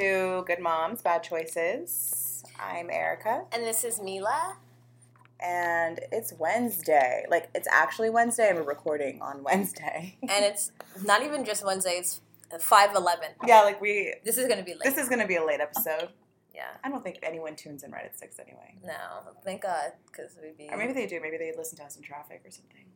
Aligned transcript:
to 0.00 0.44
Good 0.46 0.60
Moms, 0.60 1.02
Bad 1.02 1.22
Choices. 1.22 2.42
I'm 2.58 2.88
Erica, 2.88 3.44
And 3.52 3.62
this 3.64 3.84
is 3.84 3.98
Milah. 3.98 4.54
and 5.40 6.00
it's 6.10 6.32
Wednesday. 6.38 7.26
Like, 7.30 7.50
it's 7.54 7.68
actually 7.70 8.08
Wednesday, 8.08 8.48
and 8.48 8.58
we're 8.58 8.64
recording 8.64 9.20
on 9.20 9.42
Wednesday. 9.44 10.16
And 10.22 10.42
it's 10.44 10.72
not 11.04 11.22
even 11.22 11.44
just 11.44 11.66
Wednesday, 11.66 11.98
it's 11.98 12.22
5'11. 12.50 13.16
yeah, 13.46 13.60
like, 13.60 13.78
we. 13.82 14.14
This 14.24 14.38
is 14.38 14.46
going 14.46 14.58
to 14.58 14.64
be 14.64 14.72
late. 14.72 14.84
This 14.84 14.96
is 14.96 15.08
going 15.10 15.20
to 15.20 15.26
be 15.26 15.36
a 15.36 15.44
late 15.44 15.60
episode. 15.60 16.08
yeah. 16.54 16.68
I 16.82 16.88
don't 16.88 17.02
think 17.04 17.18
anyone 17.22 17.54
tunes 17.54 17.82
in 17.82 17.90
right 17.90 18.06
at 18.06 18.18
6 18.18 18.38
anyway. 18.38 18.76
No, 18.82 18.94
thank 19.44 19.60
God, 19.62 19.92
because 20.06 20.34
we'd 20.42 20.56
be. 20.56 20.68
Or 20.70 20.78
maybe 20.78 20.94
they 20.94 21.06
do. 21.06 21.20
Maybe 21.20 21.36
they 21.36 21.52
listen 21.54 21.76
to 21.76 21.84
us 21.84 21.96
in 21.96 22.02
traffic 22.02 22.40
or 22.42 22.50
something. 22.50 22.86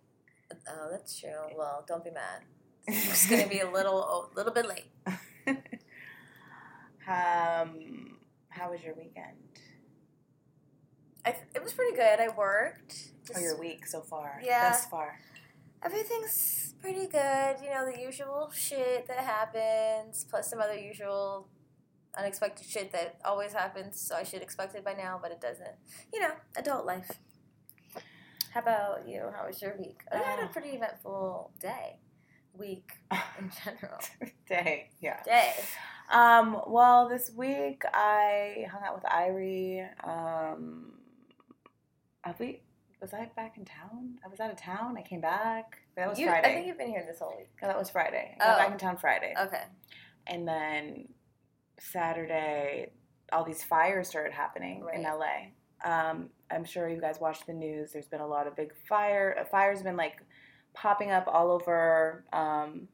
Oh, 0.69 0.89
that's 0.91 1.21
true. 1.21 1.31
Well, 1.55 1.85
don't 1.87 2.03
be 2.03 2.11
mad. 2.13 2.41
It's 2.87 3.29
going 3.29 3.43
to 3.43 3.49
be 3.49 3.61
a 3.61 3.71
little, 3.71 4.31
a 4.33 4.37
little 4.37 4.53
bit 4.53 4.67
late. 4.67 4.87
Um, 7.07 8.19
how 8.49 8.71
was 8.71 8.83
your 8.83 8.95
weekend? 8.95 9.37
I, 11.27 11.37
it 11.55 11.63
was 11.63 11.73
pretty 11.73 11.97
good. 11.97 12.21
I 12.21 12.29
worked. 12.37 13.11
Oh, 13.35 13.41
your 13.41 13.59
week 13.59 13.87
so 13.87 14.01
far? 14.03 14.41
Yeah. 14.45 14.71
Thus 14.71 14.87
far. 14.87 15.19
Everything's 15.83 16.75
pretty 16.81 17.07
good. 17.07 17.57
You 17.63 17.71
know, 17.71 17.91
the 17.91 17.99
usual 18.01 18.51
shit 18.55 19.07
that 19.09 19.19
happens, 19.19 20.25
plus 20.29 20.49
some 20.51 20.61
other 20.61 20.77
usual 20.79 21.49
unexpected 22.17 22.67
shit 22.67 22.93
that 22.93 23.19
always 23.25 23.53
happens. 23.53 24.01
So 24.01 24.15
I 24.15 24.23
should 24.23 24.43
expect 24.43 24.75
it 24.75 24.85
by 24.85 24.93
now, 24.95 25.19
but 25.21 25.31
it 25.31 25.41
doesn't. 25.41 25.75
You 26.13 26.21
know, 26.21 26.33
adult 26.57 26.87
life. 26.87 27.11
How 28.53 28.61
about 28.61 29.09
you? 29.09 29.31
How 29.37 29.47
was 29.47 29.61
your 29.61 29.77
week? 29.79 30.01
I 30.13 30.19
had 30.19 30.39
a 30.39 30.45
Oh. 30.45 30.49
pretty 30.49 30.71
eventful 30.71 31.53
day, 31.61 31.97
week 32.53 32.93
in 33.39 33.51
general. 33.65 33.99
Day. 34.49 34.91
Yeah. 35.01 35.23
Day. 35.25 35.55
Um, 36.11 36.61
well, 36.67 37.09
this 37.09 37.31
week 37.35 37.83
I 37.93 38.67
hung 38.71 38.83
out 38.85 38.95
with 38.95 39.05
Irie. 39.05 39.89
Um, 40.07 40.93
have 42.23 42.39
we? 42.39 42.63
Was 43.01 43.13
I 43.13 43.31
back 43.37 43.57
in 43.59 43.65
town? 43.65 44.19
I 44.25 44.29
was 44.29 44.41
out 44.41 44.51
of 44.51 44.57
town. 44.57 44.97
I 44.99 45.03
came 45.03 45.21
back. 45.21 45.79
That 45.97 46.09
was 46.09 46.19
You- 46.19 46.29
Friday. 46.29 46.49
I 46.51 46.55
think 46.55 46.67
you've 46.67 46.79
been 46.79 46.89
here 46.89 47.05
this 47.07 47.19
whole 47.21 47.37
week. 47.37 47.49
No, 47.61 47.69
that 47.69 47.79
was 47.79 47.91
Friday. 47.91 48.37
I 48.41 48.45
got 48.45 48.55
Oh. 48.57 48.63
back 48.63 48.73
in 48.73 48.79
town 48.79 48.97
Friday, 48.97 49.35
Okay. 49.39 49.63
and 50.27 50.47
then 50.49 51.09
Saturday, 51.79 52.93
all 53.33 53.45
these 53.45 53.63
fires 53.65 54.09
started 54.09 54.33
happening 54.33 54.87
in 54.93 55.05
LA. 55.05 55.53
Um, 55.85 56.31
I'm 56.51 56.65
sure 56.65 56.89
you 56.89 57.01
guys 57.01 57.21
watched 57.21 57.47
the 57.47 57.53
news. 57.53 57.93
There's 57.93 58.09
been 58.09 58.21
a 58.21 58.27
lot 58.27 58.47
of 58.47 58.57
big 58.57 58.75
fire. 58.89 59.45
Fires 59.51 59.79
have 59.79 59.85
been 59.85 59.97
like 59.97 60.23
popping 60.73 61.11
up 61.11 61.25
all 61.27 61.51
over. 61.51 62.25
Um, 62.33 62.89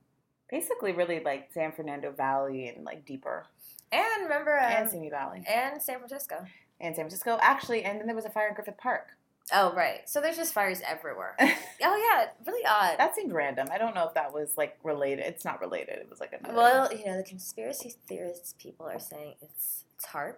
basically, 0.51 0.93
really 0.93 1.21
like 1.21 1.51
San 1.53 1.73
Fernando 1.73 2.11
Valley 2.13 2.69
and 2.69 2.85
like 2.85 3.05
deeper 3.07 3.47
And 3.93 4.23
remember, 4.25 4.59
um, 4.59 4.65
and 4.73 4.91
Simi 4.91 5.11
Valley. 5.11 5.45
and 5.49 5.81
San 5.83 5.99
Francisco. 5.99 6.45
and 6.81 6.95
San 6.95 7.05
Francisco. 7.05 7.39
Actually, 7.41 7.85
and 7.85 7.99
then 7.99 8.07
there 8.07 8.17
was 8.17 8.25
a 8.25 8.31
fire 8.31 8.49
in 8.49 8.55
Griffith 8.55 8.79
Park. 8.79 9.09
Oh, 9.53 9.73
right. 9.75 10.09
So 10.09 10.21
there's 10.21 10.37
just 10.37 10.55
fires 10.55 10.81
everywhere. 10.87 11.35
oh, 11.41 11.49
yeah. 11.83 12.27
Really 12.47 12.65
odd. 12.65 12.99
that 12.99 13.17
seemed 13.17 13.33
random. 13.33 13.67
I 13.73 13.79
don't 13.79 13.97
know 13.97 14.07
if 14.07 14.15
that 14.15 14.33
was 14.33 14.57
like 14.57 14.79
related. 14.85 15.25
It's 15.27 15.45
not 15.45 15.61
related. 15.61 15.99
It 15.99 16.09
was 16.09 16.21
like 16.21 16.33
another. 16.33 16.55
Well, 16.57 16.93
you 16.97 17.05
know, 17.07 17.17
the 17.17 17.25
conspiracy 17.25 17.95
theorists 18.07 18.55
people 18.59 18.87
are 18.87 19.01
saying 19.01 19.35
it's 19.43 19.85
it's 19.97 20.07
HAARP, 20.07 20.37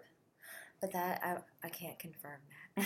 but 0.81 0.93
that 0.93 1.21
I, 1.23 1.37
I 1.67 1.69
can't 1.69 1.99
confirm 1.99 2.39
that. 2.49 2.62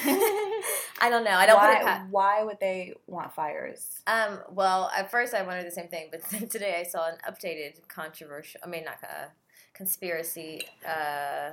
I 1.00 1.08
don't 1.10 1.24
know. 1.24 1.30
I 1.32 1.46
don't 1.46 1.56
why, 1.56 1.80
past. 1.82 2.10
why 2.10 2.42
would 2.42 2.58
they 2.60 2.94
want 3.06 3.32
fires? 3.32 4.00
Um, 4.06 4.40
well, 4.50 4.90
at 4.96 5.10
first 5.10 5.34
I 5.34 5.42
wondered 5.42 5.66
the 5.66 5.70
same 5.70 5.88
thing, 5.88 6.08
but 6.10 6.22
then 6.30 6.48
today 6.48 6.78
I 6.80 6.82
saw 6.82 7.08
an 7.08 7.16
updated 7.28 7.86
controversial. 7.88 8.60
I 8.64 8.68
mean, 8.68 8.84
not 8.84 8.98
a 9.02 9.30
conspiracy 9.74 10.62
uh, 10.86 11.50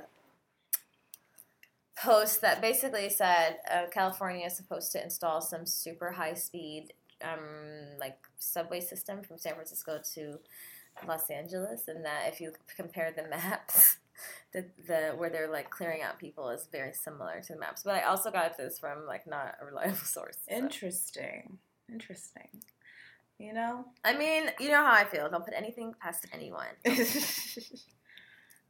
post 1.96 2.40
that 2.40 2.60
basically 2.60 3.08
said 3.08 3.58
uh, 3.70 3.84
California 3.92 4.46
is 4.46 4.56
supposed 4.56 4.90
to 4.92 5.02
install 5.02 5.40
some 5.40 5.66
super 5.66 6.10
high 6.10 6.34
speed 6.34 6.92
um, 7.22 7.98
like 8.00 8.18
subway 8.38 8.80
system 8.80 9.22
from 9.22 9.38
San 9.38 9.54
Francisco 9.54 10.00
to 10.14 10.38
Los 11.06 11.30
Angeles, 11.30 11.88
and 11.88 12.04
that 12.04 12.28
if 12.28 12.40
you 12.40 12.52
compare 12.76 13.12
the 13.14 13.28
maps. 13.28 13.96
The, 14.52 14.64
the 14.86 15.14
where 15.16 15.28
they're 15.28 15.50
like 15.50 15.68
clearing 15.68 16.00
out 16.00 16.20
people 16.20 16.48
is 16.50 16.68
very 16.70 16.92
similar 16.92 17.40
to 17.40 17.52
the 17.54 17.58
maps, 17.58 17.82
but 17.82 17.96
I 17.96 18.02
also 18.02 18.30
got 18.30 18.56
this 18.56 18.78
from 18.78 19.04
like 19.08 19.26
not 19.26 19.56
a 19.60 19.64
reliable 19.66 19.96
source. 20.04 20.36
so. 20.48 20.54
Interesting. 20.54 21.58
Interesting. 21.92 22.46
You 23.40 23.52
know. 23.52 23.86
I 24.04 24.16
mean, 24.16 24.44
you 24.60 24.68
know 24.68 24.84
how 24.84 24.92
I 24.92 25.04
feel. 25.04 25.28
Don't 25.28 25.44
put 25.44 25.54
anything 25.54 25.94
past 26.00 26.26
anyone. 26.32 26.68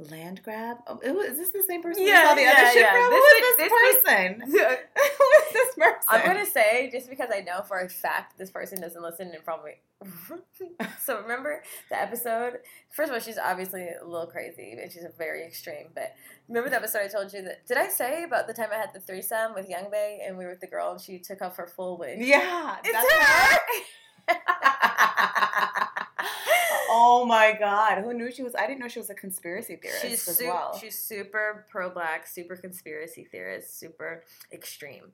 Land 0.00 0.42
grab? 0.42 0.78
Oh, 0.88 0.98
is 1.04 1.38
this 1.38 1.52
the 1.52 1.62
same 1.62 1.80
person 1.80 2.02
Yeah, 2.04 2.34
yeah, 2.36 2.52
other 2.52 2.66
shit 2.72 2.82
yeah. 2.82 3.08
This 3.10 3.10
Who 3.10 3.14
is- 3.14 3.32
is 3.32 3.56
this, 3.56 3.58
this 3.70 3.72
person? 4.02 4.40
Who 4.50 4.58
is 4.58 5.52
this 5.52 5.74
person? 5.76 6.08
I'm 6.08 6.26
gonna 6.26 6.44
say 6.46 6.90
just 6.90 7.08
because 7.08 7.30
I 7.32 7.42
know 7.42 7.62
for 7.62 7.78
a 7.78 7.88
fact 7.88 8.36
this 8.36 8.50
person 8.50 8.80
doesn't 8.80 9.00
listen 9.00 9.30
and 9.32 9.44
probably. 9.44 9.74
so 11.00 11.20
remember 11.22 11.62
the 11.90 12.00
episode? 12.00 12.58
First 12.90 13.10
of 13.10 13.14
all, 13.14 13.20
she's 13.20 13.38
obviously 13.38 13.86
a 13.88 14.04
little 14.04 14.26
crazy 14.26 14.72
and 14.80 14.90
she's 14.90 15.04
a 15.04 15.10
very 15.16 15.44
extreme. 15.46 15.90
But 15.94 16.12
remember 16.48 16.70
the 16.70 16.76
episode 16.76 17.02
I 17.02 17.06
told 17.08 17.32
you 17.32 17.42
that? 17.42 17.64
Did 17.66 17.76
I 17.78 17.86
say 17.88 18.24
about 18.24 18.48
the 18.48 18.52
time 18.52 18.70
I 18.72 18.76
had 18.76 18.92
the 18.92 18.98
threesome 19.00 19.54
with 19.54 19.68
Young 19.68 19.90
Bay 19.92 20.22
and 20.26 20.36
we 20.36 20.42
were 20.44 20.50
with 20.50 20.60
the 20.60 20.66
girl 20.66 20.90
and 20.90 21.00
she 21.00 21.20
took 21.20 21.40
off 21.40 21.54
her 21.56 21.68
full 21.68 21.98
wig? 21.98 22.18
Yeah, 22.20 22.78
It's 22.82 22.92
that's 22.92 23.12
her. 23.12 23.58
oh 26.94 27.24
my 27.26 27.56
god, 27.58 28.02
who 28.02 28.14
knew 28.14 28.30
she 28.30 28.42
was? 28.42 28.54
I 28.54 28.66
didn't 28.66 28.80
know 28.80 28.88
she 28.88 28.98
was 29.00 29.10
a 29.10 29.14
conspiracy 29.14 29.76
theorist 29.76 30.02
She's 30.02 30.28
as 30.28 30.36
su- 30.38 30.46
well. 30.48 30.78
she's 30.80 30.98
super 30.98 31.66
pro 31.70 31.90
black, 31.90 32.26
super 32.26 32.56
conspiracy 32.56 33.24
theorist, 33.30 33.78
super 33.78 34.22
extreme, 34.52 35.12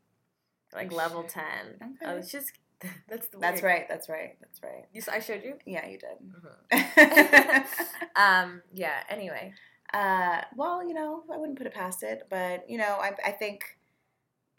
like 0.74 0.92
level 0.92 1.22
ten. 1.24 1.76
Okay. 1.82 2.04
Oh, 2.06 2.16
it's 2.16 2.30
just 2.30 2.52
that's 3.08 3.28
the 3.28 3.38
that's 3.38 3.62
right. 3.62 3.86
That's 3.88 4.08
right. 4.08 4.36
That's 4.40 4.62
right. 4.62 4.84
You, 4.92 5.02
I 5.10 5.20
showed 5.20 5.42
you. 5.44 5.54
Yeah, 5.66 5.86
you 5.86 5.98
did. 5.98 6.16
Mhm. 6.72 7.66
Um. 8.16 8.62
Yeah. 8.72 9.02
Anyway. 9.08 9.52
uh, 9.94 10.42
well, 10.56 10.86
you 10.86 10.94
know, 10.94 11.24
I 11.32 11.36
wouldn't 11.36 11.58
put 11.58 11.66
it 11.66 11.74
past 11.74 12.02
it, 12.02 12.26
but 12.30 12.69
you 12.70 12.78
know, 12.78 12.98
I, 13.00 13.12
I 13.24 13.32
think, 13.32 13.64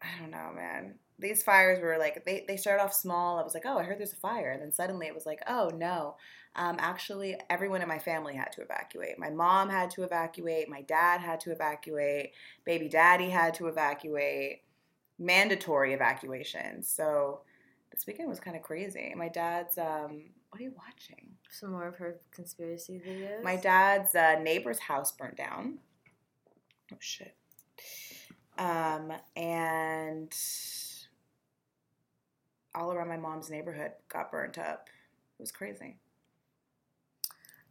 I 0.03 0.07
don't 0.19 0.31
know, 0.31 0.51
man. 0.55 0.95
These 1.19 1.43
fires 1.43 1.79
were 1.79 1.97
like 1.99 2.25
they 2.25 2.43
they 2.47 2.57
started 2.57 2.83
off 2.83 2.93
small. 2.93 3.39
I 3.39 3.43
was 3.43 3.53
like, 3.53 3.63
oh, 3.65 3.77
I 3.77 3.83
heard 3.83 3.99
there's 3.99 4.13
a 4.13 4.17
fire, 4.17 4.51
and 4.51 4.61
then 4.61 4.71
suddenly 4.71 5.07
it 5.07 5.13
was 5.15 5.25
like, 5.25 5.41
oh 5.47 5.69
no. 5.75 6.15
Um, 6.55 6.77
actually, 6.79 7.37
everyone 7.49 7.81
in 7.81 7.87
my 7.87 7.99
family 7.99 8.35
had 8.35 8.51
to 8.53 8.61
evacuate. 8.61 9.17
My 9.17 9.29
mom 9.29 9.69
had 9.69 9.89
to 9.91 10.03
evacuate. 10.03 10.69
My 10.69 10.81
dad 10.81 11.21
had 11.21 11.39
to 11.41 11.51
evacuate. 11.51 12.31
Baby 12.65 12.89
daddy 12.89 13.29
had 13.29 13.53
to 13.55 13.67
evacuate. 13.67 14.63
Mandatory 15.17 15.93
evacuation. 15.93 16.83
So 16.83 17.41
this 17.91 18.05
weekend 18.05 18.27
was 18.27 18.39
kind 18.39 18.57
of 18.57 18.63
crazy. 18.63 19.13
My 19.15 19.29
dad's 19.29 19.77
um, 19.77 20.23
what 20.49 20.59
are 20.59 20.63
you 20.63 20.73
watching? 20.77 21.29
Some 21.49 21.71
more 21.71 21.87
of 21.87 21.95
her 21.95 22.19
conspiracy 22.31 23.01
videos. 23.05 23.41
My 23.43 23.55
dad's 23.55 24.15
uh, 24.15 24.37
neighbor's 24.41 24.79
house 24.79 25.11
burned 25.11 25.37
down. 25.37 25.77
Oh 26.91 26.97
shit. 26.99 27.35
Um, 28.57 29.13
and 29.37 30.35
all 32.75 32.91
around 32.91 33.07
my 33.07 33.17
mom's 33.17 33.49
neighborhood 33.49 33.91
got 34.09 34.31
burnt 34.31 34.57
up. 34.57 34.89
It 35.39 35.43
was 35.43 35.51
crazy. 35.51 35.97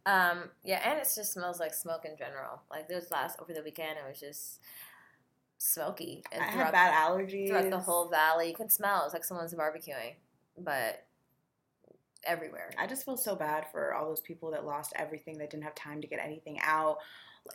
Um. 0.05 0.49
Yeah, 0.63 0.81
and 0.89 0.99
it 0.99 1.07
just 1.15 1.33
smells 1.33 1.59
like 1.59 1.73
smoke 1.73 2.05
in 2.05 2.17
general. 2.17 2.61
Like 2.69 2.87
this 2.87 3.11
last 3.11 3.39
over 3.41 3.53
the 3.53 3.63
weekend, 3.63 3.97
it 3.97 4.07
was 4.07 4.19
just 4.19 4.59
smoky. 5.57 6.23
And 6.31 6.41
I 6.41 6.47
had 6.47 6.71
bad 6.71 6.93
allergies. 6.93 7.47
throughout 7.47 7.69
the 7.69 7.79
whole 7.79 8.09
valley. 8.09 8.49
You 8.49 8.55
can 8.55 8.69
smell 8.69 9.03
it's 9.05 9.13
like 9.13 9.23
someone's 9.23 9.53
barbecuing, 9.53 10.15
but 10.57 11.05
everywhere. 12.23 12.71
I 12.77 12.87
just 12.87 13.05
feel 13.05 13.17
so 13.17 13.35
bad 13.35 13.65
for 13.71 13.93
all 13.93 14.07
those 14.07 14.21
people 14.21 14.51
that 14.51 14.65
lost 14.65 14.93
everything, 14.95 15.37
that 15.37 15.49
didn't 15.49 15.63
have 15.63 15.75
time 15.75 16.01
to 16.01 16.07
get 16.07 16.19
anything 16.19 16.59
out. 16.61 16.97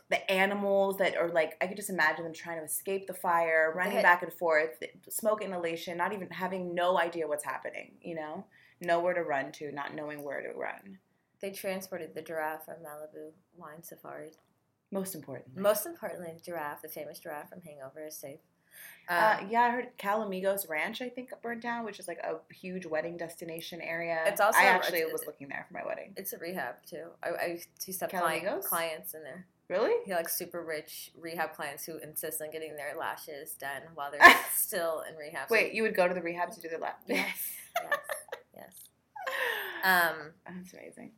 The 0.09 0.29
animals 0.29 0.97
that 0.97 1.15
are 1.15 1.29
like, 1.29 1.55
I 1.61 1.67
could 1.67 1.77
just 1.77 1.89
imagine 1.89 2.25
them 2.25 2.33
trying 2.33 2.59
to 2.59 2.65
escape 2.65 3.07
the 3.07 3.13
fire, 3.13 3.73
running 3.75 3.93
had- 3.93 4.03
back 4.03 4.23
and 4.23 4.33
forth, 4.33 4.83
smoke 5.09 5.41
inhalation, 5.41 5.97
not 5.97 6.13
even 6.13 6.29
having 6.29 6.75
no 6.75 6.99
idea 6.99 7.27
what's 7.27 7.45
happening, 7.45 7.93
you 8.01 8.15
know? 8.15 8.45
Nowhere 8.81 9.13
to 9.13 9.23
run 9.23 9.51
to, 9.53 9.71
not 9.71 9.95
knowing 9.95 10.23
where 10.23 10.41
to 10.41 10.57
run. 10.57 10.99
They 11.41 11.51
transported 11.51 12.15
the 12.15 12.21
giraffe 12.21 12.65
from 12.65 12.75
Malibu 12.75 13.31
Wine 13.55 13.83
Safari. 13.83 14.31
Most 14.91 15.15
importantly. 15.15 15.61
Most 15.61 15.85
importantly, 15.85 16.31
the 16.33 16.39
giraffe, 16.41 16.81
the 16.81 16.87
famous 16.87 17.19
giraffe 17.19 17.49
from 17.49 17.61
Hangover, 17.61 18.05
is 18.07 18.15
safe. 18.17 18.39
Uh, 19.09 19.37
Um, 19.41 19.49
yeah, 19.49 19.61
I 19.63 19.69
heard 19.71 19.97
Calamigos 19.97 20.69
Ranch, 20.69 21.01
I 21.01 21.09
think, 21.09 21.31
burned 21.41 21.61
down, 21.61 21.83
which 21.85 21.99
is 21.99 22.07
like 22.07 22.19
a 22.19 22.39
huge 22.53 22.85
wedding 22.85 23.17
destination 23.17 23.81
area. 23.81 24.23
It's 24.27 24.39
also- 24.41 24.59
I 24.59 24.63
actually 24.65 24.99
it's- 24.99 25.13
was 25.13 25.25
looking 25.25 25.47
there 25.49 25.65
for 25.67 25.73
my 25.73 25.85
wedding. 25.85 26.13
it's 26.15 26.33
a 26.33 26.37
rehab 26.37 26.75
too. 26.85 27.11
I, 27.23 27.29
I 27.29 27.45
used 27.85 27.99
to 27.99 28.05
have 28.05 28.09
client, 28.11 28.63
clients 28.65 29.13
in 29.13 29.23
there. 29.23 29.45
Really? 29.67 29.93
He 30.05 30.13
like 30.13 30.29
super 30.29 30.63
rich 30.63 31.11
rehab 31.17 31.53
clients 31.53 31.85
who 31.85 31.97
insist 31.97 32.41
on 32.41 32.49
getting 32.51 32.75
their 32.77 32.95
lashes 32.97 33.53
done 33.55 33.81
while 33.95 34.09
they're 34.11 34.21
still 34.53 35.01
in 35.09 35.15
rehab. 35.17 35.49
Wait, 35.49 35.73
you 35.73 35.83
would 35.83 35.95
go 35.95 36.07
to 36.07 36.13
the 36.13 36.21
rehab 36.21 36.51
to 36.51 36.61
do 36.61 36.69
the 36.69 36.77
lashes? 36.77 37.03
yes, 37.07 37.51
yes, 37.83 37.99
yes. 38.55 38.89
Um, 39.83 40.33
That's 40.45 40.73
amazing. 40.73 41.11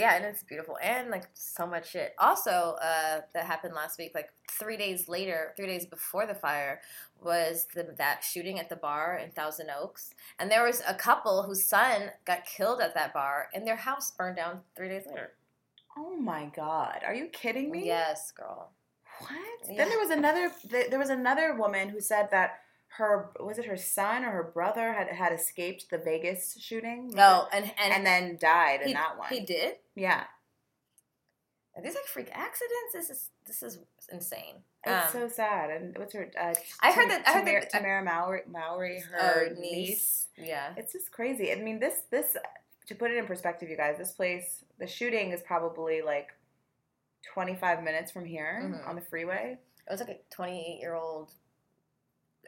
Yeah, 0.00 0.16
and 0.16 0.24
it's 0.24 0.42
beautiful 0.42 0.76
and 0.82 1.10
like 1.10 1.24
so 1.34 1.66
much 1.66 1.90
shit. 1.90 2.14
Also, 2.18 2.76
uh, 2.82 3.20
that 3.34 3.44
happened 3.44 3.74
last 3.74 3.98
week. 3.98 4.12
Like 4.14 4.30
three 4.58 4.76
days 4.76 5.08
later, 5.08 5.52
three 5.56 5.66
days 5.66 5.86
before 5.86 6.26
the 6.26 6.34
fire, 6.34 6.80
was 7.22 7.66
the, 7.74 7.94
that 7.98 8.24
shooting 8.24 8.58
at 8.58 8.68
the 8.70 8.76
bar 8.76 9.20
in 9.22 9.30
Thousand 9.30 9.68
Oaks, 9.70 10.14
and 10.38 10.50
there 10.50 10.64
was 10.64 10.82
a 10.88 10.94
couple 10.94 11.42
whose 11.42 11.66
son 11.66 12.10
got 12.24 12.46
killed 12.46 12.80
at 12.80 12.94
that 12.94 13.12
bar, 13.12 13.48
and 13.54 13.66
their 13.66 13.76
house 13.76 14.10
burned 14.10 14.36
down 14.36 14.60
three 14.76 14.88
days 14.88 15.04
later. 15.06 15.32
Oh 15.98 16.16
my 16.16 16.50
god, 16.56 17.00
are 17.06 17.14
you 17.14 17.26
kidding 17.26 17.70
me? 17.70 17.84
Yes, 17.86 18.32
girl. 18.32 18.70
What? 19.18 19.30
Yeah. 19.68 19.76
Then 19.76 19.88
there 19.90 19.98
was 19.98 20.10
another. 20.10 20.50
th- 20.70 20.88
There 20.90 20.98
was 20.98 21.10
another 21.10 21.54
woman 21.54 21.90
who 21.90 22.00
said 22.00 22.28
that 22.30 22.60
her 22.96 23.30
was 23.38 23.58
it 23.58 23.66
her 23.66 23.76
son 23.76 24.24
or 24.24 24.30
her 24.32 24.50
brother 24.52 24.92
had 24.92 25.08
had 25.08 25.32
escaped 25.32 25.90
the 25.90 25.98
Vegas 25.98 26.56
shooting. 26.60 27.08
No, 27.14 27.46
and 27.52 27.64
and, 27.78 27.92
and 27.94 28.06
then 28.06 28.36
died 28.40 28.82
in 28.82 28.92
that 28.94 29.16
one. 29.18 29.28
he 29.28 29.40
did. 29.40 29.76
Yeah, 29.94 30.24
Are 31.76 31.82
these 31.82 31.94
like 31.94 32.04
freak 32.06 32.28
accidents? 32.32 32.92
This 32.92 33.10
is 33.10 33.28
this 33.46 33.62
is 33.62 33.78
insane. 34.12 34.56
it's 34.84 35.14
Um, 35.14 35.22
so 35.22 35.28
sad. 35.28 35.70
And 35.70 35.96
what's 35.98 36.14
her? 36.14 36.30
Uh, 36.38 36.54
I 36.80 36.92
heard 36.92 37.10
that- 37.10 37.26
I 37.28 37.32
heard 37.32 37.44
Tamera, 37.46 37.70
that- 37.70 37.82
Tamera 37.82 38.04
Mowry, 38.04 38.42
Mowry, 38.48 39.00
her 39.12 39.50
niece. 39.58 39.70
niece. 39.88 40.28
Yeah. 40.36 40.72
It's 40.76 40.92
just 40.92 41.10
crazy. 41.12 41.52
I 41.52 41.56
mean, 41.56 41.78
this 41.78 42.02
this 42.10 42.36
to 42.86 42.94
put 42.96 43.10
it 43.12 43.16
in 43.18 43.26
perspective, 43.26 43.68
you 43.68 43.76
guys, 43.76 43.98
this 43.98 44.10
place, 44.12 44.64
the 44.78 44.86
shooting 44.86 45.30
is 45.30 45.42
probably 45.42 46.02
like 46.02 46.28
twenty 47.32 47.54
five 47.54 47.82
minutes 47.84 48.10
from 48.10 48.24
here 48.24 48.60
Mhm. 48.64 48.88
on 48.88 48.96
the 48.96 49.02
freeway. 49.02 49.58
It 49.86 49.90
was 49.92 50.00
like 50.00 50.10
a 50.10 50.18
28 50.34 50.78
year 50.80 50.94
old 50.94 51.32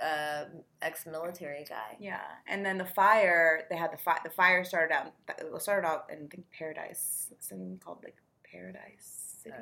uh, 0.00 0.44
ex 0.80 1.06
military 1.06 1.64
guy. 1.68 1.96
Yeah, 2.00 2.20
and 2.46 2.64
then 2.64 2.78
the 2.78 2.84
fire. 2.84 3.64
They 3.70 3.76
had 3.76 3.92
the 3.92 3.98
fire. 3.98 4.20
The 4.24 4.30
fire 4.30 4.64
started 4.64 4.94
out. 4.94 5.12
It 5.38 5.62
started 5.62 5.86
out 5.86 6.06
in 6.10 6.24
I 6.24 6.34
think 6.34 6.44
Paradise. 6.56 7.28
It's 7.32 7.50
in 7.50 7.78
called 7.84 7.98
like 8.02 8.16
Paradise 8.50 9.36
City. 9.42 9.54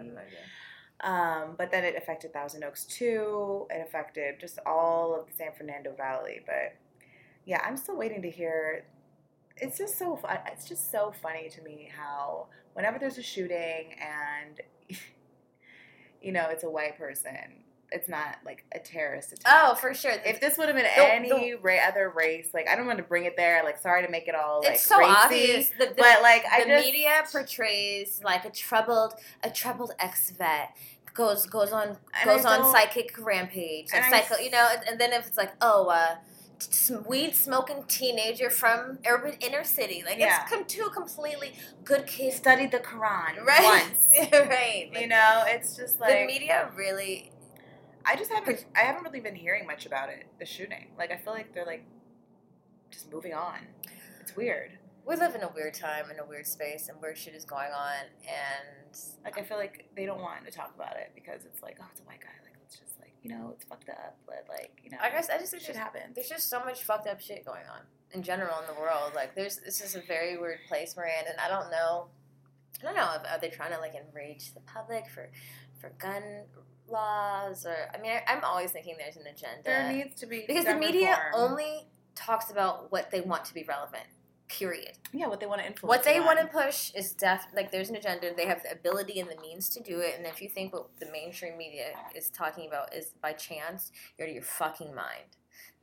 Um, 1.02 1.54
but 1.56 1.70
then 1.70 1.84
it 1.84 1.96
affected 1.96 2.32
Thousand 2.32 2.62
Oaks 2.62 2.84
too. 2.84 3.66
It 3.70 3.82
affected 3.86 4.38
just 4.38 4.58
all 4.66 5.18
of 5.18 5.26
the 5.26 5.32
San 5.32 5.52
Fernando 5.56 5.94
Valley. 5.96 6.40
But 6.44 6.76
yeah, 7.46 7.62
I'm 7.64 7.76
still 7.76 7.96
waiting 7.96 8.22
to 8.22 8.30
hear. 8.30 8.84
It's 9.56 9.78
just 9.78 9.98
so 9.98 10.16
fun. 10.16 10.38
It's 10.52 10.68
just 10.68 10.90
so 10.90 11.12
funny 11.22 11.48
to 11.50 11.62
me 11.62 11.90
how 11.96 12.48
whenever 12.74 12.98
there's 12.98 13.18
a 13.18 13.22
shooting 13.22 13.94
and 14.00 14.60
you 16.22 16.32
know 16.32 16.48
it's 16.50 16.64
a 16.64 16.70
white 16.70 16.98
person, 16.98 17.64
it's 17.92 18.08
not 18.08 18.36
like 18.44 18.64
a 18.74 18.78
terrorist 18.78 19.32
attack. 19.32 19.52
Oh, 19.52 19.74
for 19.74 19.92
sure. 19.94 20.12
If 20.24 20.40
this 20.40 20.56
would 20.58 20.68
have 20.68 20.76
been 20.76 20.84
The- 20.84 21.12
any 21.12 21.54
ra- 21.54 21.78
other 21.88 22.08
race, 22.10 22.50
like 22.54 22.68
I 22.68 22.76
don't 22.76 22.86
want 22.86 22.98
to 22.98 23.04
bring 23.04 23.24
it 23.24 23.36
there. 23.36 23.62
Like, 23.64 23.78
sorry 23.78 24.04
to 24.04 24.10
make 24.10 24.28
it 24.28 24.34
all 24.34 24.60
like 24.62 24.74
it's 24.74 24.82
so 24.82 24.98
racy, 24.98 25.10
obvious. 25.12 25.68
The, 25.78 25.86
the, 25.86 25.94
but 25.96 26.22
like 26.22 26.44
I 26.50 26.62
the 26.64 26.68
just 26.70 26.84
media 26.86 27.22
portrays 27.32 28.20
like 28.24 28.44
a 28.44 28.50
troubled 28.50 29.14
a 29.42 29.50
troubled 29.50 29.92
ex 29.98 30.30
vet 30.30 30.76
goes 31.14 31.46
goes 31.46 31.72
on 31.72 31.96
goes 32.24 32.44
on 32.44 32.70
psychic 32.72 33.12
rampage 33.18 33.88
and 33.92 34.02
like 34.04 34.14
I 34.14 34.20
psycho 34.22 34.34
s- 34.36 34.44
you 34.44 34.50
know 34.50 34.68
and, 34.70 34.82
and 34.88 35.00
then 35.00 35.12
if 35.12 35.26
it's 35.26 35.36
like 35.36 35.52
oh 35.60 35.88
uh 35.88 36.16
t- 36.60 36.94
weed 37.08 37.34
smoking 37.34 37.82
teenager 37.88 38.48
from 38.48 38.98
urban 39.04 39.34
inner 39.40 39.64
city 39.64 40.04
like 40.06 40.18
Yeah. 40.18 40.42
it's 40.42 40.48
come 40.50 40.64
to 40.64 40.82
a 40.86 40.90
completely 40.90 41.52
good 41.84 42.06
case. 42.06 42.36
studied 42.36 42.70
the 42.70 42.78
Quran 42.78 43.44
right 43.44 43.84
once. 43.88 44.12
right 44.32 44.88
You 44.92 45.08
know, 45.08 45.42
it's 45.48 45.76
just 45.76 45.98
like 45.98 46.12
the 46.20 46.26
media 46.26 46.70
really 46.76 47.32
I 48.04 48.16
just 48.16 48.30
haven't 48.30 48.64
I 48.76 48.80
haven't 48.80 49.04
really 49.04 49.20
been 49.20 49.34
hearing 49.34 49.66
much 49.66 49.86
about 49.86 50.08
it. 50.08 50.26
The 50.38 50.46
shooting, 50.46 50.88
like 50.98 51.10
I 51.10 51.16
feel 51.16 51.32
like 51.32 51.54
they're 51.54 51.66
like 51.66 51.84
just 52.90 53.12
moving 53.12 53.34
on. 53.34 53.58
It's 54.20 54.36
weird. 54.36 54.78
we 55.06 55.16
live 55.16 55.34
in 55.34 55.42
a 55.42 55.48
weird 55.54 55.74
time 55.74 56.10
in 56.10 56.18
a 56.18 56.24
weird 56.24 56.46
space 56.46 56.88
and 56.88 57.00
weird 57.00 57.18
shit 57.18 57.34
is 57.34 57.44
going 57.44 57.72
on 57.72 58.06
and 58.22 58.98
Like 59.24 59.38
I 59.38 59.42
feel 59.42 59.56
like 59.58 59.88
they 59.96 60.06
don't 60.06 60.20
want 60.20 60.44
to 60.44 60.50
talk 60.50 60.72
about 60.74 60.96
it 60.96 61.12
because 61.14 61.44
it's 61.44 61.62
like, 61.62 61.78
oh, 61.80 61.86
it's 61.92 62.00
a 62.00 62.04
white 62.04 62.20
guy. 62.20 62.34
Like 62.44 62.54
let's 62.60 62.78
just 62.78 62.98
like 63.00 63.14
you 63.22 63.30
know, 63.30 63.52
it's 63.54 63.64
fucked 63.64 63.88
up. 63.88 64.16
But 64.26 64.46
like 64.48 64.80
you 64.82 64.90
know, 64.90 64.98
I 65.02 65.10
guess 65.10 65.28
I 65.30 65.38
just 65.38 65.52
think 65.52 65.62
shit 65.62 65.76
happens. 65.76 66.14
there's 66.14 66.28
just 66.28 66.48
so 66.48 66.60
much 66.64 66.82
fucked 66.82 67.06
up 67.06 67.20
shit 67.20 67.44
going 67.44 67.66
on 67.72 67.82
in 68.12 68.22
general 68.22 68.58
in 68.60 68.66
the 68.74 68.80
world. 68.80 69.12
Like 69.14 69.34
there's 69.34 69.58
this 69.58 69.80
is 69.80 69.94
a 69.94 70.00
very 70.00 70.36
weird 70.36 70.58
place 70.68 70.94
we're 70.96 71.04
in, 71.04 71.26
and 71.28 71.38
I 71.38 71.48
don't 71.48 71.70
know. 71.70 72.08
I 72.82 72.86
don't 72.86 72.96
know. 72.96 73.10
If, 73.16 73.22
are 73.30 73.40
they 73.40 73.48
trying 73.50 73.72
to 73.72 73.78
like 73.78 73.94
enrage 73.94 74.54
the 74.54 74.60
public 74.60 75.08
for 75.08 75.30
for 75.80 75.90
gun 75.98 76.22
laws 76.88 77.66
or? 77.66 77.76
I 77.94 77.98
mean, 78.00 78.12
I, 78.12 78.22
I'm 78.32 78.44
always 78.44 78.70
thinking 78.70 78.96
there's 78.98 79.16
an 79.16 79.26
agenda 79.26 79.62
There 79.64 79.92
needs 79.92 80.20
to 80.20 80.26
be 80.26 80.44
because 80.46 80.64
the 80.64 80.74
media 80.76 81.16
reform. 81.32 81.50
only 81.52 81.86
talks 82.14 82.50
about 82.50 82.90
what 82.92 83.10
they 83.10 83.20
want 83.20 83.44
to 83.46 83.54
be 83.54 83.64
relevant. 83.64 84.04
Period. 84.48 84.98
yeah 85.12 85.28
what 85.28 85.38
they 85.38 85.46
want 85.46 85.60
to 85.60 85.66
influence. 85.66 85.96
What 85.96 86.04
they 86.04 86.16
you 86.16 86.24
want 86.24 86.40
to 86.40 86.46
push 86.46 86.92
is 86.94 87.12
def 87.12 87.46
like 87.54 87.70
there's 87.70 87.88
an 87.88 87.94
agenda. 87.94 88.34
They 88.36 88.46
have 88.46 88.64
the 88.64 88.72
ability 88.72 89.20
and 89.20 89.30
the 89.30 89.40
means 89.40 89.68
to 89.70 89.80
do 89.80 90.00
it. 90.00 90.16
And 90.18 90.26
if 90.26 90.42
you 90.42 90.48
think 90.48 90.72
what 90.72 90.88
the 90.98 91.06
mainstream 91.12 91.56
media 91.56 91.92
is 92.16 92.30
talking 92.30 92.66
about 92.66 92.92
is 92.92 93.12
by 93.22 93.32
chance, 93.32 93.92
you're 94.18 94.26
out 94.26 94.30
of 94.30 94.34
your 94.34 94.42
fucking 94.42 94.92
mind. 94.92 95.36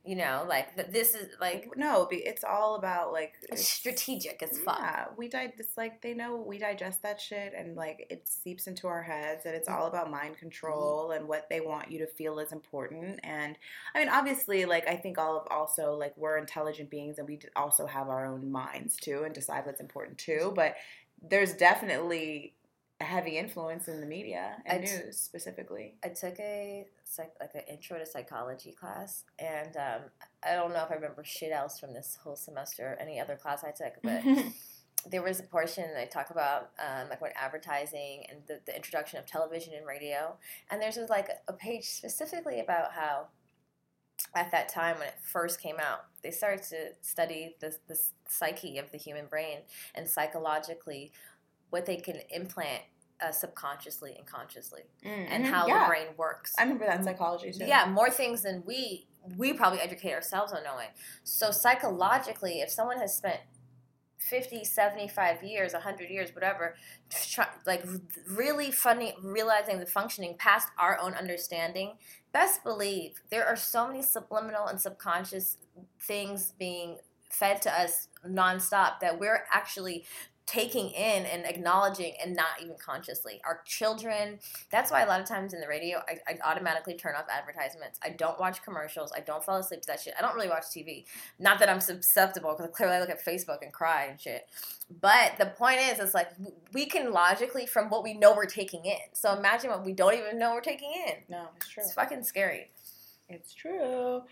You 0.04 0.16
know, 0.16 0.46
like 0.48 0.74
th- 0.74 0.88
this 0.88 1.14
is 1.14 1.28
like 1.40 1.70
no, 1.76 2.08
it's 2.10 2.42
all 2.42 2.76
about 2.76 3.12
like 3.12 3.34
it's 3.42 3.68
strategic 3.68 4.42
as 4.42 4.58
fuck. 4.58 4.78
Yeah, 4.80 5.04
we 5.16 5.28
di- 5.28 5.52
It's 5.58 5.76
like 5.76 6.00
they 6.00 6.14
know 6.14 6.36
we 6.36 6.58
digest 6.58 7.02
that 7.02 7.20
shit, 7.20 7.52
and 7.54 7.76
like 7.76 8.06
it 8.08 8.26
seeps 8.26 8.66
into 8.66 8.86
our 8.86 9.02
heads, 9.02 9.44
and 9.44 9.54
it's 9.54 9.68
mm. 9.68 9.74
all 9.74 9.86
about 9.86 10.10
mind 10.10 10.34
mm-hmm. 10.34 10.40
control 10.40 11.10
and 11.10 11.28
what 11.28 11.48
they 11.50 11.60
want 11.60 11.90
you 11.90 11.98
to 11.98 12.06
feel 12.06 12.38
is 12.38 12.52
important. 12.52 13.20
And 13.22 13.58
I 13.94 13.98
mean, 13.98 14.08
obviously, 14.08 14.64
like 14.64 14.88
I 14.88 14.96
think 14.96 15.18
all 15.18 15.36
of 15.36 15.46
also 15.50 15.94
like 15.94 16.14
we're 16.16 16.38
intelligent 16.38 16.88
beings, 16.90 17.18
and 17.18 17.28
we 17.28 17.40
also 17.54 17.86
have 17.86 18.08
our 18.08 18.24
own 18.24 18.50
minds 18.50 18.96
too, 18.96 19.24
and 19.24 19.34
decide 19.34 19.66
what's 19.66 19.80
important 19.80 20.16
too. 20.16 20.40
Mm-hmm. 20.44 20.54
But 20.54 20.76
there's 21.20 21.52
definitely 21.52 22.54
a 23.00 23.04
heavy 23.04 23.38
influence 23.38 23.88
in 23.88 24.00
the 24.00 24.06
media 24.06 24.56
and 24.66 24.84
t- 24.84 24.92
news 24.92 25.18
specifically. 25.18 25.94
I 26.02 26.08
took 26.08 26.38
a 26.40 26.86
psych, 27.08 27.32
like 27.40 27.54
an 27.54 27.62
intro 27.68 27.98
to 27.98 28.06
psychology 28.06 28.72
class, 28.72 29.24
and 29.38 29.76
um, 29.76 30.02
I 30.44 30.54
don't 30.54 30.72
know 30.72 30.84
if 30.84 30.90
I 30.90 30.94
remember 30.94 31.24
shit 31.24 31.52
else 31.52 31.78
from 31.78 31.94
this 31.94 32.18
whole 32.22 32.36
semester 32.36 32.92
or 32.92 33.02
any 33.02 33.18
other 33.18 33.36
class 33.36 33.64
I 33.64 33.70
took, 33.70 33.94
but 34.02 34.22
there 35.10 35.22
was 35.22 35.40
a 35.40 35.44
portion 35.44 35.84
that 35.94 36.00
I 36.00 36.06
talk 36.06 36.30
about 36.30 36.70
um, 36.78 37.08
like 37.08 37.20
when 37.20 37.32
advertising 37.34 38.24
and 38.30 38.40
the, 38.46 38.60
the 38.66 38.76
introduction 38.76 39.18
of 39.18 39.26
television 39.26 39.74
and 39.74 39.86
radio, 39.86 40.36
and 40.70 40.80
there's 40.82 40.96
just, 40.96 41.10
like 41.10 41.30
a 41.48 41.52
page 41.52 41.84
specifically 41.84 42.60
about 42.60 42.92
how 42.92 43.28
at 44.34 44.50
that 44.50 44.68
time 44.68 44.98
when 44.98 45.08
it 45.08 45.14
first 45.22 45.60
came 45.60 45.76
out, 45.80 46.00
they 46.22 46.30
started 46.30 46.62
to 46.64 46.76
study 47.00 47.56
the, 47.60 47.74
the 47.86 47.98
psyche 48.28 48.78
of 48.78 48.90
the 48.90 48.98
human 48.98 49.26
brain 49.26 49.58
and 49.94 50.08
psychologically 50.08 51.12
what 51.70 51.86
they 51.86 51.96
can 51.96 52.20
implant 52.30 52.82
uh, 53.20 53.32
subconsciously 53.32 54.14
and 54.16 54.26
consciously 54.26 54.82
and 55.02 55.44
Mhm, 55.44 55.50
how 55.50 55.66
yeah. 55.66 55.80
the 55.84 55.88
brain 55.88 56.06
works. 56.16 56.54
I 56.58 56.62
remember 56.62 56.86
that 56.86 56.98
in 56.98 57.04
psychology 57.04 57.52
too. 57.52 57.64
Yeah, 57.64 57.86
more 57.86 58.10
things 58.10 58.42
than 58.42 58.62
we 58.66 59.06
we 59.36 59.52
probably 59.52 59.80
educate 59.80 60.14
ourselves 60.14 60.52
on 60.52 60.62
knowing. 60.62 60.88
So 61.24 61.50
psychologically, 61.50 62.60
if 62.60 62.70
someone 62.70 62.98
has 62.98 63.14
spent 63.14 63.40
50, 64.18 64.64
75 64.64 65.42
years, 65.42 65.72
100 65.74 66.08
years, 66.10 66.34
whatever, 66.34 66.76
try, 67.10 67.46
like 67.66 67.84
really 68.28 68.70
funny 68.70 69.14
realizing 69.22 69.80
the 69.80 69.86
functioning 69.86 70.36
past 70.38 70.68
our 70.78 70.98
own 70.98 71.14
understanding, 71.14 71.98
best 72.32 72.62
believe 72.64 73.20
there 73.30 73.46
are 73.46 73.56
so 73.56 73.86
many 73.86 74.02
subliminal 74.02 74.66
and 74.66 74.80
subconscious 74.80 75.58
things 76.00 76.52
being 76.58 76.98
fed 77.30 77.60
to 77.62 77.80
us 77.80 78.08
nonstop 78.26 79.00
that 79.00 79.18
we're 79.20 79.44
actually 79.52 80.04
taking 80.48 80.88
in 80.90 81.26
and 81.26 81.44
acknowledging 81.44 82.14
and 82.24 82.34
not 82.34 82.62
even 82.62 82.74
consciously. 82.82 83.38
Our 83.44 83.60
children, 83.66 84.38
that's 84.70 84.90
why 84.90 85.02
a 85.02 85.06
lot 85.06 85.20
of 85.20 85.28
times 85.28 85.52
in 85.52 85.60
the 85.60 85.68
radio, 85.68 85.98
I, 86.08 86.32
I 86.32 86.38
automatically 86.42 86.94
turn 86.94 87.14
off 87.16 87.26
advertisements. 87.30 88.00
I 88.02 88.10
don't 88.10 88.40
watch 88.40 88.62
commercials. 88.62 89.12
I 89.14 89.20
don't 89.20 89.44
fall 89.44 89.58
asleep 89.58 89.82
to 89.82 89.86
that 89.88 90.00
shit. 90.00 90.14
I 90.18 90.22
don't 90.22 90.34
really 90.34 90.48
watch 90.48 90.64
TV. 90.74 91.04
Not 91.38 91.58
that 91.58 91.68
I'm 91.68 91.80
susceptible, 91.80 92.54
because 92.56 92.74
clearly 92.74 92.96
I 92.96 93.00
look 93.00 93.10
at 93.10 93.22
Facebook 93.22 93.58
and 93.60 93.74
cry 93.74 94.06
and 94.06 94.18
shit. 94.18 94.48
But 95.02 95.34
the 95.38 95.46
point 95.46 95.80
is, 95.80 95.98
it's 95.98 96.14
like 96.14 96.30
we 96.72 96.86
can 96.86 97.12
logically 97.12 97.66
from 97.66 97.90
what 97.90 98.02
we 98.02 98.14
know 98.14 98.34
we're 98.34 98.46
taking 98.46 98.86
in. 98.86 98.96
So 99.12 99.36
imagine 99.36 99.68
what 99.68 99.84
we 99.84 99.92
don't 99.92 100.14
even 100.14 100.38
know 100.38 100.54
we're 100.54 100.62
taking 100.62 100.92
in. 101.08 101.16
no, 101.28 101.48
it's 101.56 101.68
true. 101.68 101.82
It's 101.82 101.92
fucking 101.92 102.24
scary. 102.24 102.70
It's 103.28 103.52
true. 103.52 104.22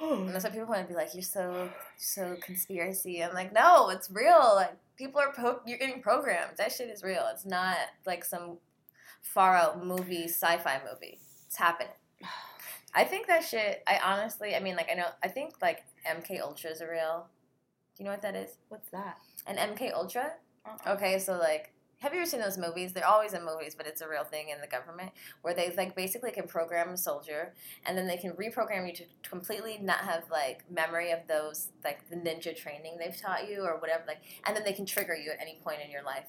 And 0.00 0.28
that's 0.30 0.44
why 0.44 0.50
people 0.50 0.66
want 0.66 0.82
to 0.82 0.88
be 0.88 0.94
like, 0.94 1.14
"You're 1.14 1.22
so 1.22 1.70
so 1.96 2.36
conspiracy." 2.40 3.22
I'm 3.22 3.34
like, 3.34 3.52
no, 3.52 3.90
it's 3.90 4.10
real. 4.10 4.52
Like 4.54 4.76
people 4.96 5.20
are 5.20 5.32
pro- 5.32 5.60
you're 5.66 5.78
getting 5.78 6.02
programmed. 6.02 6.56
That 6.56 6.72
shit 6.72 6.88
is 6.88 7.02
real. 7.02 7.26
It's 7.32 7.46
not 7.46 7.76
like 8.06 8.24
some 8.24 8.58
far 9.22 9.54
out 9.54 9.84
movie, 9.84 10.24
sci-fi 10.24 10.80
movie. 10.90 11.18
It's 11.46 11.56
happening. 11.56 11.92
I 12.94 13.04
think 13.04 13.26
that 13.26 13.44
shit. 13.44 13.82
I 13.86 14.00
honestly, 14.04 14.54
I 14.54 14.60
mean, 14.60 14.76
like 14.76 14.88
I 14.90 14.94
know, 14.94 15.08
I 15.22 15.28
think 15.28 15.54
like 15.60 15.84
MK 16.06 16.40
Ultra 16.40 16.70
is 16.70 16.80
a 16.80 16.88
real. 16.88 17.26
Do 17.96 18.02
you 18.02 18.04
know 18.04 18.12
what 18.12 18.22
that 18.22 18.36
is? 18.36 18.56
What's 18.68 18.90
that? 18.90 19.18
An 19.46 19.56
MK 19.56 19.92
Ultra? 19.92 20.32
Uh-uh. 20.64 20.94
Okay, 20.94 21.18
so 21.18 21.36
like 21.36 21.72
have 21.98 22.14
you 22.14 22.20
ever 22.20 22.30
seen 22.30 22.40
those 22.40 22.56
movies? 22.56 22.92
They're 22.92 23.06
always 23.06 23.32
in 23.32 23.44
movies, 23.44 23.74
but 23.74 23.86
it's 23.86 24.00
a 24.00 24.08
real 24.08 24.22
thing 24.22 24.50
in 24.50 24.60
the 24.60 24.68
government 24.68 25.10
where 25.42 25.52
they 25.52 25.74
like 25.76 25.96
basically 25.96 26.30
can 26.30 26.46
program 26.46 26.90
a 26.90 26.96
soldier, 26.96 27.54
and 27.84 27.98
then 27.98 28.06
they 28.06 28.16
can 28.16 28.32
reprogram 28.32 28.86
you 28.86 28.94
to 28.94 29.04
completely 29.28 29.78
not 29.82 30.00
have 30.00 30.24
like 30.30 30.62
memory 30.70 31.10
of 31.10 31.20
those 31.26 31.68
like 31.84 32.08
the 32.08 32.16
ninja 32.16 32.56
training 32.56 32.96
they've 32.98 33.20
taught 33.20 33.48
you 33.48 33.62
or 33.62 33.78
whatever. 33.78 34.04
Like, 34.06 34.22
and 34.46 34.56
then 34.56 34.64
they 34.64 34.72
can 34.72 34.86
trigger 34.86 35.16
you 35.16 35.30
at 35.30 35.40
any 35.40 35.58
point 35.64 35.80
in 35.84 35.90
your 35.90 36.04
life. 36.04 36.26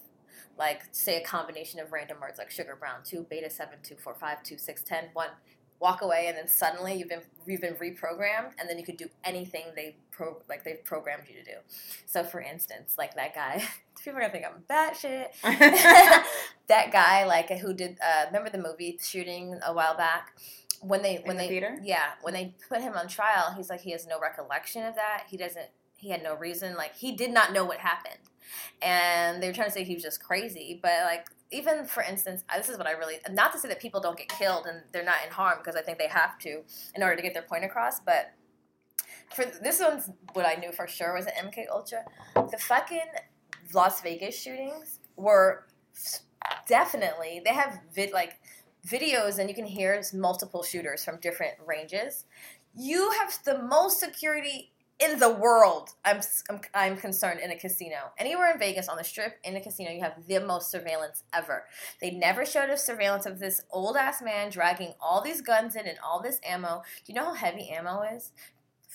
Like, 0.57 0.81
say 0.91 1.21
a 1.21 1.23
combination 1.23 1.79
of 1.79 1.91
random 1.91 2.17
words 2.19 2.37
like 2.37 2.49
sugar 2.49 2.75
brown, 2.75 3.01
two 3.03 3.25
beta 3.29 3.49
seven, 3.49 3.77
two 3.83 3.95
four 3.95 4.15
five, 4.15 4.41
two 4.43 4.57
six 4.57 4.81
ten, 4.81 5.05
one. 5.13 5.29
Walk 5.79 6.01
away, 6.01 6.25
and 6.27 6.37
then 6.37 6.47
suddenly 6.47 6.95
you've 6.95 7.09
been 7.09 7.21
you've 7.47 7.61
been 7.61 7.75
reprogrammed, 7.75 8.51
and 8.59 8.69
then 8.69 8.77
you 8.77 8.83
could 8.83 8.97
do 8.97 9.07
anything 9.23 9.63
they 9.75 9.95
pro 10.11 10.41
like 10.49 10.63
they've 10.63 10.83
programmed 10.83 11.23
you 11.29 11.35
to 11.35 11.43
do. 11.43 11.57
So, 12.05 12.23
for 12.23 12.41
instance, 12.41 12.95
like 12.97 13.15
that 13.15 13.33
guy, 13.33 13.63
people 14.03 14.17
are 14.17 14.21
gonna 14.21 14.33
think 14.33 14.45
I'm 14.45 14.63
batshit. 14.69 15.27
that 16.67 16.91
guy, 16.91 17.25
like 17.25 17.49
who 17.59 17.73
did 17.73 17.97
uh, 18.03 18.25
remember 18.27 18.49
the 18.49 18.57
movie 18.57 18.99
shooting 19.01 19.59
a 19.65 19.73
while 19.73 19.95
back 19.95 20.37
when 20.81 21.01
they 21.01 21.17
when 21.25 21.37
the 21.37 21.43
they 21.43 21.49
theater? 21.49 21.77
yeah 21.83 22.11
when 22.21 22.33
they 22.33 22.53
put 22.67 22.81
him 22.81 22.93
on 22.95 23.07
trial, 23.07 23.53
he's 23.55 23.69
like 23.69 23.81
he 23.81 23.91
has 23.91 24.05
no 24.07 24.19
recollection 24.19 24.85
of 24.85 24.95
that. 24.95 25.23
He 25.29 25.37
doesn't. 25.37 25.67
He 25.95 26.09
had 26.09 26.23
no 26.23 26.35
reason. 26.35 26.75
Like 26.75 26.95
he 26.95 27.11
did 27.13 27.31
not 27.31 27.53
know 27.53 27.65
what 27.65 27.77
happened, 27.79 28.19
and 28.81 29.41
they 29.41 29.47
were 29.47 29.53
trying 29.53 29.67
to 29.67 29.73
say 29.73 29.83
he 29.83 29.93
was 29.93 30.03
just 30.03 30.23
crazy. 30.23 30.79
But 30.81 31.03
like 31.05 31.27
even 31.51 31.85
for 31.85 32.03
instance, 32.03 32.43
this 32.55 32.69
is 32.69 32.77
what 32.77 32.87
I 32.87 32.91
really 32.91 33.15
not 33.31 33.51
to 33.53 33.59
say 33.59 33.67
that 33.69 33.79
people 33.79 33.99
don't 33.99 34.17
get 34.17 34.29
killed 34.29 34.65
and 34.65 34.83
they're 34.91 35.03
not 35.03 35.17
in 35.25 35.31
harm 35.31 35.57
because 35.59 35.75
I 35.75 35.81
think 35.81 35.97
they 35.97 36.07
have 36.07 36.37
to 36.39 36.61
in 36.95 37.03
order 37.03 37.15
to 37.15 37.21
get 37.21 37.33
their 37.33 37.43
point 37.43 37.63
across, 37.65 37.99
but. 37.99 38.33
For 39.35 39.45
this 39.61 39.79
one's 39.79 40.09
what 40.33 40.47
I 40.47 40.55
knew 40.55 40.71
for 40.71 40.87
sure 40.87 41.13
was 41.13 41.27
an 41.27 41.33
MK 41.49 41.65
Ultra. 41.71 42.03
The 42.33 42.57
fucking 42.57 43.05
Las 43.75 44.01
Vegas 44.01 44.35
shootings 44.35 44.99
were 45.17 45.67
definitely 46.67 47.41
they 47.45 47.53
have 47.53 47.79
vid 47.93 48.11
like 48.11 48.39
videos 48.87 49.39
and 49.39 49.49
you 49.49 49.55
can 49.55 49.65
hear 49.65 50.01
multiple 50.13 50.63
shooters 50.63 51.03
from 51.03 51.19
different 51.19 51.53
ranges. 51.65 52.25
You 52.75 53.11
have 53.11 53.37
the 53.43 53.61
most 53.63 53.99
security 53.99 54.71
in 54.99 55.19
the 55.19 55.29
world. 55.29 55.91
I'm 56.03 56.21
I'm, 56.49 56.61
I'm 56.73 56.97
concerned 56.97 57.39
in 57.39 57.51
a 57.51 57.57
casino. 57.57 58.11
Anywhere 58.17 58.51
in 58.51 58.59
Vegas 58.59 58.87
on 58.89 58.97
the 58.97 59.03
strip 59.03 59.39
in 59.43 59.55
a 59.55 59.61
casino 59.61 59.91
you 59.91 60.01
have 60.01 60.27
the 60.27 60.39
most 60.39 60.71
surveillance 60.71 61.23
ever. 61.33 61.65
They 62.01 62.11
never 62.11 62.45
showed 62.45 62.69
us 62.69 62.85
surveillance 62.85 63.25
of 63.25 63.39
this 63.39 63.61
old 63.71 63.95
ass 63.95 64.21
man 64.21 64.49
dragging 64.49 64.93
all 65.01 65.21
these 65.21 65.41
guns 65.41 65.75
in 65.75 65.87
and 65.87 65.97
all 66.05 66.21
this 66.21 66.39
ammo. 66.43 66.83
Do 67.05 67.13
you 67.13 67.15
know 67.15 67.33
how 67.33 67.33
heavy 67.33 67.69
ammo 67.69 68.03
is? 68.03 68.31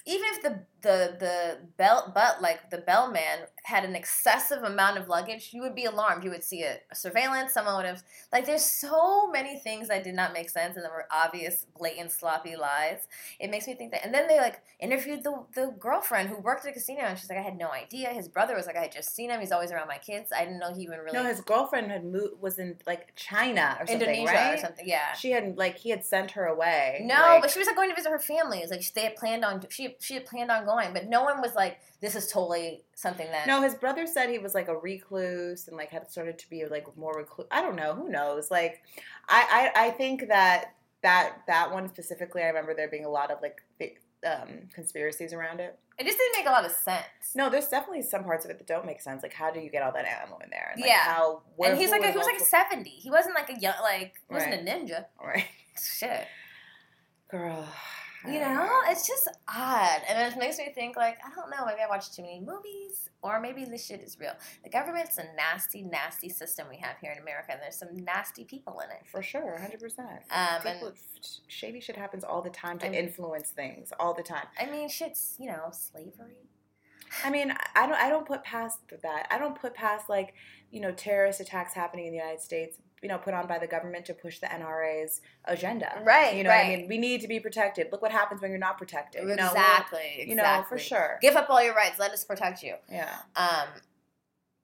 even 0.07 0.27
if 0.33 0.43
the 0.43 0.61
the 0.85 1.17
the 1.19 1.59
belt 1.77 2.15
but 2.15 2.41
like 2.41 2.71
the 2.71 2.79
bellman 2.79 3.41
had 3.65 3.85
an 3.85 3.97
excessive 3.97 4.63
amount 4.63 4.99
of 4.99 5.09
luggage, 5.09 5.51
you 5.53 5.63
would 5.63 5.75
be 5.75 5.87
alarmed. 5.87 6.23
You 6.23 6.29
would 6.31 6.45
see 6.45 6.63
a, 6.63 6.77
a, 6.93 6.95
surveillance. 6.95 7.53
Someone 7.53 7.77
would 7.77 7.87
have 7.87 8.03
like. 8.31 8.45
There's 8.45 8.65
so 8.65 9.31
many 9.31 9.59
things 9.59 9.89
that 9.89 10.05
did 10.05 10.15
not 10.15 10.35
make 10.35 10.51
sense 10.51 10.77
and 10.77 10.85
there 10.85 10.93
were 10.93 11.07
obvious, 11.11 11.67
blatant, 11.79 12.13
sloppy 12.13 12.57
lies. 12.57 13.09
It 13.41 13.51
makes 13.51 13.67
me 13.67 13.75
think 13.75 13.93
that. 13.93 14.05
And 14.05 14.13
then 14.13 14.29
they 14.29 14.37
like 14.37 14.61
interviewed 14.81 15.25
the 15.25 15.45
the 15.55 15.75
girlfriend 15.79 16.29
who 16.29 16.37
worked 16.37 16.67
at 16.67 16.71
a 16.71 16.75
casino, 16.75 17.01
and 17.01 17.19
she's 17.19 17.31
like, 17.31 17.39
I 17.39 17.43
had 17.43 17.57
no 17.57 17.71
idea. 17.71 18.11
His 18.11 18.29
brother 18.29 18.55
was 18.55 18.67
like, 18.67 18.77
I 18.77 18.83
had 18.83 18.93
just 18.93 19.17
seen 19.17 19.31
him. 19.31 19.41
He's 19.41 19.53
always 19.53 19.73
around 19.73 19.89
my 19.89 19.99
kids. 19.99 20.31
I 20.31 20.45
didn't 20.45 20.59
know 20.59 20.75
he 20.75 20.83
even 20.83 20.99
really. 20.99 21.17
No, 21.17 21.25
his 21.25 21.41
girlfriend 21.41 21.91
had 21.91 22.05
moved 22.05 22.43
was 22.43 22.59
in 22.59 22.77
like 22.87 23.17
China 23.17 23.79
or 23.81 23.87
something, 23.87 24.09
Indonesia 24.09 24.33
right? 24.33 24.55
or 24.55 24.59
something. 24.59 24.87
Yeah. 24.87 25.15
She 25.15 25.31
had 25.31 25.57
like 25.57 25.79
he 25.79 25.89
had 25.89 26.05
sent 26.05 26.33
her 26.33 26.45
away. 26.45 27.01
No, 27.03 27.15
like- 27.15 27.43
but 27.43 27.51
she 27.51 27.59
was 27.59 27.67
like 27.67 27.77
going 27.77 27.89
to 27.89 27.97
visit 27.97 28.11
her 28.11 28.19
family. 28.19 28.59
It 28.59 28.69
was 28.69 28.71
like 28.71 28.93
they 28.93 29.05
had 29.05 29.17
planned 29.17 29.43
on 29.43 29.65
she 29.71 29.97
she 30.01 30.15
had 30.15 30.27
planned 30.27 30.51
on 30.51 30.67
going, 30.67 30.74
but 30.93 31.09
no 31.09 31.23
one 31.23 31.41
was 31.41 31.55
like, 31.55 31.79
"This 32.01 32.15
is 32.17 32.31
totally 32.31 32.85
something 32.95 33.27
that." 33.31 33.47
No, 33.47 33.63
his 33.63 33.75
brother 33.75 34.07
said 34.07 34.31
he 34.31 34.39
was 34.39 34.55
like 34.55 34.69
a 34.69 34.77
recluse 34.77 35.69
and 35.69 35.77
like 35.77 35.91
had 35.91 36.11
started 36.11 36.39
to 36.39 36.51
be 36.51 36.65
like 36.67 36.87
more 36.97 37.15
recluse. 37.17 37.49
I 37.51 37.61
don't 37.63 37.77
know. 37.77 37.95
Who 37.95 38.09
knows? 38.09 38.51
Like, 38.51 38.83
I 39.29 39.71
I, 39.77 39.87
I 39.87 39.91
think 39.91 40.29
that 40.29 40.75
that 41.03 41.39
that 41.47 41.73
one 41.73 41.89
specifically, 41.89 42.43
I 42.43 42.47
remember 42.47 42.75
there 42.75 42.89
being 42.89 43.05
a 43.05 43.11
lot 43.11 43.31
of 43.31 43.39
like 43.43 43.63
big, 43.79 43.99
um, 44.27 44.69
conspiracies 44.75 45.33
around 45.35 45.61
it. 45.61 45.79
it 45.99 46.05
just 46.07 46.17
didn't 46.17 46.37
make 46.39 46.47
a 46.49 46.51
lot 46.51 46.65
of 46.65 46.73
sense. 46.73 47.05
No, 47.35 47.51
there's 47.51 47.69
definitely 47.69 48.03
some 48.03 48.25
parts 48.25 48.45
of 48.47 48.51
it 48.51 48.57
that 48.59 48.67
don't 48.67 48.87
make 48.87 49.01
sense. 49.03 49.23
Like, 49.23 49.35
how 49.35 49.51
do 49.51 49.61
you 49.61 49.69
get 49.71 49.83
all 49.83 49.93
that 49.93 50.07
ammo 50.07 50.39
in 50.43 50.49
there? 50.51 50.71
And, 50.73 50.81
like, 50.81 50.89
Yeah. 50.89 51.01
How? 51.03 51.43
Where, 51.57 51.71
and 51.73 51.79
he's 51.79 51.91
like 51.91 52.03
a, 52.03 52.11
he 52.11 52.17
was 52.17 52.25
like 52.27 52.39
multiple- 52.41 52.47
seventy. 52.47 52.91
He 52.91 53.11
wasn't 53.11 53.35
like 53.35 53.51
a 53.51 53.61
young 53.61 53.75
like 53.83 54.15
he 54.29 54.35
wasn't 54.35 54.55
a 54.55 54.59
ninja. 54.71 55.05
right, 55.23 55.45
Shit. 55.81 56.27
girl. 57.31 57.69
I 58.25 58.33
You 58.33 58.41
know, 58.41 58.69
it's 58.89 59.07
just 59.07 59.29
odd, 59.49 60.01
and 60.09 60.33
it 60.33 60.39
makes 60.39 60.59
me 60.59 60.71
think 60.75 60.97
like 60.97 61.19
I 61.25 61.35
don't 61.35 61.51
know. 61.51 61.67
Maybe 61.67 61.81
I 61.85 61.89
watch 61.89 62.11
too 62.15 62.23
many 62.23 62.41
movies, 62.41 63.11
or 63.23 63.41
maybe 63.41 63.65
this 63.65 63.85
shit 63.87 64.01
is 64.01 64.19
real. 64.19 64.33
The 64.63 64.71
government's 64.71 65.19
a 65.19 65.25
nasty, 65.37 65.83
nasty 65.83 66.29
system 66.29 66.67
we 66.71 66.77
have 66.79 66.97
here 67.01 67.13
in 67.13 67.19
America, 67.19 67.53
and 67.53 67.61
there's 67.61 67.77
some 67.77 67.95
nasty 67.97 68.45
people 68.45 68.81
in 68.81 68.91
it. 68.91 69.03
For 69.11 69.23
sure, 69.23 69.59
hundred 69.59 69.81
percent. 69.81 70.09
Um, 70.31 70.67
and 70.67 70.93
shady 71.49 71.81
shit 71.81 71.97
happens 71.97 72.25
all 72.25 72.41
the 72.43 72.51
time 72.51 72.79
to 72.79 72.87
And- 72.87 72.95
influence 72.95 73.51
things 73.51 73.93
all 74.01 74.15
the 74.15 74.23
time. 74.23 74.47
I 74.59 74.67
mean, 74.67 74.89
shit's 74.89 75.37
you 75.39 75.49
know 75.49 75.69
slavery. 75.73 76.49
I 77.23 77.31
mean, 77.31 77.55
I 77.77 77.87
don't. 77.87 77.95
I 77.97 78.09
don't 78.09 78.27
put 78.27 78.43
past 78.43 78.79
that. 79.03 79.27
I 79.31 79.39
don't 79.39 79.55
put 79.61 79.75
past 79.75 80.09
like 80.09 80.35
you 80.75 80.81
know 80.81 80.91
terrorist 80.93 81.41
attacks 81.41 81.73
happening 81.73 82.07
in 82.07 82.13
the 82.13 82.19
United 82.19 82.41
States. 82.41 82.79
You 83.01 83.09
know, 83.09 83.19
put 83.19 83.35
on 83.35 83.47
by 83.47 83.59
the 83.59 83.67
government 83.67 84.07
to 84.07 84.15
push 84.15 84.39
the 84.39 84.47
NRA's 84.47 85.21
agenda. 85.45 86.03
Right, 86.07 86.37
You 86.37 86.43
know 86.43 86.49
what 86.49 86.65
I 86.65 86.77
mean? 86.77 86.89
We 86.89 86.97
need 86.97 87.21
to 87.21 87.29
be 87.29 87.39
protected. 87.39 87.89
Look 87.93 88.01
what 88.01 88.11
happens 88.11 88.41
when 88.41 88.51
you're 88.51 88.59
not 88.59 88.79
protected. 88.79 89.29
You 89.29 89.37
know, 89.37 89.49
exactly. 89.49 90.25
You 90.27 90.35
know, 90.35 90.65
for 90.67 90.79
sure. 90.79 91.19
Give 91.21 91.37
up 91.37 91.51
all 91.51 91.63
your 91.63 91.75
rights. 91.75 91.99
Let 91.99 92.13
us 92.13 92.25
protect 92.25 92.63
you. 92.63 92.77
Yeah. 92.91 93.15
Um, 93.37 93.69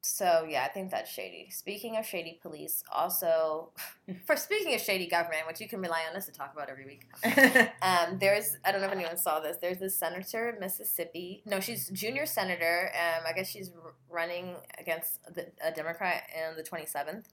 so 0.03 0.47
yeah, 0.49 0.65
I 0.65 0.69
think 0.69 0.91
that's 0.91 1.11
shady. 1.11 1.49
Speaking 1.51 1.97
of 1.97 2.07
shady 2.07 2.39
police, 2.41 2.83
also 2.91 3.73
for 4.27 4.37
speaking 4.37 4.75
of 4.75 4.81
shady 4.81 5.07
government, 5.07 5.47
which 5.47 5.61
you 5.61 5.69
can 5.69 5.81
rely 5.81 6.03
on 6.11 6.17
us 6.17 6.27
to 6.27 6.33
talk 6.33 6.53
about 6.55 6.69
every 6.71 6.87
week. 6.87 7.07
Um, 7.83 8.19
there's 8.19 8.57
I 8.65 8.73
don't 8.73 8.81
know 8.81 8.89
if 8.89 8.93
anyone 8.93 9.17
saw 9.17 9.41
this. 9.41 9.57
There's 9.61 9.79
this 9.79 9.99
senator 9.99 10.51
in 10.51 10.61
Mississippi. 10.61 11.43
No, 11.47 11.61
she's 11.61 11.89
junior 11.89 12.27
senator. 12.27 12.93
Um, 12.95 13.25
I 13.27 13.33
guess 13.33 13.49
she's 13.49 13.71
r- 13.71 13.95
running 14.09 14.57
against 14.79 15.23
the, 15.35 15.47
a 15.65 15.73
Democrat 15.73 16.25
in 16.37 16.57
the 16.57 16.63
27th. 16.63 17.25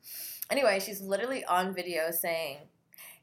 Anyway, 0.50 0.80
she's 0.80 1.02
literally 1.02 1.44
on 1.46 1.74
video 1.74 2.12
saying, 2.12 2.58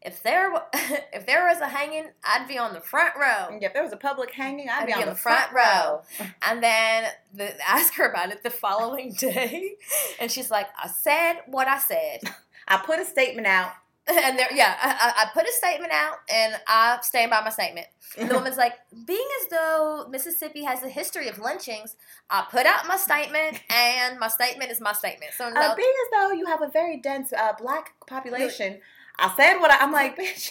"If 0.05 0.23
there 0.23 0.53
if 1.13 1.27
there 1.27 1.47
was 1.47 1.61
a 1.61 1.69
hanging, 1.69 2.07
I'd 2.25 2.47
be 2.47 2.59
on 2.59 2.75
the 2.75 2.81
front 2.81 3.15
row." 3.17 3.57
if 3.61 3.73
there 3.73 3.83
was 3.83 3.93
a 3.93 3.97
public 3.97 4.31
hanging, 4.33 4.69
I'd, 4.69 4.83
I'd 4.83 4.87
be, 4.87 4.93
on, 4.93 5.07
the 5.07 5.15
front, 5.15 5.53
row. 5.53 6.03
And 6.43 6.63
then 6.63 7.11
the, 7.33 7.55
ask 7.69 7.95
her 7.95 8.09
about 8.11 8.31
it 8.31 8.43
the 8.43 8.51
following 8.51 9.13
day, 9.19 9.75
and 10.21 10.31
she's 10.31 10.51
like, 10.51 10.69
"I 10.83 10.89
said 10.89 11.39
what 11.47 11.69
I 11.69 11.79
said." 11.79 12.21
I 12.67 12.79
put 12.79 12.99
a 12.99 13.05
statement 13.05 13.47
out. 13.47 13.73
And 14.07 14.39
there, 14.39 14.49
yeah, 14.55 14.77
I, 14.83 14.91
I- 14.91 15.23
I 15.23 15.31
put 15.33 15.49
a 15.49 15.53
statement 15.53 15.91
out, 15.93 16.17
and 16.31 16.55
I 16.69 16.99
stand 17.03 17.31
by 17.31 17.41
my 17.43 17.49
statement. 17.49 17.87
And 18.19 18.31
the 18.31 18.35
woman's 18.35 18.59
like, 18.59 18.75
being 19.07 19.27
as 19.43 19.49
though 19.51 20.07
Mississippi 20.11 20.63
has 20.65 20.83
a 20.83 20.89
history 20.91 21.29
of 21.29 21.39
lynchings, 21.39 21.97
I 22.29 22.45
put 22.51 22.67
out 22.67 22.87
my 22.87 22.97
statement, 22.99 23.61
and 23.71 24.19
my 24.19 24.29
statement 24.29 24.71
is 24.71 24.79
my 24.81 24.93
statement. 24.93 25.33
So 25.39 25.49
no, 25.49 25.59
Uh, 25.59 25.75
being 25.75 25.93
as 26.05 26.21
though 26.21 26.33
you 26.33 26.45
have 26.47 26.61
a 26.61 26.69
very 26.69 26.99
dense 26.99 27.33
uh, 27.33 27.53
black 27.59 27.95
population, 28.07 28.81
I 29.19 29.35
said 29.37 29.59
what 29.59 29.71
I, 29.71 29.79
I'm 29.79 29.93
like, 29.93 30.19
bitch. 30.19 30.51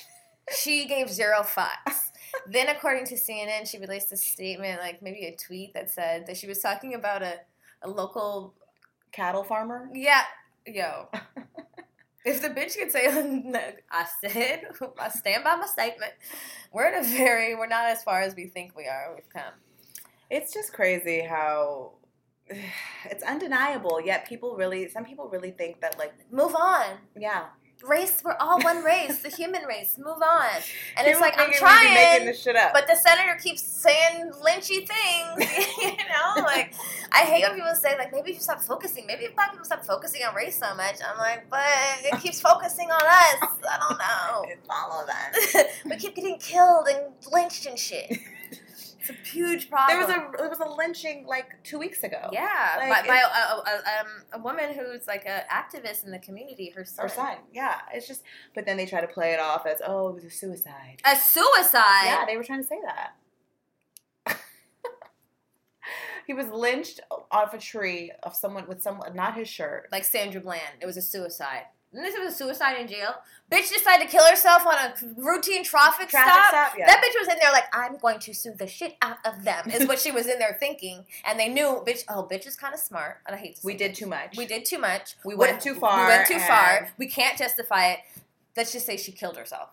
she 0.56 0.86
gave 0.86 1.10
zero 1.10 1.42
fucks. 1.42 2.12
then, 2.50 2.70
according 2.70 3.06
to 3.08 3.16
CNN, 3.16 3.68
she 3.70 3.78
released 3.80 4.12
a 4.12 4.18
statement, 4.18 4.80
like 4.82 5.02
maybe 5.02 5.26
a 5.26 5.36
tweet 5.36 5.74
that 5.74 5.90
said 5.90 6.28
that 6.28 6.38
she 6.38 6.48
was 6.48 6.60
talking 6.60 6.94
about 6.94 7.22
a, 7.22 7.40
a 7.82 7.90
local, 7.90 8.54
Cattle 9.12 9.44
farmer. 9.44 9.90
yeah, 9.94 10.24
yo. 10.66 11.08
If 12.26 12.42
the 12.42 12.48
bitch 12.50 12.78
could 12.78 12.90
say, 12.90 13.06
I 13.92 14.06
said, 14.22 14.64
I 14.98 15.10
stand 15.10 15.44
by 15.44 15.58
my 15.58 15.66
statement, 15.66 16.14
we're 16.72 16.88
in 16.88 17.04
a 17.04 17.04
very, 17.06 17.54
we're 17.54 17.68
not 17.68 17.86
as 17.86 18.02
far 18.02 18.22
as 18.22 18.34
we 18.34 18.48
think 18.48 18.78
we 18.78 18.88
are. 18.88 19.14
We've 19.14 19.28
come. 19.28 19.54
It's 20.30 20.54
just 20.54 20.72
crazy 20.72 21.20
how 21.20 21.92
it's 23.12 23.24
undeniable. 23.24 24.00
Yet 24.04 24.26
people 24.26 24.56
really, 24.56 24.88
some 24.88 25.04
people 25.04 25.28
really 25.28 25.52
think 25.52 25.82
that 25.82 26.00
like, 26.00 26.14
Move 26.32 26.56
on. 26.56 26.86
yeah. 27.20 27.48
Race, 27.88 28.22
we're 28.24 28.36
all 28.40 28.62
one 28.62 28.84
race, 28.84 29.22
the 29.22 29.30
human 29.30 29.64
race. 29.64 29.98
Move 29.98 30.22
on. 30.22 30.46
And 30.98 31.06
it's 31.06 31.20
like, 31.20 31.34
I'm 31.38 31.50
thinking 31.50 31.68
we 31.68 31.80
be 31.80 31.94
making 31.94 31.96
trying, 31.96 32.26
this 32.26 32.42
shit 32.42 32.56
up. 32.56 32.72
but 32.74 32.88
the 32.88 32.96
senator 32.96 33.38
keeps 33.42 33.62
saying 33.62 34.32
lynchy 34.42 34.88
things. 34.88 35.78
you 35.82 35.92
know, 35.92 36.44
like, 36.44 36.74
I 37.12 37.20
hate 37.20 37.44
when 37.44 37.56
people 37.56 37.76
say, 37.76 37.98
like, 37.98 38.14
maybe 38.14 38.32
if 38.32 38.38
you 38.38 38.42
stop 38.42 38.62
focusing, 38.62 39.06
maybe 39.06 39.26
if 39.26 39.36
black 39.36 39.52
people 39.52 39.66
stop 39.66 39.86
focusing 39.86 40.22
on 40.24 40.34
race 40.34 40.58
so 40.58 40.74
much. 40.76 40.96
I'm 41.06 41.18
like, 41.18 41.50
but 41.50 41.60
it 42.04 42.22
keeps 42.22 42.40
focusing 42.50 42.90
on 42.90 43.02
us. 43.02 43.50
I 43.70 43.78
don't 43.90 44.00
know. 44.00 44.54
Of 45.00 45.08
that. 45.08 45.68
we 45.86 45.98
keep 45.98 46.16
getting 46.16 46.38
killed 46.38 46.88
and 46.88 47.14
lynched 47.32 47.66
and 47.66 47.78
shit. 47.78 48.20
It's 49.04 49.10
a 49.10 49.30
huge 49.30 49.70
problem. 49.70 49.98
There 50.00 50.08
was 50.08 50.16
a 50.16 50.38
there 50.38 50.50
was 50.50 50.60
a 50.60 50.70
lynching 50.70 51.26
like 51.28 51.62
two 51.64 51.78
weeks 51.78 52.04
ago. 52.04 52.30
yeah, 52.32 52.76
Like, 52.78 53.06
by, 53.06 53.08
by 53.08 53.18
a, 53.18 53.26
a, 53.26 54.00
um, 54.00 54.08
a 54.32 54.40
woman 54.40 54.74
who's 54.74 55.08
like 55.08 55.26
an 55.26 55.42
activist 55.52 56.06
in 56.06 56.12
the 56.12 56.20
community. 56.20 56.70
Her 56.70 56.86
son. 56.86 57.06
Or 57.06 57.10
son. 57.10 57.38
Yeah. 57.54 57.80
It's 57.94 58.08
just 58.08 58.24
but 58.56 58.66
then 58.66 58.78
they 58.78 58.86
try 58.86 59.02
to 59.02 59.08
play 59.08 59.34
it 59.34 59.42
off 59.42 59.66
as, 59.66 59.82
oh, 59.86 60.08
it 60.08 60.16
was 60.16 60.24
a 60.24 60.30
suicide. 60.30 61.02
A 61.04 61.18
suicide. 61.18 62.06
Yeah, 62.06 62.26
they 62.26 62.38
were 62.38 62.46
trying 62.46 62.62
to 62.62 62.68
say 62.68 62.80
that. 62.86 64.38
he 66.26 66.34
was 66.34 66.48
lynched 66.48 67.02
off 67.30 67.54
a 67.54 67.58
tree 67.58 68.12
of 68.24 68.34
someone 68.34 68.68
with 68.70 68.82
someone 68.82 69.14
not 69.14 69.36
his 69.36 69.50
shirt. 69.50 69.90
like 69.92 70.06
Sandra 70.06 70.40
Bland. 70.40 70.80
It 70.82 70.86
was 70.86 70.96
a 70.96 71.02
suicide. 71.02 71.64
And 71.92 72.04
this 72.04 72.18
was 72.18 72.34
a 72.34 72.36
suicide 72.36 72.80
in 72.80 72.88
jail. 72.88 73.16
Bitch 73.54 73.72
decided 73.72 74.06
to 74.06 74.12
kill 74.12 74.26
herself 74.26 74.66
on 74.66 74.74
a 74.74 74.94
routine 75.16 75.64
traffic, 75.64 76.10
Traffic 76.10 76.32
stop. 76.34 76.50
stop, 76.50 76.78
yeah. 76.78 76.88
That 76.88 77.04
bitch 77.04 77.20
was 77.20 77.28
in 77.32 77.38
there 77.40 77.52
like, 77.52 77.66
I'm 77.72 77.98
going 77.98 78.18
to 78.20 78.34
sue 78.34 78.54
the 78.58 78.66
shit 78.66 78.96
out 79.02 79.18
of 79.26 79.44
them, 79.44 79.70
is 79.70 79.88
what 79.88 80.00
she 80.00 80.12
was 80.12 80.28
in 80.28 80.40
there 80.40 80.58
thinking. 80.60 81.06
And 81.24 81.40
they 81.40 81.50
knew, 81.50 81.84
bitch, 81.86 82.04
oh, 82.10 82.28
bitch 82.30 82.48
is 82.48 82.56
kind 82.56 82.74
of 82.74 82.80
smart. 82.80 83.18
And 83.28 83.36
I 83.36 83.40
hate 83.40 83.60
We 83.64 83.76
did 83.76 83.94
too 83.94 84.08
much. 84.08 84.36
We 84.38 84.48
did 84.48 84.66
too 84.66 84.80
much. 84.80 85.16
We 85.24 85.36
went 85.36 85.62
too 85.62 85.76
far, 85.76 86.08
We 86.08 86.08
went 86.08 86.28
too 86.28 86.40
far. 86.40 86.90
We 86.98 87.08
can't 87.08 87.38
justify 87.38 87.92
it. 87.92 88.00
Let's 88.58 88.72
just 88.72 88.88
say 88.88 88.98
she 88.98 89.12
killed 89.12 89.38
herself. 89.38 89.70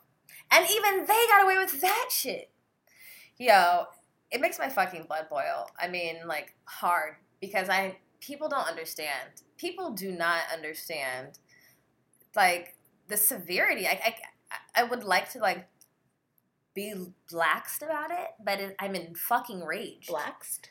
And 0.51 0.67
even 0.71 1.07
they 1.07 1.27
got 1.29 1.45
away 1.45 1.57
with 1.57 1.81
that 1.81 2.09
shit. 2.11 2.51
Yo, 3.39 3.85
it 4.31 4.41
makes 4.41 4.59
my 4.59 4.69
fucking 4.69 5.05
blood 5.05 5.29
boil. 5.31 5.71
I 5.81 5.89
mean, 5.89 6.17
like 6.27 6.55
hard 6.65 7.15
because 7.41 7.69
I 7.69 7.97
people 8.21 8.49
don't 8.49 8.69
understand. 8.69 9.31
People 9.57 9.93
do 9.93 10.13
not 10.13 10.43
understand 10.53 11.39
like 12.37 12.77
the 13.11 13.19
severity. 13.19 13.87
I 13.87 14.15
I, 14.55 14.81
I 14.81 14.85
would 14.85 15.05
like 15.05 15.31
to 15.33 15.39
like 15.39 15.67
be 16.75 16.95
laxed 17.33 17.83
about 17.83 18.11
it, 18.11 18.29
but 18.43 18.61
it, 18.61 18.77
I'm 18.79 18.95
in 18.95 19.15
fucking 19.15 19.65
rage. 19.65 20.07
Blaxed? 20.09 20.71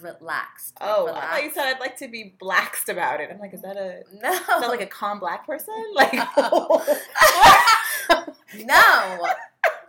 Relaxed. 0.00 0.76
Oh, 0.80 1.08
I 1.14 1.20
thought 1.20 1.44
you 1.44 1.50
said 1.52 1.66
I'd 1.66 1.80
like 1.80 1.96
to 1.98 2.08
be 2.08 2.34
blaxed 2.42 2.88
about 2.88 3.20
it. 3.20 3.30
I'm 3.30 3.38
like, 3.38 3.54
is 3.54 3.62
that 3.62 3.76
a 3.76 4.02
no. 4.22 4.32
is 4.32 4.46
that 4.46 4.68
like 4.68 4.80
a 4.80 4.86
calm 4.86 5.20
black 5.20 5.46
person? 5.46 5.74
Like 5.94 6.12
no. 8.64 9.26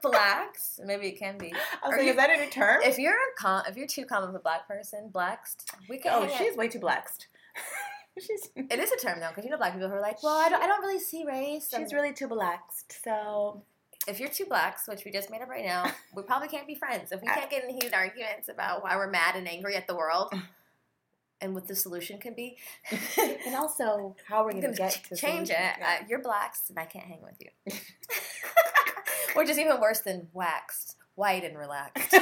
Blacks. 0.02 0.80
Maybe 0.86 1.08
it 1.08 1.18
can 1.18 1.38
be. 1.40 1.52
I 1.52 1.88
was 1.88 1.94
Are 1.94 1.98
like, 1.98 2.04
you- 2.06 2.12
is 2.12 2.18
that 2.18 2.30
a 2.30 2.38
new 2.38 2.50
term? 2.50 2.82
If 2.84 3.00
you're 3.00 3.14
a 3.14 3.42
com- 3.42 3.64
if 3.68 3.76
you're 3.76 3.88
too 3.88 4.06
calm 4.06 4.24
of 4.24 4.36
a 4.36 4.40
black 4.40 4.68
person, 4.68 5.10
blaxed, 5.12 5.66
we 5.90 5.98
can. 5.98 6.12
oh, 6.14 6.28
she's 6.38 6.56
way 6.56 6.68
too 6.68 6.80
blaxed. 6.80 7.28
She's 8.20 8.50
It 8.56 8.80
is 8.80 8.92
a 8.92 8.98
term 8.98 9.20
though, 9.20 9.30
because 9.30 9.44
you 9.46 9.52
know 9.52 9.58
black 9.58 9.74
people 9.74 9.90
who 9.90 9.96
are 9.96 10.02
like, 10.02 10.22
well, 10.24 10.38
I 10.38 10.50
don't, 10.50 10.62
I 10.62 10.68
don't 10.68 10.82
really 10.82 11.00
see 11.00 11.26
race. 11.26 11.72
she's 11.76 11.94
really 11.94 12.14
too 12.14 12.28
blaxed. 12.28 12.94
So 13.04 13.62
if 14.08 14.20
you're 14.20 14.30
two 14.30 14.46
blacks, 14.46 14.88
which 14.88 15.04
we 15.06 15.12
just 15.12 15.30
made 15.32 15.42
up 15.42 15.50
right 15.50 15.66
now, 15.66 15.86
we 16.16 16.24
probably 16.28 16.48
can't 16.48 16.68
be 16.68 16.76
friends. 16.76 17.12
If 17.12 17.22
we 17.22 17.28
can't 17.28 17.50
get 17.50 17.64
in 17.64 17.70
heated 17.72 17.94
arguments 17.94 18.50
about 18.50 18.84
why 18.84 18.96
we're 18.96 19.10
mad 19.10 19.36
and 19.36 19.48
angry 19.48 19.76
at 19.76 19.88
the 19.88 19.96
world, 19.96 20.34
and 21.42 21.54
what 21.54 21.68
the 21.68 21.76
solution 21.76 22.18
can 22.18 22.34
be, 22.34 22.58
and 23.46 23.56
also 23.56 24.16
how 24.28 24.44
we're 24.46 24.52
gonna 24.52 24.62
gonna 24.68 24.76
get 24.76 24.92
ch- 25.04 25.10
to 25.10 25.16
change 25.16 25.50
it. 25.50 25.56
solution. 25.56 25.84
Uh, 25.84 26.06
you're 26.10 26.22
blacks, 26.22 26.70
and 26.70 26.80
I 26.80 26.86
can't 26.86 27.06
hang 27.06 27.22
with 27.22 27.36
you. 27.42 27.50
Which 29.34 29.50
is 29.50 29.60
even 29.60 29.82
worse 29.82 30.00
than 30.00 30.30
waxed, 30.34 30.96
white 31.16 31.44
and 31.44 31.58
relaxed. 31.58 32.16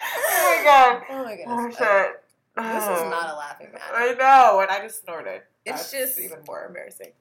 oh 0.00 0.57
my 0.57 0.57
god. 0.68 1.02
Oh 1.10 1.24
my 1.24 1.38
Oh 1.46 1.56
goodness. 1.58 1.76
shit. 1.78 2.24
This 2.56 2.82
is 2.84 3.02
Oh. 3.02 3.08
not 3.10 3.30
a 3.30 3.36
laughing 3.44 3.68
matter. 3.72 3.84
I 3.94 4.14
know, 4.14 4.60
and 4.60 4.70
I 4.70 4.80
just 4.82 5.02
snorted. 5.04 5.42
It's 5.64 5.90
That's 5.90 5.90
just- 5.92 6.20
even 6.20 6.38
more 6.46 6.66
embarrassing. 6.66 7.12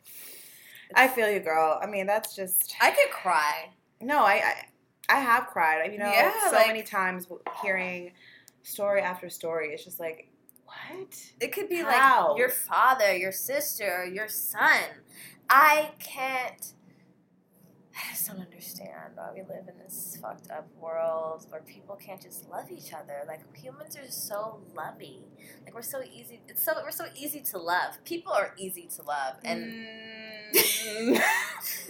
I 0.96 1.08
feel 1.10 1.30
you, 1.30 1.42
girl. 1.42 1.80
I 1.82 1.86
mean, 1.86 2.06
that's 2.08 2.36
just 2.36 2.76
I 2.80 2.92
could 2.92 3.12
cry. 3.12 3.72
no. 4.02 4.20
I 4.20 4.42
I, 5.10 5.18
I 5.18 5.20
have 5.20 5.48
cried. 5.48 5.92
You 5.92 6.00
know, 6.00 6.10
Yeah, 6.12 6.32
so 6.50 6.56
like- 6.56 6.68
many 6.68 6.82
times 6.84 7.28
hearing 7.62 8.14
story 8.64 9.02
after 9.02 9.30
story. 9.30 9.74
It's 9.74 9.84
just 9.84 10.00
like, 10.00 10.30
what? 10.66 11.16
It 11.42 11.52
could 11.54 11.68
be 11.70 11.78
How? 11.84 12.30
like 12.32 12.38
your 12.40 12.50
father, 12.50 13.16
your 13.16 13.32
sister, 13.34 14.06
your 14.06 14.28
son. 14.30 14.82
I 15.50 15.92
can't. 16.00 16.74
I 18.10 18.12
just 18.12 18.28
don't 18.28 18.40
understand 18.40 19.14
why 19.16 19.30
we 19.34 19.42
live 19.42 19.68
in 19.68 19.78
this 19.84 20.18
fucked 20.22 20.52
up 20.52 20.68
world 20.80 21.46
where 21.50 21.62
people 21.62 21.96
can't 21.96 22.22
just 22.22 22.48
love 22.50 22.72
each 22.72 22.94
other. 22.94 23.24
Like 23.28 23.42
humans 23.56 23.98
are 23.98 24.10
so 24.10 24.62
lovey. 24.76 25.24
Like 25.66 25.74
we're 25.74 25.82
so 25.82 26.02
easy. 26.04 26.42
It's 26.48 26.64
so 26.64 26.74
we're 26.84 26.92
so 26.92 27.06
easy 27.16 27.42
to 27.52 27.58
love. 27.58 28.04
People 28.06 28.34
are 28.34 28.54
easy 28.58 28.88
to 28.98 29.04
love, 29.04 29.36
and 29.44 29.74
Mm. 30.54 31.18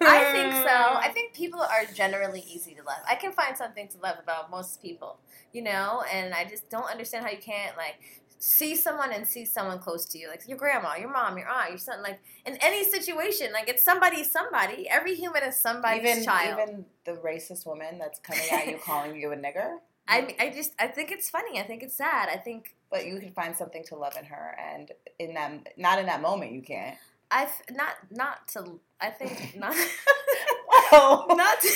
I 0.00 0.32
think 0.32 0.52
so. 0.52 0.76
I 0.98 1.10
think 1.12 1.34
people 1.34 1.60
are 1.60 1.84
generally 1.94 2.44
easy 2.48 2.74
to 2.74 2.82
love. 2.82 2.98
I 3.08 3.14
can 3.14 3.32
find 3.32 3.56
something 3.56 3.88
to 3.88 3.98
love 3.98 4.16
about 4.22 4.50
most 4.50 4.82
people, 4.82 5.18
you 5.52 5.62
know, 5.62 6.02
and 6.12 6.34
I 6.34 6.44
just 6.44 6.68
don't 6.70 6.90
understand 6.90 7.24
how 7.24 7.30
you 7.30 7.38
can't 7.38 7.76
like 7.76 8.21
see 8.42 8.74
someone 8.74 9.12
and 9.12 9.24
see 9.24 9.44
someone 9.44 9.78
close 9.78 10.04
to 10.04 10.18
you, 10.18 10.26
like 10.26 10.48
your 10.48 10.58
grandma, 10.58 10.96
your 10.96 11.12
mom, 11.12 11.38
your 11.38 11.48
aunt, 11.48 11.68
your 11.68 11.78
son, 11.78 12.02
like 12.02 12.20
in 12.44 12.58
any 12.60 12.82
situation, 12.82 13.52
like 13.52 13.68
it's 13.68 13.84
somebody, 13.84 14.24
somebody. 14.24 14.88
Every 14.88 15.14
human 15.14 15.44
is 15.44 15.56
somebody's 15.56 16.02
even 16.02 16.24
child. 16.24 16.58
even 16.60 16.84
the 17.04 17.12
racist 17.12 17.64
woman 17.66 17.98
that's 18.00 18.18
coming 18.18 18.42
at 18.50 18.66
you 18.66 18.78
calling 18.84 19.14
you 19.14 19.30
a 19.30 19.36
nigger. 19.36 19.76
I 20.08 20.22
mean, 20.22 20.34
I 20.40 20.50
just 20.50 20.72
I 20.80 20.88
think 20.88 21.12
it's 21.12 21.30
funny. 21.30 21.60
I 21.60 21.62
think 21.62 21.84
it's 21.84 21.94
sad. 21.96 22.28
I 22.28 22.36
think 22.36 22.74
But 22.90 23.06
you 23.06 23.20
can 23.20 23.30
find 23.30 23.56
something 23.56 23.84
to 23.84 23.94
love 23.94 24.14
in 24.18 24.24
her, 24.24 24.56
and 24.58 24.90
in 25.20 25.34
that, 25.34 25.78
not 25.78 26.00
in 26.00 26.06
that 26.06 26.20
moment, 26.20 26.50
you 26.50 26.62
can't. 26.62 26.96
I've 27.30 27.54
not 27.70 27.94
not 28.10 28.48
to. 28.48 28.80
I 29.00 29.10
think 29.10 29.54
not. 29.56 29.76
Not 31.36 31.60
to, 31.60 31.68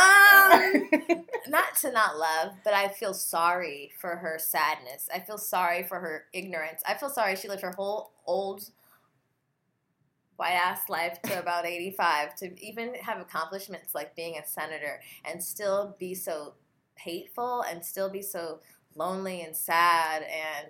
um, 0.00 0.88
not 1.48 1.76
to 1.82 1.92
not 1.92 2.16
love, 2.16 2.52
but 2.64 2.72
I 2.72 2.88
feel 2.88 3.12
sorry 3.12 3.92
for 4.00 4.16
her 4.16 4.38
sadness. 4.38 5.10
I 5.14 5.20
feel 5.20 5.36
sorry 5.36 5.82
for 5.82 6.00
her 6.00 6.24
ignorance. 6.32 6.82
I 6.88 6.94
feel 6.94 7.10
sorry 7.10 7.36
she 7.36 7.48
lived 7.48 7.60
her 7.60 7.74
whole 7.76 8.12
old 8.26 8.70
white 10.36 10.52
ass 10.52 10.88
life 10.88 11.20
to 11.22 11.38
about 11.38 11.66
85 11.66 12.34
to 12.36 12.64
even 12.64 12.94
have 12.94 13.20
accomplishments 13.20 13.94
like 13.94 14.16
being 14.16 14.36
a 14.38 14.46
senator 14.46 15.00
and 15.24 15.42
still 15.42 15.96
be 15.98 16.14
so 16.14 16.54
hateful 16.96 17.62
and 17.62 17.84
still 17.84 18.10
be 18.10 18.22
so 18.22 18.60
lonely 18.94 19.42
and 19.42 19.56
sad 19.56 20.22
and 20.22 20.68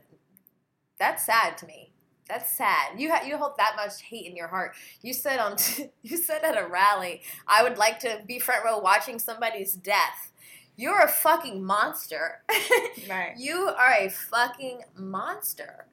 that's 0.98 1.26
sad 1.26 1.58
to 1.58 1.66
me. 1.66 1.93
That's 2.28 2.56
sad. 2.56 2.98
You 2.98 3.12
ha- 3.12 3.24
you 3.26 3.36
hold 3.36 3.52
that 3.58 3.76
much 3.76 4.00
hate 4.02 4.26
in 4.26 4.34
your 4.34 4.48
heart. 4.48 4.74
You 5.02 5.12
said 5.12 5.38
on 5.38 5.56
you 6.02 6.16
said 6.16 6.42
at 6.42 6.56
a 6.56 6.66
rally, 6.66 7.22
I 7.46 7.62
would 7.62 7.76
like 7.76 7.98
to 8.00 8.22
be 8.26 8.38
front 8.38 8.64
row 8.64 8.78
watching 8.78 9.18
somebody's 9.18 9.74
death. 9.74 10.32
You're 10.76 11.02
a 11.02 11.08
fucking 11.08 11.62
monster. 11.62 12.42
right. 13.08 13.34
you 13.36 13.70
are 13.78 13.92
a 13.92 14.08
fucking 14.08 14.80
monster. 14.96 15.86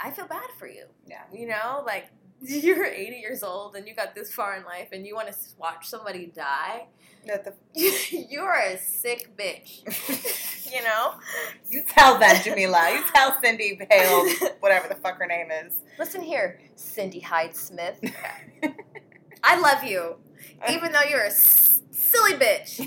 I 0.00 0.10
feel 0.10 0.26
bad 0.26 0.48
for 0.58 0.66
you. 0.66 0.84
Yeah. 1.06 1.22
You 1.32 1.48
know, 1.48 1.82
like 1.84 2.06
you're 2.62 2.84
80 2.84 3.16
years 3.16 3.42
old 3.42 3.74
and 3.74 3.88
you 3.88 3.94
got 3.94 4.14
this 4.14 4.32
far 4.32 4.56
in 4.56 4.64
life 4.64 4.88
and 4.92 5.06
you 5.06 5.14
want 5.14 5.28
to 5.28 5.34
watch 5.58 5.88
somebody 5.88 6.26
die. 6.26 6.86
The, 7.24 7.54
You're 8.28 8.52
a 8.52 8.76
sick 8.78 9.34
bitch. 9.34 9.80
you 10.74 10.82
know? 10.82 11.14
you 11.70 11.82
tell 11.82 12.18
that, 12.18 12.44
Jamila. 12.44 12.90
You 12.92 13.02
tell 13.14 13.34
Cindy 13.42 13.78
Hale, 13.90 14.26
whatever 14.60 14.88
the 14.88 14.94
fuck 14.96 15.18
her 15.18 15.26
name 15.26 15.48
is. 15.50 15.80
Listen 15.98 16.20
here, 16.20 16.60
Cindy 16.76 17.20
Hyde 17.20 17.56
Smith. 17.56 17.98
I 19.42 19.58
love 19.58 19.84
you, 19.84 20.16
even 20.70 20.92
though 20.92 21.02
you're 21.08 21.22
a 21.24 21.28
s- 21.28 21.80
silly 21.92 22.34
bitch. 22.34 22.86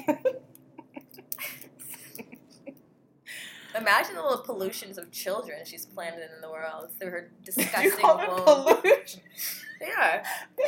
Imagine 3.77 4.15
the 4.15 4.21
little 4.23 4.43
pollutions 4.43 4.97
of 4.97 5.11
children 5.11 5.59
she's 5.65 5.85
planted 5.85 6.29
in 6.35 6.41
the 6.41 6.49
world 6.49 6.89
through 6.99 7.09
her 7.11 7.31
disgusting 7.43 7.83
you 7.83 7.91
call 7.97 8.17
womb. 8.17 8.81
pollution? 8.81 9.21
Yeah. 9.81 10.23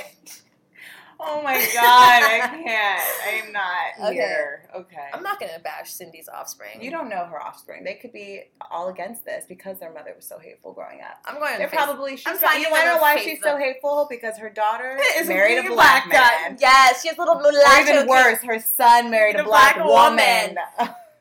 Oh 1.21 1.41
my 1.41 1.55
god, 1.73 2.23
I 2.23 2.39
can't. 2.63 3.45
I'm 3.45 3.51
not 3.51 4.07
Okay. 4.07 4.13
here. 4.13 4.69
Okay. 4.73 5.07
I'm 5.13 5.21
not 5.21 5.37
gonna 5.37 5.59
bash 5.61 5.91
Cindy's 5.91 6.29
offspring. 6.29 6.81
You 6.81 6.91
don't 6.91 7.09
know 7.09 7.25
her 7.25 7.41
offspring. 7.43 7.83
They 7.83 7.95
could 7.95 8.13
be 8.13 8.43
all 8.71 8.87
against 8.87 9.25
this 9.25 9.43
because 9.45 9.79
their 9.81 9.91
mother 9.91 10.13
was 10.15 10.25
so 10.25 10.39
hateful 10.39 10.71
growing 10.71 11.01
up. 11.01 11.17
I'm 11.25 11.35
going 11.39 11.51
to 11.53 11.57
They're 11.57 11.67
face- 11.67 11.77
probably. 11.77 12.15
She's 12.15 12.25
I'm 12.25 12.35
you 12.35 12.39
finding 12.39 12.71
want 12.71 12.83
to 12.83 12.89
know 12.93 12.97
why 13.01 13.17
she's 13.17 13.41
so 13.43 13.57
hateful? 13.57 14.07
Because 14.09 14.37
her 14.37 14.49
daughter 14.49 14.97
Is 15.17 15.27
married 15.27 15.57
a 15.57 15.67
black, 15.67 16.07
man. 16.07 16.55
Yes, 16.57 17.01
she 17.01 17.09
has 17.09 17.17
little 17.17 17.35
mulatto. 17.35 17.67
Or 17.67 17.93
even 17.95 18.07
worse, 18.07 18.41
her 18.43 18.59
son 18.61 19.11
married 19.11 19.35
a 19.35 19.43
black, 19.43 19.75
black 19.75 19.85
woman. 19.85 20.55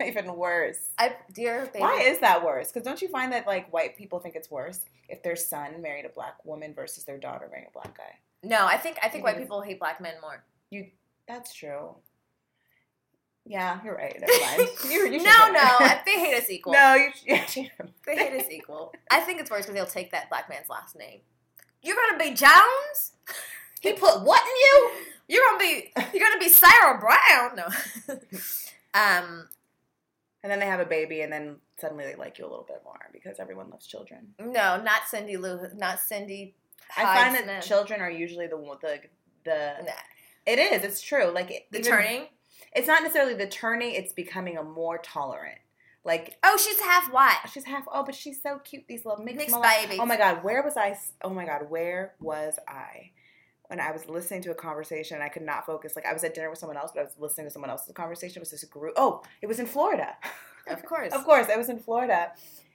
even 0.04 0.34
worse. 0.36 0.90
I, 0.98 1.16
dear 1.32 1.66
baby. 1.66 1.80
Why 1.80 2.00
is 2.02 2.18
that 2.20 2.44
worse? 2.44 2.68
Because 2.70 2.84
don't 2.84 3.00
you 3.02 3.08
find 3.08 3.32
that 3.32 3.46
like 3.46 3.72
white 3.72 3.96
people 3.96 4.18
think 4.20 4.34
it's 4.36 4.50
worse 4.50 4.80
if 5.08 5.22
their 5.22 5.36
son 5.36 5.80
married 5.82 6.04
a 6.04 6.08
black 6.10 6.44
woman 6.44 6.74
versus 6.74 7.04
their 7.04 7.18
daughter 7.18 7.46
marrying 7.50 7.68
a 7.68 7.72
black 7.72 7.96
guy? 7.96 8.18
no, 8.44 8.66
I 8.66 8.76
think 8.76 8.98
I 9.02 9.08
think 9.08 9.24
white 9.24 9.36
people 9.38 9.60
hate 9.62 9.78
black 9.80 10.00
men 10.00 10.14
more. 10.20 10.44
You, 10.70 10.86
that's 11.26 11.52
true. 11.52 11.96
Yeah, 13.44 13.80
you're 13.82 13.94
right. 13.96 14.14
You, 14.90 15.06
you 15.08 15.22
no, 15.22 15.50
no, 15.50 15.78
they 16.06 16.18
hate 16.20 16.34
us 16.34 16.50
equal. 16.50 16.74
no, 16.74 16.94
you. 16.94 17.38
should- 17.48 17.70
They 18.06 18.16
hate 18.16 18.38
us 18.40 18.50
equal. 18.50 18.92
I 19.10 19.20
think 19.20 19.40
it's 19.40 19.50
worse 19.50 19.62
because 19.62 19.74
they'll 19.74 19.86
take 19.86 20.10
that 20.12 20.28
black 20.28 20.48
man's 20.50 20.68
last 20.68 20.96
name. 20.96 21.20
You're 21.82 21.96
gonna 21.96 22.18
be 22.22 22.34
Jones. 22.34 23.12
He 23.80 23.92
put 23.94 24.22
what 24.22 24.42
in 24.42 24.56
you? 24.56 24.90
You're 25.28 25.44
gonna 25.50 25.58
be. 25.58 25.92
You're 26.18 26.28
gonna 26.28 26.40
be 26.40 26.48
Sarah 26.48 26.98
Brown. 27.00 27.56
No. 27.56 28.14
um. 28.94 29.48
And 30.42 30.52
then 30.52 30.60
they 30.60 30.66
have 30.66 30.78
a 30.80 30.84
baby, 30.86 31.22
and 31.22 31.32
then 31.32 31.56
suddenly 31.80 32.04
they 32.04 32.14
like 32.14 32.38
you 32.38 32.44
a 32.44 32.48
little 32.50 32.64
bit 32.66 32.80
more 32.84 32.98
because 33.12 33.38
everyone 33.40 33.70
loves 33.70 33.86
children. 33.86 34.34
No, 34.38 34.80
not 34.80 35.02
Cindy 35.08 35.36
Lou. 35.36 35.58
Not 35.74 35.98
Cindy. 36.00 36.54
I 36.96 37.02
find 37.32 37.48
that 37.48 37.62
children 37.62 38.00
are 38.00 38.10
usually 38.10 38.46
the 38.46 38.56
the 38.80 39.00
the 39.44 39.74
Nah. 39.84 39.92
It 40.46 40.58
is. 40.58 40.84
It's 40.84 41.00
true. 41.02 41.30
Like 41.30 41.50
it, 41.50 41.66
The 41.72 41.80
even- 41.80 41.90
turning. 41.92 42.22
It's 42.74 42.86
not 42.86 43.02
necessarily 43.02 43.34
the 43.34 43.46
turning. 43.48 43.92
It's 43.94 44.12
becoming 44.12 44.56
a 44.56 44.62
more 44.62 44.98
tolerant. 44.98 45.58
Like 46.04 46.36
Oh, 46.44 46.56
she's 46.56 46.80
half 46.80 47.12
white. 47.12 47.38
she's 47.52 47.64
half. 47.64 47.84
Oh, 47.92 48.04
but 48.04 48.14
she's 48.14 48.40
so 48.40 48.58
cute. 48.60 48.84
These 48.88 49.04
little 49.04 49.22
mixed, 49.24 49.38
Mixed 49.50 49.60
babies. 49.62 49.98
Oh 50.00 50.06
my 50.06 50.16
god, 50.16 50.42
where 50.44 50.62
was 50.62 50.76
I? 50.76 50.96
Oh 51.22 51.30
my 51.30 51.44
god, 51.44 51.68
where 51.68 52.14
was 52.20 52.54
I? 52.66 53.10
When 53.68 53.80
I 53.80 53.92
was 53.92 54.08
listening 54.08 54.42
to 54.42 54.50
a 54.50 54.54
conversation, 54.54 55.20
I 55.20 55.28
could 55.28 55.42
not 55.42 55.66
focus. 55.66 55.94
Like 55.94 56.06
I 56.06 56.12
was 56.12 56.24
at 56.24 56.34
dinner 56.34 56.50
with 56.50 56.58
someone 56.58 56.76
else, 56.76 56.90
but 56.94 57.00
I 57.00 57.04
was 57.04 57.14
listening 57.18 57.46
to 57.46 57.50
someone 57.50 57.70
else's 57.70 57.92
conversation. 57.94 58.38
It 58.38 58.40
was 58.40 58.50
this 58.50 58.64
group. 58.64 58.94
Oh, 58.96 59.22
it 59.42 59.46
was 59.46 59.58
in 59.60 59.66
Florida. 59.66 60.16
Of 60.68 60.84
course. 60.84 61.12
Of 61.14 61.24
course, 61.24 61.48
I 61.52 61.56
was 61.56 61.68
in 61.68 61.78
Florida, 61.78 62.32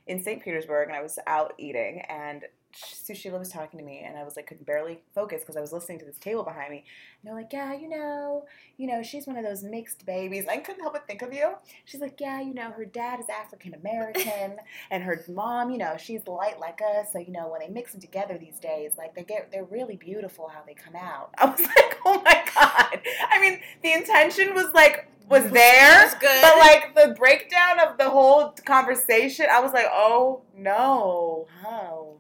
in 0.08 0.22
St. 0.24 0.44
Petersburg, 0.44 0.88
and 0.88 0.98
I 0.98 1.02
was 1.02 1.20
out 1.28 1.54
eating, 1.58 2.02
and 2.10 2.44
so 2.76 3.14
Sheila 3.14 3.40
was 3.40 3.50
talking 3.50 3.80
to 3.80 3.86
me, 3.86 4.04
and 4.06 4.18
I 4.18 4.24
was 4.24 4.36
like, 4.36 4.48
could 4.48 4.66
barely 4.66 5.02
focus 5.14 5.42
because 5.42 5.56
I 5.56 5.62
was 5.62 5.72
listening 5.72 6.00
to 6.00 6.06
this 6.06 6.18
table 6.18 6.44
behind 6.44 6.72
me. 6.72 6.78
And 7.22 7.30
they're 7.30 7.36
like, 7.36 7.54
yeah, 7.54 7.74
you 7.74 7.88
know, 7.88 8.46
you 8.78 8.88
know, 8.88 9.04
she's 9.04 9.28
one 9.28 9.38
of 9.38 9.44
those 9.44 9.64
mixed 9.64 10.06
babies. 10.06 10.46
I 10.50 10.58
couldn't 10.58 10.82
help 10.82 10.94
but 10.94 11.08
think 11.08 11.22
of 11.22 11.34
you. 11.34 11.54
She's 11.86 12.02
like, 12.02 12.20
yeah, 12.20 12.42
you 12.42 12.54
know, 12.54 12.72
her 12.72 12.86
dad 12.86 13.20
is 13.20 13.28
African 13.30 13.74
American, 13.74 14.58
and 14.92 15.04
her 15.04 15.24
mom, 15.28 15.72
you 15.72 15.78
know, 15.78 15.96
she's 15.98 16.28
light 16.28 16.60
like 16.60 16.80
us. 16.82 17.14
So 17.14 17.20
you 17.20 17.32
know, 17.32 17.48
when 17.48 17.62
they 17.62 17.70
mix 17.70 17.92
them 17.92 18.02
together 18.02 18.38
these 18.38 18.60
days, 18.60 18.94
like 18.98 19.16
they 19.16 19.24
get, 19.24 19.52
they're 19.52 19.66
really 19.66 19.96
beautiful 19.96 20.48
how 20.48 20.64
they 20.66 20.74
come 20.74 20.96
out. 20.96 21.34
I 21.38 21.46
was 21.46 21.60
like, 21.60 21.98
oh 22.06 22.22
my 22.24 22.44
god. 22.56 23.02
I 23.30 23.40
mean, 23.40 23.60
the 23.82 23.94
intention 23.94 24.54
was 24.54 24.72
like 24.74 25.08
was 25.30 25.50
there, 25.52 26.04
was 26.04 26.16
good. 26.16 26.42
but 26.42 26.58
like 26.58 26.96
the 26.96 27.16
breakdown 27.18 27.80
of 27.80 27.98
the 27.98 28.10
whole 28.10 28.54
conversation, 28.66 29.46
I 29.50 29.60
was 29.62 29.74
like, 29.74 29.88
oh 29.92 30.42
no, 30.56 31.48
how? 31.62 32.16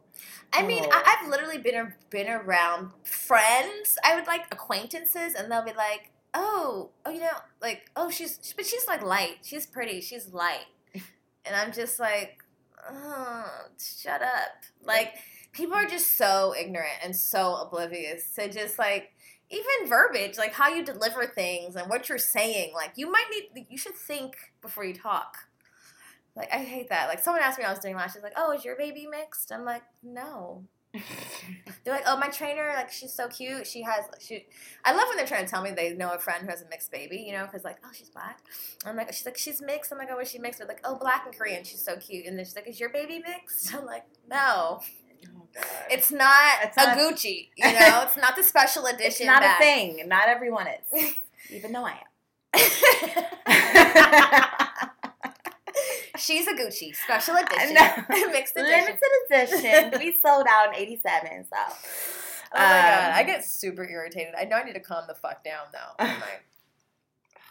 I 0.54 0.62
mean, 0.64 0.84
Oh. 0.86 0.90
I, 0.92 1.18
I've 1.22 1.30
literally 1.30 1.58
been 1.58 1.76
a, 1.76 1.94
been 2.10 2.30
around 2.30 2.92
friends. 3.04 3.98
I 4.04 4.16
would 4.16 4.28
like 4.28 4.44
acquaintances, 4.52 5.34
and 5.36 5.52
they'll 5.52 5.64
be 5.66 5.74
like, 5.74 6.12
"Oh, 6.34 6.92
oh, 7.06 7.12
you 7.12 7.20
know, 7.22 7.38
like, 7.62 7.90
oh, 7.96 8.10
she's, 8.10 8.54
but 8.56 8.66
she's 8.66 8.88
like 8.88 9.02
light. 9.04 9.38
She's 9.42 9.66
pretty. 9.66 10.02
She's 10.02 10.28
light." 10.34 10.66
And 11.46 11.58
I'm 11.58 11.74
just 11.74 12.00
like, 12.00 12.38
oh, 12.90 13.46
shut 13.78 14.22
up. 14.22 14.64
Like, 14.82 15.16
people 15.52 15.76
are 15.76 15.86
just 15.86 16.18
so 16.18 16.54
ignorant 16.58 17.00
and 17.04 17.14
so 17.14 17.56
oblivious 17.56 18.34
to 18.36 18.50
just 18.50 18.80
like 18.80 19.12
even 19.50 19.90
verbiage, 19.90 20.38
like 20.38 20.54
how 20.54 20.70
you 20.70 20.86
deliver 20.86 21.26
things 21.26 21.76
and 21.76 21.90
what 21.90 22.08
you're 22.08 22.18
saying. 22.18 22.72
Like, 22.74 22.94
you 22.96 23.12
might 23.12 23.26
need, 23.30 23.66
you 23.70 23.78
should 23.78 23.96
think 23.96 24.36
before 24.62 24.86
you 24.86 24.94
talk. 24.94 25.36
Like, 26.36 26.52
I 26.54 26.58
hate 26.58 26.90
that. 26.90 27.08
Like, 27.10 27.24
someone 27.24 27.44
asked 27.44 27.58
me 27.60 27.64
when 27.64 27.70
I 27.70 27.74
was 27.74 27.80
doing 27.82 27.96
lashes, 27.96 28.24
like, 28.24 28.34
oh, 28.36 28.52
is 28.52 28.66
your 28.66 28.76
baby 28.76 29.06
mixed? 29.10 29.52
I'm 29.52 29.66
like, 29.66 29.84
no. 30.02 30.64
They're 31.84 31.94
like, 31.94 32.04
oh, 32.08 32.18
my 32.18 32.30
trainer, 32.30 32.72
like, 32.76 32.92
she's 32.92 33.14
so 33.14 33.28
cute. 33.28 33.68
She 33.68 33.82
has, 33.84 34.06
she. 34.20 34.46
I 34.86 34.94
love 34.94 35.08
when 35.10 35.18
they're 35.18 35.28
trying 35.28 35.46
to 35.46 35.52
tell 35.52 35.62
me 35.62 35.72
they 35.72 35.94
know 35.94 36.12
a 36.14 36.20
friend 36.20 36.44
who 36.44 36.50
has 36.50 36.62
a 36.62 36.70
mixed 36.70 36.92
baby, 36.92 37.24
you 37.28 37.34
know, 37.34 37.46
because 37.46 37.64
like, 37.64 37.78
oh, 37.84 37.90
she's 37.94 38.10
black. 38.10 38.40
I'm 38.86 38.96
like, 38.96 39.12
she's 39.14 39.26
like, 39.26 39.38
she's 39.38 39.62
mixed. 39.62 39.92
I'm 39.92 39.98
like, 39.98 40.10
oh, 40.12 40.20
is 40.20 40.30
she 40.30 40.40
mixed? 40.40 40.60
They're 40.60 40.68
like, 40.68 40.82
oh, 40.84 40.96
black 40.96 41.26
and 41.26 41.38
Korean. 41.38 41.64
She's 41.64 41.84
so 41.84 41.98
cute. 41.98 42.26
And 42.26 42.38
then 42.38 42.46
she's 42.46 42.56
like, 42.56 42.68
is 42.68 42.80
your 42.80 42.90
baby 42.90 43.22
mixed? 43.28 43.74
I'm 43.76 43.86
like, 43.86 44.04
no, 44.30 44.82
Oh, 45.26 45.48
it's 45.90 46.12
not 46.12 46.54
It's 46.64 46.76
a 46.78 46.86
not- 46.86 46.98
Gucci. 46.98 47.50
You 47.56 47.66
know, 47.74 48.04
it's 48.06 48.18
not 48.18 48.36
the 48.36 48.44
special 48.44 48.86
edition. 48.88 49.06
It's 49.08 49.24
not 49.26 49.42
bag. 49.42 49.62
a 49.62 49.64
thing. 49.64 50.08
Not 50.08 50.28
everyone 50.28 50.68
is, 50.68 51.14
even 51.50 51.72
though 51.72 51.86
I 51.86 52.00
am. 54.60 54.60
She's 56.18 56.48
a 56.48 56.54
Gucci 56.54 56.96
special 56.96 57.36
edition, 57.36 57.74
know. 57.74 57.90
mixed 58.32 58.56
edition. 58.56 58.98
Limited 59.30 59.62
edition. 59.90 60.00
we 60.00 60.18
sold 60.26 60.46
out 60.50 60.70
in 60.70 60.76
'87, 60.76 61.46
so. 61.46 61.56
Oh 62.56 62.60
my 62.60 62.60
god, 62.62 63.10
Um, 63.10 63.16
I 63.16 63.24
get 63.24 63.44
super 63.44 63.84
irritated. 63.88 64.36
I 64.38 64.44
know 64.46 64.58
I 64.58 64.64
need 64.64 64.74
to 64.74 64.80
calm 64.80 65.06
the 65.08 65.16
fuck 65.16 65.44
down 65.44 65.66
though. 65.72 66.04
Like, 66.06 66.46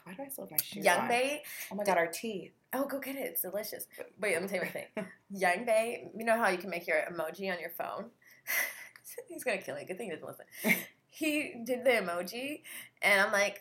Why 0.04 0.14
do 0.14 0.22
I 0.22 0.28
still 0.28 0.44
have 0.44 0.50
my 0.52 0.56
shoes 0.58 0.84
Young 0.84 0.98
on? 1.00 1.08
Bay. 1.08 1.42
Oh 1.72 1.74
my 1.76 1.84
god, 1.84 1.96
our 1.98 2.06
tea. 2.06 2.52
Oh, 2.72 2.86
go 2.86 2.98
get 3.00 3.16
it. 3.16 3.22
It's 3.22 3.42
delicious. 3.42 3.86
Wait, 4.20 4.32
let 4.34 4.42
me 4.42 4.48
tell 4.48 4.58
you 4.58 4.62
one 4.64 4.72
thing. 4.72 5.06
Young 5.30 5.64
Bay, 5.64 6.08
you 6.16 6.24
know 6.24 6.38
how 6.38 6.48
you 6.48 6.58
can 6.58 6.70
make 6.70 6.86
your 6.86 6.98
emoji 7.12 7.52
on 7.52 7.60
your 7.60 7.70
phone? 7.70 8.06
He's 9.28 9.44
gonna 9.44 9.58
kill 9.58 9.74
me. 9.76 9.84
Good 9.84 9.98
thing 9.98 10.08
he 10.10 10.16
doesn't 10.16 10.26
listen. 10.26 10.76
He 11.10 11.54
did 11.64 11.84
the 11.84 11.90
emoji, 11.90 12.62
and 13.02 13.20
I'm 13.20 13.30
like, 13.32 13.60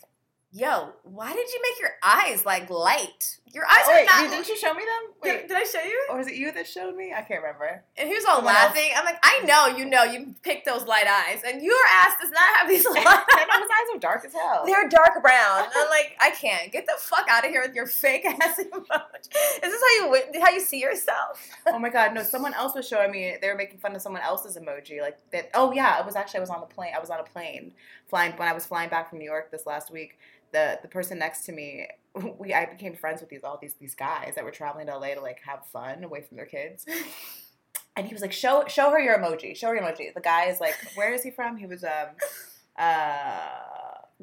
yo, 0.52 0.94
why 1.04 1.34
did 1.34 1.50
you 1.50 1.62
make 1.62 1.80
your 1.82 1.92
eyes 2.04 2.46
like 2.46 2.70
light? 2.70 3.40
Your 3.54 3.66
eyes 3.66 3.84
Oh, 3.86 3.92
are 3.92 3.96
wait, 3.96 4.06
not. 4.06 4.24
you- 4.24 4.30
didn't 4.30 4.48
you 4.48 4.58
show 4.58 4.74
me 4.74 4.82
them? 4.86 5.14
did, 5.24 5.36
Wait, 5.36 5.48
did 5.50 5.58
I 5.58 5.64
show 5.64 5.82
you? 5.82 6.06
or 6.10 6.18
was 6.18 6.28
it 6.28 6.36
you 6.36 6.52
that 6.54 6.66
showed 6.68 6.96
me? 6.96 7.12
I 7.14 7.22
can't 7.22 7.42
remember. 7.42 7.84
And 7.98 8.08
he 8.08 8.16
was 8.16 8.24
all 8.26 8.38
Someone 8.38 8.56
else. 8.56 8.66
laughing. 8.76 8.92
I'm 8.96 9.04
like, 9.04 9.20
I 9.24 9.40
know 9.42 9.78
you 9.78 9.86
know 9.86 10.04
you 10.04 10.34
picked 10.42 10.66
those 10.66 10.86
light 10.86 11.06
eyes, 11.08 11.42
and 11.46 11.62
your 11.62 11.76
ass 11.90 12.14
does 12.22 12.32
not 12.32 12.58
have 12.58 12.70
these 12.70 12.86
light 12.90 13.06
eyes. 13.06 13.24
His 13.28 13.38
eyes. 13.50 13.62
eyes 13.62 13.96
are 13.96 14.00
dark 14.00 14.24
as 14.26 14.34
hell. 14.34 14.64
They're 14.66 14.88
dark 14.88 15.22
brown. 15.22 15.66
I'm 15.76 15.90
like, 15.90 16.16
I 16.22 16.30
can't. 16.32 16.72
Get 16.72 16.86
the 16.86 16.94
fuck 16.98 17.28
out 17.30 17.44
of 17.46 17.52
here 17.52 17.62
with 17.66 17.76
your 17.76 17.88
fake 17.88 18.26
ass 18.26 18.58
emoji. 18.60 19.30
Is 19.30 19.60
this 19.62 19.82
how 19.82 20.06
you 20.16 20.42
how 20.42 20.50
you 20.52 20.62
see 20.62 20.80
yourself? 20.80 21.46
oh 21.68 21.78
my 21.80 21.90
god, 21.90 22.14
no! 22.14 22.24
Someone 22.24 22.54
else 22.54 22.74
was 22.74 22.88
showing 22.88 23.12
me. 23.12 23.36
They 23.42 23.48
were 23.50 23.56
making 23.56 23.80
fun 23.80 23.96
of 23.96 24.02
someone 24.02 24.22
else's 24.22 24.58
emoji, 24.58 25.02
like 25.02 25.18
that. 25.34 25.50
Oh 25.54 25.72
yeah, 25.74 26.00
it 26.00 26.06
was 26.06 26.16
actually 26.16 26.38
I 26.38 26.42
was 26.42 26.50
on 26.50 26.62
the 26.62 26.66
plane. 26.68 26.94
I 26.96 27.00
was 27.00 27.10
on 27.10 27.20
a 27.20 27.24
plane 27.24 27.74
flying 28.08 28.32
when 28.38 28.48
I 28.48 28.54
was 28.54 28.66
flying 28.66 28.90
back 28.90 29.10
from 29.10 29.20
New 29.20 29.26
York 29.26 29.52
this 29.52 29.66
last 29.66 29.92
week. 29.92 30.18
The 30.54 30.80
the 30.82 30.88
person 30.88 31.18
next 31.20 31.46
to 31.46 31.52
me, 31.52 31.88
we 32.40 32.54
I 32.54 32.66
became 32.66 32.96
friends 32.96 33.22
with 33.22 33.30
these 33.30 33.44
all 33.44 33.58
these 33.62 33.74
these 33.76 33.96
guys 33.96 34.34
that 34.36 34.44
were 34.44 34.52
traveling 34.52 34.88
to 34.88 34.98
LA 34.98 35.14
to 35.16 35.22
like 35.22 35.40
have 35.46 35.66
fun 35.68 36.04
away 36.04 36.22
from 36.22 36.38
their 36.38 36.46
kids. 36.46 36.86
And 37.98 38.08
he 38.08 38.14
was 38.14 38.22
like, 38.22 38.32
"Show 38.32 38.64
show 38.68 38.90
her 38.92 39.00
your 39.02 39.18
emoji. 39.20 39.54
Show 39.54 39.68
her 39.68 39.76
your 39.76 39.84
emoji." 39.84 40.14
The 40.14 40.22
guy 40.22 40.46
is 40.46 40.62
like, 40.62 40.76
"Where 40.96 41.14
is 41.14 41.24
he 41.24 41.30
from?" 41.30 41.58
He 41.58 41.66
was 41.66 41.84
um 41.84 42.16
uh 42.78 43.50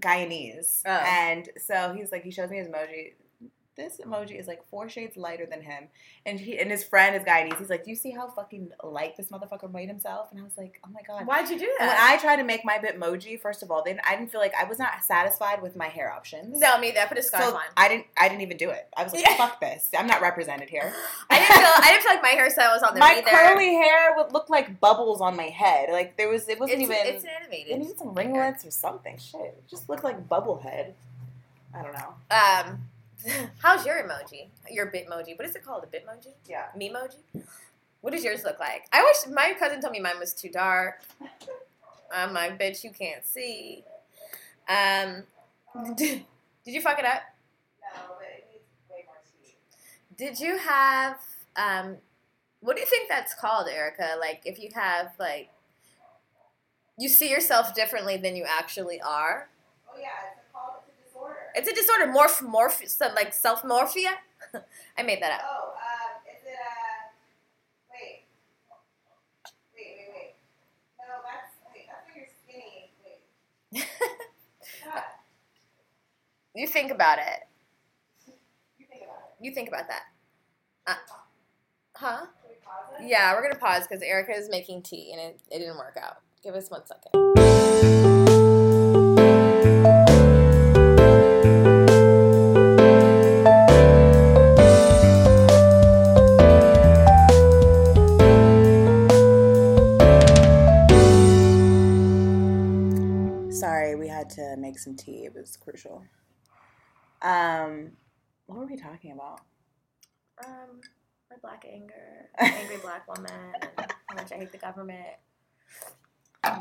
Guyanese, 0.01 0.81
Oh. 0.87 0.91
and 0.91 1.49
so 1.59 1.93
he's 1.93 2.11
like, 2.11 2.23
he 2.23 2.31
shows 2.31 2.49
me 2.51 2.57
his 2.59 2.69
emoji. 2.69 3.13
This 3.79 3.99
emoji 4.05 4.39
is 4.39 4.49
like 4.49 4.61
four 4.71 4.89
shades 4.89 5.17
lighter 5.17 5.47
than 5.47 5.63
him, 5.63 5.85
and 6.27 6.41
he 6.41 6.59
and 6.59 6.69
his 6.71 6.83
friend 6.83 7.15
is 7.15 7.23
Guyanese. 7.23 7.57
He's 7.59 7.71
like, 7.71 7.85
"Do 7.85 7.91
you 7.91 7.97
see 7.97 8.11
how 8.11 8.29
fucking 8.29 8.73
light 8.83 9.17
this 9.17 9.29
motherfucker 9.29 9.73
made 9.73 9.89
himself?" 9.89 10.33
And 10.33 10.41
I 10.41 10.43
was 10.43 10.59
like, 10.59 10.81
"Oh 10.85 10.91
my 10.93 11.01
god." 11.03 11.27
Why'd 11.29 11.49
you 11.49 11.59
do 11.59 11.71
And 11.81 11.87
when 11.89 11.97
I 11.97 12.17
tried 12.19 12.37
to 12.37 12.43
make 12.45 12.65
my 12.65 12.79
Bitmoji, 12.79 13.41
first 13.41 13.63
of 13.63 13.71
all, 13.71 13.85
then 13.85 14.01
I 14.05 14.17
didn't 14.17 14.33
feel 14.33 14.41
like 14.41 14.53
I 14.55 14.65
was 14.65 14.81
not 14.81 15.05
satisfied 15.05 15.63
with 15.63 15.77
my 15.77 15.87
hair 15.87 16.13
options. 16.13 16.59
no, 16.59 16.77
me. 16.79 16.91
That 16.91 17.09
put 17.09 17.19
a 17.19 17.23
scarf 17.23 17.45
so 17.45 17.55
on. 17.55 17.63
I 17.77 17.89
didn't. 17.89 18.07
I 18.21 18.29
didn't 18.29 18.43
even 18.43 18.57
do 18.57 18.69
it. 18.71 18.89
I 18.97 19.05
was 19.05 19.13
like, 19.13 19.23
Yeah. 19.25 19.37
"Fuck 19.37 19.61
this! 19.61 19.91
I'm 19.97 20.09
not 20.09 20.21
represented 20.21 20.69
here." 20.69 20.93
I 21.31 21.39
didn't 21.39 21.57
feel. 21.57 21.73
I 21.77 21.91
didn't 21.93 22.03
feel 22.03 22.13
like 22.15 22.23
my 22.23 22.31
hairstyle 22.31 22.73
was 22.75 22.83
on 22.83 22.95
there 22.95 23.01
my 23.01 23.15
either. 23.19 23.31
curly 23.31 23.75
hair 23.75 24.15
would 24.17 24.33
look 24.33 24.51
like 24.51 24.81
bubbles 24.81 25.21
on 25.21 25.37
my 25.37 25.45
head. 25.45 25.91
Like 25.93 26.17
there 26.17 26.29
was, 26.29 26.49
it 26.49 26.59
wasn't 26.59 26.81
It's, 26.83 26.91
even. 26.91 27.15
it's 27.15 27.25
animated. 27.25 27.73
it 27.75 27.79
needed 27.79 27.99
some 27.99 28.13
ringlets 28.13 28.67
or 28.67 28.73
something. 28.73 29.17
Shit, 29.19 29.41
it 29.41 29.63
just 29.71 29.89
looked 29.89 30.03
like 30.03 30.29
bubble 30.29 30.59
head. 30.59 30.95
I 31.73 31.83
don't 31.83 31.93
know. 31.93 32.15
Um, 32.31 32.89
how's 33.59 33.85
your 33.85 33.97
emoji? 33.97 34.49
Your 34.71 34.87
Bitmoji. 34.87 35.37
What 35.37 35.49
is 35.49 35.57
it 35.57 35.65
called? 35.65 35.85
A 35.85 35.87
Bitmoji? 35.87 36.33
Yeah. 36.47 36.67
Memoji? 36.77 37.43
What 38.01 38.13
does 38.13 38.23
yours 38.23 38.45
look 38.45 38.61
like? 38.61 38.85
I 38.93 39.03
wish 39.03 39.35
my 39.35 39.55
cousin 39.59 39.81
told 39.81 39.93
me 39.93 40.01
mine 40.01 40.19
was 40.19 40.33
too 40.33 40.49
dark. 40.49 41.01
I'm 42.15 42.33
like, 42.33 42.59
bitch, 42.59 42.85
you 42.85 42.91
can't 42.91 43.25
see. 43.25 43.85
Um, 44.69 45.25
did, 45.97 46.25
you 46.65 46.81
fuck 46.81 46.99
it 46.99 47.05
up? 47.05 47.23
No, 47.95 48.01
but 48.19 48.27
it 48.27 48.47
needs 48.53 48.65
way 48.91 49.05
more 49.07 49.17
tea. 49.43 49.57
Did 50.17 50.39
you 50.39 50.59
have 50.59 51.19
um 51.57 51.97
what 52.61 52.77
do 52.77 52.81
you 52.81 52.87
think 52.87 53.09
that's 53.09 53.35
called, 53.35 53.69
Erica? 53.69 54.17
Like 54.21 54.43
if 54.45 54.59
you 54.59 54.71
have 54.75 55.13
like 55.19 55.51
you 56.99 57.09
see 57.09 57.31
yourself 57.31 57.75
differently 57.75 58.17
than 58.17 58.37
you 58.37 58.45
actually 58.45 59.01
are. 59.01 59.49
Oh 59.89 59.99
yeah, 59.99 60.09
it's 60.37 60.47
called 60.53 60.83
it's 60.87 60.99
a 61.01 61.09
disorder. 61.09 61.38
It's 61.55 61.69
a 61.69 61.75
disorder, 61.75 62.07
morph 62.13 62.41
morph 62.43 62.87
some 62.89 63.15
like 63.15 63.33
self 63.33 63.63
morphia. 63.63 64.13
I 64.99 65.03
made 65.03 65.23
that 65.23 65.33
up. 65.33 65.41
Oh, 65.45 65.69
um, 65.71 66.23
is 66.27 66.43
it 66.45 66.55
uh? 66.55 67.09
Wait. 67.91 68.25
Wait, 69.75 69.95
wait, 69.99 70.09
wait. 70.15 70.35
No, 70.99 71.15
that's 71.25 71.55
wait. 71.75 71.87
That's 71.89 72.07
when 72.07 72.17
you're 72.17 72.33
skinny. 72.45 72.93
Wait. 73.73 73.87
You 76.55 76.67
think 76.67 76.91
about 76.91 77.19
it. 77.21 77.47
you 78.79 78.87
think 78.91 79.03
about 79.05 79.19
it. 79.19 79.45
You 79.45 79.53
think 79.55 79.69
about 79.69 79.87
that. 79.87 80.03
Uh, 80.89 80.95
huh? 81.95 82.17
Can 82.19 82.27
we 82.49 82.57
pause 82.65 83.01
it? 83.01 83.09
Yeah, 83.09 83.33
we're 83.35 83.43
gonna 83.43 83.61
pause 83.61 83.87
because 83.87 84.03
Erica 84.03 84.33
is 84.33 84.49
making 84.51 84.83
tea 84.83 85.13
and 85.13 85.21
it, 85.21 85.41
it 85.53 85.59
didn't 85.61 85.77
work 85.77 85.97
out. 86.03 86.17
Give 86.43 86.57
us 86.57 86.69
one 86.69 86.83
second. 86.85 88.08
Make 104.79 104.85
some 104.85 104.95
tea. 104.97 105.25
It 105.25 105.35
was 105.35 105.57
crucial. 105.57 106.05
Um, 107.23 107.91
what 108.47 108.59
were 108.59 108.67
we 108.67 108.77
talking 108.77 109.13
about? 109.13 109.41
Um, 110.47 110.81
my 111.31 111.37
black 111.43 111.65
anger, 111.71 112.29
angry 112.39 112.77
black 112.79 113.09
woman, 113.09 113.33
and 113.61 113.93
how 114.07 114.15
much 114.15 114.31
I 114.33 114.37
hate 114.37 114.53
the 114.53 114.59
government, 114.59 115.07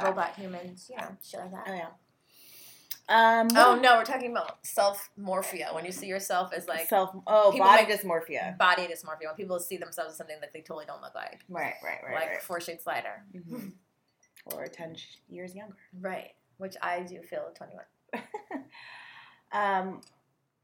robot 0.03 0.35
humans, 0.35 0.89
you 0.89 0.97
know, 0.97 1.09
shit 1.23 1.39
like 1.39 1.51
that. 1.51 1.65
Oh 1.67 1.73
yeah. 1.73 1.87
Um, 3.09 3.47
Oh 3.55 3.79
no, 3.81 3.95
we're 3.97 4.03
talking 4.03 4.31
about 4.31 4.65
self 4.65 5.09
morphia. 5.17 5.73
When 5.73 5.85
you 5.85 5.91
see 5.91 6.07
yourself 6.07 6.51
as 6.53 6.67
like 6.67 6.89
self. 6.89 7.11
Oh, 7.27 7.55
body 7.57 7.85
make- 7.85 8.01
dysmorphia. 8.01 8.57
body 8.57 8.81
dysmorphia, 8.87 9.27
when 9.27 9.35
people 9.37 9.59
see 9.59 9.77
themselves 9.77 10.11
as 10.11 10.17
something 10.17 10.37
that 10.41 10.51
they 10.53 10.61
totally 10.61 10.85
don't 10.85 11.01
look 11.01 11.15
like, 11.15 11.41
Right, 11.47 11.75
right, 11.83 11.99
right, 12.03 12.15
like 12.15 12.29
right. 12.29 12.41
four 12.41 12.59
shades 12.59 12.85
lighter. 12.87 13.23
Mhm. 13.35 13.73
Or 14.55 14.65
ten 14.67 14.95
sh- 14.95 15.17
years 15.27 15.53
younger. 15.53 15.75
Right. 15.99 16.31
Which 16.57 16.75
I 16.81 17.01
do 17.01 17.21
feel 17.21 17.51
21. 17.53 17.83
um. 19.51 20.01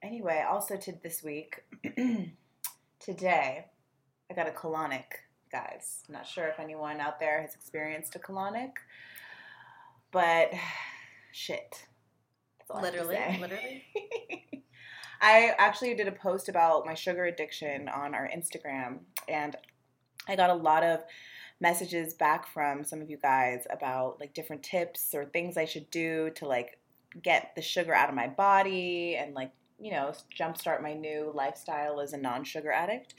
Anyway, 0.02 0.44
also 0.50 0.76
to 0.76 0.92
this 1.02 1.24
week, 1.24 1.64
today, 3.00 3.66
I 4.30 4.34
got 4.34 4.50
a 4.50 4.52
colonic, 4.52 5.06
guys. 5.50 6.04
I'm 6.08 6.14
not 6.14 6.28
sure 6.28 6.48
if 6.48 6.60
anyone 6.60 7.00
out 7.00 7.22
there 7.22 7.42
has 7.42 7.56
experienced 7.56 8.16
a 8.16 8.20
colonic, 8.20 8.72
but 10.12 10.52
shit. 11.32 11.86
I 12.74 12.82
Literally, 12.82 13.38
literally. 13.40 13.84
I 15.22 15.54
actually 15.58 15.96
did 15.96 16.08
a 16.08 16.12
post 16.12 16.50
about 16.50 16.86
my 16.86 16.96
sugar 16.96 17.26
addiction 17.26 17.88
on 17.88 18.14
our 18.14 18.30
Instagram, 18.36 19.00
and 19.30 19.56
I 20.28 20.36
got 20.36 20.50
a 20.50 20.56
lot 20.56 20.84
of 20.84 21.02
messages 21.60 22.14
back 22.14 22.48
from 22.48 22.84
some 22.84 23.02
of 23.02 23.10
you 23.10 23.18
guys 23.18 23.66
about 23.70 24.20
like 24.20 24.34
different 24.34 24.64
tips 24.64 25.14
or 25.14 25.26
things 25.26 25.56
I 25.56 25.66
should 25.66 25.90
do 25.90 26.30
to 26.36 26.46
like 26.46 26.78
get 27.22 27.54
the 27.56 27.62
sugar 27.62 27.94
out 27.94 28.10
of 28.10 28.16
my 28.16 28.28
body 28.28 29.16
and 29.16 29.34
like 29.34 29.52
you 29.80 29.92
know 29.92 30.14
jumpstart 30.38 30.82
my 30.82 30.94
new 30.94 31.32
lifestyle 31.34 32.00
as 32.00 32.14
a 32.14 32.18
non-sugar 32.18 32.72
addict. 32.72 33.16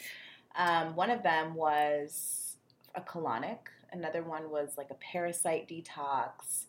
Um, 0.56 0.94
one 0.94 1.10
of 1.10 1.22
them 1.22 1.54
was 1.54 2.56
a 2.94 3.00
colonic. 3.00 3.58
Another 3.92 4.22
one 4.22 4.50
was 4.50 4.74
like 4.76 4.90
a 4.90 4.94
parasite 4.94 5.68
detox. 5.68 6.66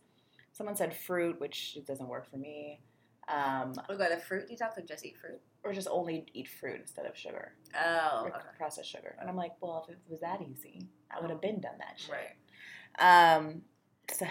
Someone 0.53 0.75
said 0.75 0.95
fruit, 0.95 1.39
which 1.39 1.77
doesn't 1.85 2.07
work 2.07 2.29
for 2.29 2.37
me. 2.37 2.79
Um, 3.27 3.73
We 3.89 3.95
got 3.97 4.11
a 4.11 4.17
fruit 4.17 4.49
detox 4.49 4.77
or 4.77 4.81
just 4.81 5.05
eat 5.05 5.17
fruit? 5.17 5.39
or 5.63 5.73
just 5.73 5.87
only 5.89 6.27
eat 6.33 6.47
fruit 6.47 6.79
instead 6.79 7.07
of 7.07 7.17
sugar 7.17 7.53
Oh, 7.75 8.21
or 8.25 8.27
okay. 8.27 8.37
processed 8.55 8.87
sugar. 8.87 9.15
And 9.19 9.27
I'm 9.27 9.35
like, 9.35 9.53
well, 9.61 9.83
if 9.89 9.95
it 9.95 9.99
was 10.07 10.19
that 10.19 10.39
easy, 10.47 10.87
I 11.09 11.19
would 11.19 11.31
have 11.31 11.41
been 11.41 11.59
done 11.59 11.73
that 11.79 11.99
shit. 11.99 12.11
Right. 12.99 13.35
Um, 13.35 13.63
so 14.13 14.27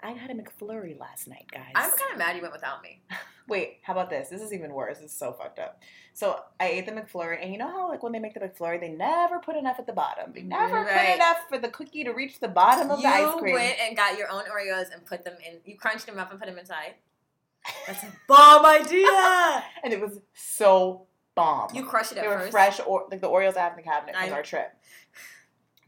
I 0.00 0.10
had 0.12 0.30
a 0.30 0.34
McFlurry 0.34 0.98
last 0.98 1.26
night, 1.26 1.46
guys. 1.50 1.72
I'm 1.74 1.90
kind 1.90 2.12
of 2.12 2.18
mad 2.18 2.36
you 2.36 2.42
went 2.42 2.54
without 2.54 2.82
me. 2.82 3.02
Wait, 3.48 3.78
how 3.82 3.94
about 3.94 4.10
this? 4.10 4.28
This 4.28 4.42
is 4.42 4.52
even 4.52 4.72
worse. 4.72 4.98
This 4.98 5.10
is 5.10 5.18
so 5.18 5.32
fucked 5.32 5.58
up. 5.58 5.82
So 6.12 6.38
I 6.60 6.68
ate 6.68 6.86
the 6.86 6.92
McFlurry, 6.92 7.42
and 7.42 7.50
you 7.50 7.58
know 7.58 7.68
how 7.68 7.88
like 7.88 8.02
when 8.02 8.12
they 8.12 8.18
make 8.18 8.34
the 8.34 8.40
McFlurry, 8.40 8.78
they 8.80 8.90
never 8.90 9.38
put 9.38 9.56
enough 9.56 9.78
at 9.78 9.86
the 9.86 9.92
bottom. 9.92 10.32
They 10.34 10.42
never 10.42 10.84
put 10.84 11.14
enough 11.14 11.38
for 11.48 11.58
the 11.58 11.68
cookie 11.68 12.04
to 12.04 12.12
reach 12.12 12.38
the 12.40 12.48
bottom 12.48 12.90
of 12.90 12.98
you 12.98 13.04
the 13.04 13.08
ice 13.08 13.34
cream. 13.38 13.48
You 13.48 13.54
went 13.54 13.78
and 13.80 13.96
got 13.96 14.18
your 14.18 14.30
own 14.30 14.44
Oreos 14.44 14.92
and 14.92 15.04
put 15.04 15.24
them 15.24 15.36
in. 15.44 15.58
You 15.64 15.76
crunched 15.76 16.06
them 16.06 16.18
up 16.18 16.30
and 16.30 16.38
put 16.38 16.48
them 16.48 16.58
inside. 16.58 16.94
That's 17.86 18.02
a 18.02 18.12
bomb 18.28 18.66
idea. 18.66 19.06
and 19.82 19.92
it 19.92 20.00
was 20.00 20.20
so 20.34 21.06
bomb. 21.34 21.74
You 21.74 21.84
crushed 21.84 22.12
it 22.12 22.16
they 22.16 22.28
were 22.28 22.38
first. 22.38 22.52
fresh, 22.52 22.80
or 22.86 23.06
like 23.10 23.20
the 23.20 23.28
Oreos 23.28 23.56
I 23.56 23.60
have 23.60 23.72
in 23.72 23.78
the 23.78 23.82
cabinet 23.82 24.14
from 24.16 24.32
our 24.32 24.42
trip. 24.42 24.74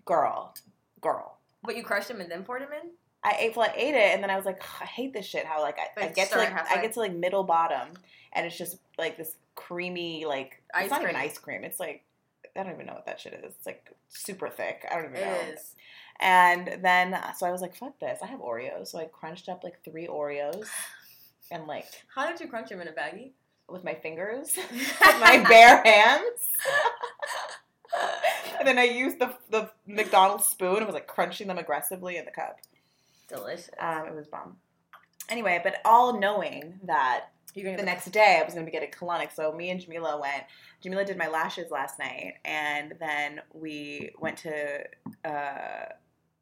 Girl, 0.05 0.55
girl. 1.01 1.39
But 1.63 1.77
you 1.77 1.85
crushed 1.85 2.09
them 2.09 2.21
and 2.21 2.31
then 2.31 2.43
poured 2.43 2.63
them 2.63 2.71
in. 2.73 2.91
I 3.23 3.37
ate, 3.39 3.57
well, 3.57 3.69
I 3.69 3.75
ate 3.77 3.95
it, 3.95 4.15
and 4.15 4.23
then 4.23 4.31
I 4.31 4.37
was 4.37 4.47
like, 4.47 4.63
I 4.81 4.85
hate 4.87 5.13
this 5.13 5.27
shit. 5.27 5.45
How 5.45 5.61
like 5.61 5.79
I, 5.79 6.07
I 6.07 6.09
get 6.09 6.31
to 6.33 6.39
like 6.39 6.51
halfway. 6.51 6.79
I 6.79 6.83
get 6.83 6.93
to 6.95 7.01
like 7.01 7.15
middle 7.15 7.45
bottom, 7.45 7.89
and 8.33 8.47
it's 8.47 8.57
just 8.57 8.79
like 8.99 9.17
this 9.17 9.35
creamy 9.55 10.25
like 10.25 10.63
Ice 10.75 10.85
it's 10.85 10.91
not 10.91 11.03
even 11.03 11.15
cream. 11.15 11.25
ice 11.25 11.39
cream. 11.39 11.65
It's 11.65 11.79
like 11.81 12.05
I 12.57 12.63
don't 12.63 12.73
even 12.73 12.87
know 12.87 12.95
what 12.95 13.07
that 13.07 13.21
shit 13.21 13.35
is. 13.35 13.53
It's 13.57 13.67
like 13.67 13.91
super 14.09 14.49
thick. 14.49 14.87
I 14.91 14.95
don't 14.95 15.11
even 15.11 15.21
know. 15.21 15.33
It 15.33 15.55
is. 15.55 15.75
And 16.21 16.83
then 16.83 17.15
uh, 17.15 17.33
so 17.33 17.47
I 17.47 17.51
was 17.53 17.61
like, 17.61 17.77
fuck 17.77 17.99
this. 18.01 18.21
I 18.23 18.27
have 18.27 18.41
Oreos, 18.41 18.89
so 18.89 18.99
I 18.99 19.05
crunched 19.05 19.49
up 19.49 19.65
like 19.65 19.83
three 19.85 20.07
Oreos, 20.07 20.67
and 21.51 21.67
like 21.67 21.87
How 22.15 22.29
did 22.31 22.41
you 22.41 22.49
crunch 22.49 22.71
them 22.71 22.81
in 22.81 22.89
a 22.89 22.93
baggie? 22.93 23.33
with 23.69 23.85
my 23.85 23.95
fingers, 23.95 24.57
with 24.73 25.21
my 25.21 25.45
bare 25.49 25.81
hands. 25.85 26.49
and 28.59 28.67
then 28.67 28.79
I 28.79 28.85
used 28.85 29.19
the 29.19 29.35
the 29.51 29.71
McDonald's 29.87 30.47
spoon 30.47 30.79
and 30.79 30.87
was 30.87 30.95
like 30.95 31.07
crunching 31.07 31.47
them 31.49 31.59
aggressively 31.59 32.17
in 32.17 32.25
the 32.25 32.31
cup. 32.31 32.59
Delicious. 33.31 33.71
Um, 33.79 34.07
it 34.07 34.15
was 34.15 34.27
bomb. 34.27 34.57
Anyway, 35.29 35.61
but 35.63 35.77
all 35.85 36.19
knowing 36.19 36.81
that 36.85 37.27
You're 37.55 37.65
gonna 37.65 37.77
the 37.77 37.83
next 37.85 38.11
day 38.11 38.39
I 38.41 38.45
was 38.45 38.55
going 38.55 38.67
to 38.67 38.71
be 38.71 38.77
getting 38.77 38.91
colonic, 38.91 39.33
so 39.33 39.53
me 39.53 39.71
and 39.71 39.81
Jamila 39.81 40.21
went. 40.21 40.45
Jamila 40.83 41.05
did 41.05 41.17
my 41.17 41.29
lashes 41.29 41.71
last 41.71 41.99
night, 41.99 42.35
and 42.45 42.95
then 42.99 43.41
we 43.53 44.11
went 44.19 44.39
to 44.39 44.85
uh, 45.25 45.87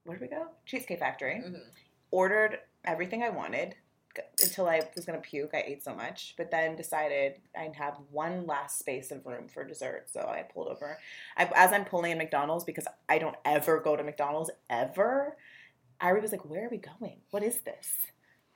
where 0.04 0.16
did 0.16 0.20
we 0.20 0.28
go? 0.34 0.46
Cheesecake 0.64 0.98
Factory. 1.00 1.42
Mhm. 1.44 1.60
Ordered 2.10 2.60
everything 2.84 3.22
I 3.22 3.28
wanted 3.28 3.74
until 4.42 4.66
I 4.68 4.80
was 4.96 5.04
going 5.04 5.20
to 5.20 5.28
puke. 5.28 5.50
I 5.52 5.62
ate 5.66 5.84
so 5.84 5.94
much, 5.94 6.34
but 6.38 6.50
then 6.50 6.74
decided 6.74 7.34
I'd 7.56 7.76
have 7.76 7.98
one 8.10 8.46
last 8.46 8.78
space 8.78 9.10
of 9.10 9.24
room 9.26 9.46
for 9.48 9.64
dessert, 9.64 10.08
so 10.10 10.20
I 10.20 10.42
pulled 10.52 10.68
over. 10.68 10.98
I, 11.36 11.48
as 11.54 11.72
I'm 11.72 11.84
pulling 11.84 12.12
in 12.12 12.18
McDonald's 12.18 12.64
because 12.64 12.86
I 13.08 13.18
don't 13.18 13.36
ever 13.44 13.80
go 13.80 13.94
to 13.96 14.02
McDonald's 14.02 14.50
ever. 14.70 15.36
Ari 16.00 16.20
was 16.20 16.32
like, 16.32 16.44
"Where 16.44 16.66
are 16.66 16.70
we 16.70 16.78
going? 16.78 17.18
What 17.30 17.42
is 17.42 17.58
this?" 17.60 17.88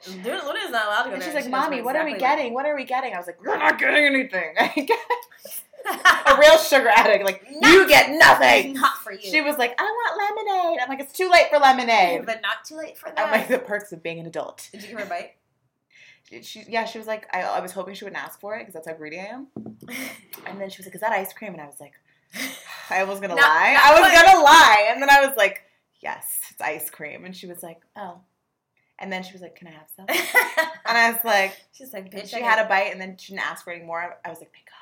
Dude, 0.05 0.24
Luna's 0.24 0.70
not 0.70 0.87
allowed 0.87 1.02
to 1.05 1.09
go 1.11 1.14
And 1.14 1.22
she's 1.22 1.35
like, 1.35 1.44
She 1.44 1.50
"Mommy, 1.50 1.81
what 1.81 1.94
are 1.94 2.05
we 2.05 2.14
exactly 2.14 2.37
getting? 2.42 2.55
What 2.55 2.66
are 2.66 2.74
we 2.74 2.85
getting?" 2.85 3.14
I 3.14 3.18
was 3.18 3.26
like, 3.26 3.38
"You're 3.42 3.57
not 3.59 3.78
getting 3.78 4.05
anything." 4.05 4.55
I 4.61 4.68
get 4.68 4.88
what- 4.88 5.59
a 5.85 6.37
real 6.40 6.59
sugar 6.59 6.88
addict. 6.88 7.24
Like, 7.24 7.44
you 7.61 7.88
get 7.88 8.11
nothing. 8.11 8.74
Not 8.74 8.98
for 8.98 9.11
you. 9.12 9.20
She 9.20 9.40
was 9.40 9.59
like, 9.59 9.74
"I 9.78 9.83
want 9.85 10.37
lemonade." 10.37 10.81
I'm 10.83 10.88
like, 10.88 11.00
"It's 11.00 11.12
too 11.12 11.28
late 11.31 11.46
for 11.50 11.59
lemonade." 11.59 12.24
but 12.26 12.40
not 12.42 12.64
too 12.64 12.76
late 12.76 12.96
for 12.96 13.11
that. 13.11 13.18
I'm 13.18 13.31
like, 13.33 13.48
the 13.48 13.59
perks 13.59 13.90
of 13.92 14.02
being 14.02 14.20
an 14.20 14.26
adult. 14.26 14.68
Did 14.72 14.83
you 14.83 14.88
give 14.90 14.98
her 15.00 15.05
a 15.05 15.09
bite? 15.09 15.33
She, 16.42 16.64
yeah, 16.68 16.85
she 16.87 16.96
was 16.98 17.07
like, 17.07 17.26
I, 17.35 17.42
I 17.42 17.61
was 17.61 17.72
hoping 17.72 17.94
she 17.94 18.05
wouldn't 18.05 18.22
ask 18.22 18.40
for 18.40 18.55
it 18.57 18.61
because 18.61 18.72
that's 18.74 18.88
how 18.88 18.94
greedy 18.94 19.18
I 19.20 19.24
am. 19.24 19.48
And 20.46 20.61
then 20.61 20.70
she 20.70 20.78
was 20.78 20.87
like, 20.87 20.94
"Is 20.94 21.00
that 21.00 21.12
ice 21.12 21.33
cream?" 21.33 21.52
And 21.52 21.61
I 21.61 21.66
was 21.66 21.78
like, 21.81 21.92
I 22.90 23.05
was 23.05 23.20
gonna 23.20 23.35
Not- 23.35 23.42
lie. 23.48 23.72
not 23.74 23.83
I 23.85 24.00
was 24.00 24.12
gonna 24.22 24.42
lie, 24.42 24.88
and 24.90 25.02
then 25.02 25.11
I 25.11 25.26
was 25.26 25.37
like, 25.37 25.62
"Yes, 26.02 26.40
it's 26.50 26.60
ice 26.60 26.90
cream." 26.90 27.24
And 27.24 27.34
she 27.36 27.46
was 27.46 27.62
like, 27.62 27.80
"Oh." 27.96 28.20
And 28.98 29.12
then 29.12 29.22
she 29.22 29.32
was 29.32 29.42
like, 29.42 29.56
"Can 29.56 29.68
I 29.68 29.72
have 29.72 29.88
some?" 29.94 30.06
And 30.84 30.98
I 30.98 31.12
was 31.12 31.20
like, 31.24 31.56
she's 31.72 31.92
like, 31.92 32.12
and 32.12 32.24
bitch. 32.24 32.30
she 32.30 32.42
had 32.42 32.64
a 32.64 32.68
bite, 32.68 32.92
and 32.92 33.00
then 33.00 33.16
she 33.16 33.32
didn't 33.32 33.46
ask 33.46 33.64
for 33.64 33.72
any 33.72 33.84
more. 33.84 34.18
I 34.24 34.28
was 34.28 34.40
like, 34.40 34.52
"Thank 34.52 34.66
God." 34.66 34.76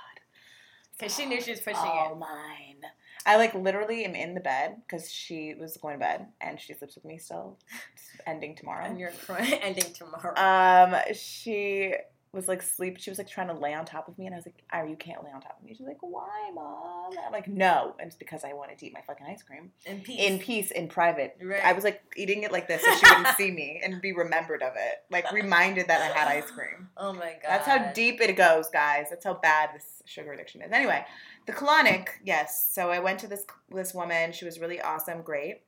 because 1.01 1.15
she 1.17 1.25
knew 1.27 1.41
she 1.41 1.51
was 1.51 1.61
pushing 1.61 1.81
all 1.81 2.13
it. 2.13 2.19
mine. 2.19 2.83
I 3.27 3.37
like 3.37 3.55
literally 3.55 4.05
am 4.05 4.15
in 4.15 4.35
the 4.35 4.41
bed 4.41 4.77
because 4.87 5.11
she 5.11 5.55
was 5.55 5.77
going 5.77 5.95
to 5.95 5.99
bed 5.99 6.27
and 6.41 6.61
she 6.61 6.75
sleeps 6.75 6.95
with 6.95 7.05
me 7.05 7.19
still. 7.19 7.59
It's 7.95 8.11
ending 8.27 8.55
tomorrow. 8.55 8.85
And 8.85 8.99
you're 8.99 9.11
crying, 9.11 9.53
ending 9.63 9.93
tomorrow. 9.93 10.35
Um, 10.37 10.97
she 11.15 11.95
was 12.33 12.47
like 12.47 12.63
sleep. 12.63 12.99
She 12.99 13.11
was 13.11 13.19
like 13.19 13.29
trying 13.29 13.49
to 13.49 13.55
lay 13.55 13.75
on 13.75 13.85
top 13.85 14.07
of 14.07 14.17
me, 14.17 14.27
and 14.27 14.35
I 14.35 14.39
was 14.39 14.47
like, 14.47 14.63
"Ira, 14.71 14.89
you 14.89 14.97
can't 14.97 15.25
lay 15.25 15.31
on 15.31 15.41
top 15.41 15.59
of 15.59 15.65
me." 15.65 15.75
She's 15.75 15.87
like, 15.87 16.01
"Why, 16.01 16.51
mom?" 16.55 17.13
I'm 17.27 17.33
like, 17.33 17.49
"No," 17.49 17.97
and 17.99 18.07
it's 18.07 18.17
because 18.17 18.45
I 18.45 18.53
wanted 18.53 18.79
to 18.79 18.87
eat 18.87 18.95
my 18.95 19.01
fucking 19.01 19.27
ice 19.27 19.43
cream 19.43 19.73
in 19.85 20.01
peace. 20.01 20.21
in 20.21 20.39
peace, 20.39 20.71
in 20.71 20.89
private. 20.89 21.37
Right. 21.43 21.65
I 21.65 21.73
was 21.73 21.83
like 21.83 22.03
eating 22.17 22.45
it 22.45 22.53
like 22.53 22.69
this 22.69 22.85
so 22.85 22.95
she 22.95 23.15
wouldn't 23.15 23.37
see 23.37 23.51
me 23.51 23.81
and 23.85 24.01
be 24.01 24.13
remembered 24.13 24.63
of 24.63 24.75
it, 24.77 25.03
like 25.11 25.31
reminded 25.33 25.89
that 25.89 26.01
I 26.01 26.17
had 26.17 26.29
ice 26.29 26.51
cream. 26.51 26.89
oh 26.97 27.13
my 27.13 27.33
god. 27.43 27.49
That's 27.49 27.67
how 27.67 27.93
deep 27.93 28.21
it 28.21 28.37
goes, 28.37 28.69
guys. 28.71 29.07
That's 29.11 29.25
how 29.25 29.35
bad 29.35 29.71
this 29.75 30.03
sugar 30.05 30.33
addiction 30.33 30.63
is. 30.63 30.71
Anyway, 30.73 31.05
the 31.47 31.53
colonic, 31.53 32.09
yes. 32.25 32.69
So 32.73 32.91
I 32.91 33.01
went 33.01 33.19
to 33.21 33.27
this 33.27 33.45
this 33.75 33.93
woman. 33.93 34.33
She 34.33 34.45
was 34.45 34.61
really 34.61 34.81
awesome, 34.81 35.23
great. 35.23 35.63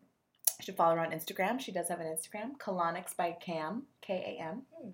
You 0.60 0.66
should 0.66 0.76
follow 0.76 0.94
her 0.94 1.00
on 1.00 1.10
Instagram. 1.10 1.58
She 1.58 1.72
does 1.72 1.88
have 1.88 1.98
an 1.98 2.06
Instagram, 2.06 2.56
Colonics 2.58 3.16
by 3.16 3.32
Kam, 3.32 3.84
K 4.00 4.38
A 4.38 4.42
M. 4.44 4.62
Hmm. 4.80 4.90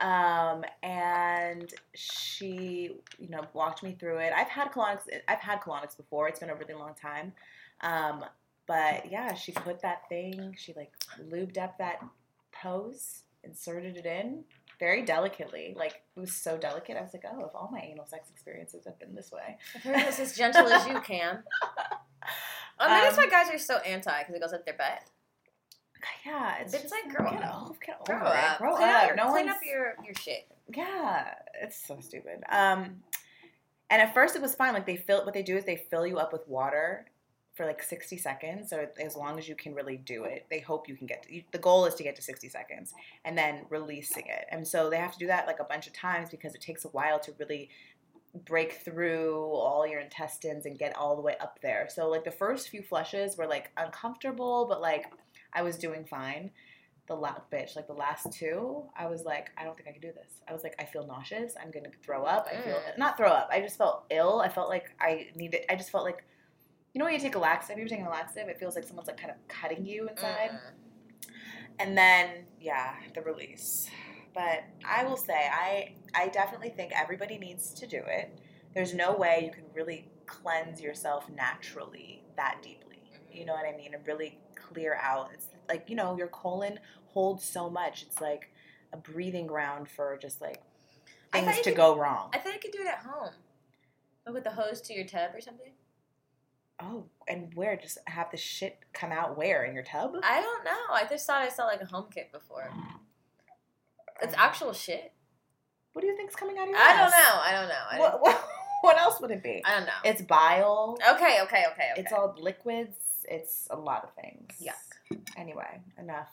Um, 0.00 0.64
and 0.82 1.72
she, 1.94 2.90
you 3.18 3.28
know, 3.28 3.42
walked 3.52 3.82
me 3.82 3.96
through 3.98 4.18
it. 4.18 4.32
I've 4.34 4.48
had 4.48 4.72
colonics. 4.72 5.02
I've 5.28 5.40
had 5.40 5.60
colonics 5.60 5.96
before. 5.96 6.28
It's 6.28 6.40
been 6.40 6.50
a 6.50 6.54
really 6.54 6.74
long 6.74 6.94
time. 7.00 7.32
Um, 7.82 8.24
but 8.66 9.10
yeah, 9.10 9.34
she 9.34 9.52
put 9.52 9.82
that 9.82 10.08
thing. 10.08 10.54
She 10.58 10.72
like 10.74 10.92
lubed 11.30 11.58
up 11.58 11.76
that 11.78 12.02
pose, 12.52 13.22
inserted 13.44 13.96
it 13.96 14.06
in 14.06 14.44
very 14.78 15.02
delicately. 15.02 15.74
Like 15.76 16.02
it 16.16 16.20
was 16.20 16.32
so 16.32 16.56
delicate. 16.56 16.96
I 16.96 17.02
was 17.02 17.12
like, 17.12 17.24
oh, 17.30 17.44
if 17.44 17.54
all 17.54 17.68
my 17.70 17.80
anal 17.80 18.06
sex 18.06 18.30
experiences 18.30 18.84
have 18.86 18.98
been 18.98 19.14
this 19.14 19.30
way. 19.30 19.58
If 19.74 19.86
it 19.86 20.06
was 20.06 20.18
as 20.20 20.36
gentle 20.36 20.66
as 20.68 20.86
you 20.86 21.00
can. 21.00 21.42
Maybe 22.80 22.88
that's 23.02 23.18
Um, 23.18 23.24
why 23.24 23.30
guys 23.30 23.50
are 23.52 23.58
so 23.58 23.76
anti 23.78 24.18
because 24.20 24.34
it 24.34 24.40
goes 24.40 24.52
up 24.54 24.64
their 24.64 24.76
butt. 24.76 25.02
Yeah, 26.26 26.56
it's, 26.60 26.74
It's 26.74 26.82
just 26.84 26.94
like, 26.94 27.14
grow 27.14 27.30
get, 27.30 27.42
up. 27.42 27.62
o- 27.70 27.76
get 27.84 28.04
Grow 28.06 28.16
over 28.16 28.26
up. 28.26 28.54
it. 28.54 28.58
Grow 28.58 28.76
clean 28.76 28.88
up. 28.88 29.02
Up 29.02 29.06
your, 29.08 29.16
no 29.16 29.30
clean 29.32 29.46
one's 29.46 29.56
up 29.56 29.62
your 29.64 29.94
your 30.04 30.14
shit. 30.14 30.46
yeah. 30.74 31.34
It's 31.62 31.76
so 31.86 31.98
stupid. 32.00 32.42
Um, 32.48 33.02
and 33.90 34.00
at 34.02 34.14
first 34.14 34.36
it 34.36 34.42
was 34.42 34.54
fine. 34.54 34.72
Like 34.74 34.86
they 34.86 34.96
fill 34.96 35.24
what 35.24 35.34
they 35.34 35.42
do 35.42 35.56
is 35.56 35.64
they 35.64 35.76
fill 35.76 36.06
you 36.06 36.18
up 36.18 36.32
with 36.32 36.46
water 36.48 37.06
for 37.54 37.66
like 37.66 37.82
60 37.82 38.16
seconds. 38.16 38.70
So 38.70 38.86
as 39.04 39.16
long 39.16 39.36
as 39.38 39.48
you 39.48 39.54
can 39.56 39.74
really 39.74 39.96
do 39.96 40.24
it, 40.24 40.46
they 40.50 40.60
hope 40.60 40.88
you 40.88 40.94
can 40.96 41.06
get 41.06 41.24
to, 41.24 41.34
you, 41.34 41.42
the 41.52 41.58
goal 41.58 41.84
is 41.84 41.94
to 41.96 42.02
get 42.04 42.14
to 42.16 42.22
60 42.22 42.48
seconds 42.48 42.94
and 43.24 43.36
then 43.36 43.66
releasing 43.68 44.26
it. 44.26 44.46
And 44.50 44.66
so 44.66 44.88
they 44.88 44.96
have 44.96 45.12
to 45.12 45.18
do 45.18 45.26
that 45.26 45.46
like 45.46 45.58
a 45.60 45.64
bunch 45.64 45.86
of 45.88 45.92
times 45.92 46.30
because 46.30 46.54
it 46.54 46.60
takes 46.60 46.84
a 46.84 46.88
while 46.88 47.18
to 47.20 47.32
really 47.38 47.68
break 48.44 48.74
through 48.74 49.34
all 49.52 49.84
your 49.84 49.98
intestines 49.98 50.64
and 50.64 50.78
get 50.78 50.96
all 50.96 51.16
the 51.16 51.22
way 51.22 51.34
up 51.40 51.58
there. 51.60 51.88
So 51.92 52.08
like 52.08 52.22
the 52.22 52.30
first 52.30 52.68
few 52.68 52.80
flushes 52.82 53.36
were 53.36 53.48
like 53.48 53.72
uncomfortable, 53.76 54.66
but 54.68 54.80
like 54.80 55.06
I 55.52 55.62
was 55.62 55.76
doing 55.76 56.04
fine. 56.04 56.50
the 57.06 57.16
last 57.16 57.50
bitch, 57.50 57.74
like 57.74 57.88
the 57.88 57.92
last 57.92 58.32
two, 58.32 58.84
I 58.96 59.06
was 59.08 59.24
like, 59.24 59.50
I 59.58 59.64
don't 59.64 59.76
think 59.76 59.88
I 59.88 59.92
can 59.92 60.00
do 60.00 60.12
this. 60.12 60.42
I 60.48 60.52
was 60.52 60.62
like, 60.62 60.76
I 60.78 60.84
feel 60.84 61.04
nauseous. 61.08 61.54
I'm 61.60 61.72
gonna 61.72 61.90
throw 62.04 62.22
up. 62.22 62.46
I 62.48 62.60
feel 62.62 62.76
Mm. 62.76 62.98
not 62.98 63.16
throw 63.16 63.30
up. 63.32 63.48
I 63.50 63.60
just 63.60 63.76
felt 63.76 64.04
ill. 64.10 64.40
I 64.40 64.48
felt 64.48 64.68
like 64.68 64.94
I 65.00 65.30
needed. 65.34 65.62
I 65.68 65.74
just 65.74 65.90
felt 65.90 66.04
like, 66.04 66.22
you 66.94 67.00
know, 67.00 67.06
when 67.06 67.14
you 67.14 67.18
take 67.18 67.34
a 67.34 67.38
laxative, 67.40 67.78
you're 67.78 67.88
taking 67.88 68.06
a 68.06 68.10
laxative, 68.10 68.48
it 68.48 68.60
feels 68.60 68.76
like 68.76 68.84
someone's 68.84 69.08
like 69.08 69.16
kind 69.16 69.32
of 69.32 69.36
cutting 69.48 69.84
you 69.84 70.08
inside. 70.08 70.50
Mm. 70.52 71.30
And 71.80 71.98
then 71.98 72.44
yeah, 72.60 72.94
the 73.14 73.22
release. 73.22 73.88
But 74.32 74.62
I 74.84 75.02
will 75.04 75.16
say, 75.16 75.48
I 75.52 75.94
I 76.14 76.28
definitely 76.28 76.70
think 76.70 76.92
everybody 76.94 77.38
needs 77.38 77.74
to 77.74 77.88
do 77.88 78.02
it. 78.06 78.38
There's 78.72 78.94
no 78.94 79.16
way 79.16 79.42
you 79.44 79.50
can 79.50 79.64
really 79.74 80.08
cleanse 80.26 80.80
yourself 80.80 81.28
naturally 81.28 82.22
that 82.36 82.58
deeply. 82.62 83.02
You 83.32 83.46
know 83.46 83.54
what 83.54 83.66
I 83.66 83.76
mean? 83.76 83.94
And 83.94 84.06
really 84.06 84.38
clear 84.72 84.98
out. 85.00 85.30
It's 85.34 85.46
like 85.68 85.84
you 85.88 85.96
know 85.96 86.16
your 86.16 86.28
colon 86.28 86.78
holds 87.06 87.44
so 87.44 87.68
much. 87.70 88.02
It's 88.02 88.20
like 88.20 88.50
a 88.92 88.96
breathing 88.96 89.46
ground 89.46 89.88
for 89.88 90.18
just 90.20 90.40
like 90.40 90.60
things 91.32 91.56
to 91.58 91.62
could- 91.64 91.76
go 91.76 91.96
wrong. 91.96 92.30
I 92.32 92.38
thought 92.38 92.54
you 92.54 92.60
could 92.60 92.72
do 92.72 92.80
it 92.80 92.86
at 92.86 92.98
home. 92.98 93.32
Like 94.26 94.34
with 94.34 94.44
the 94.44 94.50
hose 94.50 94.80
to 94.82 94.94
your 94.94 95.04
tub 95.06 95.30
or 95.34 95.40
something. 95.40 95.72
Oh, 96.82 97.04
and 97.28 97.52
where? 97.54 97.76
Just 97.76 97.98
have 98.06 98.30
the 98.30 98.38
shit 98.38 98.78
come 98.94 99.12
out 99.12 99.36
where 99.36 99.64
in 99.64 99.74
your 99.74 99.82
tub? 99.82 100.12
I 100.22 100.40
don't 100.40 100.64
know. 100.64 100.94
I 100.94 101.04
just 101.08 101.26
thought 101.26 101.42
I 101.42 101.48
saw 101.50 101.66
like 101.66 101.82
a 101.82 101.86
home 101.86 102.06
kit 102.12 102.32
before. 102.32 102.70
It's 104.22 104.34
um, 104.34 104.40
actual 104.40 104.72
shit. 104.72 105.12
What 105.92 106.02
do 106.02 106.06
you 106.08 106.16
think's 106.16 106.36
coming 106.36 106.56
out 106.56 106.64
of 106.64 106.70
your 106.70 106.78
I 106.78 106.96
don't 106.96 107.10
know. 107.10 107.40
I 107.42 107.52
don't 107.52 107.68
know. 107.68 107.74
I, 107.90 107.98
What, 107.98 108.22
what, 108.22 108.48
what 108.82 108.98
else 108.98 109.20
would 109.20 109.30
it 109.30 109.42
be? 109.42 109.62
I 109.64 109.76
don't 109.76 109.86
know. 109.86 109.92
It's 110.04 110.22
bile. 110.22 110.96
Okay, 111.10 111.38
okay, 111.42 111.42
okay, 111.42 111.64
okay. 111.72 111.92
It's 111.96 112.12
all 112.12 112.34
liquids. 112.38 112.96
It's 113.28 113.68
a 113.70 113.76
lot 113.76 114.04
of 114.04 114.10
things. 114.14 114.52
Yuck. 114.62 115.18
Anyway, 115.36 115.80
enough. 115.98 116.28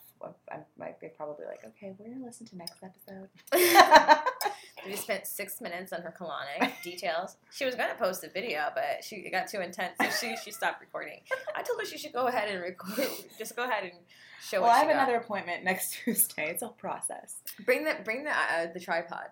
I 0.51 0.57
might 0.79 0.99
be 0.99 1.07
probably 1.09 1.45
like, 1.45 1.63
okay, 1.63 1.93
we're 1.97 2.11
gonna 2.11 2.25
listen 2.25 2.47
to 2.47 2.57
next 2.57 2.77
episode. 2.83 3.29
we 4.85 4.95
spent 4.95 5.27
six 5.27 5.61
minutes 5.61 5.93
on 5.93 6.01
her 6.01 6.13
colonic 6.17 6.71
details. 6.83 7.37
She 7.51 7.65
was 7.65 7.75
gonna 7.75 7.95
post 7.95 8.23
a 8.23 8.29
video, 8.29 8.69
but 8.73 9.03
she 9.03 9.17
it 9.17 9.31
got 9.31 9.47
too 9.47 9.61
intense, 9.61 9.93
so 10.01 10.09
she 10.09 10.35
she 10.43 10.51
stopped 10.51 10.81
recording. 10.81 11.19
I 11.55 11.61
told 11.61 11.79
her 11.79 11.85
she 11.85 11.97
should 11.97 12.13
go 12.13 12.27
ahead 12.27 12.49
and 12.49 12.61
record. 12.61 13.07
Just 13.37 13.55
go 13.55 13.63
ahead 13.63 13.83
and 13.83 13.93
show 14.41 14.61
well, 14.61 14.71
I 14.71 14.79
have 14.79 14.87
got. 14.87 14.95
another 14.95 15.17
appointment 15.17 15.63
next 15.63 15.93
Tuesday. 15.93 16.49
It's 16.49 16.61
a 16.61 16.69
process. 16.69 17.41
Bring 17.65 17.83
the 17.83 17.95
bring 18.03 18.23
the 18.23 18.31
uh, 18.31 18.67
the 18.73 18.79
tripod. 18.79 19.27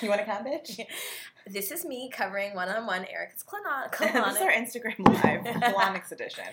You 0.00 0.08
want 0.08 0.20
to 0.20 0.26
come, 0.26 0.44
bitch? 0.44 0.80
this 1.46 1.70
is 1.70 1.84
me 1.84 2.10
covering 2.10 2.54
one 2.54 2.68
on 2.68 2.86
one 2.86 3.04
Eric's 3.12 3.42
colonic. 3.42 3.98
this 3.98 4.10
is 4.10 4.42
our. 4.42 4.50
Instagram 4.50 5.06
live, 5.24 5.44
Colonics 5.62 6.12
edition. 6.12 6.44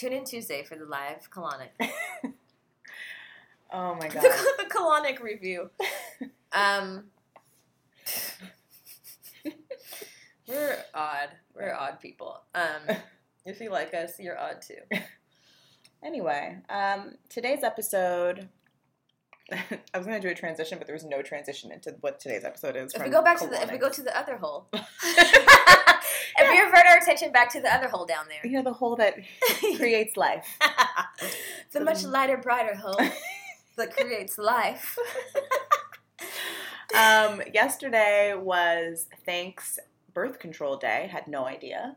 Tune 0.00 0.14
in 0.14 0.24
Tuesday 0.24 0.62
for 0.62 0.76
the 0.76 0.86
live 0.86 1.30
colonic. 1.30 1.68
Oh 3.72 3.94
my 3.94 4.08
god. 4.08 4.14
the, 4.22 4.46
the 4.58 4.64
colonic 4.64 5.20
review. 5.20 5.70
Um, 6.50 7.04
we're 10.48 10.76
odd. 10.92 11.28
We're 11.54 11.72
odd 11.72 12.00
people. 12.00 12.40
Um, 12.52 12.96
if 13.44 13.60
you 13.60 13.70
like 13.70 13.94
us, 13.94 14.18
you're 14.18 14.36
odd 14.36 14.60
too. 14.60 14.98
Anyway, 16.04 16.56
um, 16.68 17.14
today's 17.28 17.62
episode. 17.62 18.48
I 19.52 19.98
was 19.98 20.04
gonna 20.04 20.18
do 20.18 20.30
a 20.30 20.34
transition, 20.34 20.78
but 20.78 20.88
there 20.88 20.96
was 20.96 21.04
no 21.04 21.22
transition 21.22 21.70
into 21.70 21.94
what 22.00 22.18
today's 22.18 22.42
episode 22.42 22.74
is. 22.74 22.92
If 22.92 23.04
we 23.04 23.10
go 23.10 23.22
back 23.22 23.38
to 23.38 23.46
the 23.46 23.62
if 23.62 23.70
we 23.70 23.78
go 23.78 23.88
to 23.88 24.02
the 24.02 24.18
other 24.18 24.36
hole, 24.36 24.66
if 26.38 26.50
we 26.50 26.60
avert 26.60 26.86
our 26.86 26.98
attention 26.98 27.32
back 27.32 27.50
to 27.52 27.60
the 27.60 27.72
other 27.72 27.88
hole 27.88 28.06
down 28.06 28.26
there, 28.28 28.40
you 28.44 28.56
know 28.56 28.62
the 28.62 28.72
hole 28.72 28.96
that 28.96 29.16
creates 29.76 30.16
life. 30.16 30.58
the 31.72 31.80
much 31.80 32.04
lighter, 32.04 32.36
brighter 32.36 32.74
hole 32.74 33.00
that 33.76 33.96
creates 33.96 34.38
life. 34.38 34.98
um, 36.94 37.42
yesterday 37.52 38.34
was 38.36 39.08
thanks 39.24 39.78
birth 40.12 40.38
control 40.38 40.76
day. 40.76 41.08
Had 41.10 41.28
no 41.28 41.46
idea, 41.46 41.96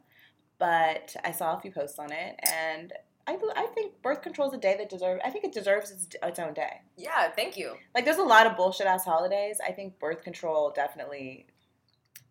but 0.59 1.15
I 1.23 1.31
saw 1.31 1.57
a 1.57 1.59
few 1.59 1.71
posts 1.71 1.99
on 1.99 2.11
it, 2.11 2.39
and 2.51 2.93
I, 3.25 3.37
I 3.55 3.67
think 3.73 4.01
birth 4.01 4.21
control 4.21 4.49
is 4.49 4.53
a 4.53 4.57
day 4.59 4.75
that 4.77 4.89
deserves. 4.89 5.21
I 5.25 5.29
think 5.29 5.45
it 5.45 5.53
deserves 5.53 5.91
its, 5.91 6.07
its 6.21 6.39
own 6.39 6.53
day. 6.53 6.81
yeah, 6.97 7.29
thank 7.31 7.57
you. 7.57 7.75
Like, 7.95 8.05
there's 8.05 8.17
a 8.17 8.23
lot 8.23 8.45
of 8.45 8.57
bullshit 8.57 8.85
ass 8.87 9.05
holidays. 9.05 9.59
I 9.65 9.71
think 9.71 9.97
birth 9.99 10.23
control 10.23 10.71
definitely 10.75 11.47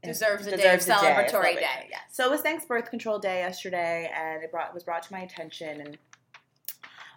Deserves 0.03 0.47
a 0.47 0.57
day 0.57 0.75
of 0.75 0.81
celebratory 0.81 1.31
celebration. 1.31 1.61
day. 1.61 1.87
Yes. 1.91 2.01
So 2.11 2.27
it 2.27 2.31
was 2.31 2.41
Thanks 2.41 2.65
Birth 2.65 2.91
Control 2.91 3.19
Day 3.19 3.41
yesterday, 3.41 4.11
and 4.15 4.43
it 4.43 4.51
brought 4.51 4.75
was 4.75 4.83
brought 4.83 5.05
to 5.05 5.13
my 5.13 5.21
attention, 5.21 5.81
and 5.81 5.99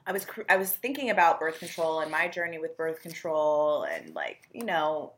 I 0.06 0.12
was 0.12 0.28
I 0.50 0.58
was 0.58 0.72
thinking 0.72 1.10
about 1.10 1.40
birth 1.40 1.58
control 1.60 2.02
and 2.02 2.12
my 2.12 2.28
journey 2.28 2.60
with 2.60 2.78
birth 2.78 3.02
control, 3.02 3.84
and 3.84 4.14
like 4.14 4.48
you 4.54 4.64
know, 4.64 5.14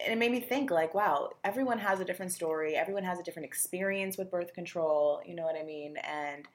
and 0.00 0.12
it 0.12 0.16
made 0.18 0.32
me 0.32 0.40
think 0.40 0.70
like, 0.70 0.94
wow, 0.94 1.30
everyone 1.44 1.78
has 1.78 2.00
a 2.00 2.04
different 2.04 2.32
story, 2.32 2.74
everyone 2.74 3.04
has 3.04 3.18
a 3.18 3.22
different 3.22 3.46
experience 3.46 4.16
with 4.16 4.30
birth 4.30 4.54
control. 4.54 5.20
You 5.26 5.34
know 5.34 5.42
what 5.42 5.56
I 5.56 5.64
mean? 5.64 5.96
And 5.98 6.46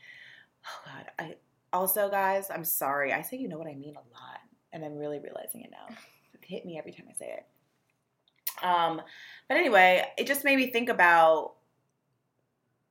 oh 0.65 0.81
god, 0.85 1.05
I 1.19 1.35
also 1.71 2.09
guys, 2.09 2.47
I'm 2.49 2.63
sorry, 2.63 3.13
I 3.13 3.21
say 3.21 3.37
you 3.37 3.47
know 3.47 3.59
what 3.59 3.67
I 3.67 3.75
mean 3.75 3.95
a 3.95 4.13
lot, 4.13 4.39
and 4.73 4.83
I'm 4.83 4.97
really 4.97 5.19
realizing 5.19 5.61
it 5.61 5.69
now. 5.69 5.95
It 6.33 6.43
hit 6.43 6.65
me 6.65 6.79
every 6.79 6.91
time 6.91 7.05
I 7.07 7.13
say 7.13 7.27
it. 7.27 7.45
Um, 8.63 9.01
but 9.47 9.57
anyway, 9.57 10.05
it 10.17 10.27
just 10.27 10.43
made 10.43 10.57
me 10.57 10.71
think 10.71 10.89
about 10.89 11.53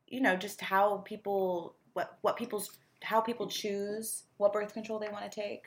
you 0.07 0.21
know 0.21 0.37
just 0.37 0.61
how 0.61 0.99
people 0.99 1.75
what 1.95 2.19
what 2.23 2.37
people's 2.37 2.71
how 3.03 3.21
people 3.21 3.47
choose 3.47 4.25
what 4.37 4.53
birth 4.53 4.73
control 4.73 4.99
they 4.99 5.09
want 5.09 5.31
to 5.31 5.41
take 5.41 5.65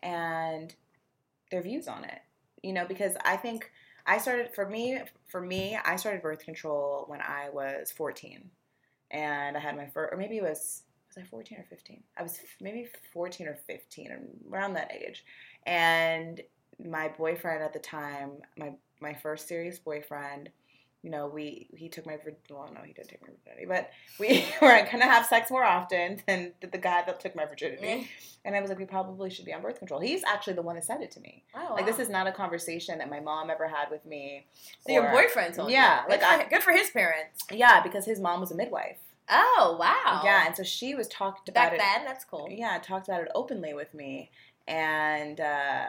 and 0.00 0.74
their 1.50 1.62
views 1.62 1.88
on 1.88 2.04
it 2.04 2.20
you 2.62 2.72
know 2.72 2.84
because 2.84 3.14
i 3.24 3.36
think 3.36 3.70
i 4.06 4.18
started 4.18 4.52
for 4.54 4.68
me 4.68 4.98
for 5.28 5.40
me 5.40 5.78
i 5.84 5.96
started 5.96 6.20
birth 6.20 6.40
control 6.40 7.04
when 7.06 7.20
i 7.20 7.48
was 7.52 7.92
14 7.92 8.50
and 9.12 9.56
i 9.56 9.60
had 9.60 9.76
my 9.76 9.86
first 9.86 10.12
or 10.12 10.18
maybe 10.18 10.36
it 10.36 10.42
was 10.42 10.82
was 11.08 11.24
i 11.24 11.26
14 11.26 11.58
or 11.58 11.64
15 11.70 12.02
i 12.18 12.22
was 12.22 12.40
maybe 12.60 12.88
14 13.12 13.46
or 13.46 13.58
15 13.66 14.18
around 14.50 14.74
that 14.74 14.92
age. 14.92 15.24
And 15.66 16.40
my 16.84 17.08
boyfriend 17.08 17.62
at 17.62 17.72
the 17.72 17.78
time 17.78 18.32
my 18.56 18.72
my 19.00 19.14
first 19.14 19.48
serious 19.48 19.78
boyfriend 19.78 20.50
you 21.02 21.12
know, 21.12 21.28
we 21.28 21.68
he 21.76 21.88
took 21.88 22.04
my 22.04 22.18
well, 22.50 22.68
no, 22.74 22.80
he 22.80 22.92
didn't 22.92 23.08
take 23.10 23.22
my 23.22 23.28
virginity, 23.28 23.64
but 23.68 23.90
we 24.18 24.44
were 24.60 24.88
gonna 24.90 25.04
have 25.04 25.24
sex 25.26 25.52
more 25.52 25.62
often 25.62 26.20
than 26.26 26.52
the, 26.60 26.66
the 26.66 26.78
guy 26.78 27.04
that 27.06 27.20
took 27.20 27.36
my 27.36 27.44
virginity. 27.44 28.10
And 28.44 28.56
I 28.56 28.60
was 28.60 28.70
like, 28.70 28.80
we 28.80 28.86
probably 28.86 29.30
should 29.30 29.44
be 29.44 29.54
on 29.54 29.62
birth 29.62 29.78
control. 29.78 30.00
He's 30.00 30.24
actually 30.24 30.54
the 30.54 30.62
one 30.62 30.74
that 30.74 30.84
said 30.84 31.02
it 31.02 31.12
to 31.12 31.20
me. 31.20 31.44
Oh, 31.54 31.74
Like 31.74 31.86
this 31.86 32.00
is 32.00 32.08
not 32.08 32.26
a 32.26 32.32
conversation 32.32 32.98
that 32.98 33.08
my 33.08 33.20
mom 33.20 33.50
ever 33.50 33.68
had 33.68 33.88
with 33.88 34.04
me. 34.04 34.46
so 34.84 34.92
your 34.92 35.06
or- 35.06 35.12
boyfriend 35.12 35.54
told 35.54 35.70
Yeah, 35.70 36.02
you. 36.04 36.10
like 36.10 36.20
good, 36.20 36.28
I- 36.28 36.42
for, 36.44 36.50
good 36.50 36.62
for 36.64 36.72
his 36.72 36.90
parents. 36.90 37.44
Yeah, 37.52 37.82
because 37.84 38.04
his 38.04 38.18
mom 38.18 38.40
was 38.40 38.50
a 38.50 38.56
midwife. 38.56 38.98
Oh 39.30 39.76
wow. 39.78 40.22
Yeah, 40.24 40.44
and 40.46 40.56
so 40.56 40.64
she 40.64 40.96
was 40.96 41.06
talked 41.06 41.48
about 41.48 41.70
Back 41.70 41.72
it. 41.74 41.78
then, 41.78 42.04
that's 42.04 42.24
cool. 42.24 42.48
Yeah, 42.50 42.78
talked 42.82 43.06
about 43.06 43.20
it 43.20 43.28
openly 43.32 43.74
with 43.74 43.94
me, 43.94 44.30
and 44.66 45.38
uh, 45.40 45.86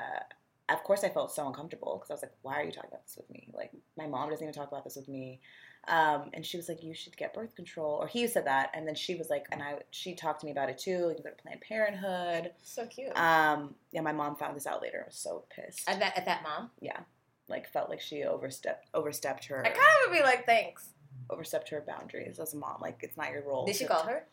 of 0.69 0.83
course 0.83 1.03
I 1.03 1.09
felt 1.09 1.31
so 1.33 1.47
uncomfortable 1.47 1.95
because 1.97 2.09
I 2.11 2.13
was 2.15 2.21
like, 2.23 2.33
"Why 2.41 2.55
are 2.59 2.63
you 2.63 2.71
talking 2.71 2.89
about 2.91 3.05
this 3.05 3.15
with 3.17 3.29
me? 3.29 3.49
Like, 3.53 3.71
my 3.97 4.07
mom 4.07 4.29
doesn't 4.29 4.43
even 4.43 4.53
talk 4.53 4.67
about 4.69 4.83
this 4.83 4.95
with 4.95 5.07
me." 5.07 5.39
Um, 5.87 6.29
and 6.33 6.45
she 6.45 6.57
was 6.57 6.67
like, 6.67 6.83
"You 6.83 6.93
should 6.93 7.15
get 7.15 7.33
birth 7.33 7.55
control," 7.55 7.91
or 8.01 8.07
he 8.07 8.27
said 8.27 8.45
that, 8.47 8.71
and 8.73 8.85
then 8.87 8.95
she 8.95 9.15
was 9.15 9.29
like, 9.29 9.45
and 9.51 9.63
I 9.63 9.79
she 9.91 10.15
talked 10.15 10.41
to 10.41 10.45
me 10.45 10.51
about 10.51 10.69
it 10.69 10.77
too. 10.77 10.91
You 11.09 11.13
can 11.15 11.23
go 11.23 11.29
to 11.29 11.41
Planned 11.41 11.61
Parenthood. 11.61 12.51
So 12.63 12.85
cute. 12.87 13.17
Um, 13.17 13.75
yeah, 13.91 14.01
my 14.01 14.11
mom 14.11 14.35
found 14.35 14.55
this 14.57 14.67
out 14.67 14.81
later. 14.81 15.01
I 15.03 15.07
was 15.07 15.15
so 15.15 15.45
pissed. 15.55 15.87
at 15.89 15.99
that 15.99 16.17
at 16.17 16.25
that 16.25 16.43
mom, 16.43 16.71
Yeah. 16.81 16.99
like, 17.47 17.69
felt 17.69 17.89
like 17.89 18.01
she 18.01 18.23
overstepped 18.23 18.87
overstepped 18.93 19.45
her 19.45 19.59
I 19.65 19.69
kind 19.69 19.77
of 19.79 20.09
would 20.11 20.17
be 20.17 20.23
like, 20.23 20.45
thanks. 20.45 20.89
overstepped 21.29 21.69
her 21.69 21.81
boundaries 21.87 22.39
as 22.39 22.53
a 22.53 22.57
mom. 22.57 22.77
Like, 22.81 22.99
it's 23.01 23.15
not 23.15 23.31
your 23.31 23.43
role. 23.43 23.65
Did 23.65 23.77
she 23.77 23.85
call 23.85 24.03
her? 24.03 24.27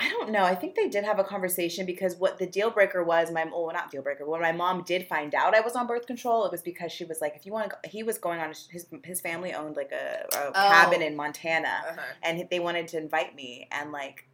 I 0.00 0.08
don't 0.10 0.30
know. 0.30 0.44
I 0.44 0.54
think 0.54 0.76
they 0.76 0.88
did 0.88 1.04
have 1.04 1.18
a 1.18 1.24
conversation 1.24 1.84
because 1.84 2.14
what 2.16 2.38
the 2.38 2.46
deal 2.46 2.70
breaker 2.70 3.02
was, 3.02 3.30
my 3.32 3.44
well, 3.44 3.68
not 3.72 3.90
deal 3.90 4.00
breaker. 4.02 4.24
When 4.24 4.40
my 4.40 4.52
mom 4.52 4.84
did 4.84 5.08
find 5.08 5.34
out 5.34 5.54
I 5.56 5.60
was 5.60 5.74
on 5.74 5.86
birth 5.88 6.06
control, 6.06 6.44
it 6.46 6.52
was 6.52 6.62
because 6.62 6.92
she 6.92 7.04
was 7.04 7.20
like, 7.20 7.34
if 7.34 7.44
you 7.44 7.52
want 7.52 7.72
to, 7.82 7.88
he 7.88 8.02
was 8.04 8.16
going 8.16 8.38
on 8.40 8.50
his 8.70 8.86
his 9.04 9.20
family 9.20 9.52
owned 9.54 9.76
like 9.76 9.90
a, 9.90 10.24
a 10.36 10.52
cabin 10.52 11.02
in 11.02 11.16
Montana, 11.16 11.72
Uh-huh. 11.90 12.00
and 12.22 12.46
they 12.50 12.60
wanted 12.60 12.86
to 12.88 12.96
invite 12.98 13.34
me, 13.34 13.66
and 13.72 13.90
like, 13.92 14.28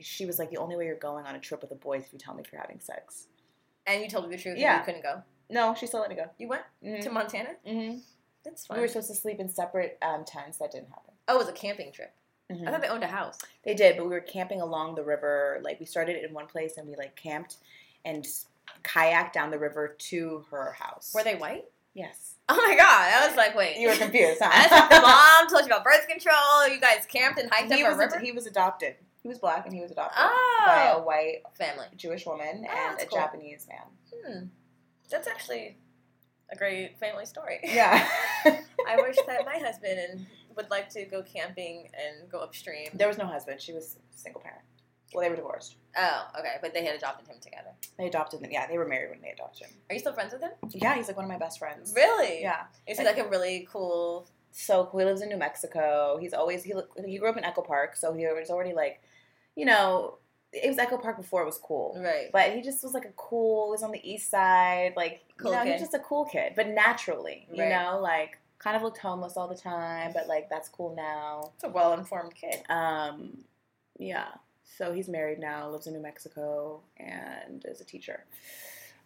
she 0.00 0.24
was 0.26 0.38
like, 0.38 0.50
the 0.50 0.58
only 0.58 0.76
way 0.76 0.84
you're 0.86 0.94
going 0.96 1.26
on 1.26 1.34
a 1.34 1.40
trip 1.40 1.60
with 1.60 1.72
a 1.72 1.74
boy 1.74 1.98
is 1.98 2.04
if 2.04 2.12
you 2.12 2.18
tell 2.18 2.34
me 2.34 2.42
if 2.44 2.52
you're 2.52 2.60
having 2.60 2.78
sex. 2.80 3.26
And 3.86 4.02
you 4.02 4.08
told 4.08 4.24
her 4.26 4.30
the 4.30 4.38
truth. 4.38 4.58
Yeah. 4.58 4.78
You 4.78 4.84
couldn't 4.84 5.02
go. 5.02 5.22
No, 5.50 5.74
she 5.74 5.86
still 5.86 6.00
let 6.00 6.10
me 6.10 6.16
go. 6.16 6.26
You 6.38 6.46
went 6.48 6.62
Mhm. 6.84 7.02
to 7.02 7.10
Montana. 7.10 7.56
Mhm. 7.66 8.02
That's 8.44 8.68
We 8.68 8.78
were 8.78 8.86
supposed 8.88 9.08
to 9.08 9.14
sleep 9.16 9.40
in 9.40 9.48
separate 9.48 9.98
um, 10.02 10.24
tents. 10.24 10.58
That 10.58 10.70
didn't 10.70 10.90
happen. 10.90 11.14
oh, 11.26 11.34
it 11.34 11.38
was 11.38 11.48
a 11.48 11.52
camping 11.52 11.90
trip. 11.90 12.12
Mhm. 12.50 12.66
I 12.66 12.70
thought 12.70 12.80
they 12.82 12.88
owned 12.88 13.04
a 13.04 13.08
house. 13.08 13.38
They 13.64 13.74
did, 13.74 13.96
but 13.96 14.04
we 14.04 14.10
were 14.10 14.20
camping 14.20 14.60
along 14.60 14.94
the 14.94 15.02
river. 15.04 15.60
Like 15.62 15.78
we 15.80 15.86
started 15.86 16.22
in 16.24 16.32
one 16.32 16.46
place 16.46 16.76
and 16.78 16.88
we 16.88 16.96
like 16.96 17.14
camped 17.16 17.56
and 18.04 18.26
kayaked 18.84 19.32
down 19.32 19.50
the 19.50 19.58
river 19.58 19.96
to 19.98 20.44
her 20.50 20.72
house. 20.72 21.12
Were 21.14 21.24
they 21.24 21.34
white? 21.36 21.64
Yes. 21.94 22.36
Oh 22.48 22.56
my 22.56 22.76
god! 22.76 23.12
I 23.12 23.26
was 23.26 23.36
like, 23.36 23.54
wait. 23.56 23.76
You 23.78 23.88
were 23.88 23.96
confused, 23.96 24.40
huh? 24.42 24.50
I 24.52 24.68
thought 24.68 24.88
the 24.90 25.00
mom 25.02 25.48
told 25.48 25.62
you 25.62 25.66
about 25.74 25.84
birth 25.84 26.06
control. 26.08 26.68
You 26.68 26.80
guys 26.80 27.04
camped 27.06 27.38
and 27.40 27.50
hiked 27.50 27.72
he 27.72 27.82
up 27.82 27.88
was 27.90 27.96
a 27.96 28.00
river. 28.00 28.18
he 28.20 28.32
was 28.32 28.46
adopted. 28.46 28.94
He 29.22 29.22
He 29.22 29.28
was 29.28 29.38
black 29.38 29.66
and 29.66 29.74
he 29.74 29.80
was 29.80 29.90
adopted 29.90 30.14
Oh. 30.18 30.62
by 30.66 30.84
a 30.94 30.98
white 31.02 31.42
family. 31.56 31.86
Jewish 31.96 32.24
woman 32.24 32.66
Oh, 32.68 32.72
and 32.92 33.00
a 33.00 33.06
cool. 33.06 33.18
Japanese 33.18 33.66
man. 33.68 33.82
Hmm. 34.24 34.44
That's 35.10 35.26
actually 35.26 35.76
a 36.50 36.56
great 36.56 36.98
family 37.00 37.26
story. 37.26 37.58
Yeah. 37.64 38.08
I 38.46 38.96
wish 38.96 39.16
that 39.26 39.44
my 39.44 39.58
husband 39.58 39.98
and 39.98 40.26
would 40.58 40.70
like 40.70 40.90
to 40.90 41.06
go 41.06 41.22
camping 41.22 41.88
and 41.94 42.30
go 42.30 42.40
upstream. 42.40 42.88
there 42.92 43.08
was 43.08 43.16
no 43.16 43.24
husband. 43.24 43.60
She 43.62 43.72
was 43.72 43.96
single 44.14 44.42
parent. 44.42 44.60
Well, 45.14 45.22
they 45.22 45.30
were 45.30 45.36
divorced. 45.36 45.76
Oh, 45.96 46.26
okay, 46.38 46.56
but 46.60 46.74
they 46.74 46.84
had 46.84 46.94
adopted 46.94 47.26
him 47.28 47.36
together. 47.40 47.70
They 47.96 48.06
adopted 48.08 48.42
him. 48.42 48.50
Yeah, 48.52 48.66
they 48.66 48.76
were 48.76 48.86
married 48.86 49.08
when 49.10 49.22
they 49.22 49.30
adopted 49.30 49.68
him. 49.68 49.76
Are 49.88 49.94
you 49.94 50.00
still 50.00 50.12
friends 50.12 50.34
with 50.34 50.42
him? 50.42 50.50
Yeah, 50.74 50.94
he's 50.96 51.08
like 51.08 51.16
one 51.16 51.24
of 51.24 51.30
my 51.30 51.38
best 51.38 51.58
friends. 51.58 51.94
Really? 51.96 52.42
Yeah. 52.42 52.64
Is 52.86 52.98
he 52.98 53.04
like 53.06 53.16
a 53.18 53.26
really 53.26 53.66
cool? 53.72 54.28
so 54.50 54.86
cool. 54.90 55.00
He 55.00 55.06
lives 55.06 55.20
in 55.22 55.28
New 55.30 55.36
Mexico. 55.38 56.18
He's 56.20 56.34
always 56.34 56.62
he 56.64 56.74
look- 56.74 56.90
he 57.06 57.16
grew 57.18 57.28
up 57.30 57.36
in 57.38 57.44
Echo 57.44 57.62
Park, 57.62 57.96
so 57.96 58.12
he 58.12 58.26
was 58.26 58.50
already 58.50 58.74
like, 58.74 59.00
you 59.54 59.64
know, 59.64 60.18
it 60.52 60.66
was 60.68 60.78
Echo 60.78 60.96
Park 60.98 61.16
before 61.16 61.42
it 61.42 61.46
was 61.46 61.58
cool. 61.58 61.96
Right. 62.02 62.28
But 62.32 62.52
he 62.54 62.60
just 62.62 62.82
was 62.82 62.92
like 62.92 63.04
a 63.04 63.12
cool. 63.16 63.66
He 63.68 63.70
was 63.72 63.82
on 63.82 63.92
the 63.92 64.00
east 64.10 64.30
side, 64.30 64.94
like 64.96 65.20
Cool 65.38 65.52
you 65.52 65.56
know, 65.56 65.62
he 65.64 65.68
kid. 65.70 65.74
was 65.74 65.82
just 65.82 65.94
a 65.94 65.98
cool 66.00 66.24
kid, 66.24 66.52
but 66.56 66.66
naturally, 66.68 67.46
you 67.52 67.62
Right. 67.62 67.70
know, 67.70 68.00
like 68.00 68.38
kind 68.58 68.76
of 68.76 68.82
looked 68.82 68.98
homeless 68.98 69.36
all 69.36 69.48
the 69.48 69.54
time, 69.56 70.12
but 70.12 70.26
like 70.28 70.48
that's 70.50 70.68
cool 70.68 70.94
now. 70.96 71.52
It's 71.54 71.64
a 71.64 71.68
well-informed 71.68 72.34
kid. 72.34 72.62
Um, 72.68 73.44
yeah. 73.98 74.28
So 74.64 74.92
he's 74.92 75.08
married 75.08 75.38
now, 75.38 75.68
lives 75.70 75.86
in 75.86 75.94
New 75.94 76.02
Mexico, 76.02 76.82
and 76.98 77.64
is 77.66 77.80
a 77.80 77.84
teacher. 77.84 78.24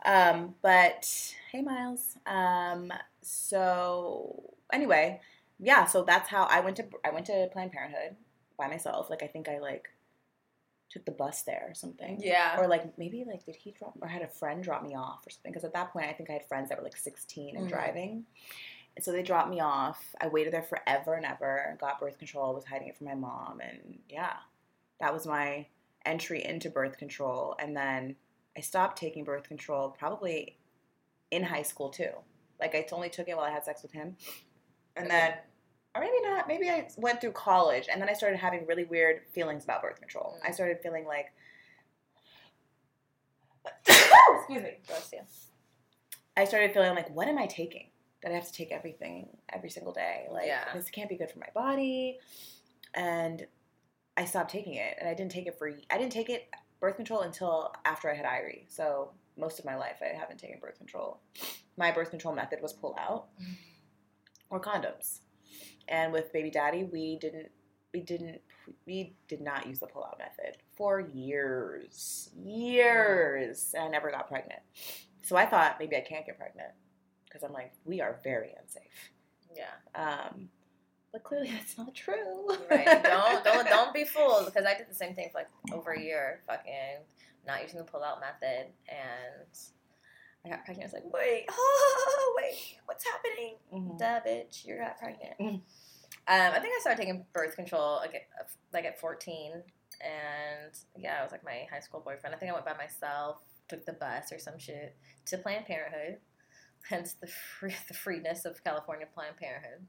Um, 0.04 0.54
but 0.62 1.08
hey, 1.52 1.62
Miles. 1.62 2.16
Um, 2.26 2.92
so 3.20 4.54
anyway, 4.72 5.20
yeah. 5.58 5.84
So 5.86 6.02
that's 6.02 6.28
how 6.28 6.44
I 6.44 6.60
went 6.60 6.76
to 6.76 6.84
I 7.04 7.10
went 7.10 7.26
to 7.26 7.48
Planned 7.52 7.72
Parenthood 7.72 8.16
by 8.58 8.68
myself. 8.68 9.08
Like 9.10 9.22
I 9.22 9.26
think 9.28 9.48
I 9.48 9.58
like 9.58 9.88
took 10.90 11.04
the 11.06 11.12
bus 11.12 11.42
there 11.42 11.64
or 11.68 11.74
something. 11.74 12.18
Yeah. 12.20 12.58
Or 12.60 12.66
like 12.66 12.98
maybe 12.98 13.24
like 13.26 13.46
did 13.46 13.56
he 13.56 13.70
drop 13.70 13.94
or 14.02 14.08
had 14.08 14.22
a 14.22 14.28
friend 14.28 14.62
drop 14.62 14.82
me 14.82 14.94
off 14.94 15.26
or 15.26 15.30
something? 15.30 15.52
Because 15.52 15.64
at 15.64 15.72
that 15.74 15.92
point 15.92 16.06
I 16.06 16.12
think 16.12 16.28
I 16.28 16.34
had 16.34 16.46
friends 16.48 16.68
that 16.68 16.78
were 16.78 16.84
like 16.84 16.96
16 16.96 17.56
and 17.56 17.66
Mhm. 17.66 17.70
driving. 17.70 18.24
And 18.96 19.04
so 19.04 19.12
they 19.12 19.22
dropped 19.22 19.50
me 19.50 19.60
off. 19.60 20.14
I 20.20 20.28
waited 20.28 20.52
there 20.52 20.62
forever 20.62 21.14
and 21.14 21.24
ever. 21.24 21.76
Got 21.80 22.00
birth 22.00 22.18
control. 22.18 22.54
Was 22.54 22.64
hiding 22.64 22.88
it 22.88 22.96
from 22.96 23.06
my 23.06 23.14
mom, 23.14 23.60
and 23.60 23.98
yeah, 24.08 24.34
that 25.00 25.12
was 25.12 25.26
my 25.26 25.66
entry 26.04 26.44
into 26.44 26.68
birth 26.68 26.98
control. 26.98 27.56
And 27.58 27.76
then 27.76 28.16
I 28.56 28.60
stopped 28.60 28.98
taking 28.98 29.24
birth 29.24 29.48
control 29.48 29.90
probably 29.90 30.58
in 31.30 31.42
high 31.42 31.62
school 31.62 31.88
too. 31.88 32.10
Like 32.60 32.74
I 32.74 32.86
only 32.92 33.08
took 33.08 33.28
it 33.28 33.36
while 33.36 33.46
I 33.46 33.50
had 33.50 33.64
sex 33.64 33.82
with 33.82 33.92
him, 33.92 34.16
and 34.94 35.10
then 35.10 35.34
or 35.94 36.00
maybe 36.00 36.20
not. 36.22 36.48
Maybe 36.48 36.70
I 36.70 36.88
went 36.96 37.20
through 37.20 37.32
college, 37.32 37.88
and 37.90 38.00
then 38.00 38.08
I 38.08 38.14
started 38.14 38.38
having 38.38 38.66
really 38.66 38.84
weird 38.84 39.22
feelings 39.32 39.64
about 39.64 39.82
birth 39.82 40.00
control. 40.00 40.38
Mm. 40.42 40.48
I 40.48 40.52
started 40.52 40.78
feeling 40.82 41.04
like, 41.06 41.32
excuse 43.86 44.62
me. 44.62 44.78
Bless 44.86 45.10
you. 45.12 45.20
I 46.36 46.44
started 46.44 46.72
feeling 46.72 46.94
like, 46.94 47.14
what 47.14 47.28
am 47.28 47.38
I 47.38 47.46
taking? 47.46 47.88
That 48.22 48.32
I 48.32 48.34
have 48.34 48.46
to 48.46 48.52
take 48.52 48.70
everything 48.70 49.28
every 49.52 49.70
single 49.70 49.92
day. 49.92 50.26
Like 50.30 50.46
Yeah. 50.46 50.64
this 50.74 50.88
can't 50.90 51.08
be 51.08 51.16
good 51.16 51.30
for 51.30 51.38
my 51.40 51.48
body. 51.54 52.18
And 52.94 53.46
I 54.16 54.24
stopped 54.26 54.50
taking 54.50 54.74
it, 54.74 54.96
and 55.00 55.08
I 55.08 55.14
didn't 55.14 55.32
take 55.32 55.46
it 55.46 55.58
for. 55.58 55.72
I 55.90 55.98
didn't 55.98 56.12
take 56.12 56.28
it 56.30 56.48
birth 56.80 56.96
control 56.96 57.20
until 57.20 57.72
after 57.84 58.10
I 58.10 58.14
had 58.14 58.26
Irie. 58.26 58.64
So 58.68 59.12
most 59.36 59.58
of 59.58 59.64
my 59.64 59.76
life, 59.76 59.96
I 60.02 60.14
haven't 60.16 60.38
taken 60.38 60.58
birth 60.60 60.76
control. 60.78 61.20
My 61.76 61.90
birth 61.90 62.10
control 62.10 62.34
method 62.34 62.60
was 62.60 62.72
pull 62.72 62.94
out 62.98 63.28
or 64.50 64.60
condoms. 64.60 65.20
And 65.88 66.12
with 66.12 66.32
baby 66.32 66.50
daddy, 66.50 66.84
we 66.84 67.16
didn't. 67.18 67.50
We 67.94 68.00
didn't. 68.00 68.40
We 68.86 69.16
did 69.28 69.40
not 69.40 69.66
use 69.66 69.80
the 69.80 69.86
pull 69.86 70.04
out 70.04 70.18
method 70.18 70.56
for 70.76 71.00
years, 71.00 72.30
years, 72.44 73.74
and 73.74 73.84
I 73.84 73.88
never 73.88 74.10
got 74.10 74.28
pregnant. 74.28 74.60
So 75.22 75.36
I 75.36 75.46
thought 75.46 75.76
maybe 75.78 75.96
I 75.96 76.00
can't 76.00 76.24
get 76.24 76.38
pregnant 76.38 76.70
because 77.32 77.42
I'm 77.46 77.52
like, 77.52 77.72
we 77.84 78.00
are 78.00 78.18
very 78.22 78.54
unsafe. 78.60 79.10
Yeah. 79.56 79.70
Um, 79.94 80.48
but 81.12 81.22
clearly 81.24 81.50
that's 81.50 81.76
not 81.78 81.94
true. 81.94 82.48
Right. 82.70 83.02
Don't 83.02 83.44
don't 83.44 83.68
don't 83.76 83.94
be 83.94 84.04
fooled 84.04 84.46
because 84.46 84.64
I 84.66 84.76
did 84.76 84.88
the 84.88 84.94
same 84.94 85.14
thing 85.14 85.28
for 85.32 85.38
like 85.38 85.48
over 85.72 85.92
a 85.92 86.00
year, 86.00 86.40
fucking 86.46 87.04
not 87.46 87.62
using 87.62 87.78
the 87.78 87.84
pull 87.84 88.02
out 88.02 88.20
method, 88.20 88.66
and 88.88 89.58
I 90.44 90.48
got 90.48 90.64
pregnant. 90.64 90.90
I 90.90 90.96
was 90.96 91.04
like, 91.04 91.12
wait, 91.12 91.46
oh 91.50 92.34
wait, 92.40 92.76
what's 92.86 93.04
happening? 93.04 93.56
Mhm. 93.72 93.98
Duh, 93.98 94.20
bitch, 94.26 94.64
you're 94.66 94.80
not 94.80 94.98
pregnant. 94.98 95.38
Mhm. 95.40 95.60
Um, 96.28 96.52
I 96.54 96.60
think 96.60 96.74
I 96.76 96.80
started 96.80 97.00
taking 97.02 97.26
birth 97.32 97.56
control 97.56 97.96
like 97.96 98.14
at, 98.14 98.48
like 98.72 98.84
at 98.84 99.00
14, 99.00 99.52
and 100.00 100.72
yeah, 100.96 101.20
it 101.20 101.24
was 101.24 101.32
like 101.32 101.44
my 101.44 101.66
high 101.70 101.80
school 101.80 102.00
boyfriend. 102.00 102.34
I 102.34 102.38
think 102.38 102.50
I 102.50 102.54
went 102.54 102.64
by 102.64 102.76
myself, 102.76 103.38
took 103.68 103.84
the 103.84 103.92
bus 103.92 104.32
or 104.32 104.38
some 104.38 104.58
shit 104.58 104.96
to 105.26 105.38
Planned 105.38 105.66
Parenthood, 105.66 106.18
hence 106.88 107.14
the 107.14 107.26
free, 107.26 107.74
the 107.88 107.94
freeness 107.94 108.44
of 108.44 108.62
California 108.64 109.06
Planned 109.12 109.36
Parenthood. 109.36 109.86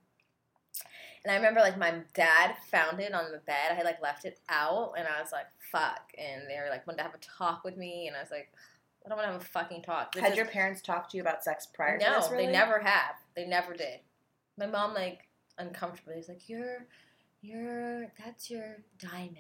And 1.24 1.32
I 1.32 1.36
remember 1.36 1.62
like 1.62 1.78
my 1.78 2.02
dad 2.14 2.56
found 2.70 3.00
it 3.00 3.14
on 3.14 3.32
the 3.32 3.38
bed. 3.40 3.72
I 3.72 3.76
had 3.76 3.86
like 3.86 4.02
left 4.02 4.26
it 4.26 4.40
out, 4.50 4.94
and 4.98 5.08
I 5.08 5.22
was 5.22 5.32
like, 5.32 5.46
"Fuck!" 5.72 6.12
And 6.18 6.44
they 6.50 6.58
were 6.62 6.70
like, 6.70 6.86
wanted 6.86 6.98
to 6.98 7.04
have 7.04 7.14
a 7.14 7.20
talk 7.20 7.64
with 7.64 7.78
me, 7.78 8.08
and 8.08 8.16
I 8.16 8.20
was 8.20 8.32
like, 8.32 8.52
"I 9.06 9.10
don't 9.10 9.18
want 9.18 9.30
to 9.30 9.34
have 9.34 9.42
a 9.42 9.46
fucking 9.46 9.84
talk." 9.84 10.12
This 10.12 10.24
Had 10.24 10.32
is- 10.34 10.38
your 10.38 10.48
parents 10.48 10.82
talked 10.82 11.12
to 11.12 11.18
you 11.18 11.24
about 11.24 11.44
sex 11.44 11.66
prior 11.66 11.98
to 11.98 12.04
no, 12.04 12.20
this? 12.20 12.30
Really? 12.30 12.48
they 12.48 12.52
never 12.52 12.80
have. 12.80 13.16
They 13.36 13.46
never 13.46 13.74
did. 13.74 14.00
My 14.58 14.66
mom 14.66 14.94
like 14.94 15.30
uncomfortably 15.58 16.18
was 16.18 16.28
like, 16.28 16.50
"You're, 16.50 16.88
you're, 17.42 18.12
that's 18.24 18.50
your 18.50 18.80
diamond." 19.00 19.38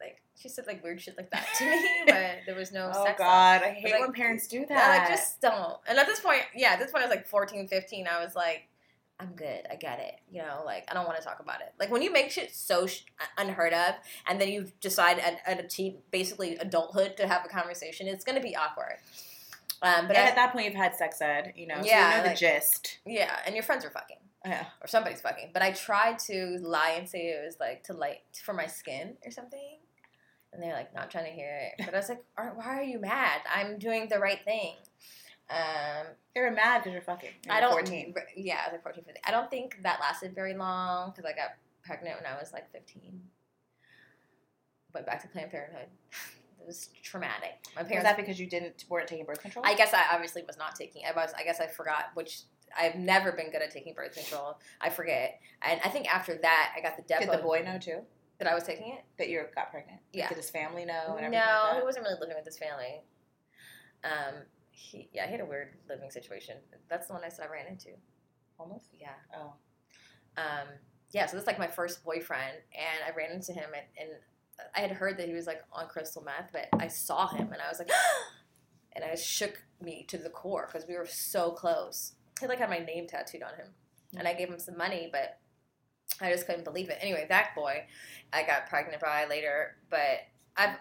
Like 0.00 0.22
she 0.36 0.48
said 0.48 0.66
like 0.66 0.82
weird 0.82 1.00
shit 1.00 1.16
like 1.16 1.30
that 1.30 1.46
to 1.58 1.64
me, 1.64 1.88
but 2.06 2.36
there 2.46 2.54
was 2.54 2.72
no 2.72 2.90
Oh 2.92 3.04
sex. 3.04 3.16
Oh 3.20 3.24
God, 3.24 3.62
I 3.62 3.70
hate 3.70 3.92
like- 3.92 4.00
when 4.00 4.12
parents 4.12 4.46
do 4.48 4.66
that. 4.66 4.98
like 4.98 5.08
just 5.08 5.40
don't. 5.40 5.76
And 5.86 5.98
at 5.98 6.06
this 6.06 6.20
point, 6.20 6.42
yeah, 6.54 6.70
at 6.72 6.78
this 6.78 6.90
point 6.90 7.04
I 7.04 7.06
was 7.08 7.14
like 7.16 7.26
14, 7.26 7.68
15. 7.68 8.06
I 8.08 8.24
was 8.24 8.34
like, 8.34 8.68
I'm 9.20 9.32
good. 9.36 9.60
I 9.70 9.76
get 9.76 10.00
it. 10.00 10.16
You 10.30 10.42
know, 10.42 10.62
like 10.66 10.84
I 10.90 10.94
don't 10.94 11.06
want 11.06 11.18
to 11.18 11.24
talk 11.24 11.38
about 11.40 11.60
it. 11.60 11.72
Like 11.78 11.90
when 11.90 12.02
you 12.02 12.12
make 12.12 12.30
shit 12.32 12.54
so 12.54 12.86
sh- 12.86 13.02
unheard 13.38 13.72
of, 13.72 13.94
and 14.26 14.40
then 14.40 14.48
you 14.48 14.66
decide 14.80 15.18
at, 15.20 15.38
at 15.46 15.60
a 15.64 15.68
teen, 15.68 15.98
basically 16.10 16.56
adulthood, 16.56 17.16
to 17.18 17.28
have 17.28 17.44
a 17.44 17.48
conversation, 17.48 18.08
it's 18.08 18.24
gonna 18.24 18.40
be 18.40 18.56
awkward. 18.56 18.96
Um, 19.82 20.06
but 20.08 20.16
I, 20.16 20.20
at 20.28 20.34
that 20.36 20.52
point, 20.52 20.64
you've 20.66 20.74
had 20.74 20.94
sex 20.96 21.20
ed, 21.20 21.52
you 21.56 21.66
know, 21.66 21.76
so 21.80 21.86
Yeah, 21.86 22.16
you 22.18 22.22
know 22.24 22.28
the 22.30 22.34
gist. 22.36 22.98
yeah, 23.06 23.36
and 23.46 23.54
your 23.54 23.62
friends 23.64 23.84
are 23.84 23.90
fucking. 23.90 24.16
Yeah. 24.46 24.64
or 24.82 24.86
somebody's 24.88 25.20
fucking. 25.22 25.50
But 25.54 25.62
I 25.62 25.72
tried 25.72 26.18
to 26.26 26.58
lie 26.60 26.94
and 26.98 27.08
say 27.08 27.28
it 27.28 27.42
was 27.46 27.56
like 27.60 27.82
to 27.84 27.94
light 27.94 28.20
for 28.44 28.52
my 28.52 28.66
skin 28.66 29.16
or 29.24 29.30
something, 29.30 29.78
and 30.54 30.62
they're 30.62 30.72
like 30.72 30.94
not 30.94 31.10
trying 31.10 31.26
to 31.26 31.32
hear 31.32 31.50
it. 31.78 31.84
But 31.84 31.94
I 31.94 31.98
was 31.98 32.08
like, 32.08 32.24
"Are- 32.38 32.54
why 32.54 32.78
are 32.78 32.82
you 32.82 33.00
mad? 33.00 33.40
I'm 33.52 33.78
doing 33.78 34.08
the 34.08 34.18
right 34.18 34.42
thing. 34.44 34.74
Um, 35.50 36.06
You're 36.34 36.50
mad 36.50 36.78
because 36.78 36.92
you're 36.92 37.02
fucking. 37.02 37.30
You're 37.44 37.54
I 37.54 37.60
don't. 37.60 37.72
14. 37.72 38.14
Yeah, 38.36 38.60
I 38.62 38.68
was 38.68 38.72
like 38.72 38.82
14, 38.82 39.04
15. 39.04 39.20
I 39.26 39.30
don't 39.30 39.50
think 39.50 39.78
that 39.82 40.00
lasted 40.00 40.34
very 40.34 40.54
long 40.54 41.10
because 41.10 41.24
I 41.30 41.34
got 41.34 41.50
pregnant 41.84 42.16
when 42.16 42.32
I 42.32 42.38
was 42.38 42.52
like 42.52 42.70
15. 42.72 43.20
Went 44.94 45.06
back 45.06 45.20
to 45.22 45.28
Planned 45.28 45.50
Parenthood. 45.50 45.88
it 46.60 46.66
was 46.66 46.88
traumatic. 47.02 47.58
My 47.76 47.82
Was 47.82 47.88
parents. 47.90 48.08
that 48.08 48.16
because 48.16 48.40
you 48.40 48.46
didn't 48.46 48.84
weren't 48.88 49.08
taking 49.08 49.26
birth 49.26 49.42
control? 49.42 49.64
I 49.66 49.74
guess 49.74 49.92
I 49.92 50.04
obviously 50.14 50.42
was 50.46 50.56
not 50.56 50.76
taking. 50.76 51.02
I 51.06 51.12
was. 51.14 51.32
I 51.36 51.44
guess 51.44 51.60
I 51.60 51.66
forgot 51.66 52.04
which. 52.14 52.42
I've 52.76 52.96
never 52.96 53.30
been 53.30 53.52
good 53.52 53.62
at 53.62 53.70
taking 53.70 53.94
birth 53.94 54.14
control. 54.14 54.58
I 54.80 54.90
forget, 54.90 55.38
and 55.62 55.80
I 55.84 55.90
think 55.90 56.12
after 56.12 56.36
that, 56.38 56.72
I 56.76 56.80
got 56.80 56.96
the 56.96 57.02
Did 57.02 57.28
Depo 57.28 57.36
the 57.36 57.42
boy 57.42 57.62
know 57.64 57.78
too 57.78 58.00
that 58.38 58.48
I 58.48 58.54
was 58.54 58.64
taking 58.64 58.92
it. 58.92 59.04
that 59.18 59.28
you 59.28 59.42
got 59.54 59.70
pregnant? 59.70 60.00
Yeah. 60.12 60.28
Did 60.28 60.36
his 60.36 60.50
family 60.50 60.84
know? 60.84 61.16
No, 61.16 61.18
like 61.18 61.30
he 61.78 61.82
wasn't 61.84 62.04
really 62.04 62.18
living 62.20 62.36
with 62.36 62.44
his 62.44 62.58
family. 62.58 63.02
Um, 64.02 64.42
he 64.70 65.08
yeah, 65.12 65.26
he 65.26 65.32
had 65.32 65.40
a 65.40 65.46
weird 65.46 65.74
living 65.88 66.10
situation. 66.10 66.56
That's 66.88 67.06
the 67.06 67.14
one 67.14 67.22
I 67.24 67.28
said 67.28 67.46
I 67.48 67.52
ran 67.52 67.66
into. 67.66 67.90
Almost. 68.58 68.86
Yeah. 68.98 69.14
Oh. 69.36 69.54
Um, 70.36 70.68
yeah, 71.12 71.26
so 71.26 71.36
this 71.36 71.42
is 71.42 71.46
like 71.46 71.58
my 71.60 71.68
first 71.68 72.04
boyfriend, 72.04 72.56
and 72.74 73.04
I 73.06 73.16
ran 73.16 73.30
into 73.30 73.52
him, 73.52 73.70
and, 73.72 73.84
and 73.96 74.18
I 74.74 74.80
had 74.80 74.90
heard 74.90 75.16
that 75.18 75.28
he 75.28 75.34
was 75.34 75.46
like 75.46 75.62
on 75.72 75.86
crystal 75.86 76.22
meth, 76.22 76.50
but 76.52 76.68
I 76.80 76.88
saw 76.88 77.28
him, 77.28 77.52
and 77.52 77.62
I 77.62 77.68
was 77.68 77.78
like, 77.78 77.90
and 78.92 79.04
I 79.04 79.14
shook 79.14 79.62
me 79.80 80.04
to 80.08 80.18
the 80.18 80.30
core 80.30 80.68
because 80.70 80.88
we 80.88 80.96
were 80.96 81.06
so 81.06 81.52
close. 81.52 82.14
He 82.40 82.48
like 82.48 82.58
had 82.58 82.68
my 82.68 82.80
name 82.80 83.06
tattooed 83.06 83.42
on 83.42 83.54
him, 83.54 83.68
and 84.18 84.26
I 84.26 84.34
gave 84.34 84.48
him 84.48 84.58
some 84.58 84.76
money, 84.76 85.08
but 85.12 85.38
I 86.20 86.30
just 86.30 86.46
couldn't 86.46 86.64
believe 86.64 86.90
it. 86.90 86.98
Anyway, 87.00 87.26
that 87.28 87.54
boy, 87.54 87.84
I 88.32 88.42
got 88.44 88.68
pregnant 88.68 89.00
by 89.00 89.26
later, 89.26 89.76
but 89.90 90.20
I've, 90.56 90.76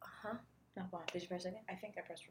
huh? 0.00 0.34
No, 0.76 0.84
what? 0.90 1.12
Did 1.12 1.22
you 1.22 1.28
press 1.28 1.44
again? 1.44 1.60
I 1.68 1.74
think 1.74 1.94
I 1.98 2.02
pressed 2.02 2.24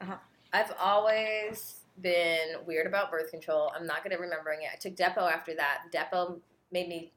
record. 0.00 0.18
I've 0.52 0.72
always 0.80 1.80
been 2.00 2.48
weird 2.66 2.86
about 2.86 3.10
birth 3.10 3.30
control. 3.30 3.72
I'm 3.74 3.86
not 3.86 4.02
good 4.02 4.12
at 4.12 4.20
remembering 4.20 4.60
it. 4.62 4.68
I 4.72 4.76
took 4.76 4.94
Depo 4.94 5.30
after 5.30 5.54
that. 5.56 5.84
Depo 5.92 6.38
made 6.70 6.88
me, 6.88 7.12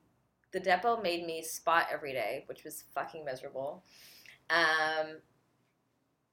the 0.54 0.60
Depo 0.60 1.02
made 1.02 1.26
me 1.26 1.44
spot 1.44 1.88
every 1.92 2.14
day, 2.14 2.44
which 2.48 2.64
was 2.64 2.84
fucking 2.96 3.26
miserable. 3.26 3.84
Um, 4.50 5.18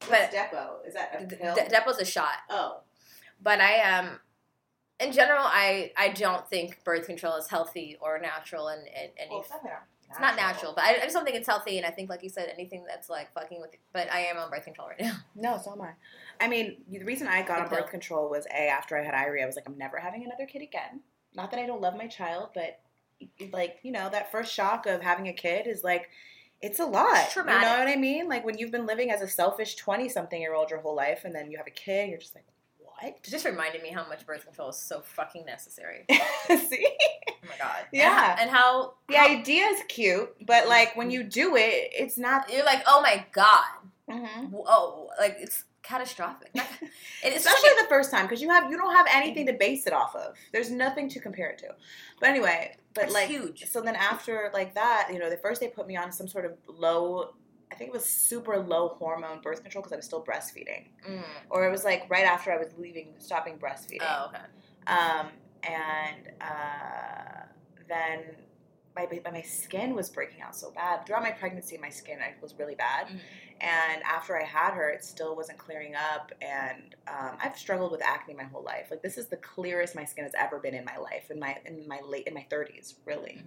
What's 0.07 0.27
But- 0.27 0.33
Depo? 0.33 0.87
Is 0.87 0.95
that 0.95 1.21
a 1.21 1.27
De- 1.27 1.37
Depo's 1.71 1.99
a 1.99 2.05
shot, 2.05 2.39
oh. 2.51 2.81
but 3.43 3.61
I 3.61 3.81
um, 3.81 4.19
in 5.01 5.13
general, 5.13 5.43
I 5.45 5.93
I 5.97 6.09
don't 6.11 6.49
think 6.49 6.83
birth 6.85 7.07
control 7.07 7.37
is 7.37 7.49
healthy 7.49 7.97
or 8.01 8.19
natural 8.19 8.69
in, 8.69 8.81
in 8.81 9.11
any 9.19 9.31
Well, 9.31 9.41
it's 9.41 9.51
not 9.51 9.63
there. 9.63 9.87
It's 10.11 10.21
not 10.21 10.37
natural, 10.37 10.75
but 10.77 10.85
I, 10.85 10.91
I 10.91 11.01
just 11.01 11.15
don't 11.15 11.25
think 11.25 11.37
it's 11.37 11.49
healthy. 11.49 11.77
And 11.77 11.85
I 11.85 11.91
think, 11.91 12.09
like 12.09 12.23
you 12.23 12.29
said, 12.29 12.49
anything 12.53 12.85
that's 12.87 13.09
like 13.09 13.33
fucking 13.33 13.61
with. 13.61 13.71
But 13.93 14.13
I 14.13 14.21
am 14.27 14.37
on 14.37 14.49
birth 14.49 14.65
control 14.65 14.89
right 14.89 15.01
now. 15.01 15.17
No, 15.35 15.59
so 15.59 15.73
am 15.73 15.81
I. 15.81 15.91
I 16.41 16.47
mean, 16.47 16.77
the 16.89 17.05
reason 17.05 17.27
I 17.27 17.43
got 17.43 17.61
on 17.61 17.69
birth 17.69 17.91
control 17.91 18.31
was 18.31 18.47
a 18.47 18.69
after 18.69 18.97
I 18.97 19.03
had 19.03 19.15
Irie, 19.15 19.43
I 19.43 19.47
was 19.47 19.57
like, 19.57 19.69
I'm 19.69 19.77
never 19.77 19.99
having 19.99 20.25
another 20.25 20.47
kid 20.47 20.63
again. 20.63 21.01
Not 21.35 21.51
that 21.51 21.59
I 21.59 21.67
don't 21.67 21.81
love 21.81 21.97
my 21.97 22.07
child, 22.07 22.51
but 22.55 22.81
like 23.53 23.79
you 23.83 23.91
know, 23.91 24.09
that 24.11 24.31
first 24.31 24.53
shock 24.53 24.87
of 24.87 25.03
having 25.03 25.27
a 25.27 25.33
kid 25.33 25.67
is 25.67 25.83
like, 25.83 26.11
it's 26.61 26.79
a 26.79 26.87
lot. 26.87 27.25
It's 27.25 27.33
traumatic. 27.33 27.63
You 27.63 27.69
know 27.69 27.79
what 27.79 27.89
I 27.89 27.97
mean? 27.97 28.29
Like 28.29 28.45
when 28.45 28.57
you've 28.57 28.71
been 28.71 28.87
living 28.87 29.11
as 29.11 29.21
a 29.21 29.27
selfish 29.27 29.75
twenty 29.75 30.09
something 30.09 30.41
year 30.41 30.55
old 30.55 30.71
your 30.71 30.81
whole 30.81 30.95
life, 30.95 31.25
and 31.25 31.35
then 31.35 31.51
you 31.51 31.57
have 31.57 31.67
a 31.67 31.71
kid, 31.71 32.11
you're 32.11 32.19
just 32.19 32.37
like? 32.37 32.45
It 33.07 33.23
just 33.23 33.45
reminded 33.45 33.83
me 33.83 33.91
how 33.91 34.07
much 34.09 34.27
birth 34.27 34.45
control 34.45 34.71
is 34.71 34.77
so 34.79 35.01
fucking 35.01 35.45
necessary. 35.45 36.05
See, 36.49 36.87
Oh 37.29 37.47
my 37.49 37.59
god. 37.59 37.85
Yeah. 37.93 38.37
And 38.41 38.51
how, 38.51 38.95
the 39.09 39.17
how 39.17 39.27
idea 39.29 39.67
is 39.67 39.81
cute, 39.89 40.35
but 40.47 40.69
like 40.69 40.97
when 40.97 41.11
you 41.11 41.23
do 41.23 41.57
it, 41.57 41.91
it's 41.93 42.17
not. 42.19 42.51
you're 42.53 42.65
like, 42.65 42.83
oh 42.87 43.01
my 43.03 43.25
god. 43.33 43.65
Mhm. 44.11 44.51
Whoa. 44.51 45.09
Like 45.19 45.37
it's 45.41 45.65
catastrophic. 45.83 46.51
It 47.25 47.35
especially 47.37 47.71
the 47.81 47.89
first 47.89 48.11
time 48.11 48.25
because 48.27 48.41
you 48.43 48.51
have 48.51 48.71
you 48.71 48.77
don't 48.77 48.95
have 48.95 49.07
anything 49.13 49.47
to 49.47 49.53
base 49.55 49.87
it 49.87 49.93
off 49.95 50.15
of 50.15 50.35
there's 50.53 50.71
nothing 50.71 51.09
to 51.11 51.21
compare 51.21 51.49
it 51.49 51.59
to 51.59 51.69
but 52.21 52.29
anyway 52.29 52.77
but 52.93 53.05
It's 53.05 53.15
like 53.15 53.29
huge. 53.29 53.65
so 53.71 53.81
then 53.81 53.97
after 53.97 54.51
like 54.53 54.75
that 54.75 55.09
you 55.11 55.19
know 55.19 55.31
the 55.31 55.39
first 55.39 55.61
they 55.63 55.69
put 55.69 55.87
me 55.87 55.97
on 55.97 56.13
some 56.13 56.29
sort 56.29 56.45
of 56.45 56.53
low 56.67 57.33
i 57.75 57.77
think 57.77 57.89
it 57.89 57.93
was 57.93 58.05
super 58.05 58.57
low 58.59 58.89
hormone 59.01 59.41
birth 59.43 59.63
control 59.63 59.83
because 59.83 59.93
i 59.93 59.97
was 59.97 60.07
still 60.07 60.25
breastfeeding 60.25 60.85
Mm. 61.09 61.23
or 61.51 61.67
it 61.67 61.71
was 61.71 61.85
like 61.85 62.07
right 62.09 62.25
after 62.25 62.53
i 62.53 62.57
was 62.57 62.69
leaving 62.79 63.09
stopping 63.19 63.59
breastfeeding 63.59 63.99
Oh, 64.09 64.27
okay. 64.29 64.45
um, 64.87 65.27
and 65.65 66.31
uh, 66.41 67.43
then 67.89 68.21
my, 68.97 69.09
my 69.33 69.43
skin 69.43 69.95
was 69.95 70.09
breaking 70.09 70.41
out 70.41 70.55
so 70.55 70.71
bad 70.71 71.05
throughout 71.05 71.23
my 71.23 71.33
pregnancy 71.33 71.77
my 71.77 71.89
skin 71.91 72.19
I- 72.23 72.35
was 72.41 72.55
really 72.59 72.77
bad 72.77 73.09
Mhm. 73.09 73.21
and 73.61 74.03
after 74.05 74.41
I 74.41 74.45
had 74.45 74.73
her, 74.75 74.89
it 74.91 75.05
still 75.05 75.35
wasn't 75.37 75.59
clearing 75.59 75.95
up. 75.95 76.33
And 76.43 76.97
um, 77.07 77.39
I've 77.43 77.57
struggled 77.57 77.93
with 77.93 78.03
acne 78.03 78.35
my 78.35 78.43
whole 78.45 78.65
life. 78.65 78.89
Like 78.91 79.01
this 79.01 79.17
is 79.17 79.29
the 79.29 79.37
clearest 79.39 79.95
my 79.95 80.05
skin 80.05 80.25
has 80.25 80.35
ever 80.37 80.59
been 80.59 80.75
in 80.75 80.85
my 80.85 80.97
life, 80.99 81.31
in 81.31 81.39
my 81.39 81.57
in 81.65 81.87
my 81.89 82.01
late 82.05 82.27
in 82.27 82.35
my 82.35 82.45
thirties, 82.51 82.97
really. 83.07 83.43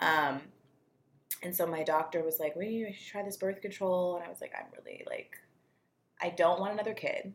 Um, 0.00 0.42
and 1.42 1.54
so 1.54 1.66
my 1.66 1.82
doctor 1.82 2.22
was 2.22 2.38
like, 2.38 2.56
"Well, 2.56 2.66
you 2.66 2.92
should 2.92 3.06
try 3.06 3.22
this 3.22 3.36
birth 3.36 3.60
control." 3.60 4.16
And 4.16 4.24
I 4.24 4.28
was 4.28 4.40
like, 4.40 4.52
"I'm 4.56 4.66
really 4.76 5.04
like, 5.08 5.36
I 6.22 6.30
don't 6.30 6.60
want 6.60 6.72
another 6.72 6.94
kid. 6.94 7.34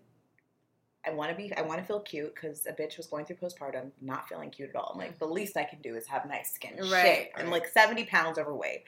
I 1.05 1.11
want 1.11 1.31
to 1.31 1.37
be, 1.37 1.53
I 1.55 1.61
want 1.61 1.79
to 1.79 1.85
feel 1.85 1.99
cute 2.01 2.33
because 2.33 2.65
a 2.65 2.73
bitch 2.73 2.97
was 2.97 3.07
going 3.07 3.25
through 3.25 3.37
postpartum, 3.37 3.91
not 4.01 4.27
feeling 4.27 4.49
cute 4.49 4.69
at 4.69 4.75
all. 4.75 4.91
I'm 4.93 4.99
like, 4.99 5.19
the 5.19 5.25
least 5.25 5.55
I 5.55 5.63
can 5.63 5.81
do 5.81 5.95
is 5.95 6.05
have 6.07 6.27
nice 6.27 6.53
skin. 6.53 6.75
Right, 6.77 7.29
Shit. 7.29 7.31
I'm 7.37 7.49
like 7.49 7.67
70 7.67 8.05
pounds 8.05 8.37
overweight. 8.37 8.83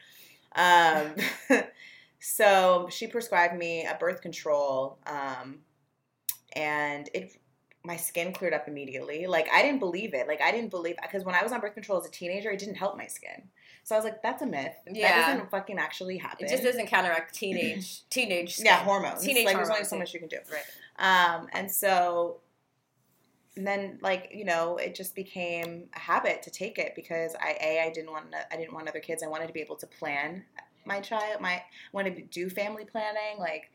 Um, 0.55 1.16
so 2.20 2.88
she 2.89 3.07
prescribed 3.07 3.57
me 3.57 3.86
a 3.86 3.95
birth 3.97 4.22
control, 4.22 4.97
um, 5.05 5.60
and 6.53 7.10
it 7.14 7.39
my 7.84 7.96
skin 7.96 8.34
cleared 8.34 8.54
up 8.54 8.68
immediately. 8.68 9.26
Like 9.28 9.48
I 9.54 9.62
didn't 9.62 9.80
believe 9.80 10.14
it. 10.14 10.28
Like 10.28 10.42
I 10.42 10.52
didn't 10.52 10.70
believe 10.70 10.96
because 11.02 11.24
when 11.24 11.36
I 11.36 11.44
was 11.44 11.52
on 11.52 11.62
birth 11.62 11.74
control 11.74 12.00
as 12.00 12.06
a 12.06 12.12
teenager, 12.12 12.52
it 12.52 12.60
didn't 12.60 12.76
help 12.76 12.98
my 12.98 13.08
skin. 13.08 13.44
So 13.84 13.96
I 13.96 13.98
was 13.98 14.06
like, 14.06 14.22
that's 14.22 14.42
a 14.42 14.46
myth. 14.46 14.76
Yeah. 14.92 15.20
That 15.20 15.32
doesn't 15.32 15.52
fucking 15.52 15.80
actually 15.80 16.18
happen. 16.18 16.46
It 16.46 16.50
just 16.50 16.64
doesn't 16.64 16.88
counteract 16.88 17.34
teenage 17.34 18.04
teenage. 18.10 18.56
Skin. 18.56 18.66
yeah, 18.66 18.84
hormones. 18.84 19.22
Teenage 19.22 19.46
like 19.46 19.56
there's 19.56 19.70
only 19.70 19.84
hormones, 19.86 19.90
so 19.90 19.98
much 19.98 20.14
you 20.14 20.20
can 20.20 20.30
do. 20.30 20.38
Right. 20.52 21.36
Um, 21.36 21.48
and 21.54 21.72
so 21.72 22.42
and 23.56 23.66
then 23.66 23.98
like 24.02 24.32
you 24.34 24.46
know 24.46 24.78
it 24.78 24.94
just 24.94 25.16
became 25.16 25.86
a 25.96 26.00
habit 26.00 26.44
to 26.44 26.52
take 26.52 26.78
it 26.78 26.94
because 26.96 27.36
I 27.42 27.58
a 27.62 27.80
I 27.88 27.92
didn't 27.92 28.12
want 28.12 28.26
I 28.52 28.56
didn't 28.58 28.74
want 28.74 28.90
other 28.90 29.00
kids. 29.00 29.24
I 29.24 29.28
wanted 29.28 29.48
to 29.48 29.54
be 29.54 29.62
able 29.62 29.78
to 29.78 29.88
plan 29.88 30.44
my 30.86 31.00
child. 31.00 31.42
My 31.42 31.64
wanted 31.94 32.16
to 32.18 32.22
do 32.24 32.50
family 32.50 32.86
planning 32.86 33.40
like. 33.40 33.72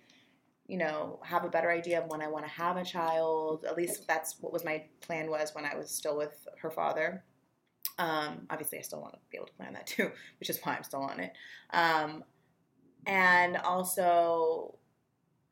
You 0.67 0.79
know, 0.79 1.21
have 1.23 1.45
a 1.45 1.49
better 1.51 1.71
idea 1.71 2.01
of 2.03 2.09
when 2.11 2.23
I 2.23 2.29
want 2.29 2.45
to 2.47 2.51
have 2.51 2.77
a 2.77 2.85
child. 2.85 3.65
At 3.69 3.77
least 3.77 4.07
that's 4.09 4.37
what 4.41 4.53
was 4.53 4.65
my 4.65 4.85
plan 5.03 5.29
was 5.31 5.55
when 5.55 5.65
I 5.67 5.75
was 5.77 5.91
still 5.91 6.17
with 6.17 6.47
her 6.63 6.71
father. 6.71 7.23
Um, 7.99 8.47
obviously, 8.51 8.79
I 8.79 8.83
still 8.83 9.01
want 9.01 9.13
to 9.15 9.21
be 9.31 9.37
able 9.37 9.47
to 9.49 9.53
plan 9.53 9.75
that 9.75 9.87
too, 9.95 10.11
which 10.41 10.49
is 10.51 10.59
why 10.63 10.75
I'm 10.75 10.83
still 10.85 11.03
on 11.03 11.21
it. 11.21 11.33
Um, 11.71 12.25
and 13.07 13.57
also, 13.59 14.79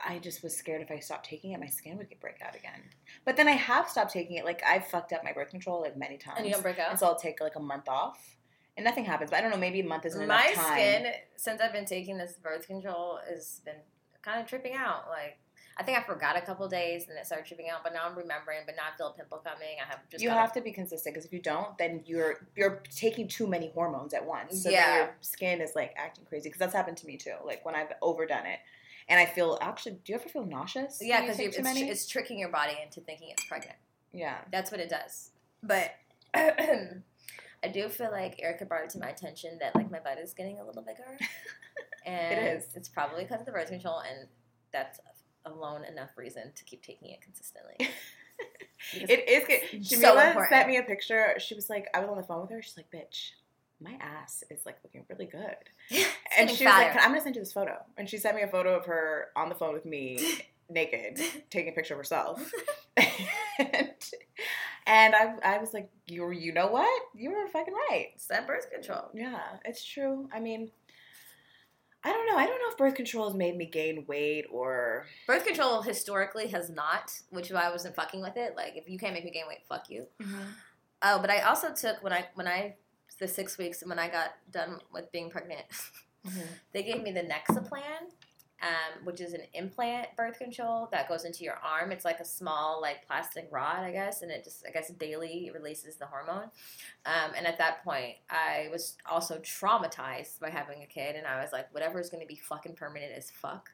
I 0.05 0.19
just 0.19 0.43
was 0.43 0.57
scared 0.57 0.81
if 0.83 0.91
I 0.91 0.99
stopped 0.99 1.27
taking 1.27 1.53
it, 1.53 1.61
my 1.61 1.67
skin 1.67 1.97
would 1.99 2.09
get 2.09 2.21
break 2.21 2.41
out 2.45 2.57
again. 2.57 2.81
But 3.25 3.37
then 3.37 3.47
I 3.47 3.53
have 3.53 3.89
stopped 3.89 4.13
taking 4.13 4.37
it. 4.37 4.45
Like 4.45 4.63
I've 4.67 4.87
fucked 4.87 5.13
up 5.13 5.23
my 5.23 5.33
birth 5.33 5.51
control 5.51 5.83
like 5.83 5.97
many 5.97 6.17
times, 6.17 6.39
And 6.39 6.47
you 6.47 6.53
don't 6.55 6.63
break 6.63 6.79
out. 6.79 6.91
and 6.91 6.99
so 6.99 7.07
I'll 7.07 7.19
take 7.19 7.41
like 7.41 7.57
a 7.57 7.61
month 7.61 7.89
off, 7.89 8.19
and 8.77 8.85
nothing 8.85 9.05
happens. 9.05 9.31
But 9.31 9.39
I 9.39 9.43
don't 9.43 9.51
know, 9.51 9.59
maybe 9.59 9.81
a 9.81 9.85
month 9.87 10.07
isn't 10.07 10.27
My 10.27 10.47
enough 10.47 10.55
time. 10.55 10.73
skin, 10.79 11.13
since 11.37 11.61
I've 11.61 11.73
been 11.75 11.85
taking 11.85 12.17
this 12.17 12.39
birth 12.43 12.67
control, 12.67 13.21
has 13.29 13.61
been 13.65 13.77
kind 14.23 14.41
of 14.41 14.47
tripping 14.47 14.75
out. 14.75 15.09
Like, 15.09 15.39
I 15.79 15.83
think 15.83 15.99
I 15.99 16.03
forgot 16.03 16.37
a 16.37 16.41
couple 16.43 16.69
days 16.69 17.09
and 17.09 17.17
it 17.19 17.25
started 17.27 17.47
tripping 17.47 17.69
out, 17.71 17.83
but 17.83 17.93
now 17.95 18.01
I'm 18.07 18.17
remembering. 18.17 18.61
But 18.67 18.77
now 18.77 18.83
I 18.93 18.97
feel 18.97 19.09
a 19.09 19.13
pimple 19.13 19.39
coming. 19.39 19.77
I 19.83 19.89
have 19.89 20.01
just 20.11 20.23
you 20.23 20.29
gotta- 20.29 20.41
have 20.41 20.53
to 20.53 20.61
be 20.61 20.71
consistent 20.73 21.15
because 21.15 21.25
if 21.27 21.33
you 21.33 21.41
don't, 21.41 21.77
then 21.79 22.03
you're 22.07 22.47
you're 22.57 22.83
taking 22.95 23.27
too 23.27 23.47
many 23.47 23.71
hormones 23.71 24.13
at 24.15 24.25
once. 24.25 24.63
So 24.63 24.71
Yeah. 24.71 24.97
your 24.97 25.17
skin 25.21 25.61
is 25.61 25.75
like 25.75 25.95
acting 25.97 26.25
crazy 26.27 26.49
because 26.51 26.59
that's 26.59 26.75
happened 26.75 26.99
to 26.99 27.07
me 27.07 27.17
too. 27.17 27.35
Like 27.45 27.65
when 27.65 27.75
I've 27.75 27.93
overdone 28.03 28.47
it, 28.47 28.59
and 29.09 29.19
I 29.19 29.27
feel 29.27 29.59
actually. 29.63 29.93
Do 30.05 30.13
you 30.13 30.19
ever 30.19 30.29
feel 30.29 30.45
nauseous? 30.45 30.99
Yeah, 31.03 31.23
because 31.23 31.39
it's, 31.41 31.57
it's 31.59 32.07
tricking 32.07 32.39
your 32.39 32.51
body 32.51 32.75
into 32.83 33.01
thinking 33.01 33.31
it's 33.31 33.45
pregnant. 33.45 33.77
yeah. 34.13 34.39
That's 34.53 34.71
what 34.71 34.81
it 34.81 34.91
does. 34.91 35.31
But 35.63 35.95
I 36.35 37.69
do 37.73 37.89
feel 37.89 38.11
like 38.11 38.41
Erica 38.43 38.65
brought 38.67 38.85
it 38.85 38.91
to 38.91 38.99
my 38.99 39.09
attention 39.09 39.59
that 39.61 39.75
like 39.75 39.91
my 39.91 40.01
butt 40.01 40.19
is 40.19 40.35
getting 40.35 40.59
a 40.59 40.65
little 40.65 40.83
bigger, 40.83 41.19
and 42.07 42.59
is. 42.59 42.69
It's 42.75 42.89
probably 42.89 43.25
because 43.25 43.41
of 43.41 43.47
the 43.47 43.53
birth 43.53 43.69
control, 43.69 44.01
and 44.01 44.29
that's 44.73 45.01
alone 45.45 45.85
enough 45.85 46.11
reason 46.17 46.53
to 46.55 46.65
keep 46.65 46.83
taking 46.83 47.11
it 47.11 47.21
consistently. 47.21 47.89
It 48.95 49.29
is 49.29 49.47
good. 49.47 49.85
so 49.85 49.97
Jamila 49.97 50.27
important. 50.27 50.53
sent 50.53 50.69
me 50.69 50.77
a 50.77 50.83
picture. 50.83 51.35
She 51.39 51.55
was 51.55 51.71
like, 51.71 51.89
I 51.95 52.01
was 52.01 52.11
on 52.11 52.17
the 52.17 52.23
phone 52.23 52.43
with 52.43 52.51
her. 52.51 52.63
She's 52.63 52.77
like, 52.77 52.91
bitch, 52.91 53.31
my 53.81 53.97
ass 54.01 54.45
is 54.51 54.67
like 54.67 54.79
looking 54.85 55.05
really 55.09 55.27
good. 55.27 55.57
And 56.39 56.49
she 56.49 56.65
was 56.65 56.73
like. 56.73 56.97
I'm 56.97 57.11
gonna 57.11 57.21
send 57.21 57.37
you 57.37 57.43
this 57.43 57.53
photo. 57.53 57.77
And 57.99 58.09
she 58.09 58.17
sent 58.17 58.37
me 58.37 58.43
a 58.43 58.49
photo 58.49 58.75
of 58.75 58.87
her 58.87 59.29
on 59.37 59.51
the 59.51 59.55
phone 59.55 59.75
with 59.75 59.85
me, 59.85 60.19
naked, 60.71 61.21
taking 61.51 61.73
a 61.73 61.75
picture 61.75 61.93
of 61.93 61.99
herself. 61.99 62.51
and 62.97 63.93
and 64.87 65.15
I, 65.15 65.35
I 65.45 65.59
was 65.59 65.75
like, 65.75 65.91
you 66.07 66.31
you 66.31 66.53
know 66.53 66.69
what? 66.69 67.03
You 67.15 67.31
were 67.31 67.47
fucking 67.49 67.75
right. 67.91 68.09
It's 68.15 68.27
that 68.29 68.47
birth 68.47 68.71
control. 68.71 69.11
Yeah, 69.13 69.41
it's 69.67 69.85
true. 69.85 70.29
I 70.33 70.41
mean, 70.41 70.71
I 72.05 72.13
don't 72.13 72.27
know. 72.27 72.37
I 72.37 72.47
don't 72.47 72.59
know 72.59 72.71
if 72.71 72.77
birth 72.77 72.95
control 72.95 73.29
has 73.29 73.37
made 73.37 73.57
me 73.57 73.67
gain 73.67 74.05
weight 74.07 74.47
or 74.51 75.07
Birth 75.27 75.47
control 75.47 75.83
historically 75.83 76.49
has 76.49 76.69
not, 76.69 77.13
which 77.31 77.47
is 77.47 77.53
why 77.53 77.63
I 77.63 77.71
wasn't 77.71 77.95
fucking 77.95 78.21
with 78.21 78.37
it. 78.37 78.55
Like, 78.57 78.77
if 78.77 78.89
you 78.89 78.99
can't 78.99 79.15
make 79.15 79.25
me 79.25 79.31
gain 79.31 79.45
weight, 79.49 79.65
fuck 79.69 79.89
you. 79.89 80.07
Mm-hmm. 80.21 80.41
Oh, 81.03 81.19
but 81.21 81.31
I 81.31 81.41
also 81.41 81.73
took 81.73 82.03
when 82.03 82.13
I 82.13 82.27
when 82.35 82.49
I 82.49 82.75
the 83.19 83.29
six 83.29 83.57
weeks 83.57 83.85
when 83.87 83.99
I 83.99 84.09
got 84.09 84.31
done 84.51 84.81
with 84.93 85.13
being 85.13 85.31
pregnant, 85.31 85.65
mm-hmm. 86.27 86.41
they 86.73 86.83
gave 86.83 87.03
me 87.03 87.13
the 87.13 87.23
Nexplanon, 87.23 88.11
um, 88.63 89.05
which 89.05 89.21
is 89.21 89.33
an 89.33 89.43
implant 89.55 90.09
birth 90.17 90.39
control 90.39 90.89
that 90.93 91.09
goes 91.09 91.25
into 91.25 91.43
your 91.43 91.59
arm. 91.65 91.91
It's 91.91 92.05
like 92.05 92.21
a 92.21 92.25
small 92.25 92.81
like 92.81 93.07
plastic 93.07 93.49
rod, 93.51 93.81
I 93.81 93.91
guess, 93.91 94.23
and 94.23 94.31
it 94.31 94.45
just 94.45 94.65
I 94.67 94.71
guess 94.71 94.91
daily 94.91 95.51
releases 95.53 95.97
the 95.97 96.07
hormone. 96.07 96.51
Um, 97.05 97.33
and 97.37 97.47
at 97.47 97.59
that 97.59 97.83
point, 97.83 98.17
I 98.31 98.69
was 98.71 98.97
also 99.05 99.39
traumatized 99.39 100.39
by 100.39 100.51
having 100.51 100.83
a 100.83 100.87
kid, 100.87 101.17
and 101.17 101.27
I 101.27 101.43
was 101.43 101.53
like, 101.53 101.73
whatever 101.75 102.01
is 102.01 102.09
going 102.09 102.23
to 102.23 102.27
be 102.27 102.37
fucking 102.37 102.75
permanent 102.75 103.13
is 103.17 103.31
fuck. 103.31 103.71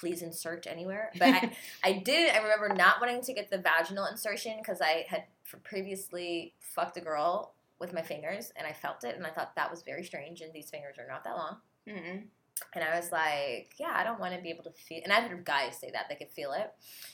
Please 0.00 0.22
insert 0.22 0.66
anywhere. 0.66 1.12
But 1.18 1.28
I, 1.28 1.52
I 1.84 1.92
did. 1.92 2.34
I 2.34 2.38
remember 2.38 2.74
not 2.74 3.00
wanting 3.00 3.22
to 3.22 3.32
get 3.32 3.50
the 3.50 3.58
vaginal 3.58 4.06
insertion 4.06 4.54
because 4.58 4.80
I 4.80 5.06
had 5.08 5.24
previously 5.62 6.54
fucked 6.58 6.96
a 6.96 7.00
girl 7.00 7.54
with 7.78 7.92
my 7.92 8.02
fingers, 8.02 8.52
and 8.56 8.66
I 8.66 8.72
felt 8.72 9.04
it, 9.04 9.16
and 9.16 9.24
I 9.24 9.30
thought 9.30 9.54
that 9.54 9.70
was 9.70 9.82
very 9.82 10.02
strange. 10.02 10.40
And 10.40 10.52
these 10.52 10.70
fingers 10.70 10.96
are 10.98 11.06
not 11.06 11.22
that 11.24 11.36
long. 11.36 11.56
Mm-mm. 11.88 12.22
And 12.74 12.84
I 12.84 12.96
was 12.96 13.12
like, 13.12 13.74
yeah, 13.78 13.92
I 13.94 14.04
don't 14.04 14.20
want 14.20 14.34
to 14.34 14.40
be 14.40 14.50
able 14.50 14.64
to 14.64 14.70
feel. 14.70 15.00
And 15.04 15.12
I've 15.12 15.30
heard 15.30 15.44
guys 15.44 15.78
say 15.78 15.90
that 15.92 16.06
they 16.08 16.14
could 16.14 16.30
feel 16.30 16.52
it. 16.52 16.72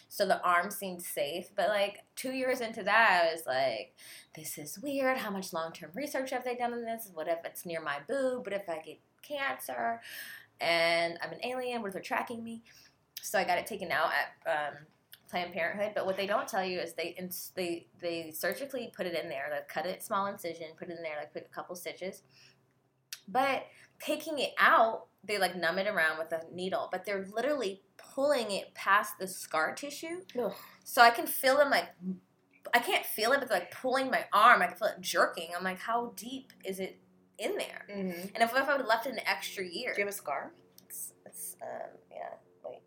So 0.09 0.27
the 0.27 0.43
arm 0.43 0.71
seemed 0.71 1.03
safe. 1.03 1.51
But 1.57 1.69
like 1.69 2.05
two 2.17 2.33
years 2.33 2.61
into 2.61 2.83
that, 2.85 3.23
I 3.25 3.33
was 3.33 3.45
like, 3.47 3.95
this 4.35 4.59
is 4.59 4.79
weird. 4.79 5.19
How 5.19 5.31
much 5.31 5.53
long 5.53 5.73
term 5.73 5.91
research 5.95 6.31
have 6.31 6.45
they 6.45 6.55
done 6.55 6.73
on 6.73 6.85
this? 6.85 7.11
What 7.13 7.29
if 7.29 7.39
it's 7.45 7.67
near 7.67 7.81
my 7.81 7.99
boob? 8.07 8.47
What 8.47 8.53
if 8.53 8.69
I 8.69 8.79
get 8.79 9.01
cancer? 9.23 10.01
And 10.61 11.19
I'm 11.23 11.33
an 11.33 11.45
alien. 11.45 11.83
What 11.83 11.89
if 11.89 11.95
they're 11.95 12.03
tracking 12.03 12.43
me? 12.43 12.63
So 13.21 13.39
I 13.39 13.45
got 13.45 13.59
it 13.59 13.67
taken 13.67 13.91
out 13.91 14.11
at 14.47 14.51
um, 14.51 14.75
Planned 15.29 15.53
Parenthood. 15.53 15.93
But 15.95 16.07
what 16.07 16.17
they 16.17 16.27
don't 16.27 16.49
tell 16.49 16.65
you 16.65 16.79
is 16.81 16.95
they 16.95 17.15
ins- 17.19 17.53
they 17.55 17.87
they 18.01 18.31
surgically 18.31 18.93
put 18.97 19.07
it 19.07 19.15
in 19.15 19.29
there. 19.29 19.49
They 19.51 19.59
cut 19.69 19.87
it 19.87 20.03
small 20.03 20.27
incision, 20.27 20.69
put 20.79 20.89
it 20.89 20.97
in 20.97 21.03
there, 21.03 21.17
like 21.19 21.33
put 21.33 21.47
a 21.51 21.55
couple 21.55 21.75
stitches. 21.77 22.23
But 23.29 23.67
taking 24.01 24.39
it 24.39 24.53
out, 24.59 25.07
they 25.25 25.39
like 25.39 25.57
numb 25.57 25.79
it 25.79 25.87
around 25.87 26.19
with 26.19 26.33
a 26.33 26.43
needle, 26.53 26.89
but 26.91 27.05
they're 27.05 27.27
literally 27.33 27.83
pulling 27.97 28.51
it 28.51 28.75
past 28.75 29.19
the 29.19 29.27
scar 29.27 29.75
tissue. 29.75 30.23
Ugh. 30.39 30.53
So 30.85 31.03
I 31.03 31.11
can 31.11 31.27
feel 31.27 31.57
them 31.57 31.71
like 31.71 31.89
I 32.75 32.79
can't 32.79 33.05
feel 33.05 33.33
it, 33.33 33.41
but 33.41 33.49
they're 33.49 33.61
like 33.61 33.71
pulling 33.71 34.11
my 34.11 34.25
arm. 34.33 34.63
I 34.63 34.67
can 34.67 34.77
feel 34.77 34.89
it 34.89 35.01
jerking. 35.01 35.51
I'm 35.57 35.65
like, 35.65 35.79
how 35.81 36.13
deep 36.17 36.53
is 36.65 36.81
it 36.81 36.99
in 37.39 37.57
there. 37.57 37.87
Mm-hmm. 37.91 38.21
And 38.35 38.43
if, 38.43 38.51
if 38.51 38.57
I 38.57 38.73
would 38.73 38.81
have 38.81 38.87
left 38.87 39.07
it 39.07 39.13
an 39.13 39.21
extra 39.27 39.65
year, 39.65 39.93
Do 39.95 40.01
you 40.01 40.07
have 40.07 40.15
a 40.15 40.17
scar? 40.17 40.53
it's, 40.85 41.13
it's 41.27 41.57
um 41.63 41.91
yeah 42.11 42.35
wait 42.65 42.81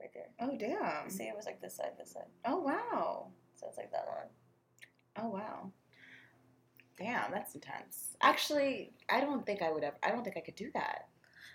right 0.00 0.10
there. 0.12 0.28
Oh 0.40 0.56
damn. 0.58 1.08
See, 1.08 1.24
it 1.24 1.36
was 1.36 1.46
like 1.46 1.60
this 1.60 1.76
side, 1.76 1.92
this 1.98 2.12
side. 2.12 2.24
Oh 2.44 2.58
wow. 2.58 3.28
So 3.54 3.66
it's 3.68 3.78
like 3.78 3.92
that 3.92 4.06
long. 4.06 4.28
Oh 5.18 5.28
wow. 5.30 5.70
Damn, 6.98 7.30
that's 7.30 7.54
intense. 7.54 8.16
Actually, 8.22 8.92
I 9.10 9.20
don't 9.20 9.44
think 9.44 9.62
I 9.62 9.70
would 9.70 9.84
ever. 9.84 9.96
I 10.02 10.10
don't 10.10 10.24
think 10.24 10.36
I 10.36 10.40
could 10.40 10.56
do 10.56 10.70
that. 10.74 11.08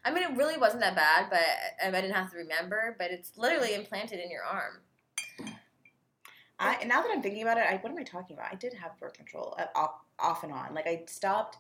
I 0.04 0.12
mean, 0.12 0.24
it 0.24 0.38
really 0.38 0.58
wasn't 0.58 0.82
that 0.82 0.96
bad, 0.96 1.28
but 1.30 1.40
I, 1.84 1.88
I 1.88 2.02
didn't 2.02 2.16
have 2.16 2.32
to 2.32 2.38
remember. 2.38 2.96
But 2.98 3.12
it's 3.12 3.38
literally 3.38 3.74
implanted 3.74 4.20
in 4.20 4.30
your 4.30 4.44
arm. 4.44 4.82
I, 6.60 6.76
and 6.76 6.90
now 6.90 7.02
that 7.02 7.10
I'm 7.12 7.24
thinking 7.24 7.42
about 7.42 7.58
it, 7.58 7.66
I, 7.68 7.78
what 7.78 7.92
am 7.92 7.98
I 7.98 8.04
talking 8.04 8.36
about? 8.36 8.52
I 8.52 8.56
did 8.56 8.74
have 8.76 9.00
birth 9.00 9.14
control 9.14 9.56
uh, 9.58 9.66
off, 9.76 9.92
off 10.20 10.44
and 10.44 10.54
on. 10.54 10.76
Like 10.76 10.86
I 10.86 11.04
stopped 11.08 11.58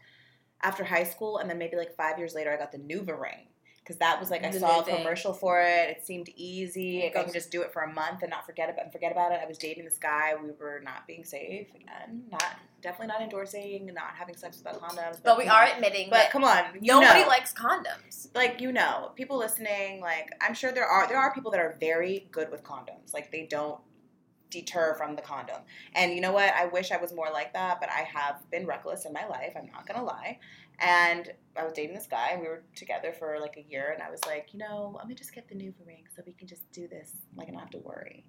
after 0.61 0.83
high 0.83 1.03
school, 1.03 1.39
and 1.39 1.49
then 1.49 1.57
maybe 1.57 1.75
like 1.75 1.95
five 1.95 2.19
years 2.19 2.35
later, 2.35 2.53
I 2.53 2.57
got 2.57 2.71
the 2.71 2.77
Nuva 2.77 3.19
ring 3.19 3.47
because 3.83 3.97
that 3.97 4.19
was 4.19 4.29
like 4.29 4.43
I 4.43 4.51
saw 4.51 4.81
a 4.81 4.83
commercial 4.83 5.33
for 5.33 5.61
it. 5.61 5.89
It 5.97 6.05
seemed 6.05 6.29
easy. 6.35 7.01
It 7.01 7.15
I 7.17 7.23
can 7.23 7.33
just 7.33 7.51
do 7.51 7.61
it 7.63 7.73
for 7.73 7.81
a 7.81 7.91
month 7.91 8.21
and 8.21 8.29
not 8.29 8.45
forget 8.45 8.69
about 8.69 8.83
and 8.83 8.91
forget 8.91 9.11
about 9.11 9.31
it. 9.31 9.39
I 9.43 9.47
was 9.47 9.57
dating 9.57 9.85
this 9.85 9.97
guy. 9.97 10.33
We 10.41 10.51
were 10.51 10.81
not 10.83 11.07
being 11.07 11.23
safe 11.25 11.67
again. 11.75 12.23
Not 12.31 12.43
definitely 12.81 13.07
not 13.07 13.21
endorsing 13.21 13.91
not 13.93 14.13
having 14.15 14.35
sex 14.35 14.57
without 14.57 14.81
condoms. 14.81 15.19
But 15.23 15.37
we 15.37 15.47
are 15.47 15.63
on. 15.65 15.71
admitting 15.75 16.09
But 16.09 16.17
that 16.17 16.31
come 16.31 16.43
on, 16.43 16.63
nobody 16.81 17.21
know. 17.21 17.27
likes 17.27 17.53
condoms. 17.53 18.33
like 18.35 18.59
you 18.61 18.71
know 18.71 19.11
people 19.15 19.37
listening 19.37 20.01
like 20.01 20.31
i'm 20.41 20.53
sure 20.55 20.71
there 20.71 20.85
are 20.87 21.07
there 21.07 21.17
are 21.17 21.31
people 21.33 21.51
that 21.51 21.59
are 21.59 21.77
very 21.79 22.27
good 22.31 22.49
with 22.49 22.63
condoms 22.63 23.13
like 23.13 23.31
they 23.31 23.45
don't 23.45 23.79
deter 24.49 24.95
from 24.95 25.15
the 25.15 25.21
condom 25.21 25.61
and 25.95 26.13
you 26.13 26.19
know 26.19 26.33
what 26.33 26.53
i 26.55 26.65
wish 26.65 26.91
i 26.91 26.97
was 26.97 27.13
more 27.13 27.29
like 27.31 27.53
that 27.53 27.79
but 27.79 27.89
i 27.89 27.99
have 28.01 28.35
been 28.51 28.65
reckless 28.65 29.05
in 29.05 29.13
my 29.13 29.25
life 29.27 29.53
i'm 29.55 29.67
not 29.71 29.85
gonna 29.87 30.03
lie 30.03 30.37
and 30.81 31.31
i 31.57 31.63
was 31.63 31.73
dating 31.73 31.93
this 31.95 32.07
guy 32.07 32.29
and 32.31 32.41
we 32.41 32.47
were 32.47 32.63
together 32.75 33.13
for 33.17 33.37
like 33.39 33.55
a 33.57 33.65
year 33.71 33.91
and 33.93 34.01
i 34.03 34.09
was 34.09 34.19
like 34.25 34.49
you 34.53 34.59
know 34.59 34.93
let 34.97 35.07
me 35.07 35.15
just 35.15 35.33
get 35.33 35.47
the 35.47 35.55
nuva 35.55 35.85
ring 35.85 36.03
so 36.15 36.21
we 36.25 36.33
can 36.33 36.47
just 36.47 36.69
do 36.71 36.87
this 36.87 37.11
like 37.35 37.47
i 37.47 37.51
don't 37.51 37.59
have 37.59 37.69
to 37.69 37.79
worry 37.79 38.25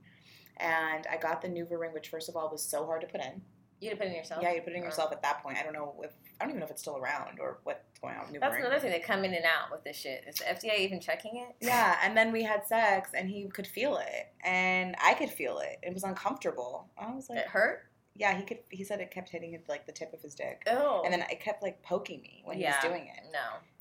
and 0.58 1.06
i 1.10 1.16
got 1.16 1.40
the 1.42 1.48
nuva 1.48 1.78
ring 1.78 1.92
which 1.92 2.08
first 2.08 2.28
of 2.28 2.36
all 2.36 2.50
was 2.50 2.62
so 2.62 2.84
hard 2.84 3.00
to 3.00 3.06
put 3.06 3.20
in 3.20 3.40
You 3.80 3.88
had 3.88 3.96
to 3.98 4.04
put 4.04 4.06
it 4.08 4.10
in 4.10 4.16
yourself. 4.16 4.42
yeah 4.42 4.52
you 4.52 4.60
put 4.60 4.72
it 4.72 4.76
in 4.76 4.82
Oh. 4.82 4.86
yourself 4.86 5.12
at 5.12 5.22
that 5.22 5.42
point 5.42 5.56
i 5.58 5.62
don't 5.62 5.72
know 5.72 5.94
if 6.04 6.10
i 6.40 6.44
don't 6.44 6.50
even 6.50 6.60
know 6.60 6.66
if 6.66 6.70
it's 6.72 6.82
still 6.82 6.98
around 6.98 7.38
or 7.40 7.58
what's 7.64 7.98
going 8.00 8.14
on 8.16 8.22
with 8.26 8.30
nuva 8.34 8.40
That's 8.40 8.54
ring 8.54 8.64
another 8.64 8.80
thing. 8.80 8.90
They 8.90 8.98
come 9.00 9.24
in 9.24 9.32
and 9.32 9.44
out 9.44 9.70
with 9.70 9.84
this 9.84 9.96
shit. 9.96 10.24
Is 10.28 10.34
the 10.36 10.44
FDA 10.44 10.80
even 10.80 11.00
checking 11.00 11.36
it? 11.36 11.54
Yeah, 11.64 11.96
and 12.02 12.16
then 12.16 12.32
we 12.32 12.42
had 12.42 12.66
sex, 12.66 13.10
and 13.14 13.30
he 13.30 13.46
could 13.46 13.64
feel 13.66 13.96
it, 13.98 14.26
and 14.44 14.96
I 15.00 15.14
could 15.14 15.30
feel 15.30 15.60
it. 15.60 15.78
It 15.84 15.94
was 15.94 16.02
uncomfortable. 16.02 16.90
I 16.98 17.14
was 17.14 17.30
like, 17.30 17.38
It 17.38 17.46
hurt. 17.46 17.84
Yeah, 18.14 18.36
he 18.36 18.44
could. 18.44 18.58
He 18.70 18.84
said 18.84 19.00
it 19.00 19.10
kept 19.10 19.28
hitting 19.30 19.52
it 19.54 19.64
like 19.68 19.86
the 19.86 19.92
tip 19.92 20.12
of 20.12 20.20
his 20.22 20.34
dick, 20.34 20.62
Oh. 20.66 21.02
and 21.04 21.12
then 21.12 21.22
it 21.30 21.40
kept 21.40 21.62
like 21.62 21.82
poking 21.82 22.20
me 22.22 22.42
when 22.44 22.58
Yeah. 22.58 22.78
he 22.80 22.88
was 22.88 22.94
doing 22.94 23.08
it. 23.08 23.24
no. 23.32 23.38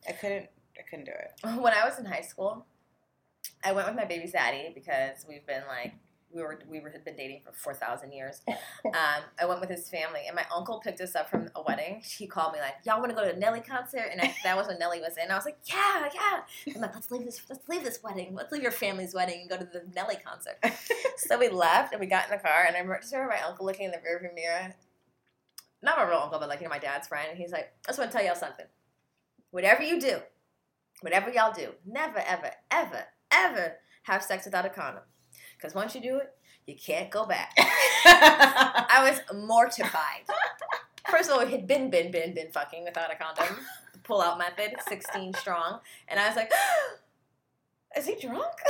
I 0.08 0.14
couldn't. 0.14 0.50
I 0.78 0.82
couldn't 0.90 1.06
do 1.06 1.12
it. 1.12 1.32
When 1.62 1.74
I 1.74 1.84
was 1.88 2.00
in 2.00 2.06
high 2.06 2.22
school, 2.22 2.66
I 3.64 3.72
went 3.74 3.88
with 3.88 3.96
my 3.96 4.06
baby's 4.06 4.32
daddy 4.32 4.72
because 4.74 5.26
we've 5.28 5.46
been 5.46 5.64
like 5.68 5.94
we 6.34 6.42
were 6.42 6.60
we 6.70 6.80
were 6.80 6.90
had 6.90 7.04
been 7.04 7.16
dating 7.16 7.42
for 7.44 7.52
four 7.52 7.74
thousand 7.74 8.12
years. 8.12 8.42
Um, 8.84 9.24
I 9.40 9.46
went 9.46 9.62
with 9.62 9.70
his 9.70 9.90
family, 9.90 10.22
and 10.28 10.36
my 10.36 10.46
uncle 10.54 10.80
picked 10.80 11.00
us 11.02 11.16
up 11.16 11.30
from 11.30 11.50
a 11.56 11.62
wedding. 11.62 12.02
He 12.04 12.28
called 12.28 12.54
me 12.54 12.60
like, 12.60 12.76
"Y'all 12.84 13.00
want 13.00 13.12
to 13.12 13.16
go 13.16 13.24
to 13.24 13.34
a 13.34 13.38
Nelly 13.38 13.62
concert?" 13.62 14.10
And 14.12 14.20
I, 14.20 14.36
that 14.44 14.58
was 14.58 14.68
when 14.68 14.80
Nelly 14.80 15.00
was 15.00 15.18
in. 15.18 15.32
I 15.32 15.36
was 15.36 15.46
like, 15.46 15.60
"Yeah, 15.66 16.10
yeah." 16.14 16.42
I'm 16.76 16.82
like, 16.82 16.94
"Let's 16.94 17.12
leave 17.12 17.26
this. 17.26 17.42
Let's 17.50 17.68
leave 17.70 17.84
this 17.84 18.00
wedding. 18.04 18.36
Let's 18.36 18.52
leave 18.52 18.64
your 18.64 18.72
family's 18.72 19.14
wedding 19.14 19.42
and 19.42 19.50
go 19.50 19.58
to 19.58 19.66
the 19.66 19.84
Nelly 19.96 20.18
concert." 20.24 20.58
so 21.18 21.38
we 21.38 21.50
left, 21.50 21.94
and 21.94 22.00
we 22.00 22.08
got 22.08 22.26
in 22.26 22.32
the 22.32 22.38
car, 22.38 22.66
and 22.68 22.76
I 22.76 22.80
remember, 22.80 23.00
just 23.02 23.14
my 23.14 23.42
uncle 23.48 23.66
looking 23.66 23.86
in 23.86 23.92
the 23.92 23.98
rearview 23.98 24.34
mirror. 24.34 24.74
Not 25.84 25.98
my 25.98 26.04
real 26.04 26.20
uncle, 26.20 26.40
but 26.40 26.50
like 26.50 26.60
you 26.60 26.66
know 26.66 26.70
my 26.70 26.80
dad's 26.80 27.08
friend. 27.08 27.28
And 27.30 27.38
he's 27.38 27.52
like, 27.52 27.72
"I 27.86 27.90
just 27.90 28.00
want 28.00 28.12
to 28.12 28.18
tell 28.18 28.26
y'all 28.26 28.36
something. 28.36 28.66
Whatever 29.52 29.84
you 29.84 30.00
do, 30.00 30.20
whatever 31.02 31.30
y'all 31.30 31.54
do, 31.54 31.74
never, 31.86 32.20
ever, 32.20 32.52
ever, 32.72 33.06
ever 33.32 33.76
have 34.04 34.24
sex 34.24 34.46
without 34.46 34.66
a 34.66 34.70
condom. 34.70 35.04
Because 35.62 35.76
once 35.76 35.94
you 35.94 36.02
do 36.02 36.18
it, 36.18 36.34
you 36.66 36.76
can't 36.76 37.12
go 37.12 37.26
back. 37.26 37.54
I 37.58 39.10
was 39.10 39.38
mortified. 39.38 40.24
First 41.10 41.30
of 41.30 41.38
all, 41.38 41.46
we 41.46 41.52
had 41.52 41.68
been, 41.68 41.90
been, 41.90 42.12
been, 42.12 42.34
been 42.34 42.52
fucking 42.52 42.84
without 42.84 43.12
a 43.12 43.16
condom. 43.16 43.58
The 43.94 44.00
pull 44.00 44.22
out 44.22 44.40
method, 44.40 44.76
16 44.88 45.34
strong. 45.36 45.80
And 46.08 46.20
I 46.20 46.28
was 46.28 46.36
like, 46.36 46.52
is 47.98 48.08
he 48.08 48.16
drunk? 48.16 48.54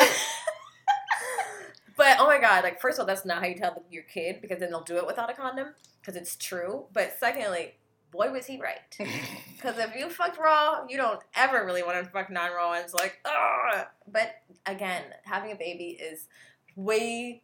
but 1.97 2.17
oh 2.19 2.27
my 2.27 2.39
God, 2.39 2.63
like, 2.63 2.81
first 2.81 2.97
of 2.97 3.03
all, 3.03 3.07
that's 3.07 3.25
not 3.25 3.41
how 3.41 3.47
you 3.47 3.55
tell 3.55 3.83
your 3.89 4.03
kid 4.03 4.41
because 4.41 4.59
then 4.59 4.69
they'll 4.69 4.81
do 4.81 4.97
it 4.97 5.07
without 5.07 5.29
a 5.29 5.33
condom 5.33 5.69
because 6.01 6.15
it's 6.15 6.35
true. 6.35 6.85
But 6.91 7.15
secondly, 7.19 7.75
boy, 8.11 8.31
was 8.31 8.45
he 8.45 8.59
right. 8.61 8.79
Because 9.55 9.77
if 9.77 9.95
you 9.95 10.09
fucked 10.09 10.39
raw, 10.39 10.87
you 10.89 10.97
don't 10.97 11.19
ever 11.35 11.63
really 11.63 11.83
want 11.83 12.03
to 12.03 12.09
fuck 12.09 12.31
non 12.31 12.51
raw. 12.51 12.73
And 12.73 12.83
it's 12.83 12.95
like, 12.95 13.19
ugh. 13.25 13.85
But 14.11 14.37
again, 14.65 15.03
having 15.23 15.51
a 15.51 15.55
baby 15.55 15.99
is 16.01 16.27
way 16.75 17.41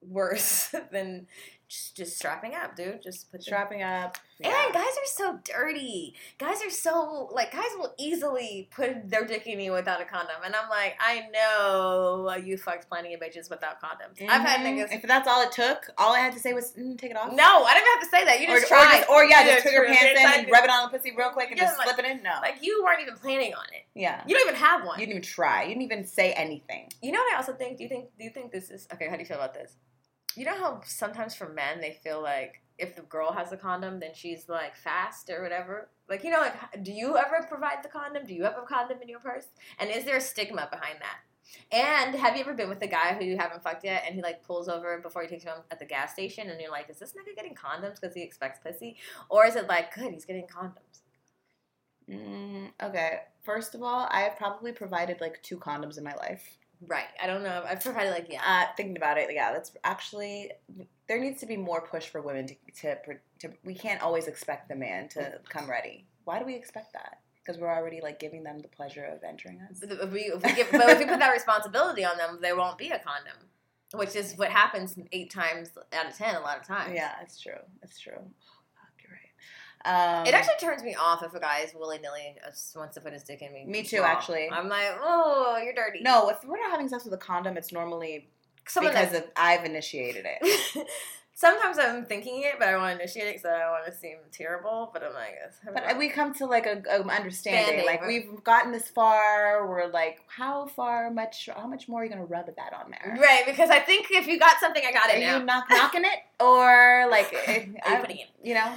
worse 0.00 0.74
than 0.92 1.26
just, 1.68 1.96
just 1.96 2.16
strapping 2.16 2.54
up, 2.54 2.76
dude. 2.76 3.02
Just 3.02 3.30
put 3.30 3.40
the 3.40 3.44
Strapping 3.44 3.82
up. 3.82 4.16
and 4.40 4.52
yeah. 4.52 4.72
guys 4.72 4.84
are 4.84 5.06
so 5.06 5.40
dirty. 5.44 6.14
Guys 6.38 6.62
are 6.64 6.70
so 6.70 7.28
like 7.32 7.52
guys 7.52 7.70
will 7.76 7.92
easily 7.98 8.68
put 8.74 9.10
their 9.10 9.24
dick 9.26 9.46
in 9.46 9.58
you 9.58 9.72
without 9.72 10.00
a 10.00 10.04
condom, 10.04 10.36
and 10.44 10.54
I'm 10.54 10.68
like, 10.70 10.94
I 11.00 11.22
know 11.32 12.34
you 12.36 12.56
fucked 12.56 12.88
plenty 12.88 13.14
of 13.14 13.20
bitches 13.20 13.50
without 13.50 13.80
condoms. 13.80 14.20
I've 14.28 14.42
had 14.42 14.60
Mhm. 14.60 14.78
niggas. 14.78 14.94
If 14.94 15.02
that's 15.02 15.26
all 15.26 15.42
it 15.42 15.52
took, 15.52 15.90
all 15.98 16.12
I 16.14 16.20
had 16.20 16.32
to 16.34 16.38
say 16.38 16.52
was 16.52 16.72
mm, 16.74 16.96
take 16.98 17.10
it 17.10 17.16
off. 17.16 17.32
No, 17.32 17.64
I 17.64 17.74
didn't 17.74 17.88
have 17.94 18.00
to 18.02 18.08
say 18.10 18.24
that. 18.24 18.40
You 18.40 18.48
or, 18.54 18.60
just 18.60 18.70
or, 18.72 18.76
tried. 18.76 18.98
just, 18.98 19.10
or 19.10 19.24
yeah, 19.24 19.40
You 19.44 19.50
just 19.52 19.64
put 19.64 19.72
your 19.72 19.86
pants 19.86 20.20
in 20.20 20.40
and 20.40 20.50
rub 20.50 20.64
it 20.64 20.70
on 20.70 20.90
the 20.90 20.96
pussy 20.96 21.12
real 21.16 21.30
quick 21.30 21.50
and 21.50 21.58
just 21.58 21.76
like- 21.78 21.88
slip 21.88 21.98
it 21.98 22.04
in. 22.04 22.22
No. 22.22 22.38
Like 22.42 22.58
you 22.62 22.82
weren't 22.84 23.00
even 23.02 23.16
planning 23.16 23.54
on 23.54 23.64
it. 23.72 23.84
yeah. 23.94 24.22
You 24.26 24.34
don't 24.36 24.48
even 24.48 24.60
have 24.60 24.84
one. 24.84 25.00
You 25.00 25.06
didn't 25.06 25.18
even 25.18 25.22
try. 25.28 25.62
You 25.64 25.70
didn't 25.70 25.82
even 25.82 26.04
say 26.06 26.32
anything. 26.32 26.90
You 27.02 27.12
know 27.12 27.18
what 27.20 27.34
I 27.34 27.36
also 27.38 27.54
think? 27.54 27.78
Do 27.78 27.82
you 27.82 27.88
think 27.88 28.10
do 28.18 28.24
you 28.24 28.30
think 28.30 28.52
this 28.52 28.70
is 28.70 28.86
okay, 28.92 29.08
how 29.08 29.14
do 29.16 29.20
you 29.20 29.26
feel 29.26 29.38
about 29.38 29.54
this? 29.54 29.72
You 30.36 30.44
know 30.44 30.56
how 30.56 30.80
sometimes 30.84 31.34
for 31.34 31.48
men 31.48 31.80
they 31.80 31.98
feel 32.02 32.22
like 32.22 32.62
if 32.78 32.94
the 32.94 33.02
girl 33.02 33.32
has 33.32 33.52
a 33.52 33.56
condom 33.56 34.00
then 34.00 34.10
she's 34.14 34.48
like 34.48 34.76
fast 34.76 35.30
or 35.30 35.42
whatever? 35.42 35.88
Like 36.08 36.24
you 36.24 36.30
know 36.30 36.40
like 36.40 36.82
do 36.82 36.92
you 36.92 37.16
ever 37.16 37.46
provide 37.48 37.82
the 37.82 37.88
condom? 37.88 38.26
Do 38.26 38.34
you 38.34 38.44
have 38.44 38.58
a 38.58 38.66
condom 38.66 38.98
in 39.02 39.08
your 39.08 39.20
purse? 39.20 39.46
And 39.78 39.90
is 39.90 40.04
there 40.04 40.16
a 40.16 40.20
stigma 40.20 40.68
behind 40.70 40.98
that? 41.00 41.18
And 41.72 42.14
have 42.14 42.34
you 42.34 42.42
ever 42.42 42.54
been 42.54 42.68
with 42.68 42.82
a 42.82 42.86
guy 42.86 43.14
who 43.14 43.24
you 43.24 43.36
haven't 43.36 43.62
fucked 43.62 43.84
yet 43.84 44.04
and 44.06 44.14
he 44.14 44.22
like 44.22 44.42
pulls 44.42 44.68
over 44.68 44.98
before 45.00 45.22
he 45.22 45.28
takes 45.28 45.44
you 45.44 45.50
home 45.50 45.62
at 45.70 45.78
the 45.78 45.84
gas 45.84 46.12
station 46.12 46.50
and 46.50 46.60
you're 46.60 46.70
like, 46.70 46.90
is 46.90 46.98
this 46.98 47.12
nigga 47.12 47.34
getting 47.34 47.54
condoms 47.54 48.00
because 48.00 48.14
he 48.14 48.22
expects 48.22 48.58
pussy? 48.58 48.96
Or 49.28 49.46
is 49.46 49.56
it 49.56 49.68
like, 49.68 49.94
good, 49.94 50.12
he's 50.12 50.24
getting 50.24 50.46
condoms? 50.46 51.02
Mm, 52.10 52.70
okay. 52.82 53.20
First 53.42 53.74
of 53.74 53.82
all, 53.82 54.08
I 54.10 54.20
have 54.20 54.36
probably 54.36 54.72
provided 54.72 55.20
like 55.20 55.42
two 55.42 55.56
condoms 55.56 55.98
in 55.98 56.04
my 56.04 56.14
life. 56.14 56.58
Right. 56.86 57.06
I 57.22 57.26
don't 57.26 57.42
know. 57.42 57.64
I've 57.66 57.82
provided 57.82 58.10
like, 58.10 58.26
yeah. 58.30 58.42
Uh, 58.46 58.74
thinking 58.76 58.96
about 58.96 59.16
it, 59.18 59.28
yeah, 59.32 59.52
that's 59.52 59.72
actually 59.84 60.52
there 61.08 61.18
needs 61.18 61.40
to 61.40 61.46
be 61.46 61.56
more 61.56 61.80
push 61.80 62.08
for 62.08 62.20
women 62.20 62.46
to, 62.48 62.54
to 62.80 62.96
to. 63.40 63.52
We 63.64 63.74
can't 63.74 64.02
always 64.02 64.26
expect 64.26 64.68
the 64.68 64.76
man 64.76 65.08
to 65.10 65.40
come 65.48 65.70
ready. 65.70 66.06
Why 66.24 66.38
do 66.38 66.44
we 66.44 66.54
expect 66.54 66.92
that? 66.92 67.20
Because 67.38 67.60
we're 67.60 67.72
already 67.72 68.00
like 68.02 68.18
giving 68.18 68.42
them 68.42 68.58
the 68.58 68.68
pleasure 68.68 69.04
of 69.04 69.22
entering 69.22 69.60
us. 69.70 69.78
But 69.80 69.92
if 69.92 70.10
we, 70.10 70.22
if 70.22 70.42
we 70.42 70.52
give, 70.52 70.68
but 70.72 70.90
if 70.90 70.98
we 70.98 71.06
put 71.06 71.20
that 71.20 71.32
responsibility 71.32 72.04
on 72.04 72.18
them, 72.18 72.38
there 72.42 72.56
won't 72.56 72.76
be 72.76 72.88
a 72.90 72.98
condom, 72.98 73.38
which 73.94 74.16
is 74.16 74.34
what 74.36 74.50
happens 74.50 74.98
eight 75.12 75.30
times 75.30 75.70
out 75.92 76.06
of 76.06 76.16
ten 76.16 76.34
a 76.34 76.40
lot 76.40 76.58
of 76.58 76.66
times. 76.66 76.92
Yeah, 76.94 77.12
it's 77.22 77.40
true. 77.40 77.60
It's 77.82 78.00
true. 78.00 78.18
Oh, 78.18 78.20
fuck, 78.74 78.90
you're 79.00 79.12
right. 79.12 79.30
Um, 79.86 80.26
It 80.26 80.34
actually 80.34 80.56
turns 80.60 80.82
me 80.82 80.94
off 80.96 81.22
if 81.22 81.32
a 81.34 81.40
guy 81.40 81.60
is 81.60 81.72
willy 81.74 81.98
nilly 81.98 82.36
just 82.44 82.76
wants 82.76 82.94
to 82.96 83.00
put 83.00 83.12
his 83.12 83.22
dick 83.22 83.40
in 83.40 83.52
me. 83.52 83.64
Me 83.66 83.82
too, 83.84 84.02
actually. 84.02 84.48
I'm 84.50 84.68
like, 84.68 84.90
oh, 85.00 85.60
you're 85.62 85.74
dirty. 85.74 86.00
no. 86.02 86.28
If 86.28 86.38
we're 86.44 86.58
not 86.60 86.70
having 86.72 86.88
sex 86.88 87.04
with 87.04 87.14
a 87.14 87.18
condom, 87.18 87.56
it's 87.56 87.72
normally 87.72 88.28
Someone 88.68 88.92
because 88.92 89.14
of, 89.14 89.24
I've 89.36 89.64
initiated 89.64 90.24
it. 90.28 90.86
Sometimes 91.38 91.78
I'm 91.78 92.06
thinking 92.06 92.42
it, 92.44 92.54
but 92.58 92.66
I 92.68 92.78
want 92.78 92.96
to 92.96 93.02
initiate 93.02 93.26
it 93.28 93.34
because 93.34 93.44
I 93.44 93.58
don't 93.58 93.70
want 93.72 93.84
to 93.86 93.92
seem 93.92 94.16
terrible. 94.32 94.88
But 94.90 95.02
I'm 95.04 95.12
like, 95.12 95.34
But 95.74 95.98
we 95.98 96.08
come 96.08 96.32
to 96.36 96.46
like 96.46 96.64
a, 96.64 96.82
a 96.90 97.02
understanding. 97.06 97.64
Standing, 97.82 97.84
like 97.86 98.06
we've 98.06 98.42
gotten 98.42 98.72
this 98.72 98.88
far. 98.88 99.68
We're 99.68 99.86
like, 99.88 100.20
how 100.28 100.66
far 100.66 101.10
much? 101.10 101.50
How 101.54 101.66
much 101.66 101.88
more 101.88 102.00
are 102.00 102.04
you 102.04 102.10
gonna 102.10 102.24
rub 102.24 102.46
that 102.46 102.72
on 102.72 102.90
there? 102.90 103.18
right 103.20 103.42
because 103.44 103.68
I 103.68 103.80
think 103.80 104.06
if 104.10 104.26
you 104.26 104.38
got 104.38 104.58
something, 104.60 104.82
I 104.84 104.92
got 104.92 105.10
Are 105.10 105.16
it 105.16 105.20
now. 105.20 105.38
you 105.38 105.44
knock 105.44 105.66
knocking 105.68 106.04
it 106.04 106.42
or 106.42 107.06
like? 107.10 107.30
eh, 107.46 107.66
Are 107.84 107.92
you 107.96 108.00
putting 108.00 108.18
it? 108.18 108.28
you 108.42 108.54
know 108.54 108.72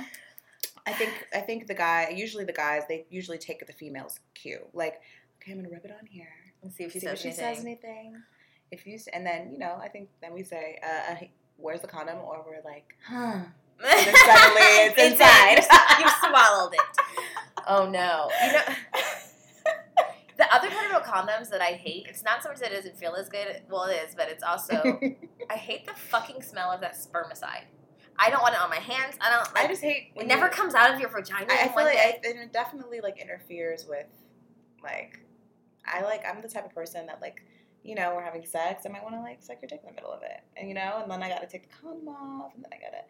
i 0.85 0.93
think 0.93 1.11
i 1.33 1.39
think 1.39 1.67
the 1.67 1.73
guy 1.73 2.09
usually 2.15 2.43
the 2.43 2.53
guys 2.53 2.83
they 2.87 3.05
usually 3.09 3.37
take 3.37 3.65
the 3.65 3.73
female's 3.73 4.19
cue 4.33 4.59
like 4.73 5.01
okay 5.41 5.51
i'm 5.51 5.57
gonna 5.57 5.69
rub 5.69 5.85
it 5.85 5.91
on 5.91 6.05
here 6.07 6.27
Let's 6.63 6.75
see 6.75 6.83
if 6.83 6.91
she 6.91 6.99
see 6.99 7.05
says 7.07 7.13
if 7.13 7.21
she 7.21 7.27
anything. 7.29 7.55
says 7.55 7.63
anything 7.65 8.21
if 8.71 8.85
you 8.85 8.99
and 9.13 9.25
then 9.25 9.51
you 9.51 9.57
know 9.59 9.79
i 9.81 9.87
think 9.87 10.09
then 10.21 10.33
we 10.33 10.43
say 10.43 10.79
uh, 10.83 11.13
uh 11.13 11.15
where's 11.57 11.81
the 11.81 11.87
condom 11.87 12.17
or 12.19 12.45
we're 12.45 12.61
like 12.69 12.95
huh 13.07 13.39
then 13.81 13.97
suddenly 14.03 14.61
it's 14.91 15.01
inside. 15.13 15.59
You 15.99 16.07
swallowed 16.29 16.73
it. 16.73 16.79
Oh 17.67 17.89
no. 17.89 18.29
You 18.45 18.53
know 18.53 18.75
the 20.37 20.53
other 20.55 20.69
part 20.69 20.89
about 20.89 21.05
condoms 21.05 21.49
that 21.49 21.61
I 21.61 21.73
hate, 21.73 22.05
it's 22.09 22.23
not 22.23 22.41
so 22.41 22.49
much 22.49 22.59
that 22.59 22.71
it 22.71 22.75
doesn't 22.75 22.97
feel 22.97 23.13
as 23.15 23.27
good. 23.27 23.61
Well, 23.69 23.83
it 23.83 23.95
is, 24.07 24.15
but 24.15 24.29
it's 24.29 24.41
also 24.43 24.99
I 25.49 25.55
hate 25.55 25.85
the 25.85 25.93
fucking 25.93 26.41
smell 26.41 26.71
of 26.71 26.79
that 26.81 26.95
spermicide. 26.95 27.63
I 28.19 28.29
don't 28.29 28.41
want 28.41 28.53
it 28.53 28.61
on 28.61 28.69
my 28.69 28.75
hands. 28.77 29.15
I 29.21 29.29
don't 29.29 29.55
like. 29.55 29.65
I 29.65 29.67
just 29.67 29.81
hate. 29.81 30.11
it 30.15 30.27
never 30.27 30.49
comes 30.49 30.75
out 30.75 30.93
of 30.93 30.99
your 30.99 31.09
vagina. 31.09 31.47
I, 31.49 31.63
I 31.63 31.67
feel 31.69 31.85
like. 31.85 31.97
I, 31.97 32.19
it 32.21 32.53
definitely 32.53 32.99
like 33.01 33.17
interferes 33.19 33.85
with, 33.87 34.07
like, 34.83 35.19
I 35.85 36.01
like 36.01 36.23
I'm 36.29 36.41
the 36.41 36.49
type 36.49 36.65
of 36.65 36.75
person 36.75 37.05
that 37.07 37.21
like, 37.21 37.41
you 37.83 37.95
know, 37.95 38.13
we're 38.15 38.23
having 38.23 38.45
sex. 38.45 38.85
I 38.85 38.89
might 38.89 39.03
want 39.03 39.15
to 39.15 39.21
like 39.21 39.41
suck 39.41 39.61
your 39.61 39.69
dick 39.69 39.81
in 39.83 39.89
the 39.89 39.95
middle 39.95 40.11
of 40.11 40.21
it, 40.23 40.41
and 40.57 40.67
you 40.67 40.75
know, 40.75 40.99
and 41.01 41.09
then 41.09 41.23
I 41.23 41.29
got 41.29 41.41
to 41.41 41.47
take 41.47 41.69
the 41.69 41.75
condom 41.81 42.09
off, 42.09 42.53
and 42.55 42.63
then 42.63 42.71
I 42.73 42.77
gotta, 42.77 43.03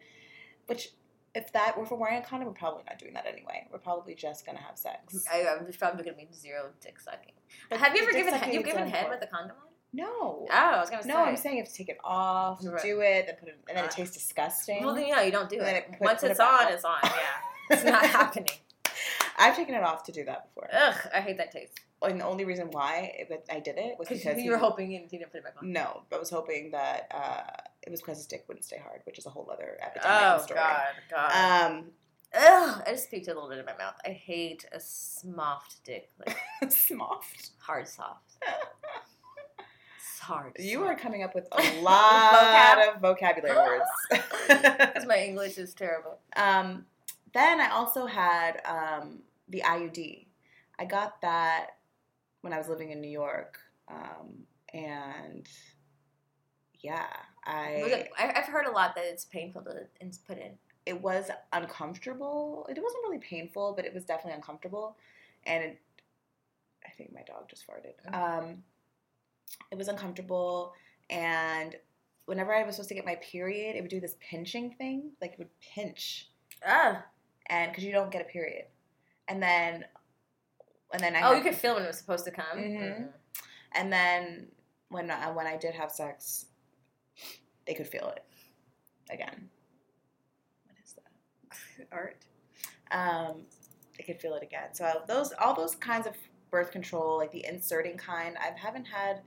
which. 0.66 0.90
If 1.32 1.52
that 1.52 1.76
if 1.78 1.92
we're 1.92 1.96
wearing 1.96 2.18
a 2.18 2.24
condom, 2.26 2.48
we're 2.48 2.54
probably 2.54 2.82
not 2.88 2.98
doing 2.98 3.14
that 3.14 3.24
anyway. 3.24 3.68
We're 3.70 3.78
probably 3.78 4.16
just 4.16 4.44
gonna 4.44 4.58
have 4.58 4.76
sex. 4.76 5.24
I, 5.32 5.46
I'm 5.46 5.64
probably 5.78 6.02
gonna 6.02 6.16
be 6.16 6.26
zero 6.32 6.70
dick 6.80 6.98
sucking. 6.98 7.34
But 7.68 7.78
Have 7.78 7.94
you 7.94 8.02
ever 8.02 8.10
given 8.10 8.52
you 8.52 8.64
given 8.64 8.88
head 8.88 9.08
with 9.08 9.22
a 9.22 9.28
condom 9.28 9.56
on? 9.62 9.69
No. 9.92 10.06
Oh, 10.12 10.46
I 10.50 10.78
was 10.80 10.88
gonna 10.90 11.02
say. 11.02 11.08
No, 11.08 11.16
I'm 11.16 11.36
saying 11.36 11.56
you 11.56 11.62
have 11.62 11.70
to 11.72 11.76
take 11.76 11.88
it 11.88 11.98
off, 12.04 12.60
Right. 12.64 12.82
do 12.82 13.00
it, 13.00 13.26
then 13.26 13.36
put 13.40 13.48
it, 13.48 13.58
and 13.68 13.76
then 13.76 13.84
it 13.84 13.90
tastes 13.90 14.14
disgusting. 14.16 14.84
Well, 14.84 14.94
then 14.94 15.06
you 15.06 15.14
know 15.16 15.22
you 15.22 15.32
don't 15.32 15.48
do 15.48 15.60
it. 15.60 15.76
it 15.76 15.88
put- 15.92 16.00
Once 16.00 16.20
put 16.20 16.30
it's 16.30 16.38
back 16.38 16.60
on, 16.60 16.66
on. 16.68 16.72
it's 16.72 16.84
on. 16.84 16.98
Yeah, 17.02 17.10
it's 17.70 17.84
not 17.84 18.06
happening. 18.06 18.48
I've 19.38 19.56
taken 19.56 19.74
it 19.74 19.82
off 19.82 20.04
to 20.04 20.12
do 20.12 20.24
that 20.26 20.48
before, 20.54 20.68
Ugh, 20.72 20.94
I 21.14 21.20
hate 21.20 21.38
that 21.38 21.50
taste. 21.50 21.72
and 22.02 22.20
the 22.20 22.24
only 22.26 22.44
reason 22.44 22.68
why 22.70 23.12
it, 23.18 23.44
I 23.50 23.58
did 23.60 23.78
it 23.78 23.98
was 23.98 24.08
Because 24.08 24.38
you 24.42 24.50
were 24.50 24.58
he- 24.58 24.62
hoping 24.62 24.90
you 24.92 25.06
didn't 25.08 25.30
put 25.32 25.38
it 25.38 25.44
back 25.44 25.54
on. 25.60 25.72
No, 25.72 26.02
I 26.12 26.18
was 26.18 26.30
hoping 26.30 26.70
that 26.72 27.08
uh, 27.10 27.42
it 27.82 27.90
was 27.90 28.00
because 28.00 28.18
his 28.18 28.26
dick 28.26 28.44
wouldn't 28.48 28.64
stay 28.64 28.78
hard, 28.78 29.00
which 29.04 29.18
is 29.18 29.26
a 29.26 29.30
whole 29.30 29.48
other 29.52 29.78
epidemic 29.80 30.18
Oh 30.22 30.38
story. 30.42 30.60
god, 30.60 30.88
god. 31.10 31.70
Um, 31.72 31.84
Ugh, 32.32 32.82
I 32.86 32.90
just 32.92 33.10
peeked 33.10 33.26
a 33.28 33.34
little 33.34 33.48
bit 33.48 33.58
in 33.58 33.64
my 33.64 33.76
mouth. 33.76 33.94
I 34.06 34.10
hate 34.10 34.64
a 34.72 34.78
soft 34.78 35.82
dick, 35.84 36.10
like 36.24 36.36
soft. 36.70 37.50
hard 37.58 37.88
soft. 37.88 38.36
Hard. 40.30 40.52
You 40.58 40.84
are 40.84 40.94
coming 40.96 41.22
up 41.24 41.34
with 41.34 41.48
a 41.52 41.80
lot 41.82 42.78
of 42.88 43.00
vocabulary 43.00 43.56
words. 43.68 43.90
Because 44.48 45.06
my 45.06 45.18
English 45.18 45.58
is 45.58 45.74
terrible. 45.74 46.18
um, 46.36 46.86
then 47.34 47.60
I 47.60 47.70
also 47.70 48.06
had 48.06 48.60
um, 48.64 49.20
the 49.48 49.62
IUD. 49.66 50.26
I 50.78 50.84
got 50.84 51.20
that 51.22 51.66
when 52.42 52.52
I 52.52 52.58
was 52.58 52.68
living 52.68 52.90
in 52.90 53.00
New 53.00 53.10
York, 53.10 53.58
um, 53.88 54.46
and 54.72 55.46
yeah, 56.80 57.06
I 57.44 57.80
Was 57.82 57.92
it- 57.92 58.10
I, 58.18 58.32
I've 58.36 58.46
heard 58.46 58.66
a 58.66 58.70
lot 58.70 58.94
that 58.94 59.04
it's 59.04 59.24
painful 59.24 59.62
to 59.62 59.86
put 60.26 60.38
in. 60.38 60.52
it 60.86 61.00
was 61.00 61.28
uncomfortable. 61.52 62.66
It 62.68 62.80
wasn't 62.82 63.02
really 63.04 63.18
painful, 63.18 63.74
but 63.76 63.84
it 63.84 63.92
was 63.94 64.04
definitely 64.04 64.36
uncomfortable. 64.36 64.96
And 65.44 65.62
it, 65.64 65.80
I 66.86 66.90
think 66.96 67.12
my 67.12 67.22
dog 67.22 67.48
just 67.48 67.64
farted. 67.66 67.94
Um, 68.14 68.62
it 69.70 69.78
was 69.78 69.88
uncomfortable, 69.88 70.72
and 71.08 71.76
whenever 72.26 72.54
I 72.54 72.62
was 72.64 72.76
supposed 72.76 72.88
to 72.90 72.94
get 72.94 73.04
my 73.04 73.16
period, 73.16 73.76
it 73.76 73.80
would 73.82 73.90
do 73.90 74.00
this 74.00 74.16
pinching 74.20 74.74
thing. 74.74 75.12
Like 75.20 75.32
it 75.32 75.38
would 75.38 75.58
pinch, 75.60 76.28
Ah. 76.66 77.04
and 77.46 77.70
because 77.70 77.84
you 77.84 77.92
don't 77.92 78.10
get 78.10 78.22
a 78.22 78.24
period, 78.26 78.66
and 79.28 79.42
then, 79.42 79.84
and 80.92 81.02
then 81.02 81.14
I 81.16 81.22
Oh, 81.22 81.34
had- 81.34 81.38
you 81.44 81.50
could 81.50 81.58
feel 81.58 81.74
when 81.74 81.84
it 81.84 81.88
was 81.88 81.98
supposed 81.98 82.24
to 82.26 82.30
come. 82.30 82.58
Mhm. 82.58 82.78
Mm-mm. 82.80 83.12
and 83.72 83.92
then 83.92 84.50
when 84.88 85.10
I, 85.10 85.30
when 85.30 85.46
I 85.46 85.56
did 85.56 85.74
have 85.74 85.92
sex, 85.92 86.46
they 87.66 87.74
could 87.74 87.86
feel 87.86 88.08
it 88.08 88.24
again. 89.10 89.48
What 90.66 90.76
is 90.84 90.94
that? 90.94 91.86
Art. 91.92 92.16
um, 92.90 93.46
they 93.96 94.02
could 94.04 94.20
feel 94.20 94.34
it 94.34 94.42
again. 94.42 94.72
So 94.74 95.02
those 95.06 95.32
all 95.34 95.54
those 95.54 95.74
kinds 95.76 96.06
of 96.08 96.16
birth 96.50 96.72
control, 96.72 97.18
like 97.18 97.30
the 97.30 97.44
inserting 97.46 97.96
kind, 97.96 98.36
I 98.38 98.50
haven't 98.58 98.86
had 98.86 99.20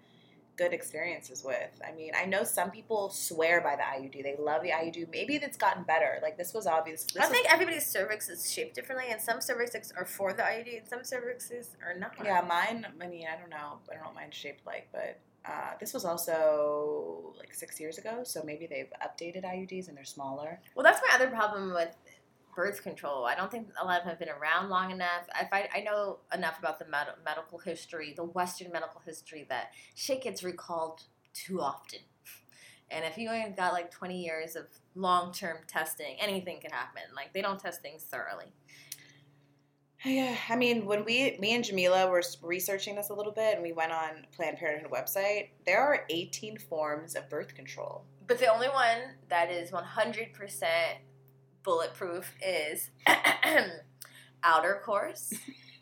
good 0.55 0.73
experiences 0.73 1.43
with. 1.43 1.81
I 1.87 1.91
mean, 1.93 2.11
I 2.15 2.25
know 2.25 2.43
some 2.43 2.69
people 2.71 3.09
swear 3.09 3.59
by 3.61 3.75
the 3.75 3.81
IUD. 3.81 4.21
They 4.23 4.35
love 4.37 4.61
the 4.61 4.69
IUD. 4.69 5.09
Maybe 5.11 5.35
it's 5.35 5.57
gotten 5.57 5.83
better. 5.83 6.19
Like 6.21 6.37
this 6.37 6.53
was 6.53 6.67
obvious. 6.67 7.03
This 7.05 7.17
I 7.17 7.25
was- 7.27 7.29
think 7.29 7.51
everybody's 7.51 7.85
cervix 7.87 8.29
is 8.29 8.51
shaped 8.51 8.75
differently, 8.75 9.07
and 9.09 9.19
some 9.21 9.39
cervixes 9.39 9.91
are 9.97 10.05
for 10.05 10.33
the 10.33 10.43
IUD, 10.43 10.77
and 10.79 10.87
some 10.87 10.99
cervixes 10.99 11.69
are 11.83 11.97
not. 11.97 12.13
yeah, 12.23 12.41
mine. 12.41 12.85
I 13.01 13.07
mean, 13.07 13.27
I 13.27 13.39
don't 13.39 13.49
know. 13.49 13.79
I 13.89 13.93
don't 13.93 14.01
know 14.03 14.07
what 14.09 14.15
mine's 14.15 14.35
shaped 14.35 14.65
like, 14.65 14.89
but. 14.91 15.19
Uh, 15.45 15.71
this 15.77 15.93
was 15.93 16.05
also 16.05 17.33
like 17.37 17.53
six 17.53 17.77
years 17.77 17.97
ago, 17.97 18.21
so 18.23 18.41
maybe 18.45 18.65
they've 18.65 18.87
updated 19.05 19.43
IUDs 19.43 19.89
and 19.89 19.97
they're 19.97 20.05
smaller. 20.05 20.61
Well, 20.73 20.85
that's 20.85 21.01
my 21.05 21.15
other 21.15 21.27
problem 21.29 21.73
with 21.73 21.93
birth 22.55 22.83
control. 22.83 23.25
I 23.25 23.35
don't 23.35 23.51
think 23.51 23.69
a 23.81 23.85
lot 23.85 23.99
of 23.99 24.03
them 24.03 24.09
have 24.09 24.19
been 24.19 24.29
around 24.29 24.69
long 24.69 24.91
enough. 24.91 25.27
I 25.33 25.69
I 25.73 25.81
know 25.81 26.19
enough 26.33 26.59
about 26.59 26.79
the 26.79 26.85
med- 26.85 27.07
medical 27.25 27.59
history, 27.59 28.13
the 28.15 28.23
Western 28.23 28.71
medical 28.71 29.01
history, 29.05 29.45
that 29.49 29.71
shit 29.95 30.23
gets 30.23 30.43
recalled 30.43 31.03
too 31.33 31.61
often. 31.61 31.99
And 32.89 33.03
if 33.05 33.17
you 33.17 33.29
only 33.29 33.49
got 33.51 33.73
like 33.73 33.89
20 33.91 34.23
years 34.23 34.55
of 34.55 34.65
long 34.95 35.33
term 35.33 35.57
testing, 35.67 36.15
anything 36.19 36.59
can 36.61 36.71
happen. 36.71 37.03
Like, 37.15 37.33
they 37.33 37.41
don't 37.41 37.59
test 37.59 37.81
things 37.81 38.03
thoroughly. 38.03 38.53
Yeah, 40.05 40.35
I 40.49 40.57
mean, 40.57 40.85
when 40.85 41.05
we, 41.05 41.37
me 41.39 41.55
and 41.55 41.63
Jamila 41.63 42.09
were 42.09 42.21
researching 42.41 42.95
this 42.95 43.09
a 43.09 43.13
little 43.13 43.31
bit, 43.31 43.53
and 43.53 43.63
we 43.63 43.71
went 43.71 43.93
on 43.93 44.27
Planned 44.35 44.57
Parenthood 44.57 44.91
website, 44.91 45.51
there 45.65 45.81
are 45.81 46.05
18 46.09 46.57
forms 46.57 47.15
of 47.15 47.29
birth 47.29 47.55
control. 47.55 48.03
But 48.27 48.37
the 48.37 48.53
only 48.53 48.67
one 48.67 48.97
that 49.29 49.49
is 49.49 49.71
100% 49.71 50.65
bulletproof 51.63 52.33
is 52.45 52.89
outer 54.43 54.81
course, 54.85 55.33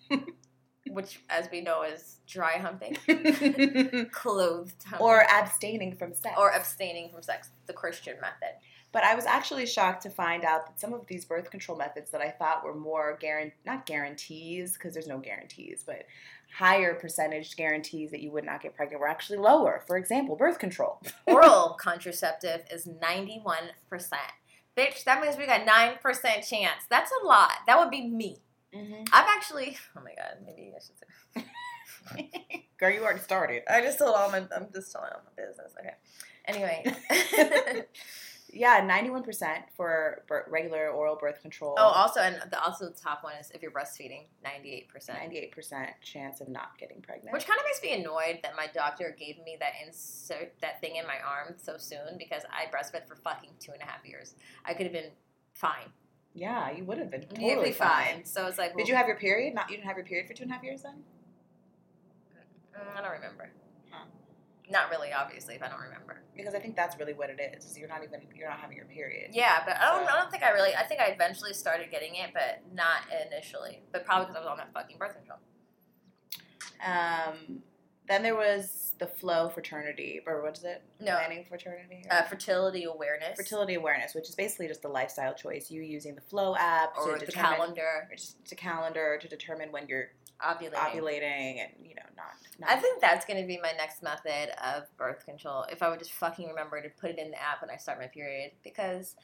which, 0.88 1.20
as 1.30 1.50
we 1.52 1.62
know, 1.62 1.84
is 1.84 2.18
dry 2.28 2.54
humping, 2.54 2.96
clothed 4.12 4.84
humping, 4.84 5.06
or 5.06 5.26
abstaining 5.32 5.96
from 5.96 6.14
sex. 6.14 6.36
or 6.38 6.52
abstaining 6.52 7.10
from 7.10 7.22
sex, 7.22 7.50
the 7.68 7.74
Christian 7.74 8.16
method. 8.22 8.56
But 8.94 9.04
I 9.06 9.16
was 9.16 9.26
actually 9.26 9.66
shocked 9.66 10.04
to 10.04 10.10
find 10.10 10.44
out 10.44 10.66
that 10.68 10.80
some 10.80 10.94
of 10.94 11.08
these 11.08 11.24
birth 11.24 11.50
control 11.50 11.78
methods 11.78 12.12
that 12.12 12.20
I 12.22 12.30
thought 12.30 12.64
were 12.64 12.76
more 12.76 13.18
guaran 13.22 13.54
not 13.66 13.86
guarantees 13.86 14.74
because 14.74 14.94
there's 14.94 15.08
no 15.08 15.18
guarantees, 15.18 15.84
but 15.86 16.06
higher 16.54 16.94
percentage 16.96 17.56
guarantees 17.56 18.12
that 18.12 18.22
you 18.22 18.32
would 18.32 18.44
not 18.44 18.62
get 18.62 18.76
pregnant 18.76 19.00
were 19.00 19.08
actually 19.08 19.38
lower. 19.40 19.84
For 19.88 19.96
example, 19.98 20.36
birth 20.36 20.60
control. 20.60 21.02
Oral 21.26 21.78
contraceptive 21.80 22.66
is 22.70 22.86
91%. 22.86 23.70
Bitch, 24.78 25.04
that 25.04 25.22
means 25.22 25.38
we 25.38 25.46
got 25.46 25.66
9% 25.66 26.00
chance. 26.48 26.84
That's 26.90 27.12
a 27.22 27.26
lot. 27.26 27.52
That 27.68 27.80
would 27.80 27.92
be 27.92 28.08
me. 28.08 28.38
Mm-hmm. 28.74 29.04
I've 29.12 29.28
actually, 29.28 29.78
oh 29.98 30.02
my 30.04 30.14
god, 30.16 30.38
maybe 30.46 30.74
I 30.76 30.80
should 30.80 30.98
say. 30.98 32.64
Girl, 32.80 32.92
you 32.92 33.04
already 33.04 33.20
started. 33.20 33.64
I 33.72 33.82
just 33.82 34.00
told 34.00 34.16
all 34.16 34.32
my, 34.32 34.40
I'm 34.56 34.68
just 34.74 34.92
telling 34.92 35.10
all 35.14 35.22
my 35.26 35.44
business. 35.44 35.74
Okay. 35.80 35.96
Anyway. 36.46 36.86
Yeah, 38.54 38.88
91% 38.88 39.64
for 39.76 40.24
regular 40.50 40.90
oral 40.90 41.16
birth 41.16 41.42
control. 41.42 41.76
oh, 41.78 41.84
also, 41.84 42.20
and 42.20 42.42
the, 42.52 42.62
also 42.62 42.90
the 42.90 42.96
top 42.96 43.24
one 43.24 43.34
is 43.40 43.52
if 43.52 43.62
you're 43.62 43.72
breastfeeding, 43.72 44.26
98%. 44.46 44.88
98% 45.10 45.88
chance 46.02 46.42
of 46.42 46.50
not 46.50 46.78
getting 46.78 47.02
pregnant. 47.02 47.34
Which 47.34 47.48
kind 47.48 47.60
of 47.60 47.66
makes 47.66 47.82
me 47.82 47.94
annoyed 47.94 48.40
that 48.44 48.56
my 48.56 48.68
doctor 48.74 49.16
gave 49.18 49.38
me 49.44 49.58
that 49.60 49.74
insert 49.86 50.54
that 50.62 50.82
thing 50.82 50.98
in 50.98 51.08
my 51.08 51.18
arm 51.26 51.56
so 51.58 51.78
soon 51.78 52.18
because 52.18 52.44
I 52.52 52.66
breastfed 52.76 53.08
for 53.08 53.16
fucking 53.16 53.52
two 53.60 53.72
and 53.72 53.82
a 53.82 53.86
half 53.86 54.06
years. 54.06 54.36
I 54.66 54.74
could 54.74 54.86
have 54.86 54.94
been 54.94 55.12
fine, 55.54 55.92
yeah, 56.34 56.72
you 56.72 56.86
would 56.86 56.98
have 56.98 57.12
been 57.12 57.22
totally 57.22 57.50
totally 57.50 57.72
fine. 57.72 58.16
fine. 58.16 58.26
So 58.26 58.48
it's 58.48 58.58
like, 58.58 58.76
Did 58.78 58.88
you 58.88 58.96
have 58.96 59.08
your 59.08 59.18
period? 59.18 59.54
Not 59.54 59.70
you 59.70 59.76
didn't 59.78 59.88
have 59.88 59.98
your 59.98 60.06
period 60.06 60.28
for 60.28 60.34
two 60.34 60.44
and 60.44 60.52
a 60.52 60.56
half 60.56 60.64
years 60.64 60.84
then? 60.84 61.04
Mm, 62.74 62.98
I 62.98 63.02
don't 63.02 63.12
remember. 63.12 63.50
Not 64.72 64.90
really, 64.90 65.12
obviously, 65.12 65.56
if 65.56 65.62
I 65.62 65.68
don't 65.68 65.82
remember. 65.82 66.22
Because 66.36 66.56
I 66.56 66.60
think 66.60 66.78
that's 66.78 66.98
really 66.98 67.14
what 67.14 67.30
it 67.30 67.40
is. 67.56 67.66
is 67.66 67.78
You're 67.78 67.90
not 67.90 68.04
even 68.04 68.22
you're 68.36 68.48
not 68.50 68.60
having 68.60 68.78
your 68.78 68.86
period. 68.86 69.32
Yeah, 69.34 69.60
but 69.66 69.76
I 69.76 69.92
don't. 69.92 70.08
So- 70.08 70.14
I 70.14 70.20
don't 70.22 70.32
think 70.32 70.44
I 70.44 70.52
really. 70.52 70.74
I 70.74 70.84
think 70.84 71.02
I 71.02 71.08
eventually 71.08 71.54
started 71.54 71.92
getting 71.92 72.16
it, 72.16 72.32
but 72.34 72.62
not 72.74 73.02
initially. 73.28 73.82
But 73.92 74.06
probably 74.06 74.28
because 74.28 74.38
I 74.38 74.40
was 74.40 74.48
on 74.48 74.58
that 74.58 74.74
fucking 74.74 74.98
birth 74.98 75.16
control. 75.16 75.40
Um, 76.86 77.64
then 78.08 78.24
there 78.24 78.36
was 78.36 78.94
the 78.98 79.08
Flow 79.08 79.50
fraternity, 79.50 80.22
or 80.26 80.42
what 80.42 80.58
is 80.58 80.64
it? 80.64 80.84
No. 81.00 81.16
Planning 81.16 81.46
fraternity. 81.48 82.04
Uh, 82.10 82.24
fertility 82.24 82.84
awareness, 82.84 83.38
fertility 83.38 83.76
awareness, 83.76 84.14
which 84.16 84.28
is 84.30 84.36
basically 84.36 84.68
just 84.68 84.84
a 84.86 84.90
lifestyle 84.90 85.34
choice. 85.34 85.70
You 85.70 85.82
using 85.82 86.16
the 86.16 86.22
Flow 86.22 86.56
app 86.56 86.94
or 86.98 87.14
to 87.14 87.20
the 87.20 87.26
determine 87.28 87.52
calendar, 87.58 88.08
or 88.10 88.16
just 88.16 88.44
to 88.46 88.56
calendar 88.56 89.18
to 89.22 89.28
determine 89.28 89.72
when 89.72 89.88
you're 89.88 90.10
ovulating. 90.44 90.74
ovulating 90.74 91.62
and 91.62 91.70
you 91.84 91.96
know 91.96 92.02
not. 92.16 92.36
not 92.60 92.70
I 92.70 92.76
think 92.76 93.02
that's 93.02 93.26
going 93.26 93.42
to 93.42 93.48
be 93.48 93.60
my 93.62 93.72
next 93.78 94.04
method 94.04 94.50
of 94.64 94.84
birth 94.98 95.26
control. 95.26 95.66
If 95.72 95.82
I 95.82 95.90
would 95.90 96.00
just 96.00 96.14
fucking 96.14 96.48
remember 96.48 96.82
to 96.82 96.90
put 96.90 97.12
it 97.12 97.20
in 97.20 97.32
the 97.32 97.42
app 97.42 97.62
when 97.62 97.70
I 97.70 97.78
start 97.78 98.00
my 98.00 98.08
period, 98.08 98.52
because 98.64 99.16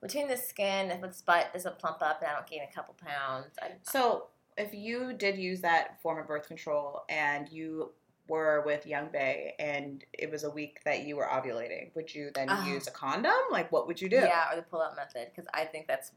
between 0.00 0.28
the 0.28 0.36
skin, 0.36 0.90
if 0.90 1.02
its 1.04 1.22
butt 1.22 1.52
doesn't 1.52 1.78
plump 1.78 1.98
up 2.02 2.20
and 2.22 2.30
I 2.30 2.34
don't 2.34 2.46
gain 2.46 2.62
a 2.68 2.74
couple 2.74 2.94
pounds, 2.94 3.54
I, 3.60 3.72
So, 3.82 4.28
if 4.56 4.74
you 4.74 5.12
did 5.12 5.38
use 5.38 5.60
that 5.60 6.00
form 6.02 6.18
of 6.18 6.26
birth 6.26 6.46
control 6.46 7.02
and 7.08 7.48
you 7.50 7.92
were 8.30 8.62
with 8.64 8.86
Young 8.94 9.08
Bay 9.16 9.54
and 9.58 10.04
it 10.22 10.28
was 10.30 10.42
a 10.44 10.50
week 10.60 10.74
that 10.84 10.98
you 11.06 11.16
were 11.18 11.26
ovulating, 11.38 11.84
would 11.96 12.08
you 12.14 12.30
then 12.34 12.48
Uh-huh. 12.48 12.70
use 12.74 12.86
a 12.86 12.90
condom? 12.90 13.42
Like, 13.50 13.68
what 13.74 13.86
would 13.86 14.00
you 14.02 14.08
do? 14.16 14.16
yeah, 14.32 14.50
or 14.50 14.56
the 14.56 14.62
pull-out 14.72 14.94
method, 14.96 15.24
because 15.30 15.48
I 15.52 15.64
think 15.72 15.86
that's 15.92 16.08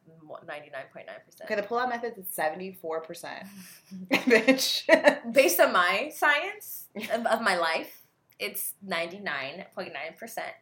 99.9%. 0.48 1.44
Okay, 1.46 1.56
the 1.56 1.64
pull-out 1.64 1.90
method 1.90 2.14
is 2.18 2.28
seventy-four 2.42 3.02
percent, 3.02 3.44
bitch. 4.34 4.70
Based 5.34 5.60
on 5.60 5.74
my 5.74 6.12
science 6.16 6.88
of, 7.16 7.26
of 7.26 7.42
my 7.42 7.56
life, 7.70 7.94
it's 8.40 8.74
ninety 8.82 9.20
nine 9.20 9.66
point 9.76 9.92
nine 9.94 10.14
percent 10.18 10.54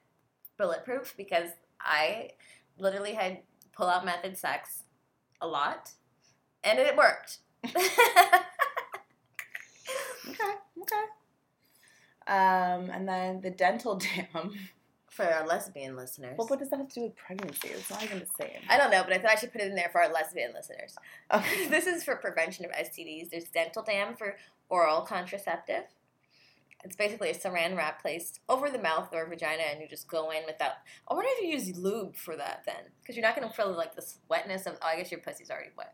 bulletproof 0.58 1.14
because 1.18 1.50
I 1.80 2.32
literally 2.78 3.14
had 3.14 3.40
pull 3.78 3.88
out 3.94 4.06
method 4.06 4.38
sex 4.38 4.84
a 5.42 5.48
lot, 5.48 5.92
and 6.64 6.80
it 6.80 6.96
worked. 6.96 7.40
Okay, 10.30 10.54
okay. 10.84 11.06
Um, 12.32 12.90
and 12.90 13.08
then 13.08 13.42
the 13.42 13.52
dental 13.52 13.96
dam. 14.34 14.52
For 15.10 15.26
our 15.26 15.46
lesbian 15.46 15.98
listeners. 15.98 16.36
Well, 16.38 16.48
what 16.48 16.60
does 16.60 16.70
that 16.70 16.78
have 16.80 16.88
to 16.88 16.96
do 16.96 17.02
with 17.04 17.18
pregnancy? 17.18 17.68
It's 17.68 17.90
not 17.90 18.02
even 18.02 18.20
the 18.20 18.28
same. 18.40 18.62
I 18.70 18.78
don't 18.78 18.92
know, 18.92 19.04
but 19.04 19.12
I 19.12 19.18
thought 19.18 19.32
I 19.32 19.36
should 19.36 19.52
put 19.52 19.60
it 19.60 19.68
in 19.68 19.76
there 19.76 19.90
for 19.92 20.02
our 20.02 20.10
lesbian 20.10 20.54
listeners. 20.54 20.96
Okay. 21.34 21.68
this 21.70 21.86
is 21.86 22.06
for 22.06 22.16
prevention 22.16 22.64
of 22.64 22.72
STDs. 22.72 23.30
There's 23.30 23.44
dental 23.50 23.84
dam 23.84 24.16
for 24.16 24.38
oral 24.70 25.02
contraceptive. 25.02 25.84
It's 26.86 26.96
basically 26.96 27.30
a 27.30 27.36
saran 27.36 27.76
wrap 27.76 28.02
placed 28.02 28.40
over 28.48 28.70
the 28.70 28.80
mouth 28.80 29.10
or 29.12 29.28
vagina, 29.28 29.64
and 29.70 29.82
you 29.82 29.88
just 29.90 30.08
go 30.08 30.32
in 30.32 30.44
without. 30.48 30.76
I 31.10 31.14
wonder 31.14 31.30
if 31.34 31.44
you 31.44 31.50
use 31.50 31.78
lube 31.78 32.16
for 32.16 32.38
that 32.38 32.64
then, 32.66 32.86
because 33.02 33.18
you're 33.18 33.26
not 33.26 33.36
going 33.36 33.48
to 33.50 33.54
feel 33.54 33.76
like 33.76 33.94
this 33.96 34.18
wetness 34.30 34.66
of. 34.66 34.78
Oh, 34.82 34.88
I 34.88 34.96
guess 34.96 35.12
your 35.12 35.20
pussy's 35.20 35.52
already 35.52 35.72
wet. 35.78 35.94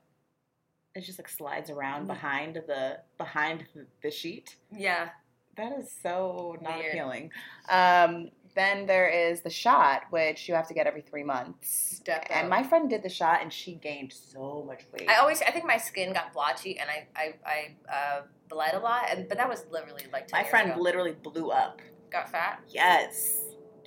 It 0.94 1.02
just 1.02 1.18
like 1.18 1.28
slides 1.28 1.72
around 1.72 2.04
Mm. 2.04 2.08
behind 2.08 2.56
the 2.68 3.00
behind 3.18 3.66
the 4.04 4.12
sheet. 4.12 4.58
Yeah, 4.72 5.10
That 5.58 5.74
is 5.80 5.92
so 6.04 6.56
not 6.62 6.78
Weird. 6.78 6.94
appealing. 6.94 7.32
Um, 7.70 8.30
then 8.56 8.86
there 8.88 9.08
is 9.10 9.42
the 9.42 9.50
shot, 9.50 10.04
which 10.10 10.48
you 10.50 10.56
have 10.56 10.68
to 10.68 10.74
get 10.74 10.88
every 10.88 11.02
three 11.02 11.24
months. 11.24 12.02
And 12.30 12.50
my 12.50 12.64
friend 12.64 12.90
did 12.90 13.04
the 13.04 13.10
shot, 13.10 13.42
and 13.42 13.52
she 13.54 13.76
gained 13.76 14.14
so 14.14 14.64
much 14.66 14.84
weight. 14.92 15.08
I 15.10 15.16
always. 15.18 15.42
I 15.42 15.52
think 15.52 15.66
my 15.66 15.78
skin 15.78 16.14
got 16.14 16.34
blotchy, 16.34 16.80
and 16.80 16.90
I 16.90 17.08
I 17.16 17.34
I 17.46 17.94
uh, 17.94 18.22
bled 18.50 18.74
a 18.74 18.80
lot, 18.80 19.04
and 19.12 19.28
but 19.30 19.38
that 19.38 19.50
was 19.50 19.66
literally 19.72 20.04
like 20.12 20.28
10 20.28 20.42
my 20.42 20.48
friend 20.48 20.72
ago. 20.72 20.82
literally 20.82 21.12
blew 21.22 21.52
up. 21.52 21.82
got 22.12 22.30
fat. 22.32 22.62
Yes, 22.70 23.42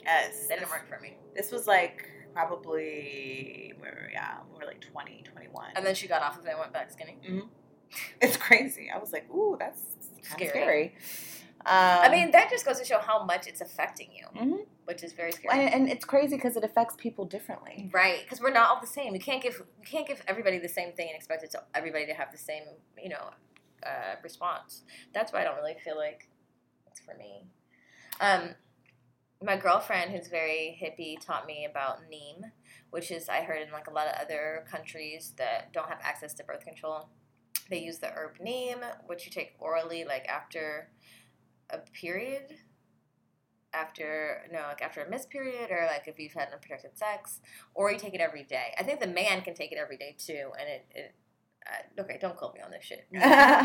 yes. 0.04 0.46
That 0.48 0.58
didn't 0.60 0.70
work 0.70 0.88
for 0.88 1.00
me. 1.00 1.16
This 1.34 1.50
was 1.50 1.66
like 1.66 2.08
probably 2.32 3.72
we 3.76 3.82
were 3.88 4.08
yeah 4.12 4.38
we 4.52 4.58
were 4.58 4.66
like 4.66 4.80
20, 4.80 5.24
21. 5.32 5.70
And 5.74 5.84
then 5.84 5.94
she 5.94 6.06
got 6.06 6.22
off 6.22 6.38
of 6.38 6.44
it 6.46 6.50
and 6.50 6.58
went 6.60 6.72
back 6.72 6.90
skinny. 6.92 7.18
it's 8.20 8.36
crazy. 8.36 8.90
I 8.94 8.98
was 8.98 9.12
like, 9.12 9.28
ooh, 9.34 9.56
that's 9.58 9.80
Scary. 10.22 10.48
scary. 10.48 10.94
Um, 11.66 11.98
I 12.02 12.08
mean, 12.08 12.30
that 12.30 12.48
just 12.50 12.64
goes 12.64 12.78
to 12.78 12.84
show 12.84 12.98
how 13.00 13.22
much 13.24 13.46
it's 13.46 13.60
affecting 13.60 14.10
you, 14.14 14.26
Mhm. 14.34 14.66
which 14.86 15.02
is 15.02 15.12
very 15.12 15.30
scary. 15.32 15.58
and, 15.66 15.74
and 15.74 15.88
it's 15.90 16.04
crazy 16.06 16.36
because 16.36 16.56
it 16.56 16.64
affects 16.64 16.94
people 16.96 17.26
differently. 17.26 17.90
Right, 17.92 18.22
because 18.22 18.40
we're 18.40 18.50
not 18.52 18.70
all 18.70 18.80
the 18.80 18.86
same. 18.86 19.14
You 19.14 19.20
can't 19.20 19.42
give 19.42 19.58
you 19.58 19.84
can't 19.84 20.06
give 20.06 20.22
everybody 20.26 20.58
the 20.58 20.68
same 20.70 20.92
thing 20.92 21.08
and 21.08 21.16
expect 21.16 21.42
it 21.44 21.50
to 21.50 21.62
everybody 21.74 22.06
to 22.06 22.14
have 22.14 22.32
the 22.32 22.38
same 22.38 22.62
you 23.02 23.10
know 23.10 23.30
uh, 23.82 24.16
response. 24.22 24.84
That's 25.12 25.32
why 25.32 25.40
I 25.42 25.44
don't 25.44 25.56
really 25.56 25.76
feel 25.84 25.96
like 25.96 26.28
it's 26.86 27.00
for 27.00 27.14
me. 27.14 27.44
Um, 28.20 28.54
my 29.42 29.56
girlfriend, 29.56 30.10
who's 30.12 30.28
very 30.28 30.78
hippie, 30.82 31.18
taught 31.24 31.46
me 31.46 31.64
about 31.64 32.08
neem, 32.10 32.52
which 32.90 33.10
is 33.10 33.28
I 33.28 33.42
heard 33.42 33.62
in 33.62 33.70
like 33.72 33.86
a 33.86 33.92
lot 33.92 34.06
of 34.06 34.14
other 34.20 34.64
countries 34.70 35.32
that 35.36 35.72
don't 35.72 35.88
have 35.88 35.98
access 36.02 36.34
to 36.34 36.44
birth 36.44 36.64
control. 36.64 37.08
They 37.70 37.78
use 37.78 37.98
the 37.98 38.08
herb 38.08 38.38
neem, 38.40 38.78
which 39.06 39.24
you 39.26 39.30
take 39.32 39.54
orally, 39.58 40.04
like 40.04 40.26
after 40.28 40.90
a 41.72 41.78
period 41.78 42.54
after 43.72 44.42
no 44.52 44.60
like 44.68 44.82
after 44.82 45.00
a 45.02 45.08
missed 45.08 45.30
period 45.30 45.70
or 45.70 45.86
like 45.86 46.08
if 46.08 46.18
you've 46.18 46.32
had 46.32 46.48
unprotected 46.52 46.98
sex 46.98 47.40
or 47.74 47.92
you 47.92 47.98
take 47.98 48.14
it 48.14 48.20
every 48.20 48.42
day 48.42 48.74
i 48.78 48.82
think 48.82 48.98
the 48.98 49.06
man 49.06 49.42
can 49.42 49.54
take 49.54 49.70
it 49.70 49.78
every 49.78 49.96
day 49.96 50.14
too 50.18 50.50
and 50.58 50.68
it, 50.68 50.86
it 50.92 51.14
uh, 51.70 52.00
okay 52.00 52.18
don't 52.20 52.36
quote 52.36 52.52
me 52.54 52.60
on 52.64 52.70
this 52.72 52.82
shit 52.82 53.06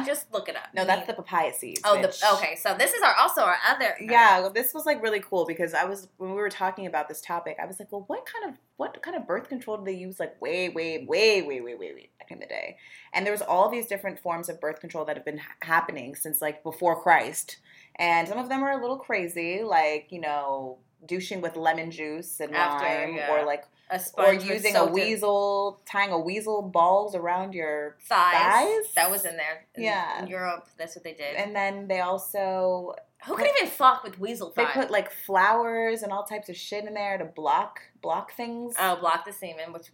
just 0.06 0.30
look 0.34 0.48
it 0.50 0.56
up 0.56 0.66
No, 0.76 0.86
that's 0.86 1.08
the 1.08 1.14
papaya 1.14 1.52
seeds. 1.54 1.82
oh 1.86 2.00
the, 2.00 2.10
okay 2.36 2.56
so 2.56 2.76
this 2.78 2.94
is 2.94 3.02
our 3.02 3.16
also 3.16 3.42
our 3.42 3.56
other 3.68 3.96
Yeah, 4.00 4.42
well, 4.42 4.52
this 4.52 4.74
was 4.76 4.86
like 4.86 5.02
really 5.02 5.22
cool 5.22 5.46
because 5.46 5.74
I 5.74 5.86
was 5.86 6.10
when 6.18 6.30
we 6.32 6.36
were 6.36 6.50
talking 6.50 6.86
about 6.88 7.08
this 7.08 7.22
topic, 7.22 7.56
I 7.60 7.66
was 7.66 7.80
like, 7.80 7.92
well, 7.94 8.04
what 8.08 8.26
kind 8.28 8.54
of 8.54 8.60
what 8.76 9.02
kind 9.02 9.16
of 9.16 9.26
birth 9.26 9.48
control 9.48 9.78
do 9.78 9.86
they 9.86 9.94
use 9.98 10.20
like 10.20 10.40
way, 10.42 10.68
way, 10.70 11.06
way, 11.08 11.42
way, 11.42 11.62
way, 11.62 11.74
way, 11.74 11.94
way 11.94 12.10
back 12.20 12.30
in 12.32 12.40
the 12.40 12.46
day? 12.46 12.76
And 13.14 13.26
there 13.26 13.32
was 13.32 13.42
all 13.42 13.70
these 13.70 13.88
different 13.88 14.20
forms 14.20 14.50
of 14.50 14.60
birth 14.60 14.82
control 14.82 15.06
that 15.06 15.16
have 15.16 15.26
been 15.26 15.38
ha- 15.40 15.56
happening 15.62 16.16
since 16.16 16.42
like 16.42 16.64
before 16.64 17.02
Christ, 17.02 17.58
and 17.98 18.28
some 18.28 18.38
of 18.38 18.50
them 18.50 18.64
are 18.64 18.72
a 18.72 18.82
little 18.82 18.98
crazy, 18.98 19.64
like 19.64 20.08
you 20.10 20.20
know, 20.22 20.78
douching 21.06 21.42
with 21.42 21.56
lemon 21.56 21.92
juice 21.92 22.40
and 22.40 22.56
After, 22.56 22.86
lime, 22.86 23.16
yeah. 23.16 23.32
or 23.32 23.46
like 23.46 23.66
a 23.92 24.00
or 24.16 24.34
using 24.34 24.72
a 24.76 24.80
soaked 24.80 24.90
in 24.98 25.04
weasel, 25.06 25.82
tying 25.86 26.12
a 26.12 26.20
weasel 26.20 26.62
balls 26.64 27.16
around 27.16 27.54
your 27.54 27.98
thighs. 28.02 28.34
thighs? 28.36 28.94
that 28.96 29.12
was 29.12 29.26
in 29.26 29.38
there 29.38 29.66
in, 29.76 29.84
Yeah. 29.84 30.22
in 30.24 30.28
europe 30.28 30.68
that's 30.78 30.96
what 30.96 31.04
they 31.04 31.14
did 31.14 31.36
and 31.36 31.56
then 31.56 31.88
they 31.88 32.00
also 32.00 32.96
who 33.28 33.36
can 33.38 33.46
even 33.58 33.70
fuck 33.70 34.04
with 34.04 34.20
weasel 34.20 34.52
they 34.56 34.66
put 34.66 34.90
like 34.90 35.12
flowers 35.12 36.02
and 36.02 36.12
all 36.12 36.24
types 36.24 36.50
of 36.50 36.56
shit 36.58 36.86
in 36.86 36.96
there 36.96 37.18
to 37.20 37.26
block 37.26 37.80
block 38.02 38.34
things. 38.34 38.76
Oh, 38.80 38.98
block 38.98 39.26
the 39.26 39.34
semen, 39.34 39.74
which 39.74 39.88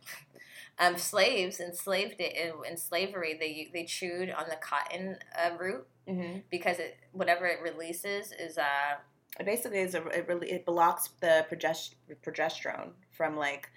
um, 0.80 0.98
slaves 0.98 1.60
enslaved 1.60 2.16
it 2.20 2.36
in, 2.36 2.54
in 2.72 2.78
slavery. 2.78 3.38
They 3.40 3.70
they 3.74 3.86
chewed 3.86 4.30
on 4.32 4.46
the 4.50 4.56
cotton 4.58 5.18
uh, 5.38 5.52
root 5.58 5.88
hmm 6.08 6.38
because 6.50 6.80
it 6.80 6.98
whatever 7.12 7.46
it 7.46 7.60
releases 7.62 8.32
is 8.32 8.58
uh 8.58 8.96
It 9.40 9.46
basically 9.46 9.80
is 9.80 9.96
a, 9.96 10.06
it 10.08 10.28
really 10.28 10.52
it 10.52 10.66
blocks 10.66 11.10
the 11.22 11.46
progest- 11.50 11.96
progesterone 12.26 12.92
from 13.12 13.36
like, 13.38 13.70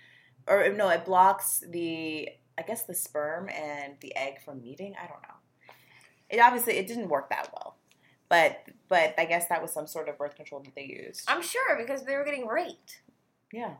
or 0.48 0.68
no, 0.72 0.88
it 0.88 1.04
blocks 1.04 1.62
the 1.68 2.28
I 2.56 2.62
guess 2.62 2.84
the 2.84 2.94
sperm 2.94 3.48
and 3.50 3.94
the 4.00 4.16
egg 4.16 4.40
from 4.44 4.62
meeting. 4.62 4.94
I 4.98 5.06
don't 5.06 5.22
know. 5.22 5.34
It 6.30 6.40
obviously 6.40 6.74
it 6.74 6.86
didn't 6.86 7.08
work 7.08 7.28
that 7.30 7.50
well, 7.52 7.76
but 8.28 8.62
but 8.88 9.14
I 9.18 9.26
guess 9.26 9.48
that 9.48 9.60
was 9.60 9.72
some 9.72 9.86
sort 9.86 10.08
of 10.08 10.16
birth 10.16 10.36
control 10.36 10.62
that 10.62 10.74
they 10.74 10.84
used. 10.84 11.24
I'm 11.28 11.42
sure 11.42 11.76
because 11.76 12.04
they 12.04 12.16
were 12.16 12.24
getting 12.24 12.46
raped. 12.46 13.02
yeah. 13.52 13.74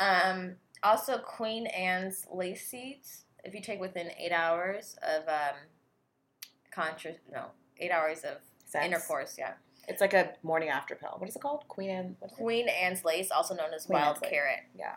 Um, 0.00 0.56
also, 0.84 1.18
Queen 1.18 1.66
Anne's 1.66 2.26
lace 2.32 2.68
seeds. 2.68 3.24
If 3.42 3.54
you 3.54 3.60
take 3.60 3.80
within 3.80 4.10
eight 4.18 4.32
hours 4.32 4.96
of 5.02 5.28
um, 5.28 5.56
contra 6.72 7.12
no 7.32 7.46
eight 7.78 7.90
hours 7.90 8.20
of 8.20 8.38
Sex. 8.64 8.84
intercourse, 8.86 9.36
yeah. 9.38 9.54
It's 9.86 10.00
like 10.00 10.14
a 10.14 10.32
morning 10.42 10.70
after 10.70 10.94
pill. 10.94 11.14
What 11.18 11.28
is 11.28 11.36
it 11.36 11.42
called? 11.42 11.64
Queen 11.68 11.90
Anne. 11.90 12.16
What 12.20 12.30
is 12.32 12.38
it? 12.38 12.40
Queen 12.42 12.68
Anne's 12.68 13.04
lace, 13.04 13.30
also 13.30 13.54
known 13.54 13.74
as 13.74 13.84
Queen 13.86 14.00
wild 14.00 14.16
Anne's 14.16 14.22
lace. 14.22 14.30
carrot. 14.30 14.60
Yeah. 14.78 14.94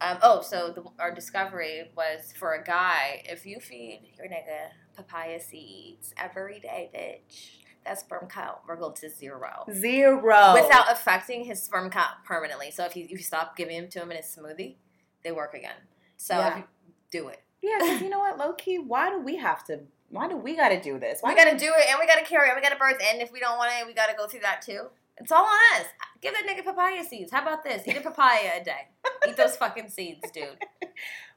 Um, 0.00 0.18
oh, 0.22 0.42
so 0.42 0.72
the, 0.72 0.84
our 0.98 1.14
discovery 1.14 1.90
was 1.96 2.32
for 2.36 2.54
a 2.54 2.62
guy. 2.62 3.22
If 3.24 3.46
you 3.46 3.60
feed 3.60 4.02
your 4.18 4.26
nigga 4.26 4.70
papaya 4.96 5.40
seeds 5.40 6.12
every 6.18 6.58
day, 6.60 6.90
bitch, 6.94 7.58
that 7.84 7.98
sperm 8.00 8.26
count 8.28 8.56
will 8.68 8.76
go 8.76 8.90
to 8.90 9.08
zero 9.08 9.64
Zero. 9.72 10.52
without 10.54 10.90
affecting 10.92 11.44
his 11.44 11.62
sperm 11.62 11.88
count 11.88 12.10
permanently. 12.24 12.70
So 12.72 12.84
if 12.84 12.96
you, 12.96 13.04
if 13.04 13.12
you 13.12 13.18
stop 13.18 13.56
giving 13.56 13.80
them 13.80 13.88
to 13.90 14.02
him 14.02 14.10
in 14.10 14.16
his 14.18 14.26
smoothie, 14.26 14.74
they 15.26 15.32
work 15.32 15.54
again. 15.54 15.74
So 16.16 16.34
Yeah. 16.38 16.50
if 16.50 16.56
you 16.58 16.64
do 17.10 17.28
it. 17.28 17.40
Yeah, 17.60 17.78
because 17.80 18.00
you 18.00 18.08
know 18.14 18.20
what, 18.20 18.38
low 18.38 18.52
key, 18.52 18.78
why 18.78 19.10
do 19.10 19.18
we 19.18 19.36
have 19.36 19.64
to? 19.66 19.80
Why 20.08 20.28
do 20.28 20.36
we 20.36 20.54
got 20.56 20.68
to 20.68 20.80
do 20.80 21.00
this? 21.00 21.18
Why 21.20 21.30
We 21.30 21.36
got 21.36 21.50
to 21.50 21.58
do 21.58 21.66
it, 21.76 21.84
and 21.90 21.98
we 21.98 22.06
got 22.06 22.18
to 22.20 22.24
carry 22.24 22.48
it. 22.48 22.54
We 22.54 22.62
got 22.62 22.68
to 22.70 22.76
birth, 22.78 22.98
and 23.12 23.20
if 23.20 23.32
we 23.32 23.40
don't 23.40 23.58
want 23.58 23.72
it, 23.80 23.86
we 23.86 23.92
got 23.92 24.06
to 24.06 24.14
go 24.16 24.28
through 24.28 24.40
that 24.40 24.62
too. 24.62 24.82
It's 25.18 25.32
all 25.32 25.44
on 25.44 25.80
us. 25.80 25.86
Give 26.20 26.32
that 26.32 26.44
nigga 26.46 26.64
papaya 26.64 27.02
seeds. 27.02 27.32
How 27.32 27.42
about 27.42 27.64
this? 27.64 27.82
Eat 27.88 27.96
a 27.96 28.00
papaya 28.02 28.60
a 28.60 28.64
day. 28.64 28.88
Eat 29.28 29.36
those 29.36 29.56
fucking 29.62 29.88
seeds, 29.88 30.30
dude. 30.30 30.58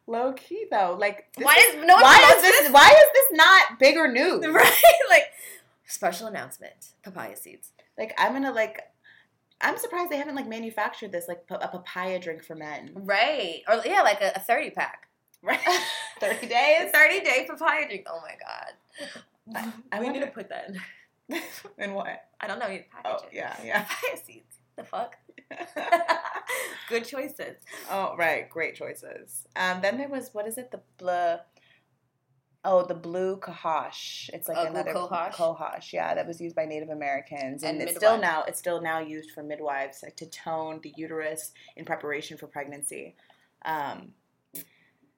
low 0.05 0.33
key 0.33 0.65
though? 0.69 0.95
Like, 0.99 1.33
this 1.35 1.45
Why 1.45 1.55
is- 1.55 1.75
is 1.75 1.85
no 1.85 1.95
one 1.95 2.03
why 2.03 2.15
is 2.15 2.21
promotes 2.41 2.41
this? 2.59 2.71
Why 2.71 2.89
is 2.89 3.07
this 3.13 3.37
not 3.37 3.79
bigger 3.79 4.07
news? 4.11 4.45
right? 4.53 4.81
Like 5.09 5.23
special 5.87 6.27
announcement: 6.27 6.89
papaya 7.03 7.35
seeds. 7.37 7.71
Like, 7.97 8.13
I'm 8.19 8.33
gonna 8.33 8.51
like. 8.51 8.81
I'm 9.61 9.77
surprised 9.77 10.09
they 10.11 10.17
haven't 10.17 10.35
like 10.35 10.47
manufactured 10.47 11.11
this 11.11 11.27
like 11.27 11.43
a 11.49 11.67
papaya 11.67 12.19
drink 12.19 12.43
for 12.43 12.55
men. 12.55 12.91
Right? 12.95 13.61
Or 13.67 13.81
yeah, 13.85 14.01
like 14.01 14.21
a, 14.21 14.31
a 14.35 14.39
thirty 14.39 14.69
pack. 14.69 15.07
Right. 15.41 15.59
Thirty 16.19 16.47
A 16.47 16.49
days. 16.49 16.91
thirty 16.93 17.21
day 17.21 17.45
papaya 17.49 17.87
drink. 17.87 18.05
Oh 18.09 18.21
my 18.21 18.35
god. 18.45 19.73
I 19.91 19.99
we 19.99 20.05
wonder- 20.05 20.19
need 20.19 20.25
to 20.25 20.31
put 20.31 20.49
that. 20.49 20.69
in. 21.29 21.39
and 21.77 21.95
what? 21.95 22.07
I 22.41 22.47
don't 22.47 22.59
know. 22.59 22.67
You 22.67 22.83
Oh 22.93 23.01
package 23.03 23.27
it. 23.31 23.35
yeah, 23.35 23.55
yeah. 23.63 23.83
Papaya 23.83 24.17
seeds. 24.25 24.57
The 24.75 24.83
fuck. 24.83 25.15
Good 26.89 27.05
choices. 27.05 27.57
oh 27.91 28.15
right, 28.17 28.49
great 28.49 28.75
choices. 28.75 29.47
Um, 29.55 29.81
then 29.81 29.97
there 29.97 30.09
was 30.09 30.29
what 30.33 30.47
is 30.47 30.57
it? 30.57 30.71
The 30.71 30.81
blah. 30.97 31.37
Oh, 32.65 32.85
the 32.85 32.93
blue 32.93 33.37
cohosh. 33.37 34.29
It's 34.33 34.49
like 34.49 34.57
blue 34.57 34.67
another 34.67 34.93
cohosh? 34.93 35.31
cohosh. 35.31 35.93
Yeah, 35.93 36.13
that 36.13 36.27
was 36.27 36.41
used 36.41 36.55
by 36.55 36.65
Native 36.65 36.89
Americans, 36.89 37.63
and, 37.63 37.79
And 37.79 37.87
it's 37.87 37.97
still 37.97 38.19
now 38.19 38.43
it's 38.43 38.59
still 38.59 38.81
now 38.81 38.99
used 38.99 39.31
for 39.31 39.43
midwives 39.43 40.01
like, 40.03 40.17
to 40.17 40.25
tone 40.25 40.81
the 40.83 40.93
uterus 40.97 41.53
in 41.77 41.85
preparation 41.85 42.37
for 42.37 42.47
pregnancy. 42.47 43.15
Um, 43.63 44.09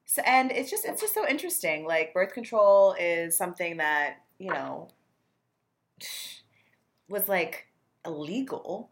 so, 0.05 0.21
and 0.25 0.51
it's 0.51 0.69
just 0.69 0.85
it's 0.85 1.01
just 1.01 1.15
so 1.15 1.27
interesting. 1.27 1.85
Like 1.85 2.13
birth 2.13 2.33
control 2.33 2.95
is 2.99 3.35
something 3.35 3.77
that 3.77 4.17
you 4.37 4.53
know 4.53 4.89
was 7.09 7.27
like 7.27 7.67
illegal 8.05 8.90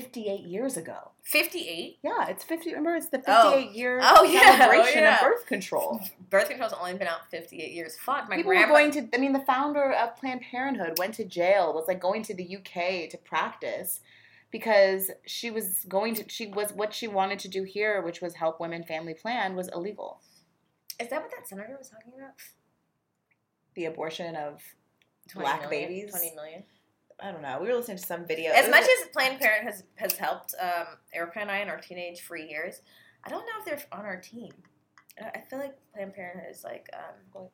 fifty 0.00 0.28
eight 0.28 0.44
years 0.44 0.76
ago. 0.76 1.12
Fifty-eight. 1.22 1.98
Yeah, 2.04 2.28
it's 2.28 2.44
50. 2.44 2.70
Remember, 2.70 2.94
it's 2.96 3.08
the 3.08 3.20
Oh. 3.26 3.50
58 3.52 3.72
year 3.76 4.00
Oh, 4.02 4.22
yeah. 4.24 4.40
Oh, 4.44 4.56
celebration 4.58 5.02
yeah. 5.02 5.14
of 5.16 5.20
birth 5.22 5.46
control. 5.46 6.00
Birth 6.30 6.48
control's 6.48 6.72
only 6.72 6.94
been 6.94 7.08
out 7.08 7.28
fifty-eight 7.30 7.72
years. 7.72 7.96
Fuck, 7.98 8.28
my 8.28 8.36
People 8.36 8.52
grandma. 8.52 8.72
were 8.72 8.78
going 8.78 8.90
to, 8.92 9.08
I 9.14 9.18
mean, 9.18 9.32
the 9.32 9.40
founder 9.40 9.92
of 9.92 10.16
Planned 10.16 10.42
Parenthood 10.42 10.98
went 10.98 11.14
to 11.14 11.24
jail, 11.24 11.72
was 11.74 11.88
like 11.88 12.00
going 12.00 12.22
to 12.24 12.34
the 12.34 12.56
UK 12.56 13.08
to 13.10 13.18
practice 13.24 14.00
because 14.52 15.10
she 15.26 15.50
was 15.50 15.84
going 15.88 16.14
to 16.14 16.24
she 16.28 16.46
was 16.46 16.72
what 16.72 16.94
she 16.94 17.08
wanted 17.08 17.38
to 17.40 17.48
do 17.48 17.64
here, 17.64 18.00
which 18.02 18.20
was 18.20 18.34
help 18.34 18.60
women 18.60 18.84
family 18.84 19.14
plan, 19.14 19.56
was 19.56 19.68
illegal. 19.74 20.20
Is 21.00 21.08
that 21.08 21.20
what 21.22 21.30
that 21.32 21.48
senator 21.48 21.76
was 21.78 21.88
talking 21.90 22.12
about? 22.16 22.34
The 23.74 23.86
abortion 23.86 24.36
of 24.36 24.62
black 25.34 25.62
million? 25.68 25.88
babies. 25.88 26.10
Twenty 26.10 26.32
million. 26.34 26.62
I 27.20 27.32
don't 27.32 27.42
know. 27.42 27.58
We 27.60 27.68
were 27.68 27.74
listening 27.74 27.96
to 27.96 28.02
some 28.02 28.26
video. 28.26 28.52
As 28.52 28.68
much 28.70 28.82
as 28.82 29.08
Planned 29.12 29.40
Parenthood 29.40 29.72
has 29.72 29.84
has 29.96 30.12
helped 30.18 30.54
um, 30.60 30.86
Erica 31.14 31.40
and 31.40 31.50
I 31.50 31.58
in 31.58 31.68
our 31.68 31.80
teenage 31.80 32.20
free 32.20 32.48
years, 32.48 32.80
I 33.24 33.30
don't 33.30 33.46
know 33.46 33.52
if 33.58 33.64
they're 33.64 33.98
on 33.98 34.04
our 34.04 34.20
team. 34.20 34.52
I 35.20 35.38
I 35.38 35.40
feel 35.48 35.58
like 35.58 35.76
Planned 35.94 36.14
Parenthood 36.14 36.50
is 36.50 36.62
like 36.62 36.88
um, 36.92 37.48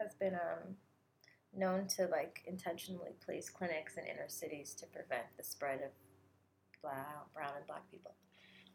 has 0.00 0.14
been 0.14 0.34
um, 0.34 0.76
known 1.56 1.86
to 1.86 2.06
like 2.06 2.42
intentionally 2.46 3.12
place 3.24 3.48
clinics 3.50 3.96
in 3.96 4.04
inner 4.04 4.28
cities 4.28 4.74
to 4.74 4.86
prevent 4.86 5.24
the 5.36 5.44
spread 5.44 5.80
of 5.82 5.90
brown, 6.82 7.24
brown 7.34 7.52
and 7.56 7.66
black 7.66 7.90
people. 7.90 8.14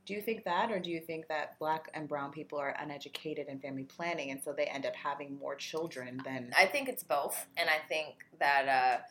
Do 0.05 0.13
you 0.15 0.21
think 0.21 0.43
that, 0.45 0.71
or 0.71 0.79
do 0.79 0.89
you 0.89 0.99
think 0.99 1.27
that 1.27 1.59
black 1.59 1.89
and 1.93 2.07
brown 2.07 2.31
people 2.31 2.57
are 2.57 2.75
uneducated 2.79 3.47
in 3.47 3.59
family 3.59 3.83
planning, 3.83 4.31
and 4.31 4.41
so 4.41 4.53
they 4.53 4.65
end 4.65 4.85
up 4.85 4.95
having 4.95 5.37
more 5.37 5.55
children 5.55 6.19
than? 6.25 6.51
I 6.57 6.65
think 6.65 6.89
it's 6.89 7.03
both, 7.03 7.45
and 7.57 7.69
I 7.69 7.77
think 7.87 8.15
that 8.39 8.67
uh, 8.67 9.01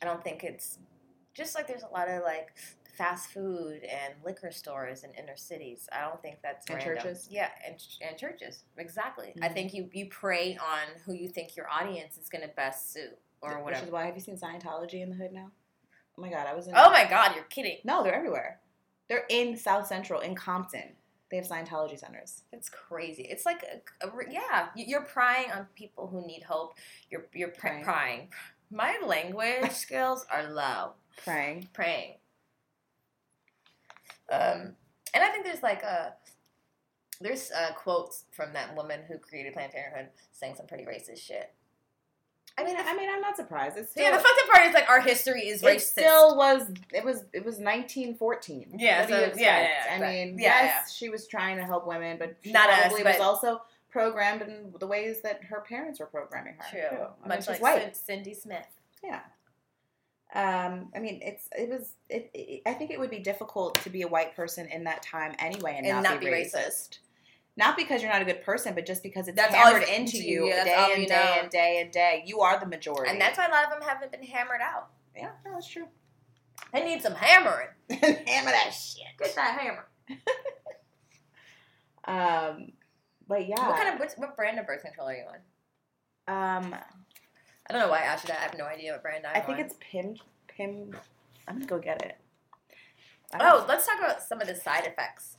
I 0.00 0.04
don't 0.06 0.22
think 0.24 0.44
it's 0.44 0.78
just 1.34 1.54
like 1.54 1.66
there's 1.66 1.82
a 1.82 1.88
lot 1.92 2.08
of 2.08 2.22
like 2.22 2.52
fast 2.96 3.30
food 3.30 3.82
and 3.84 4.14
liquor 4.24 4.50
stores 4.50 5.04
in 5.04 5.10
inner 5.12 5.36
cities. 5.36 5.88
I 5.92 6.00
don't 6.00 6.20
think 6.22 6.38
that's 6.42 6.66
And 6.68 6.78
random. 6.78 6.96
churches? 7.02 7.28
Yeah, 7.30 7.50
and, 7.66 7.76
and 8.00 8.16
churches 8.18 8.64
exactly. 8.76 9.34
I 9.42 9.48
Mhm. 9.48 9.54
think 9.54 9.74
you 9.74 9.90
you 9.92 10.06
prey 10.06 10.56
on 10.56 11.00
who 11.04 11.12
you 11.12 11.28
think 11.28 11.56
your 11.56 11.68
audience 11.70 12.16
is 12.16 12.28
going 12.28 12.42
to 12.42 12.48
best 12.54 12.92
suit 12.92 13.18
or 13.42 13.56
Which 13.56 13.64
whatever. 13.64 13.84
is 13.86 13.92
why 13.92 14.06
have 14.06 14.14
you 14.14 14.20
seen 14.22 14.36
Scientology 14.38 15.02
in 15.02 15.10
the 15.10 15.16
hood 15.16 15.32
now? 15.32 15.50
Oh 16.16 16.22
my 16.22 16.30
god, 16.30 16.46
I 16.46 16.54
was 16.54 16.66
in. 16.66 16.74
Oh 16.76 16.90
my 16.90 17.04
God, 17.04 17.34
you're 17.36 17.44
kidding! 17.44 17.78
No, 17.84 18.02
they're 18.02 18.14
everywhere. 18.14 18.60
They're 19.08 19.24
in 19.30 19.56
South 19.56 19.86
Central, 19.86 20.20
in 20.20 20.34
Compton. 20.34 20.90
They 21.30 21.36
have 21.36 21.46
Scientology 21.46 21.98
centers. 21.98 22.42
It's 22.52 22.68
crazy. 22.70 23.22
It's 23.30 23.44
like 23.44 23.62
a, 24.02 24.06
a, 24.06 24.10
yeah, 24.30 24.68
you- 24.74 24.86
you're 24.86 25.02
prying 25.04 25.50
on 25.52 25.66
people 25.74 26.06
who 26.06 26.26
need 26.26 26.42
hope. 26.42 26.74
You're 27.10 27.26
you're 27.34 27.48
pr- 27.48 27.82
prying. 27.82 28.28
My 28.70 28.98
language 29.04 29.70
skills 29.72 30.24
are 30.30 30.50
low. 30.50 30.92
Praying. 31.24 31.68
praying. 31.72 32.14
Um, 34.30 34.74
and 35.14 35.24
I 35.24 35.28
think 35.30 35.44
there's 35.44 35.62
like 35.62 35.82
a 35.82 36.14
there's 37.20 37.50
uh, 37.50 37.72
quotes 37.74 38.24
from 38.30 38.52
that 38.52 38.74
woman 38.76 39.00
who 39.08 39.18
created 39.18 39.52
Planned 39.52 39.72
Parenthood 39.72 40.08
saying 40.32 40.54
some 40.56 40.66
pretty 40.66 40.84
racist 40.84 41.18
shit. 41.18 41.50
I 42.58 42.64
mean, 42.64 42.76
I 42.76 42.96
mean, 42.96 43.08
I'm 43.10 43.20
not 43.20 43.36
surprised. 43.36 43.76
It's 43.78 43.90
still, 43.92 44.02
yeah, 44.04 44.10
the 44.10 44.16
fucked 44.22 44.40
up 44.44 44.50
part 44.54 44.66
is 44.66 44.74
like 44.74 44.90
our 44.90 45.00
history 45.00 45.42
is 45.48 45.62
it 45.62 45.66
racist. 45.66 45.80
still 45.82 46.36
was. 46.36 46.68
It 46.92 47.04
was. 47.04 47.24
It 47.32 47.44
was 47.44 47.58
1914. 47.58 48.76
Yeah, 48.78 49.00
What 49.00 49.08
do 49.08 49.14
you 49.14 49.20
so- 49.20 49.26
yeah, 49.40 49.60
yeah, 49.62 49.68
yeah, 49.98 50.06
I 50.06 50.10
mean, 50.12 50.38
Yeah, 50.38 50.62
yes, 50.64 50.92
she 50.94 51.08
was 51.08 51.26
trying 51.28 51.56
to 51.58 51.64
help 51.64 51.86
women, 51.86 52.18
but 52.18 52.36
she 52.42 52.52
Not 52.52 52.68
us, 52.70 52.80
probably 52.80 53.04
was 53.04 53.16
but- 53.16 53.22
also 53.22 53.62
programmed 53.90 54.42
in 54.42 54.74
the 54.78 54.86
ways 54.86 55.22
that 55.22 55.42
her 55.44 55.60
parents 55.60 55.98
were 56.00 56.06
programming 56.06 56.56
her. 56.58 56.70
True, 56.70 56.98
too. 56.98 57.04
I 57.24 57.28
much 57.28 57.46
like 57.48 57.62
white. 57.62 57.96
Cindy 57.96 58.34
Smith. 58.34 58.66
Yeah. 59.02 59.20
Um, 60.34 60.90
I 60.94 60.98
mean, 60.98 61.20
it's 61.22 61.48
it 61.56 61.70
was. 61.70 61.94
It, 62.10 62.30
it, 62.34 62.62
I 62.66 62.74
think 62.74 62.90
it 62.90 63.00
would 63.00 63.08
be 63.10 63.20
difficult 63.20 63.76
to 63.76 63.88
be 63.90 64.02
a 64.02 64.08
white 64.08 64.36
person 64.36 64.66
in 64.66 64.84
that 64.84 65.02
time 65.02 65.34
anyway, 65.38 65.74
and, 65.78 65.86
And 65.86 66.02
not, 66.02 66.10
not 66.14 66.20
be 66.20 66.26
be 66.26 66.32
racist. 66.32 66.54
racist. 66.54 66.98
Not 67.58 67.76
because 67.76 68.00
you're 68.02 68.10
not 68.12 68.22
a 68.22 68.24
good 68.24 68.42
person, 68.42 68.74
but 68.74 68.86
just 68.86 69.02
because 69.02 69.26
it's 69.28 69.36
That's 69.36 69.52
hammered 69.54 69.86
you- 69.88 69.94
into 69.94 70.16
you- 70.18 70.46
you 70.46 70.52
day 70.52 70.90
and 70.92 71.02
you 71.02 71.08
day 71.08 71.14
know. 71.34 71.40
and 71.42 71.50
day 71.50 71.80
and 71.82 71.90
day. 71.92 72.22
You 72.24 72.40
are 72.40 72.58
the 72.58 72.66
majority, 72.66 73.10
And 73.10 73.20
that's 73.20 73.36
why 73.36 73.46
a 73.46 73.50
lot 73.50 73.64
of 73.64 73.70
them 73.70 73.82
haven't 73.82 74.12
been 74.12 74.22
hammered 74.22 74.60
out. 74.62 74.90
yeah, 75.16 75.32
no, 75.44 75.52
that's 75.54 75.68
true. 75.68 75.88
They 76.72 76.84
need 76.84 77.02
some 77.02 77.14
hammering. 77.16 77.68
Hammer 77.90 78.50
that 78.50 78.70
shit. 78.72 79.02
Get 79.18 79.34
that 79.34 79.58
hammer. 79.60 79.88
Um, 82.04 82.72
but 83.26 83.46
yeah, 83.46 83.68
What 83.68 83.76
kind 83.76 83.92
of 83.94 84.00
what, 84.00 84.14
what 84.16 84.36
brand 84.36 84.58
of 84.58 84.66
birth 84.66 84.82
control 84.82 85.08
are 85.08 85.14
you 85.14 85.24
on? 86.28 86.64
um, 86.64 86.74
I 86.74 87.72
don't 87.72 87.82
know 87.82 87.88
why 87.90 87.98
I 87.98 88.02
asked 88.04 88.24
you 88.24 88.28
that. 88.28 88.40
I 88.40 88.42
have 88.44 88.56
no 88.56 88.64
idea 88.64 88.92
what 88.92 89.02
brand 89.02 89.26
I'm 89.26 89.36
I 89.36 89.40
think 89.40 89.58
on. 89.58 89.64
it's 89.64 89.74
Pim. 89.80 90.16
Pim. 90.46 90.96
I'm 91.46 91.56
gonna 91.56 91.66
go 91.66 91.78
get 91.78 92.02
it. 92.02 92.16
Oh, 93.34 93.38
don't- 93.38 93.68
let's 93.68 93.86
talk 93.86 93.98
about 93.98 94.22
some 94.22 94.40
of 94.40 94.46
the 94.46 94.54
side 94.54 94.86
effects. 94.86 95.36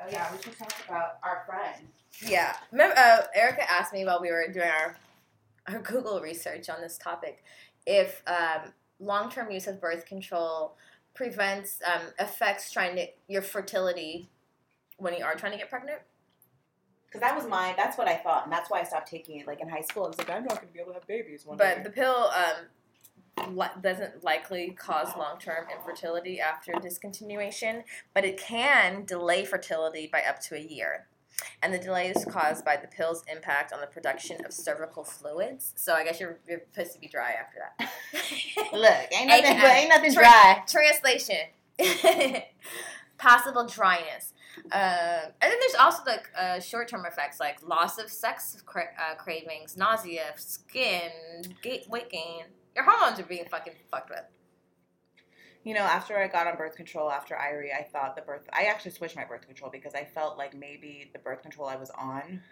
Oh 0.00 0.08
yeah, 0.10 0.30
we 0.34 0.42
should 0.42 0.56
talk 0.58 0.72
about 0.88 1.18
our 1.22 1.42
friend. 1.46 1.86
Yeah. 2.26 2.56
Remember, 2.70 2.94
uh, 2.98 3.22
Erica 3.34 3.70
asked 3.70 3.92
me 3.92 4.04
while 4.04 4.20
we 4.20 4.30
were 4.30 4.46
doing 4.52 4.68
our, 4.68 4.96
our 5.68 5.78
Google 5.82 6.20
research 6.20 6.68
on 6.68 6.80
this 6.80 6.98
topic 6.98 7.42
if 7.86 8.22
um, 8.26 8.72
long 9.00 9.30
term 9.30 9.50
use 9.50 9.66
of 9.66 9.80
birth 9.80 10.06
control 10.06 10.76
prevents, 11.14 11.80
um, 11.84 12.02
affects 12.18 12.72
trying 12.72 12.96
to, 12.96 13.06
your 13.28 13.42
fertility 13.42 14.28
when 14.98 15.14
you 15.14 15.24
are 15.24 15.34
trying 15.34 15.52
to 15.52 15.58
get 15.58 15.68
pregnant. 15.68 15.98
Because 17.06 17.20
that 17.20 17.36
was 17.36 17.46
my, 17.46 17.74
that's 17.76 17.98
what 17.98 18.08
I 18.08 18.16
thought, 18.16 18.44
and 18.44 18.52
that's 18.52 18.70
why 18.70 18.80
I 18.80 18.84
stopped 18.84 19.10
taking 19.10 19.38
it. 19.40 19.46
Like 19.46 19.60
in 19.60 19.68
high 19.68 19.82
school, 19.82 20.04
I 20.04 20.08
was 20.08 20.16
like, 20.18 20.30
I'm 20.30 20.44
not 20.44 20.56
going 20.56 20.68
to 20.68 20.72
be 20.72 20.80
able 20.80 20.92
to 20.92 20.94
have 20.94 21.06
babies 21.06 21.44
one 21.44 21.58
But 21.58 21.78
day. 21.78 21.82
the 21.82 21.90
pill 21.90 22.30
um, 22.34 22.64
li- 23.50 23.66
doesn't 23.80 24.22
likely 24.24 24.70
cause 24.70 25.16
long 25.16 25.38
term 25.38 25.66
infertility 25.74 26.40
after 26.40 26.72
discontinuation, 26.72 27.82
but 28.14 28.24
it 28.24 28.38
can 28.38 29.04
delay 29.04 29.44
fertility 29.44 30.08
by 30.10 30.22
up 30.22 30.40
to 30.42 30.54
a 30.54 30.60
year. 30.60 31.06
And 31.62 31.72
the 31.72 31.78
delay 31.78 32.08
is 32.08 32.24
caused 32.26 32.64
by 32.64 32.76
the 32.76 32.86
pill's 32.86 33.24
impact 33.30 33.72
on 33.72 33.80
the 33.80 33.86
production 33.86 34.44
of 34.44 34.52
cervical 34.52 35.02
fluids. 35.02 35.72
So 35.76 35.94
I 35.94 36.04
guess 36.04 36.20
you're 36.20 36.38
supposed 36.46 36.92
to 36.92 37.00
be 37.00 37.08
dry 37.08 37.32
after 37.32 37.58
that. 37.78 38.72
Look, 38.72 39.18
ain't 39.18 39.28
nothing, 39.28 39.56
AKA. 39.56 39.80
ain't 39.80 39.88
nothing 39.88 40.12
Tra- 40.12 40.22
dry. 40.22 40.62
Translation: 40.68 41.36
possible 43.18 43.66
dryness. 43.66 44.34
Um, 44.70 45.32
and 45.40 45.50
then 45.50 45.56
there's 45.60 45.74
also 45.80 46.02
the 46.04 46.20
uh, 46.40 46.60
short-term 46.60 47.06
effects 47.06 47.40
like 47.40 47.66
loss 47.66 47.98
of 47.98 48.10
sex 48.10 48.62
cra- 48.66 48.90
uh, 48.98 49.14
cravings, 49.14 49.76
nausea, 49.76 50.34
skin, 50.36 51.10
ga- 51.62 51.84
weight 51.88 52.10
gain. 52.10 52.44
Your 52.74 52.84
hormones 52.84 53.18
are 53.20 53.24
being 53.24 53.46
fucking 53.50 53.74
fucked 53.90 54.10
with. 54.10 54.24
You 55.64 55.74
know, 55.74 55.82
after 55.82 56.18
I 56.18 56.26
got 56.26 56.46
on 56.48 56.56
birth 56.56 56.74
control 56.74 57.10
after 57.10 57.34
Irie, 57.34 57.72
I 57.72 57.82
thought 57.84 58.16
the 58.16 58.22
birth. 58.22 58.48
I 58.52 58.64
actually 58.64 58.90
switched 58.90 59.14
my 59.14 59.24
birth 59.24 59.46
control 59.46 59.70
because 59.70 59.94
I 59.94 60.04
felt 60.04 60.36
like 60.36 60.54
maybe 60.54 61.10
the 61.12 61.20
birth 61.20 61.42
control 61.42 61.68
I 61.68 61.76
was 61.76 61.90
on 61.90 62.42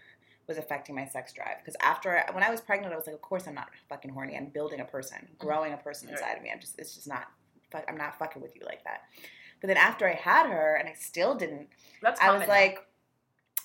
was 0.47 0.59
affecting 0.59 0.95
my 0.95 1.07
sex 1.07 1.33
drive. 1.33 1.57
Because 1.59 1.77
after 1.81 2.19
I, 2.19 2.31
when 2.33 2.45
I 2.45 2.51
was 2.51 2.61
pregnant, 2.61 2.93
I 2.93 2.97
was 2.97 3.07
like, 3.07 3.15
of 3.15 3.23
course 3.23 3.49
I'm 3.49 3.55
not 3.55 3.69
fucking 3.89 4.13
horny. 4.13 4.37
I'm 4.37 4.47
building 4.47 4.81
a 4.81 4.85
person, 4.85 5.19
mm-hmm. 5.19 5.47
growing 5.47 5.73
a 5.73 5.77
person 5.77 6.09
inside 6.09 6.37
of 6.37 6.43
me. 6.43 6.51
I'm 6.53 6.61
just, 6.61 6.79
it's 6.79 6.95
just 6.95 7.09
not. 7.09 7.27
fuck- 7.73 7.85
I'm 7.89 7.97
not 7.97 8.19
fucking 8.19 8.43
with 8.43 8.55
you 8.55 8.63
like 8.65 8.85
that. 8.85 9.03
But 9.61 9.69
then 9.69 9.77
after 9.77 10.09
I 10.09 10.15
had 10.15 10.47
her, 10.47 10.77
and 10.77 10.89
I 10.89 10.95
still 10.95 11.35
didn't. 11.35 11.69
That's 12.03 12.21
I 12.21 12.31
was 12.31 12.43
now. 12.43 12.49
like, 12.49 12.79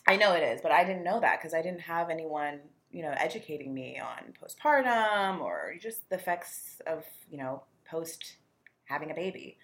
I 0.08 0.18
know 0.18 0.34
it 0.34 0.44
is, 0.44 0.62
but 0.62 0.72
I 0.72 0.84
didn't 0.84 1.04
know 1.04 1.20
that 1.20 1.40
because 1.40 1.54
I 1.54 1.62
didn't 1.62 1.82
have 1.82 2.10
anyone, 2.10 2.60
you 2.96 3.02
know, 3.02 3.14
educating 3.18 3.74
me 3.74 4.00
on 4.00 4.34
postpartum 4.42 5.42
or 5.42 5.74
just 5.82 6.08
the 6.10 6.16
effects 6.16 6.82
of, 6.88 7.04
you 7.30 7.38
know, 7.38 7.62
post 7.86 8.38
having 8.86 9.12
a 9.12 9.14
baby. 9.14 9.58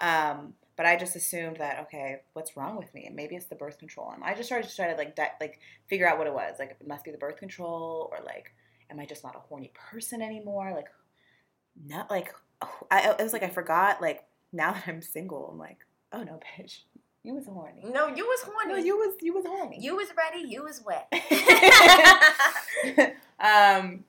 Um, 0.00 0.54
but 0.74 0.86
I 0.86 0.96
just 0.96 1.14
assumed 1.14 1.58
that 1.58 1.80
okay, 1.82 2.22
what's 2.32 2.56
wrong 2.56 2.76
with 2.76 2.94
me? 2.94 3.10
Maybe 3.12 3.36
it's 3.36 3.44
the 3.44 3.56
birth 3.56 3.78
control. 3.78 4.12
And 4.14 4.24
I 4.24 4.32
just 4.32 4.46
started 4.46 4.70
to 4.70 4.74
try 4.74 4.90
to 4.90 4.96
like 4.96 5.18
like 5.38 5.60
figure 5.86 6.08
out 6.08 6.16
what 6.16 6.28
it 6.28 6.32
was. 6.32 6.54
Like 6.58 6.78
it 6.80 6.88
must 6.88 7.04
be 7.04 7.10
the 7.10 7.18
birth 7.18 7.36
control, 7.36 8.08
or 8.10 8.24
like, 8.24 8.54
am 8.90 8.98
I 8.98 9.04
just 9.04 9.22
not 9.22 9.36
a 9.36 9.40
horny 9.40 9.70
person 9.74 10.22
anymore? 10.22 10.72
Like, 10.74 10.88
not 11.84 12.10
like 12.10 12.32
oh, 12.62 12.86
I, 12.90 13.10
it 13.10 13.22
was 13.22 13.34
like 13.34 13.42
I 13.42 13.50
forgot. 13.50 14.00
Like 14.00 14.24
now 14.50 14.72
that 14.72 14.84
I'm 14.86 15.02
single, 15.02 15.50
I'm 15.52 15.58
like, 15.58 15.78
oh 16.12 16.22
no, 16.22 16.40
bitch, 16.56 16.84
you 17.24 17.34
was 17.34 17.46
horny. 17.46 17.82
no, 17.84 18.06
you 18.08 18.24
was 18.26 18.40
horny. 18.42 18.72
No, 18.72 18.76
you 18.78 18.96
was 18.96 19.14
you 19.20 19.34
was 19.34 19.44
horny. 19.46 19.78
You 19.80 19.96
was 19.96 20.08
ready. 20.16 20.44
You 20.48 20.62
was 20.64 20.82
wet. 20.84 21.12
um, 23.40 24.04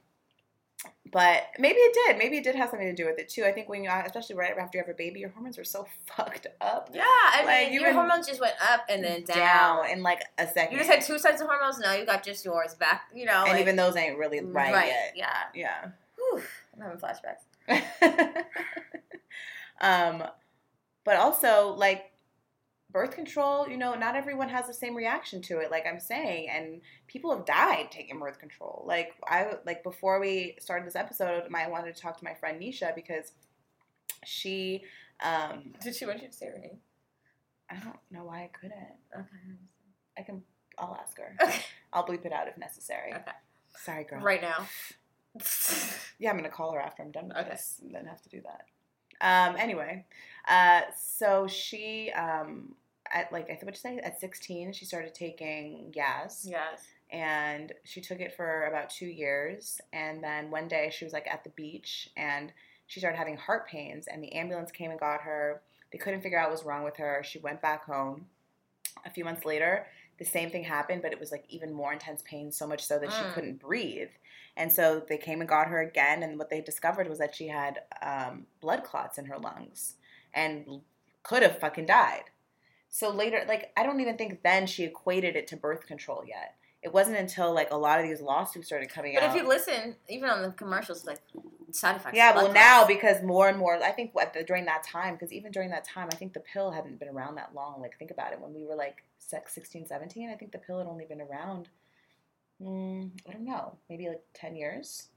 but 1.12 1.48
maybe 1.58 1.78
it 1.80 1.94
did. 2.06 2.18
Maybe 2.20 2.38
it 2.38 2.44
did 2.44 2.54
have 2.56 2.70
something 2.70 2.88
to 2.88 2.94
do 2.96 3.06
with 3.08 3.18
it 3.18 3.30
too. 3.30 3.44
I 3.44 3.52
think 3.52 3.68
when 3.68 3.84
you, 3.84 3.90
especially 3.90 4.36
right 4.36 4.56
after 4.58 4.78
you 4.78 4.84
have 4.84 4.94
a 4.94 4.98
baby, 4.98 5.20
your 5.20 5.30
hormones 5.32 5.58
are 5.58 5.64
so 5.64 5.88
fucked 6.16 6.46
up. 6.62 6.92
yeah, 6.94 7.02
I 7.04 7.42
Like, 7.46 7.64
mean, 7.66 7.74
you 7.74 7.82
your 7.82 7.94
hormones 7.94 8.28
just 8.28 8.40
went 8.40 8.54
up 8.72 8.82
and 8.90 9.04
then 9.04 9.24
down. 9.24 9.90
in 9.90 10.04
like 10.04 10.22
a 10.38 10.46
second. 10.48 10.74
You 10.74 10.78
just 10.78 10.92
had 10.92 11.02
two 11.02 11.18
sets 11.18 11.42
of 11.42 11.48
hormones. 11.48 11.80
Now 11.80 11.94
you 11.96 12.06
got 12.06 12.22
just 12.24 12.46
yours 12.46 12.76
back. 12.76 13.06
You 13.14 13.26
know, 13.26 13.42
and 13.44 13.54
like- 13.54 13.62
even 13.62 13.76
those 13.76 13.96
ain't 13.96 14.18
really 14.20 14.40
right, 14.42 14.86
yet. 14.88 15.14
Yeah. 15.16 15.36
Yeah. 15.56 15.86
Whew, 16.16 16.44
I'm 16.76 16.82
having 16.82 17.00
flashbacks. 17.00 17.44
um, 19.82 20.24
but 21.04 21.16
also 21.18 21.74
like 21.76 22.12
birth 22.92 23.12
control, 23.12 23.68
you 23.70 23.78
know, 23.78 23.94
not 23.96 24.16
everyone 24.16 24.50
has 24.50 24.68
the 24.68 24.74
same 24.74 24.96
reaction 24.96 25.42
to 25.44 25.60
it. 25.60 25.70
Like 25.72 25.86
I'm 25.88 26.00
saying, 26.00 26.50
and 26.50 26.82
people 27.08 27.36
have 27.36 27.46
died 27.46 27.90
taking 27.92 28.20
birth 28.20 28.40
control. 28.40 28.84
Like 28.88 29.14
I 29.28 29.54
like 29.66 29.84
before 29.84 30.20
we 30.20 30.56
started 30.60 30.88
this 30.88 30.96
episode, 30.96 31.44
I 31.54 31.68
wanted 31.70 31.96
to 31.96 32.02
talk 32.02 32.18
to 32.18 32.24
my 32.24 32.34
friend 32.34 32.60
Nisha 32.62 32.96
because 32.96 33.32
she, 34.26 34.84
um, 35.24 35.74
Did 35.82 35.96
she 35.96 36.06
want 36.06 36.22
you 36.22 36.28
to 36.28 36.34
say 36.34 36.48
her 36.48 36.58
name? 36.58 36.78
I 37.70 37.76
don't 37.76 37.98
know 38.12 38.24
why 38.26 38.44
I 38.44 38.50
couldn't. 38.60 38.98
Okay. 39.16 39.58
I 40.18 40.22
can. 40.24 40.42
I'll 40.78 40.98
ask 41.00 41.18
her. 41.18 41.36
Okay. 41.42 41.62
I'll 41.94 42.06
bleep 42.06 42.26
it 42.26 42.34
out 42.34 42.48
if 42.48 42.58
necessary. 42.58 43.14
Okay. 43.14 43.32
Sorry, 43.78 44.04
girl. 44.04 44.22
Right 44.22 44.42
now. 44.42 44.68
Yeah, 46.22 46.32
I'm 46.32 46.36
gonna 46.38 46.50
call 46.50 46.74
her 46.74 46.82
after 46.82 47.02
I'm 47.02 47.12
done 47.12 47.30
with 47.30 47.38
Okay. 47.38 47.50
this, 47.52 47.80
and 47.82 47.96
then 47.96 48.06
have 48.06 48.22
to 48.24 48.30
do 48.30 48.42
that. 48.42 48.66
Um, 49.22 49.56
anyway, 49.58 50.06
uh, 50.50 50.82
so 50.98 51.48
she, 51.48 52.12
um, 52.12 52.76
at 53.12 53.32
like, 53.32 53.46
I 53.46 53.54
think 53.56 53.66
what 53.66 53.74
you 53.76 53.80
say, 53.80 53.98
at 54.00 54.20
16, 54.20 54.74
she 54.74 54.86
started 54.86 55.14
taking 55.16 55.94
Yaz. 55.96 56.42
Yes. 56.44 56.88
And 57.12 57.74
she 57.84 58.02
took 58.02 58.20
it 58.20 58.36
for 58.36 58.66
about 58.68 58.90
two 58.90 59.08
years. 59.08 59.82
And 59.94 60.24
then 60.24 60.52
one 60.52 60.68
day 60.68 60.92
she 60.96 61.06
was 61.06 61.14
like 61.14 61.28
at 61.28 61.44
the 61.44 61.50
beach 61.52 62.10
and 62.16 62.52
she 62.88 63.00
started 63.00 63.18
having 63.18 63.38
heart 63.38 63.68
pains. 63.68 64.08
And 64.08 64.24
the 64.24 64.34
ambulance 64.34 64.72
came 64.72 64.92
and 64.92 65.00
got 65.00 65.22
her. 65.22 65.62
They 65.92 65.98
couldn't 65.98 66.22
figure 66.22 66.38
out 66.40 66.50
what 66.50 66.58
was 66.58 66.66
wrong 66.66 66.84
with 66.84 66.98
her. 66.98 67.24
She 67.24 67.40
went 67.40 67.62
back 67.62 67.86
home. 67.86 68.28
A 69.06 69.10
few 69.10 69.24
months 69.24 69.46
later, 69.46 69.88
the 70.20 70.26
same 70.26 70.52
thing 70.52 70.64
happened, 70.64 71.02
but 71.02 71.14
it 71.14 71.20
was 71.20 71.32
like 71.32 71.46
even 71.50 71.72
more 71.74 71.94
intense 71.94 72.22
pain, 72.24 72.52
so 72.52 72.68
much 72.68 72.86
so 72.86 73.00
that 73.00 73.12
she 73.12 73.24
Mm. 73.24 73.34
couldn't 73.34 73.60
breathe. 73.60 74.10
And 74.58 74.72
so 74.72 75.00
they 75.00 75.18
came 75.18 75.40
and 75.40 75.48
got 75.48 75.68
her 75.68 75.80
again, 75.80 76.22
and 76.22 76.38
what 76.38 76.50
they 76.50 76.60
discovered 76.60 77.08
was 77.08 77.18
that 77.20 77.34
she 77.34 77.48
had 77.48 77.80
um, 78.02 78.46
blood 78.60 78.84
clots 78.84 79.18
in 79.18 79.26
her 79.26 79.38
lungs 79.38 79.94
and 80.34 80.82
could 81.24 81.44
have 81.44 81.60
fucking 81.60 81.86
died. 81.86 82.24
So 82.90 83.12
later, 83.12 83.44
like, 83.48 83.72
I 83.78 83.84
don't 83.84 84.00
even 84.00 84.18
think 84.18 84.42
then 84.44 84.66
she 84.66 84.84
equated 84.84 85.36
it 85.36 85.48
to 85.48 85.58
birth 85.58 85.86
control 85.86 86.24
yet. 86.28 86.56
It 86.82 86.94
wasn't 86.94 87.18
until 87.18 87.54
like 87.54 87.72
a 87.72 87.78
lot 87.78 88.00
of 88.00 88.08
these 88.08 88.22
lawsuits 88.22 88.68
started 88.68 88.90
coming 88.90 89.14
But 89.14 89.24
out. 89.24 89.30
But 89.30 89.36
if 89.38 89.44
you 89.44 89.48
listen, 89.48 89.96
even 90.08 90.30
on 90.30 90.42
the 90.42 90.52
commercials, 90.52 91.06
like 91.06 91.20
side 91.72 91.98
effects. 91.98 92.16
yeah, 92.16 92.34
well, 92.34 92.54
now 92.54 92.88
because 92.88 93.22
more 93.22 93.50
and 93.50 93.58
more, 93.58 93.76
I 93.84 93.92
think 93.92 94.12
at 94.20 94.34
the, 94.34 94.44
during 94.44 94.66
that 94.66 94.84
time, 94.84 95.16
because 95.16 95.34
even 95.34 95.52
during 95.52 95.70
that 95.72 95.84
time, 95.84 96.08
I 96.12 96.16
think 96.16 96.34
the 96.34 96.40
pill 96.40 96.72
hadn't 96.72 96.98
been 97.00 97.10
around 97.10 97.36
that 97.36 97.54
long. 97.54 97.82
Like, 97.82 97.98
think 98.00 98.12
about 98.12 98.32
it. 98.32 98.40
When 98.40 98.54
we 98.54 98.66
were 98.66 98.76
like 98.76 99.04
sex 99.18 99.54
16, 99.56 99.88
17, 99.88 100.30
I 100.30 100.36
think 100.36 100.52
the 100.52 100.58
pill 100.58 100.78
had 100.80 100.88
only 100.88 101.06
been 101.06 101.22
around, 101.22 101.68
mm, 102.62 103.12
I 103.28 103.34
don't 103.34 103.46
know, 103.46 103.74
maybe 103.90 104.08
like 104.08 104.24
10 104.34 104.56
years. 104.56 105.08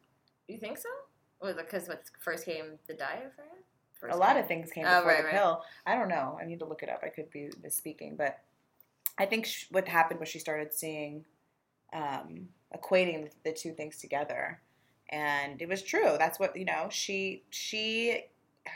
you 0.49 0.59
think 0.59 0.79
so? 0.79 0.89
Because 1.57 1.89
what 1.89 2.03
first 2.21 2.45
came 2.45 2.79
the 2.87 2.95
diet 2.95 3.33
for 3.37 3.43
it? 3.43 3.65
First 4.03 4.15
a 4.15 4.19
lot 4.19 4.35
came- 4.35 4.43
of 4.43 4.49
things 4.49 4.71
came 4.73 4.85
Oh, 4.87 4.97
before 4.99 5.13
right, 5.13 5.19
the 5.19 5.25
right. 5.29 5.33
pill. 5.35 5.65
I 5.87 5.95
don't 5.95 6.09
know. 6.09 6.39
I 6.41 6.45
need 6.45 6.59
to 6.59 6.65
look 6.67 6.83
it 6.83 6.89
up. 6.91 7.01
I 7.03 7.09
could 7.09 7.31
be 7.31 7.51
misspeaking, 7.65 8.17
but 8.17 8.41
I 9.17 9.27
think 9.27 9.47
sh- 9.47 9.67
what 9.71 9.87
happened 9.89 10.19
was 10.21 10.29
she 10.29 10.39
started 10.41 10.73
seeing, 10.75 11.25
um, 11.93 12.49
equating 12.77 13.31
the 13.45 13.53
two 13.53 13.73
things 13.73 13.99
together, 13.99 14.61
and 15.11 15.63
it 15.63 15.69
was 15.69 15.83
true. 15.83 16.17
That's 16.19 16.39
what 16.41 16.57
you 16.57 16.65
know. 16.65 16.89
She 16.91 17.45
she 17.51 18.25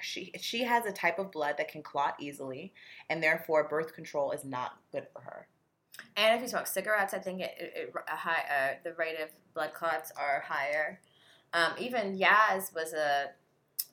she 0.03 0.33
she 0.39 0.63
has 0.65 0.85
a 0.87 0.93
type 0.93 1.19
of 1.19 1.33
blood 1.33 1.57
that 1.59 1.69
can 1.69 1.83
clot 1.83 2.15
easily, 2.21 2.73
and 3.11 3.23
therefore 3.23 3.67
birth 3.69 3.95
control 3.95 4.31
is 4.33 4.45
not 4.45 4.79
good 4.93 5.07
for 5.13 5.23
her. 5.23 5.49
And 6.17 6.37
if 6.37 6.43
you 6.43 6.49
smoke 6.49 6.67
cigarettes, 6.67 7.15
I 7.15 7.19
think 7.19 7.41
it, 7.41 7.55
it, 7.59 7.73
it 7.75 7.95
a 8.13 8.17
high 8.17 8.45
uh, 8.51 8.75
the 8.85 8.93
rate 8.95 9.19
of 9.21 9.31
blood 9.55 9.73
clots 9.75 10.13
are 10.17 10.45
higher. 10.47 11.01
Um, 11.55 11.73
even 11.79 12.19
Yaz 12.19 12.75
was 12.75 12.93
a 12.93 13.31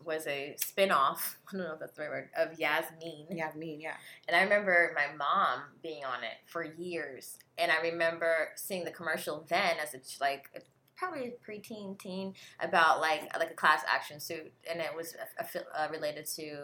was 0.04 0.26
a 0.28 0.56
spin 0.58 0.92
off. 0.92 1.38
I 1.50 1.58
don't 1.58 1.68
know 1.68 1.74
if 1.74 1.80
that's 1.80 1.94
the 1.96 2.02
right 2.04 2.10
word 2.10 2.30
of 2.38 2.60
Yasmin. 2.60 3.28
Yasmin, 3.32 3.82
yeah. 3.82 3.96
And 4.28 4.36
I 4.36 4.44
remember 4.44 4.96
my 4.96 5.16
mom 5.16 5.62
being 5.82 6.04
on 6.06 6.24
it 6.24 6.38
for 6.48 6.64
years. 6.64 7.38
And 7.58 7.72
I 7.72 7.82
remember 7.82 8.50
seeing 8.56 8.84
the 8.86 8.92
commercial 8.92 9.46
then 9.48 9.76
as 9.82 9.94
it's 9.94 10.20
like 10.22 10.50
probably 10.96 11.28
a 11.28 11.52
preteen 11.52 11.98
teen 12.00 12.34
about 12.60 13.02
like 13.02 13.36
like 13.38 13.52
a 13.52 13.56
class 13.56 13.82
action 13.88 14.20
suit, 14.20 14.52
and 14.70 14.80
it 14.80 14.96
was 14.96 15.16
affi- 15.42 15.64
uh, 15.76 15.88
related 15.92 16.26
to 16.36 16.58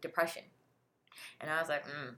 depression. 0.00 0.42
And 1.40 1.50
I 1.50 1.60
was 1.60 1.68
like, 1.68 1.84
mm, 1.86 2.14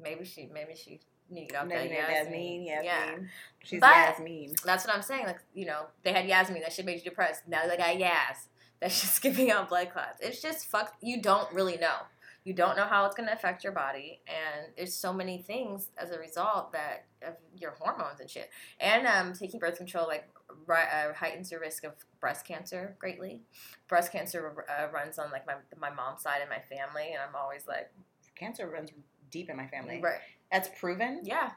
maybe 0.00 0.24
she 0.24 0.48
maybe 0.52 0.74
she 0.74 1.00
needed 1.28 1.56
out 1.56 1.68
that 1.68 1.78
Maybe 1.78 1.94
named 1.94 2.06
Yasmin. 2.08 2.32
Yasmin, 2.32 2.64
Yasmin. 2.66 2.84
Yeah. 2.84 3.28
She's 3.64 3.80
But- 3.80 3.96
Yasmin. 3.96 4.54
That's 4.64 4.86
what 4.86 4.94
I'm 4.94 5.02
saying. 5.02 5.26
Like, 5.26 5.40
you 5.54 5.66
know, 5.66 5.86
they 6.04 6.12
had 6.12 6.26
Yasmin. 6.26 6.62
That 6.62 6.72
shit 6.72 6.84
made 6.86 6.98
you 6.98 7.04
depressed. 7.10 7.48
Now 7.48 7.66
they 7.66 7.76
got 7.76 7.96
Yaz. 7.96 8.46
That's 8.80 9.00
just 9.02 9.22
giving 9.22 9.50
out 9.50 9.68
blood 9.68 9.90
clots. 9.92 10.20
It's 10.20 10.40
just 10.42 10.66
fuck. 10.66 10.94
You 11.00 11.20
don't 11.22 11.52
really 11.52 11.76
know. 11.76 11.96
You 12.44 12.54
don't 12.54 12.76
know 12.76 12.84
how 12.84 13.04
it's 13.06 13.16
going 13.16 13.28
to 13.28 13.34
affect 13.34 13.64
your 13.64 13.72
body. 13.72 14.20
And 14.28 14.72
there's 14.76 14.94
so 14.94 15.12
many 15.12 15.38
things 15.38 15.88
as 15.98 16.12
a 16.12 16.18
result 16.18 16.72
that 16.72 17.06
of 17.26 17.34
your 17.58 17.72
hormones 17.72 18.20
and 18.20 18.30
shit. 18.30 18.50
And 18.78 19.04
um, 19.06 19.32
taking 19.32 19.58
birth 19.58 19.76
control, 19.78 20.06
like, 20.06 20.28
ri- 20.64 20.76
uh, 20.76 21.12
heightens 21.12 21.50
your 21.50 21.60
risk 21.60 21.82
of 21.82 21.94
breast 22.20 22.46
cancer 22.46 22.94
greatly. 23.00 23.40
Breast 23.88 24.12
cancer 24.12 24.64
uh, 24.68 24.86
runs 24.92 25.18
on, 25.18 25.32
like, 25.32 25.44
my, 25.44 25.54
my 25.76 25.90
mom's 25.90 26.22
side 26.22 26.40
of 26.40 26.48
my 26.48 26.60
family. 26.60 27.08
And 27.12 27.18
I'm 27.20 27.34
always 27.34 27.66
like, 27.66 27.90
Cancer 28.36 28.68
runs 28.68 28.90
deep 29.30 29.50
in 29.50 29.56
my 29.56 29.66
family. 29.66 30.00
right. 30.00 30.20
That's 30.52 30.68
proven. 30.78 31.22
Yeah. 31.24 31.50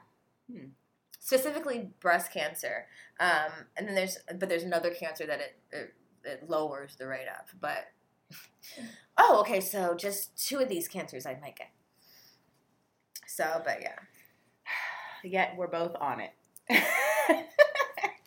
Hmm. 0.50 0.68
Specifically 1.20 1.90
breast 2.00 2.32
cancer. 2.32 2.86
Um, 3.20 3.52
and 3.76 3.86
then 3.86 3.94
there's 3.94 4.18
but 4.38 4.48
there's 4.48 4.62
another 4.64 4.90
cancer 4.90 5.26
that 5.26 5.38
it, 5.40 5.58
it 5.70 5.94
it 6.24 6.48
lowers 6.48 6.96
the 6.96 7.06
rate 7.06 7.26
of. 7.28 7.54
But 7.60 7.88
oh, 9.18 9.40
okay, 9.40 9.60
so 9.60 9.94
just 9.94 10.36
two 10.36 10.58
of 10.58 10.68
these 10.68 10.88
cancers 10.88 11.26
I 11.26 11.38
might 11.40 11.56
get. 11.56 11.70
So, 13.26 13.62
but 13.64 13.78
yeah. 13.80 13.96
Yet 15.24 15.54
we're 15.56 15.68
both 15.68 15.94
on 16.00 16.20
it. 16.20 16.32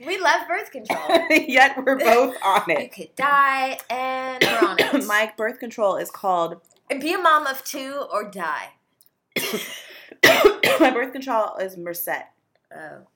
We 0.05 0.19
love 0.19 0.47
birth 0.47 0.71
control. 0.71 1.27
Yet 1.29 1.77
we're 1.77 1.97
both 1.97 2.35
on 2.43 2.69
it. 2.69 2.81
you 2.81 2.89
could 2.89 3.15
die 3.15 3.77
and 3.89 4.43
we're 4.43 4.69
on 4.69 4.75
it. 4.79 5.05
My 5.07 5.31
birth 5.37 5.59
control 5.59 5.95
is 5.95 6.11
called 6.11 6.61
be 6.99 7.13
a 7.13 7.17
mom 7.17 7.47
of 7.47 7.63
two 7.63 8.05
or 8.11 8.29
die. 8.29 8.73
my 10.79 10.91
birth 10.91 11.11
control 11.11 11.55
is 11.55 11.75
Mircette. 11.75 12.25
Oh. 12.71 13.07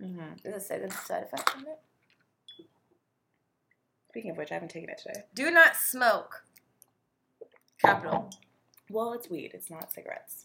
Mm-hmm. 0.00 0.34
Does 0.44 0.54
it 0.54 0.62
say 0.62 0.78
the 0.78 0.90
side 0.90 1.24
effect 1.24 1.50
from 1.50 1.62
it? 1.62 1.80
Speaking 4.12 4.32
of 4.32 4.36
which, 4.36 4.50
I 4.50 4.56
haven't 4.56 4.68
taken 4.70 4.90
it 4.90 4.98
today. 5.02 5.22
Do 5.34 5.50
not 5.50 5.74
smoke. 5.74 6.44
Capital. 7.80 8.28
Well, 8.90 9.14
it's 9.14 9.30
weed. 9.30 9.52
It's 9.54 9.70
not 9.70 9.90
cigarettes. 9.90 10.44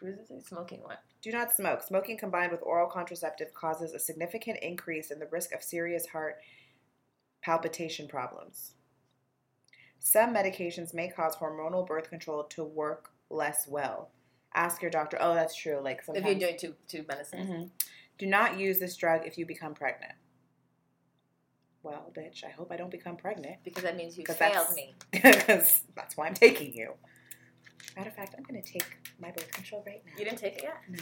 What 0.00 0.12
does 0.12 0.18
it 0.20 0.28
say? 0.28 0.40
Smoking 0.48 0.80
what? 0.80 1.00
Do 1.20 1.30
not 1.30 1.52
smoke. 1.52 1.82
Smoking 1.82 2.16
combined 2.16 2.52
with 2.52 2.62
oral 2.62 2.88
contraceptive 2.88 3.52
causes 3.52 3.92
a 3.92 3.98
significant 3.98 4.60
increase 4.62 5.10
in 5.10 5.18
the 5.18 5.26
risk 5.26 5.52
of 5.52 5.62
serious 5.62 6.06
heart 6.06 6.36
palpitation 7.42 8.08
problems. 8.08 8.72
Some 9.98 10.34
medications 10.34 10.94
may 10.94 11.08
cause 11.10 11.36
hormonal 11.36 11.86
birth 11.86 12.08
control 12.08 12.44
to 12.44 12.64
work 12.64 13.10
less 13.28 13.66
well. 13.68 14.08
Ask 14.54 14.80
your 14.80 14.90
doctor. 14.90 15.18
Oh, 15.20 15.34
that's 15.34 15.54
true. 15.54 15.80
Like 15.82 16.02
sometimes. 16.02 16.24
If 16.26 16.30
you're 16.40 16.48
doing 16.48 16.58
two 16.58 16.74
two 16.88 17.04
medicines. 17.06 17.50
Mhm. 17.50 17.70
Do 18.16 18.24
not 18.26 18.58
use 18.58 18.78
this 18.78 18.96
drug 18.96 19.26
if 19.26 19.36
you 19.36 19.44
become 19.44 19.74
pregnant. 19.74 20.14
Well, 21.84 22.10
bitch, 22.16 22.42
I 22.44 22.48
hope 22.50 22.72
I 22.72 22.76
don't 22.76 22.90
become 22.90 23.16
pregnant 23.16 23.56
Because 23.62 23.82
that 23.84 23.96
means 23.96 24.16
you 24.18 24.24
failed 24.24 24.38
that's- 24.54 24.74
me. 24.74 24.94
because 25.12 25.82
that's 25.94 26.16
why 26.16 26.26
I'm 26.26 26.34
taking 26.34 26.74
you. 26.74 26.94
Matter 27.96 28.08
of 28.08 28.16
fact, 28.16 28.34
I'm 28.36 28.42
going 28.42 28.60
to 28.60 28.68
take 28.68 28.86
my 29.20 29.30
birth 29.30 29.52
control 29.52 29.84
right 29.86 30.02
now. 30.04 30.12
You 30.18 30.24
didn't 30.24 30.38
take 30.38 30.56
it 30.56 30.62
yet? 30.64 30.76
No. 30.88 30.98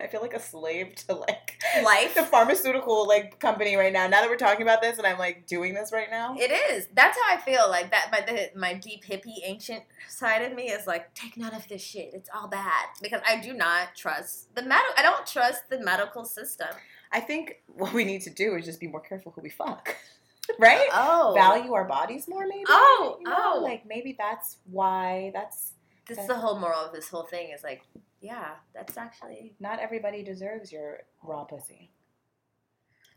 I 0.00 0.06
feel 0.06 0.20
like 0.20 0.34
a 0.34 0.40
slave 0.40 0.94
to 1.06 1.14
like 1.14 1.60
Life. 1.82 2.14
the 2.14 2.22
pharmaceutical 2.22 3.06
like 3.06 3.40
company 3.40 3.74
right 3.74 3.92
now. 3.92 4.06
Now 4.06 4.20
that 4.20 4.30
we're 4.30 4.36
talking 4.36 4.62
about 4.62 4.80
this 4.80 4.96
and 4.98 5.06
I'm 5.06 5.18
like 5.18 5.46
doing 5.46 5.74
this 5.74 5.92
right 5.92 6.08
now. 6.10 6.36
It 6.38 6.52
is. 6.52 6.88
That's 6.94 7.18
how 7.18 7.34
I 7.34 7.38
feel. 7.38 7.68
Like 7.68 7.90
that. 7.90 8.10
My 8.12 8.20
the, 8.20 8.50
my 8.58 8.74
deep 8.74 9.04
hippie 9.04 9.40
ancient 9.44 9.82
side 10.08 10.42
of 10.42 10.54
me 10.54 10.64
is 10.64 10.86
like, 10.86 11.12
take 11.14 11.36
none 11.36 11.54
of 11.54 11.66
this 11.68 11.82
shit. 11.82 12.10
It's 12.14 12.30
all 12.32 12.48
bad 12.48 12.86
because 13.02 13.20
I 13.26 13.40
do 13.40 13.52
not 13.52 13.96
trust 13.96 14.54
the 14.54 14.62
medical. 14.62 14.94
I 14.96 15.02
don't 15.02 15.26
trust 15.26 15.68
the 15.68 15.80
medical 15.80 16.24
system. 16.24 16.68
I 17.10 17.20
think 17.20 17.62
what 17.66 17.92
we 17.92 18.04
need 18.04 18.22
to 18.22 18.30
do 18.30 18.54
is 18.54 18.64
just 18.64 18.80
be 18.80 18.86
more 18.86 19.00
careful 19.00 19.32
who 19.32 19.40
we 19.40 19.50
fuck. 19.50 19.96
right? 20.58 20.88
Oh, 20.92 21.32
Value 21.34 21.72
our 21.72 21.84
bodies 21.84 22.28
more 22.28 22.46
maybe. 22.46 22.64
Oh, 22.68 23.16
you 23.18 23.28
know? 23.28 23.54
oh. 23.56 23.60
like 23.62 23.84
maybe 23.86 24.14
that's 24.18 24.58
why 24.70 25.30
that's 25.34 25.72
This 26.06 26.18
is 26.18 26.26
the 26.26 26.36
whole 26.36 26.58
moral 26.58 26.80
of 26.80 26.92
this 26.92 27.08
whole 27.08 27.24
thing. 27.24 27.50
Is 27.50 27.62
like, 27.62 27.82
yeah, 28.20 28.54
that's 28.74 28.96
actually 28.96 29.54
not 29.60 29.78
everybody 29.80 30.22
deserves 30.22 30.72
your 30.72 31.00
raw 31.22 31.44
pussy. 31.44 31.90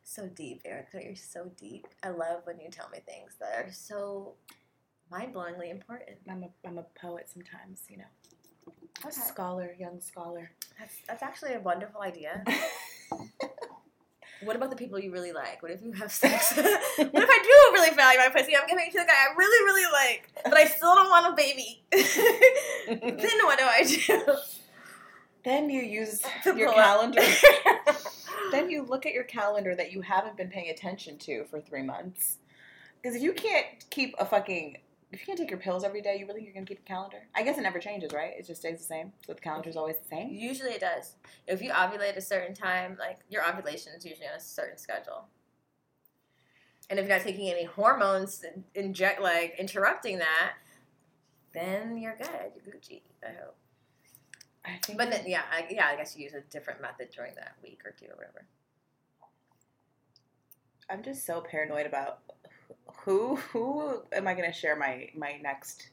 so 0.03 0.27
deep, 0.27 0.61
Erica. 0.65 0.99
You're 1.03 1.15
so 1.15 1.51
deep. 1.57 1.87
I 2.03 2.09
love 2.09 2.41
when 2.45 2.59
you 2.59 2.69
tell 2.69 2.89
me 2.89 2.99
things 3.05 3.35
that 3.39 3.53
are 3.65 3.71
so 3.71 4.33
mind-blowingly 5.11 5.69
important. 5.71 6.17
I'm 6.29 6.43
a 6.43 6.49
I'm 6.67 6.77
a 6.77 6.85
poet 6.99 7.29
sometimes, 7.29 7.81
you 7.89 7.97
know. 7.97 8.11
A 9.03 9.07
Okay. 9.07 9.21
scholar, 9.21 9.75
young 9.79 9.99
scholar. 10.01 10.51
That's 10.79 10.95
that's 11.07 11.23
actually 11.23 11.53
a 11.53 11.59
wonderful 11.59 12.01
idea. 12.01 12.43
What 14.43 14.55
about 14.55 14.71
the 14.71 14.75
people 14.75 14.97
you 14.97 15.11
really 15.11 15.33
like? 15.33 15.61
What 15.61 15.71
if 15.71 15.83
you 15.83 15.91
have 15.91 16.11
sex? 16.23 16.51
what 16.55 16.63
if 16.97 17.29
I 17.29 17.39
do 17.43 17.73
really 17.73 17.95
value 17.95 18.17
my 18.17 18.29
pussy? 18.29 18.55
I'm 18.57 18.67
giving 18.67 18.85
it 18.87 18.91
to 18.91 18.97
the 18.97 19.05
guy 19.05 19.13
I 19.13 19.35
really, 19.37 19.63
really 19.65 19.91
like, 19.93 20.29
but 20.45 20.55
I 20.57 20.65
still 20.65 20.95
don't 20.95 21.09
want 21.11 21.31
a 21.31 21.35
baby. 21.35 21.83
then 21.91 23.37
what 23.45 23.59
do 23.59 23.65
I 23.65 23.83
do? 23.83 24.35
Then 25.43 25.69
you 25.69 25.81
use 25.81 26.21
your 26.45 26.73
calendar. 26.73 27.21
then 28.51 28.69
you 28.69 28.83
look 28.83 29.05
at 29.05 29.13
your 29.13 29.23
calendar 29.23 29.75
that 29.75 29.91
you 29.91 30.01
haven't 30.01 30.37
been 30.37 30.49
paying 30.49 30.69
attention 30.69 31.17
to 31.19 31.45
for 31.45 31.59
three 31.59 31.81
months. 31.83 32.37
Because 33.01 33.15
if 33.15 33.21
you 33.23 33.33
can't 33.33 33.65
keep 33.89 34.13
a 34.19 34.25
fucking, 34.25 34.77
if 35.11 35.19
you 35.19 35.25
can't 35.25 35.37
take 35.37 35.49
your 35.49 35.59
pills 35.59 35.83
every 35.83 36.01
day, 36.01 36.17
you 36.19 36.27
really 36.27 36.43
you're 36.43 36.53
gonna 36.53 36.65
keep 36.65 36.79
a 36.79 36.83
calendar. 36.83 37.17
I 37.33 37.43
guess 37.43 37.57
it 37.57 37.61
never 37.61 37.79
changes, 37.79 38.13
right? 38.13 38.33
It 38.37 38.45
just 38.45 38.61
stays 38.61 38.77
the 38.77 38.83
same. 38.83 39.11
So 39.25 39.33
the 39.33 39.41
calendar's 39.41 39.75
always 39.75 39.97
the 39.97 40.07
same. 40.07 40.29
Usually 40.31 40.71
it 40.71 40.81
does. 40.81 41.15
If 41.47 41.61
you 41.61 41.71
ovulate 41.71 42.15
a 42.15 42.21
certain 42.21 42.53
time, 42.53 42.97
like 42.99 43.19
your 43.29 43.47
ovulation 43.47 43.93
is 43.97 44.05
usually 44.05 44.27
on 44.27 44.35
a 44.35 44.39
certain 44.39 44.77
schedule. 44.77 45.25
and 46.89 46.99
if 46.99 47.07
you're 47.07 47.17
not 47.17 47.23
taking 47.23 47.49
any 47.49 47.63
hormones, 47.65 48.43
inject 48.75 49.21
like 49.21 49.55
interrupting 49.57 50.19
that, 50.19 50.53
then 51.53 51.97
you're 51.97 52.15
good. 52.17 52.51
You're 52.55 52.75
Gucci. 52.75 53.01
I 53.23 53.31
hope. 53.31 53.55
I 54.65 54.77
think 54.83 54.97
But 54.97 55.09
then, 55.09 55.23
yeah, 55.25 55.41
I, 55.51 55.65
yeah, 55.69 55.87
I 55.87 55.95
guess 55.95 56.15
you 56.15 56.23
use 56.23 56.33
a 56.33 56.41
different 56.41 56.81
method 56.81 57.09
during 57.15 57.33
that 57.35 57.55
week 57.63 57.79
or 57.85 57.91
two 57.91 58.05
or 58.05 58.15
whatever. 58.15 58.45
I'm 60.89 61.03
just 61.03 61.25
so 61.25 61.41
paranoid 61.41 61.85
about 61.85 62.19
who 63.05 63.37
who 63.37 64.03
am 64.11 64.27
I 64.27 64.33
going 64.33 64.51
to 64.51 64.57
share 64.57 64.75
my 64.75 65.09
my 65.15 65.37
next 65.41 65.89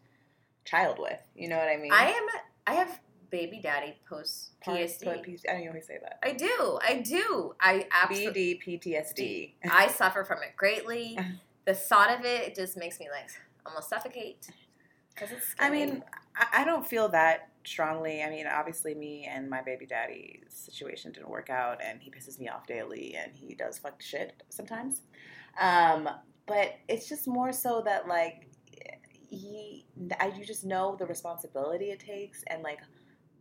child 0.64 0.98
with? 0.98 1.20
You 1.34 1.48
know 1.48 1.56
what 1.56 1.68
I 1.68 1.76
mean? 1.76 1.92
I 1.92 2.10
am. 2.10 2.26
I 2.66 2.74
have 2.74 3.00
baby 3.30 3.60
daddy 3.62 3.96
post 4.08 4.60
Part- 4.60 4.78
PSD. 4.78 5.04
part 5.04 5.22
P- 5.22 5.38
I 5.48 5.58
know 5.60 5.68
always 5.68 5.86
say 5.86 5.98
that. 6.02 6.18
I 6.22 6.32
do. 6.32 6.78
I 6.82 7.00
do. 7.04 7.54
I 7.60 7.86
absolutely. 7.92 8.60
BD 8.66 8.80
PTSD. 8.82 9.52
I 9.70 9.88
suffer 9.88 10.24
from 10.24 10.38
it 10.42 10.56
greatly. 10.56 11.18
The 11.64 11.74
thought 11.74 12.18
of 12.18 12.24
it 12.24 12.54
just 12.54 12.78
makes 12.78 12.98
me 12.98 13.08
like 13.10 13.28
almost 13.66 13.90
suffocate. 13.90 14.48
Because 15.14 15.32
it's. 15.32 15.54
I 15.58 15.68
mean, 15.68 16.02
I, 16.52 16.64
don't 16.64 16.86
feel 16.86 17.08
that 17.10 17.50
strongly. 17.64 18.22
I 18.22 18.30
mean, 18.30 18.46
obviously, 18.46 18.94
me 18.94 19.28
and 19.30 19.48
my 19.48 19.62
baby 19.62 19.86
daddy 19.86 20.42
situation 20.48 21.12
didn't 21.12 21.30
work 21.30 21.50
out, 21.50 21.80
and 21.82 22.00
he 22.00 22.10
pisses 22.10 22.38
me 22.38 22.48
off 22.48 22.66
daily, 22.66 23.16
and 23.16 23.32
he 23.34 23.54
does 23.54 23.78
fucked 23.78 24.02
shit 24.02 24.42
sometimes. 24.48 25.02
Um, 25.60 26.08
but 26.46 26.74
it's 26.88 27.08
just 27.08 27.26
more 27.26 27.52
so 27.52 27.82
that 27.84 28.08
like 28.08 28.48
he, 29.28 29.86
I 30.20 30.28
you 30.28 30.44
just 30.44 30.64
know 30.64 30.96
the 30.98 31.06
responsibility 31.06 31.86
it 31.86 32.00
takes, 32.00 32.42
and 32.46 32.62
like 32.62 32.78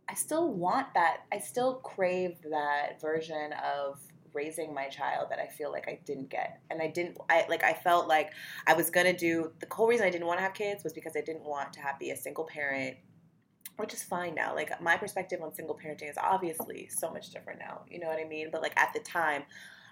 I 0.08 0.14
still 0.14 0.52
want 0.52 0.88
that. 0.94 1.18
I 1.32 1.38
still 1.38 1.76
crave 1.76 2.36
that 2.50 3.00
version 3.00 3.52
of 3.52 4.00
raising 4.32 4.74
my 4.74 4.88
child 4.88 5.28
that 5.30 5.38
I 5.38 5.46
feel 5.46 5.70
like 5.72 5.88
I 5.88 5.98
didn't 6.04 6.30
get. 6.30 6.60
And 6.70 6.80
I 6.82 6.88
didn't 6.88 7.18
I 7.28 7.46
like 7.48 7.64
I 7.64 7.72
felt 7.72 8.08
like 8.08 8.32
I 8.66 8.74
was 8.74 8.90
gonna 8.90 9.16
do 9.16 9.52
the 9.60 9.66
whole 9.70 9.88
reason 9.88 10.06
I 10.06 10.10
didn't 10.10 10.26
want 10.26 10.38
to 10.38 10.42
have 10.42 10.54
kids 10.54 10.84
was 10.84 10.92
because 10.92 11.14
I 11.16 11.20
didn't 11.20 11.44
want 11.44 11.72
to 11.74 11.80
have 11.80 11.98
be 11.98 12.10
a 12.10 12.16
single 12.16 12.44
parent, 12.44 12.96
which 13.76 13.92
is 13.92 14.02
fine 14.02 14.34
now. 14.34 14.54
Like 14.54 14.80
my 14.80 14.96
perspective 14.96 15.40
on 15.42 15.54
single 15.54 15.76
parenting 15.76 16.10
is 16.10 16.16
obviously 16.18 16.88
so 16.88 17.10
much 17.10 17.30
different 17.30 17.58
now. 17.58 17.82
You 17.88 18.00
know 18.00 18.08
what 18.08 18.18
I 18.18 18.24
mean? 18.24 18.48
But 18.52 18.62
like 18.62 18.78
at 18.78 18.92
the 18.92 19.00
time, 19.00 19.44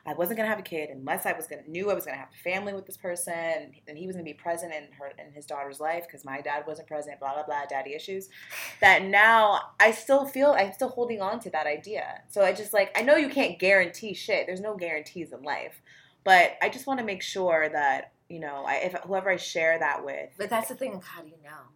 I 0.07 0.15
wasn't 0.15 0.37
gonna 0.37 0.49
have 0.49 0.61
a 0.61 0.62
kid 0.62 0.91
unless 0.91 1.27
I 1.27 1.33
was 1.33 1.47
gonna 1.47 1.62
knew 1.66 1.91
I 1.91 1.95
was 1.95 2.05
gonna 2.05 2.16
have 2.16 2.28
a 2.33 2.43
family 2.43 2.73
with 2.73 2.87
this 2.87 2.97
person 2.97 3.73
and 3.89 3.99
he 3.99 4.07
was 4.07 4.15
gonna 4.15 4.24
be 4.24 4.35
present 4.35 4.73
in 4.73 4.85
her 4.99 5.12
in 5.19 5.33
his 5.33 5.47
daughter's 5.47 5.81
life 5.81 6.05
because 6.07 6.24
my 6.24 6.41
dad 6.41 6.65
wasn't 6.66 6.87
present. 6.87 7.19
Blah 7.19 7.35
blah 7.35 7.45
blah, 7.45 7.65
daddy 7.69 7.95
issues. 7.95 8.28
That 8.81 9.05
now 9.05 9.61
I 9.81 9.91
still 9.91 10.27
feel 10.27 10.55
I'm 10.57 10.73
still 10.73 10.91
holding 10.91 11.20
on 11.20 11.41
to 11.41 11.51
that 11.51 11.66
idea. 11.66 12.23
So 12.28 12.43
I 12.43 12.53
just 12.53 12.73
like 12.73 12.97
I 12.97 13.03
know 13.03 13.16
you 13.16 13.28
can't 13.28 13.59
guarantee 13.59 14.15
shit. 14.15 14.47
There's 14.47 14.61
no 14.61 14.77
guarantees 14.77 15.33
in 15.33 15.43
life, 15.43 15.81
but 16.24 16.53
I 16.62 16.69
just 16.69 16.87
want 16.87 17.01
to 17.01 17.07
make 17.07 17.23
sure 17.23 17.69
that 17.70 18.12
you 18.28 18.39
know 18.39 18.65
I, 18.66 18.74
if 18.77 18.93
whoever 19.05 19.31
I 19.31 19.37
share 19.37 19.78
that 19.78 20.05
with. 20.05 20.31
But 20.39 20.51
that's 20.51 20.69
the 20.69 20.74
thing. 20.74 21.01
How 21.05 21.23
do 21.23 21.28
you 21.28 21.39
know? 21.43 21.73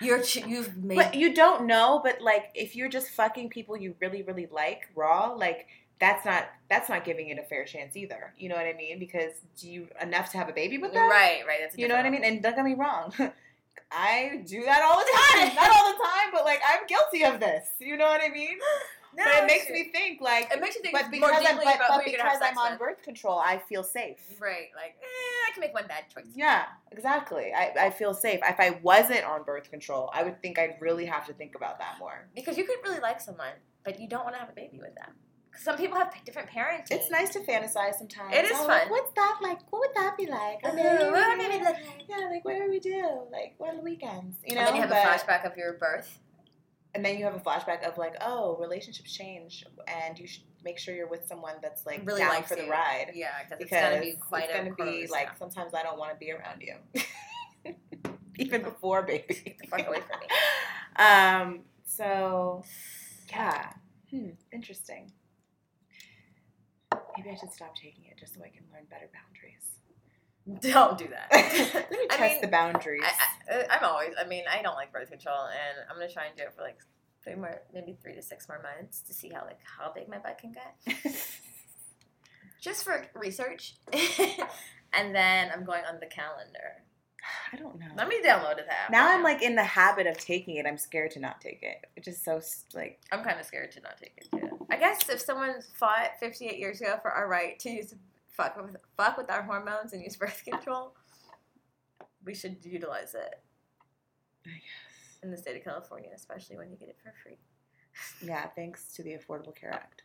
You're 0.00 0.22
ch- 0.22 0.44
you've 0.46 0.76
made. 0.76 0.96
But 0.96 1.14
you 1.14 1.34
don't 1.34 1.66
know. 1.66 2.00
But 2.04 2.20
like 2.20 2.50
if 2.54 2.76
you're 2.76 2.88
just 2.88 3.10
fucking 3.10 3.48
people 3.48 3.76
you 3.76 3.94
really 4.00 4.22
really 4.22 4.48
like 4.50 4.88
raw, 4.94 5.32
like 5.32 5.66
that's 6.00 6.24
not 6.24 6.48
that's 6.68 6.88
not 6.88 7.04
giving 7.04 7.28
it 7.28 7.38
a 7.38 7.42
fair 7.42 7.64
chance 7.64 7.96
either. 7.96 8.34
You 8.38 8.48
know 8.48 8.56
what 8.56 8.66
I 8.66 8.74
mean? 8.74 8.98
Because 8.98 9.32
do 9.58 9.68
you 9.70 9.88
enough 10.00 10.30
to 10.32 10.38
have 10.38 10.48
a 10.48 10.52
baby 10.52 10.78
with 10.78 10.92
them? 10.92 11.08
right, 11.08 11.42
right. 11.46 11.58
That's 11.60 11.76
You 11.78 11.88
know 11.88 11.96
what 11.96 12.06
I 12.06 12.10
mean? 12.10 12.24
And 12.24 12.42
don't 12.42 12.56
get 12.56 12.64
me 12.64 12.74
wrong. 12.74 13.12
I 13.92 14.42
do 14.46 14.64
that 14.64 14.82
all 14.82 14.98
the 14.98 15.46
time. 15.46 15.54
Not 15.56 15.70
all 15.70 15.92
the 15.92 15.98
time, 15.98 16.30
but 16.32 16.44
like 16.44 16.60
I'm 16.66 16.86
guilty 16.86 17.24
of 17.24 17.40
this. 17.40 17.68
You 17.78 17.96
know 17.96 18.06
what 18.06 18.20
I 18.22 18.28
mean? 18.28 18.58
No, 19.16 19.22
but 19.22 19.44
it 19.44 19.46
makes 19.46 19.70
me 19.70 19.92
think 19.92 20.20
like 20.20 20.52
It 20.52 20.60
makes 20.60 20.74
you 20.74 20.82
think 20.82 20.92
but 20.92 21.02
more 21.02 21.28
because 21.28 21.44
I'm 21.46 21.54
deeply 21.54 21.64
but, 21.66 21.76
about 21.76 21.88
but 21.88 22.02
who 22.02 22.10
you're 22.10 22.18
gonna 22.18 22.30
have 22.30 22.40
because 22.40 22.50
I'm 22.50 22.58
on 22.58 22.72
with. 22.72 22.80
birth 22.80 23.02
control, 23.04 23.38
I 23.38 23.58
feel 23.58 23.84
safe. 23.84 24.18
Right, 24.40 24.70
like 24.74 24.96
eh, 25.00 25.48
I 25.48 25.52
can 25.52 25.60
make 25.60 25.72
one 25.72 25.86
bad 25.86 26.06
choice. 26.12 26.32
Yeah, 26.34 26.64
exactly. 26.90 27.52
I, 27.56 27.72
I 27.78 27.90
feel 27.90 28.12
safe. 28.12 28.40
If 28.42 28.58
I 28.58 28.80
wasn't 28.82 29.22
on 29.22 29.44
birth 29.44 29.70
control, 29.70 30.10
I 30.12 30.24
would 30.24 30.42
think 30.42 30.58
I'd 30.58 30.78
really 30.80 31.04
have 31.06 31.28
to 31.28 31.32
think 31.32 31.54
about 31.54 31.78
that 31.78 32.00
more. 32.00 32.26
Because 32.34 32.58
you 32.58 32.64
could 32.64 32.78
really 32.82 32.98
like 32.98 33.20
someone, 33.20 33.52
but 33.84 34.00
you 34.00 34.08
don't 34.08 34.24
want 34.24 34.34
to 34.34 34.40
have 34.40 34.48
a 34.50 34.52
baby 34.52 34.80
with 34.80 34.96
them. 34.96 35.14
Some 35.56 35.76
people 35.76 35.96
have 35.98 36.12
different 36.24 36.48
parenting. 36.50 36.90
It's 36.90 37.10
nice 37.10 37.30
to 37.34 37.40
fantasize 37.40 37.94
sometimes. 37.94 38.34
It 38.34 38.44
is 38.44 38.52
Oh, 38.54 38.58
fun. 38.66 38.68
Like, 38.68 38.90
what's 38.90 39.12
that 39.14 39.38
like? 39.42 39.58
What 39.70 39.80
would 39.80 39.94
that 39.94 40.16
be 40.16 40.26
like? 40.26 40.60
Uh, 40.64 40.68
A 40.70 40.74
baby 40.74 40.88
what 40.88 41.38
would 41.38 41.48
look 41.62 41.64
like? 41.64 41.76
Yeah, 42.08 42.28
like 42.30 42.44
what 42.44 42.56
do 42.58 42.68
we 42.68 42.80
do? 42.80 43.20
Like 43.30 43.54
what 43.58 43.70
are 43.72 43.76
the 43.76 43.82
weekends? 43.82 44.36
You 44.44 44.54
know, 44.56 44.60
and 44.62 44.68
then 44.68 44.74
you 44.76 44.80
have 44.82 44.90
but- 44.90 45.04
a 45.04 45.06
flashback 45.06 45.50
of 45.50 45.56
your 45.56 45.74
birth. 45.74 46.18
and 46.94 47.04
then 47.04 47.18
you 47.18 47.24
have 47.24 47.34
a 47.34 47.40
flashback 47.40 47.82
of 47.88 47.98
like, 47.98 48.14
oh, 48.20 48.56
relationships 48.60 49.12
change, 49.12 49.64
and 49.88 50.18
you 50.18 50.26
should 50.26 50.44
make 50.64 50.78
sure 50.78 50.94
you're 50.94 51.08
with 51.08 51.26
someone 51.26 51.54
that's 51.62 51.84
like 51.86 52.02
Really 52.04 52.20
down 52.20 52.42
for 52.44 52.54
the 52.56 52.64
you. 52.64 52.70
ride. 52.70 53.10
Yeah, 53.14 53.30
because 53.42 53.60
it's 53.62 53.70
gonna 53.70 54.00
be 54.00 54.12
quite 54.12 54.44
it's 54.50 54.54
a 54.54 54.70
gonna 54.70 54.74
be 54.92 55.06
like 55.08 55.26
now. 55.28 55.34
sometimes 55.38 55.74
I 55.74 55.82
don't 55.82 55.98
want 55.98 56.12
to 56.12 56.16
be 56.18 56.30
around 56.32 56.62
you, 56.62 56.76
even 58.38 58.62
before 58.62 59.02
baby. 59.02 59.34
Get 59.44 59.58
the 59.58 59.66
fuck 59.68 59.86
away 59.86 60.00
from 60.00 60.20
me. 60.20 60.26
Um. 60.96 61.60
So, 61.86 62.62
yeah. 63.28 63.70
Hmm. 64.10 64.28
Interesting. 64.52 65.10
Maybe 67.16 67.30
I 67.30 67.34
should 67.36 67.52
stop 67.52 67.74
taking 67.76 68.04
it 68.06 68.18
just 68.18 68.34
so 68.34 68.40
I 68.42 68.48
can 68.48 68.64
learn 68.72 68.84
better 68.90 69.08
boundaries. 69.12 69.64
Don't 70.74 70.98
do 70.98 71.08
that. 71.08 71.28
Let 71.74 71.90
me 71.90 72.06
I 72.10 72.16
test 72.16 72.32
mean, 72.34 72.40
the 72.42 72.48
boundaries. 72.48 73.02
I, 73.02 73.54
I, 73.54 73.60
uh, 73.60 73.66
I'm 73.70 73.84
always. 73.84 74.10
I 74.18 74.26
mean, 74.26 74.44
I 74.50 74.60
don't 74.62 74.74
like 74.74 74.92
birth 74.92 75.10
control, 75.10 75.46
and 75.46 75.78
I'm 75.88 75.96
gonna 75.96 76.12
try 76.12 76.26
and 76.26 76.36
do 76.36 76.42
it 76.42 76.52
for 76.54 76.62
like 76.62 76.76
three 77.22 77.34
more, 77.34 77.62
maybe 77.72 77.96
three 78.02 78.14
to 78.14 78.20
six 78.22 78.46
more 78.46 78.60
months 78.62 79.00
to 79.02 79.14
see 79.14 79.30
how 79.30 79.44
like 79.46 79.58
how 79.64 79.90
big 79.92 80.06
my 80.08 80.18
butt 80.18 80.36
can 80.38 80.52
get, 80.52 81.06
just 82.60 82.84
for 82.84 83.06
research. 83.14 83.76
and 84.92 85.14
then 85.14 85.50
I'm 85.50 85.64
going 85.64 85.84
on 85.86 85.98
the 86.00 86.06
calendar. 86.06 86.83
I 87.52 87.56
don't 87.56 87.78
know. 87.78 87.86
Let 87.96 88.08
me 88.08 88.20
download 88.24 88.58
it. 88.58 88.66
Now 88.90 89.08
I'm 89.08 89.22
like 89.22 89.42
in 89.42 89.54
the 89.54 89.64
habit 89.64 90.06
of 90.06 90.18
taking 90.18 90.56
it. 90.56 90.66
I'm 90.66 90.78
scared 90.78 91.10
to 91.12 91.20
not 91.20 91.40
take 91.40 91.62
it. 91.62 91.86
It's 91.96 92.04
just 92.04 92.24
so 92.24 92.40
like 92.74 93.00
I'm 93.12 93.22
kind 93.22 93.38
of 93.38 93.46
scared 93.46 93.72
to 93.72 93.80
not 93.80 93.98
take 93.98 94.12
it 94.16 94.28
too. 94.30 94.66
I 94.70 94.76
guess 94.76 95.08
if 95.08 95.20
someone 95.20 95.54
fought 95.74 96.12
58 96.20 96.58
years 96.58 96.80
ago 96.80 96.98
for 97.02 97.10
our 97.10 97.28
right 97.28 97.58
to 97.60 97.70
use 97.70 97.94
fuck 98.32 98.56
with 98.60 98.76
fuck 98.96 99.16
with 99.16 99.30
our 99.30 99.42
hormones 99.42 99.92
and 99.92 100.02
use 100.02 100.16
birth 100.16 100.42
control, 100.44 100.94
we 102.24 102.34
should 102.34 102.56
utilize 102.64 103.14
it 103.14 103.40
I 104.46 104.50
guess. 104.50 105.18
in 105.22 105.30
the 105.30 105.36
state 105.36 105.56
of 105.56 105.64
California, 105.64 106.10
especially 106.14 106.56
when 106.56 106.70
you 106.70 106.76
get 106.76 106.88
it 106.88 106.98
for 107.02 107.12
free. 107.22 107.38
Yeah, 108.26 108.46
thanks 108.56 108.92
to 108.94 109.02
the 109.02 109.12
Affordable 109.16 109.54
Care 109.54 109.72
Act. 109.72 110.02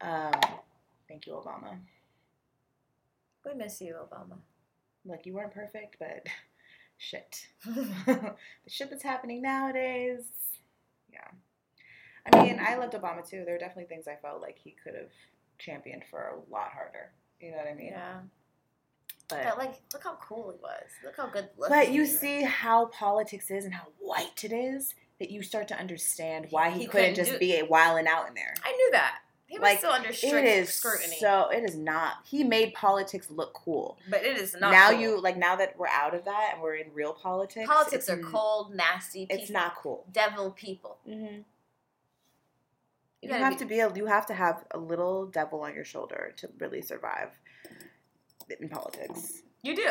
Um, 0.00 0.40
thank 1.08 1.26
you, 1.26 1.34
Obama. 1.34 1.78
We 3.44 3.54
miss 3.54 3.80
you, 3.80 3.94
Obama. 3.94 4.38
Look, 5.06 5.24
you 5.24 5.34
weren't 5.34 5.54
perfect, 5.54 5.96
but 5.98 6.26
shit. 6.98 7.46
the 7.64 8.34
shit 8.68 8.90
that's 8.90 9.02
happening 9.02 9.42
nowadays. 9.42 10.24
Yeah. 11.12 11.28
I 12.32 12.42
mean, 12.42 12.58
I 12.60 12.74
loved 12.76 12.94
Obama 12.94 13.28
too. 13.28 13.44
There 13.44 13.54
were 13.54 13.58
definitely 13.58 13.84
things 13.84 14.08
I 14.08 14.16
felt 14.16 14.42
like 14.42 14.58
he 14.58 14.74
could 14.82 14.94
have 14.94 15.10
championed 15.58 16.02
for 16.10 16.20
a 16.34 16.52
lot 16.52 16.70
harder. 16.72 17.10
You 17.40 17.52
know 17.52 17.58
what 17.58 17.68
I 17.68 17.74
mean? 17.74 17.90
yeah, 17.92 18.18
But, 19.28 19.44
but 19.44 19.58
like, 19.58 19.74
look 19.92 20.02
how 20.02 20.16
cool 20.20 20.50
he 20.52 20.58
was. 20.60 20.90
Look 21.04 21.16
how 21.16 21.28
good 21.28 21.48
but 21.68 21.92
you 21.92 22.04
see 22.06 22.42
how 22.42 22.86
politics 22.86 23.50
is 23.50 23.64
and 23.64 23.74
how 23.74 23.86
white 24.00 24.42
it 24.42 24.52
is 24.52 24.94
that 25.20 25.30
you 25.30 25.42
start 25.42 25.68
to 25.68 25.78
understand 25.78 26.46
why 26.50 26.70
he, 26.70 26.80
He 26.80 26.86
couldn't 26.86 27.10
couldn't 27.10 27.14
just 27.14 27.32
do- 27.32 27.38
be 27.38 27.58
a 27.58 27.64
wilding 27.64 28.06
out 28.08 28.26
in 28.28 28.34
there. 28.34 28.54
I 28.64 28.72
knew 28.72 28.88
that 28.92 29.18
he 29.46 29.58
was 29.58 29.62
Like, 29.62 29.78
still 29.78 29.92
under 29.92 30.08
It 30.08 30.14
strict 30.16 30.46
is 30.46 30.72
scrutiny. 30.74 31.16
so. 31.20 31.48
It 31.50 31.62
is 31.64 31.76
not. 31.76 32.14
He 32.24 32.42
made 32.44 32.74
politics 32.74 33.30
look 33.30 33.52
cool. 33.52 33.96
but 34.10 34.24
it 34.24 34.36
is 34.36 34.54
not. 34.58 34.72
now 34.72 34.90
cool. 34.90 35.00
you 35.00 35.20
like 35.20 35.36
now 35.36 35.54
that 35.56 35.78
we're 35.78 35.86
out 35.88 36.14
of 36.14 36.24
that 36.24 36.50
and 36.54 36.62
we're 36.62 36.74
in 36.74 36.92
real 36.92 37.12
politics. 37.12 37.66
politics 37.68 38.08
are 38.08 38.18
cold, 38.18 38.74
nasty. 38.74 39.26
It's 39.30 39.46
people. 39.46 39.52
not 39.54 39.76
cool. 39.76 40.04
devil 40.12 40.50
people. 40.50 40.98
Mm-hmm. 41.08 41.42
You, 43.22 43.28
gotta 43.30 43.44
have 43.44 43.54
be- 43.54 43.58
to 43.60 43.64
be. 43.66 43.80
A, 43.80 43.92
you 43.94 44.06
have 44.06 44.26
to 44.26 44.34
have 44.34 44.64
a 44.72 44.78
little 44.78 45.26
devil 45.26 45.60
on 45.62 45.74
your 45.74 45.84
shoulder 45.84 46.32
to 46.36 46.48
really 46.58 46.82
survive 46.82 47.30
in 48.60 48.68
politics. 48.68 49.42
You 49.62 49.74
do. 49.74 49.90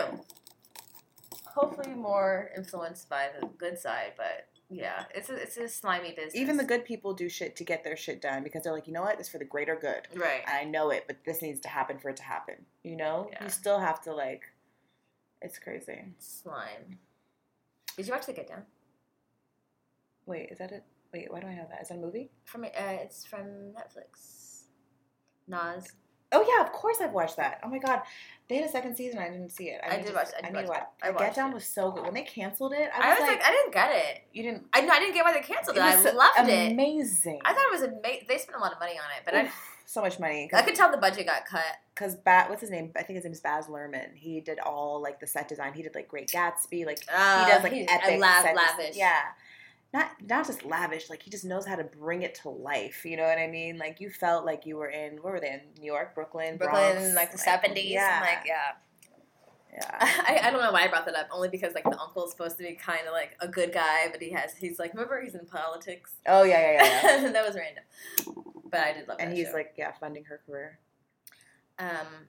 Hopefully, 1.48 1.94
more 1.96 2.52
influenced 2.56 3.10
by 3.10 3.30
the 3.40 3.48
good 3.58 3.80
side, 3.80 4.14
but 4.18 4.48
yeah, 4.70 5.04
it's 5.14 5.30
a, 5.30 5.36
it's 5.36 5.58
a 5.58 5.68
slimy 5.68 6.10
business. 6.12 6.36
Even 6.36 6.58
the 6.58 6.64
good 6.64 6.86
people 6.86 7.14
do 7.14 7.30
shit 7.30 7.56
to 7.58 7.64
get 7.64 7.84
their 7.84 7.96
shit 7.96 8.22
done 8.22 8.44
because 8.44 8.64
they're 8.64 8.74
like, 8.74 8.88
you 8.88 8.94
know 8.94 9.02
what, 9.04 9.20
it's 9.20 9.30
for 9.30 9.38
the 9.38 9.46
greater 9.46 9.76
good. 9.80 10.08
right. 10.20 10.42
I 10.48 10.64
know 10.64 10.90
it, 10.90 11.06
but 11.08 11.18
this 11.26 11.42
needs 11.42 11.60
to 11.62 11.68
happen 11.70 12.00
for 12.00 12.10
it 12.10 12.18
to 12.18 12.24
happen. 12.24 12.56
You 12.84 12.96
know, 12.98 13.30
Yeah. 13.32 13.44
you 13.44 13.50
still 13.50 13.80
have 13.80 14.02
to 14.04 14.14
like. 14.14 14.44
It's 15.42 15.60
crazy. 15.60 16.06
Slime. 16.18 16.98
Did 17.98 18.08
you 18.08 18.14
watch 18.14 18.26
The 18.26 18.34
Get 18.34 18.48
Down? 18.50 18.64
Wait, 20.26 20.50
is 20.52 20.58
that 20.58 20.72
it? 20.72 20.84
Wait, 21.14 21.32
why 21.32 21.40
do 21.40 21.48
I 21.48 21.54
know 21.56 21.68
that? 21.70 21.82
Is 21.84 21.90
that 21.90 21.98
a 21.98 22.02
movie? 22.02 22.32
From 22.46 22.64
uh, 22.66 22.68
it's 22.76 23.26
from 23.26 23.46
Netflix. 23.74 24.64
Nas. 25.48 25.94
Oh 26.36 26.46
yeah, 26.48 26.64
of 26.66 26.72
course 26.72 26.98
I've 27.02 27.12
watched 27.14 27.38
that. 27.38 27.60
Oh 27.64 27.70
my 27.70 27.78
god, 27.80 28.02
they 28.48 28.56
had 28.58 28.66
a 28.66 28.70
second 28.72 28.96
season. 28.96 29.20
I 29.20 29.30
didn't 29.30 29.50
see 29.52 29.66
it. 29.70 29.82
I 29.84 29.98
need 29.98 30.06
did 30.06 30.16
watch- 30.16 30.28
I 30.38 30.42
did 30.42 30.54
need 30.54 30.62
to 30.64 30.68
watch 30.68 30.84
watch. 31.04 31.16
I 31.16 31.26
Get 31.26 31.36
Down 31.36 31.52
it. 31.52 31.56
was 31.56 31.66
so 31.66 31.92
good 31.92 32.04
when 32.04 32.14
they 32.14 32.24
canceled 32.24 32.74
it. 32.74 32.90
I 32.94 33.14
was, 33.14 33.20
like, 33.22 33.44
I 33.44 33.52
didn't 33.52 33.74
get 33.74 33.90
it. 33.92 34.24
you 34.34 34.44
didn't. 34.44 34.66
I, 34.74 34.80
I 34.88 35.00
didn't 35.00 35.14
get 35.16 35.24
why 35.26 35.34
they 35.34 35.40
canceled 35.42 35.78
it. 35.78 35.82
I 35.84 35.96
was 35.96 36.14
loved 36.14 36.50
it. 36.50 36.72
Amazing. 36.74 37.40
I 37.46 37.54
thought 37.54 37.66
it 37.68 37.72
was 37.72 37.82
amazing. 37.84 38.26
They 38.28 38.38
spent 38.38 38.58
a 38.58 38.62
lot 38.62 38.74
of 38.74 38.80
money 38.80 38.94
on 38.94 39.06
it, 39.18 39.24
but 39.26 39.34
I, 39.36 39.46
Oof. 39.46 39.54
so 39.86 40.02
much 40.02 40.20
money. 40.20 40.50
I 40.54 40.62
could 40.62 40.76
tell 40.76 40.92
the 40.92 40.98
budget 40.98 41.26
got 41.26 41.46
cut. 41.46 41.64
Because 41.94 42.16
Bat, 42.16 42.50
what's 42.50 42.62
his 42.62 42.70
name? 42.72 42.92
I 42.96 43.04
think 43.04 43.16
his 43.16 43.24
name 43.24 43.34
is 43.34 43.40
Baz 43.40 43.68
Luhrmann. 43.68 44.14
He 44.16 44.42
did 44.42 44.60
all 44.60 45.02
like 45.02 45.20
the 45.22 45.28
set 45.28 45.48
design. 45.48 45.74
He 45.74 45.82
did 45.82 45.96
like 45.96 46.08
Great 46.10 46.30
Gatsby. 46.30 46.86
Like 46.86 47.00
Uh, 47.14 47.46
he 47.46 47.52
does 47.52 47.64
like 47.64 47.74
epic 47.74 48.20
lav- 48.20 48.44
set 48.44 48.56
lavish. 48.56 48.96
Yeah, 48.98 49.22
not 49.94 50.12
not 50.28 50.46
just 50.48 50.66
lavish. 50.66 51.10
Like 51.10 51.22
he 51.24 51.30
just 51.32 51.46
knows 51.46 51.66
how 51.66 51.76
to 51.76 51.84
bring 51.84 52.22
it 52.24 52.36
to 52.44 52.50
life. 52.50 53.06
You 53.06 53.18
know 53.18 53.24
what 53.24 53.38
I 53.38 53.48
mean? 53.48 53.78
Like 53.78 54.02
you 54.02 54.10
felt 54.10 54.46
like 54.46 54.66
you 54.66 54.78
were 54.78 54.90
in 54.90 55.18
where 55.22 55.34
were 55.34 55.40
they 55.40 55.52
in 55.52 55.62
New 55.82 55.86
York, 55.92 56.16
Brooklyn, 56.16 56.58
Brooklyn, 56.58 56.96
Bronx, 56.96 57.16
like 57.16 57.32
the 57.32 57.38
seventies. 57.38 57.92
Yeah, 57.92 58.20
Like 58.22 58.46
yeah. 58.46 58.74
yeah. 59.74 59.98
I, 60.02 60.40
I 60.44 60.52
don't 60.52 60.62
know 60.62 60.72
why 60.72 60.84
I 60.84 60.88
brought 60.88 61.06
that 61.06 61.16
up. 61.16 61.28
Only 61.32 61.50
because 61.50 61.74
like 61.74 61.90
the 61.90 62.00
uncle's 62.00 62.32
supposed 62.32 62.58
to 62.58 62.64
be 62.64 62.74
kind 62.76 63.08
of 63.08 63.14
like 63.14 63.36
a 63.42 63.48
good 63.48 63.74
guy, 63.74 64.08
but 64.12 64.22
he 64.22 64.32
has 64.32 64.56
he's 64.58 64.80
like 64.80 64.94
remember 64.94 65.22
he's 65.22 65.36
in 65.36 65.46
politics. 65.46 66.14
Oh 66.28 66.44
yeah, 66.44 66.60
yeah, 66.74 66.84
yeah. 66.84 67.22
yeah. 67.24 67.32
that 67.34 67.46
was 67.46 67.56
random, 67.56 67.84
but 68.70 68.80
I 68.82 68.94
did 68.94 69.08
love 69.08 69.18
and 69.20 69.34
he's 69.34 69.48
show. 69.48 69.54
like 69.54 69.74
yeah, 69.78 69.92
funding 70.00 70.26
her 70.26 70.42
career. 70.46 70.80
um, 71.80 72.28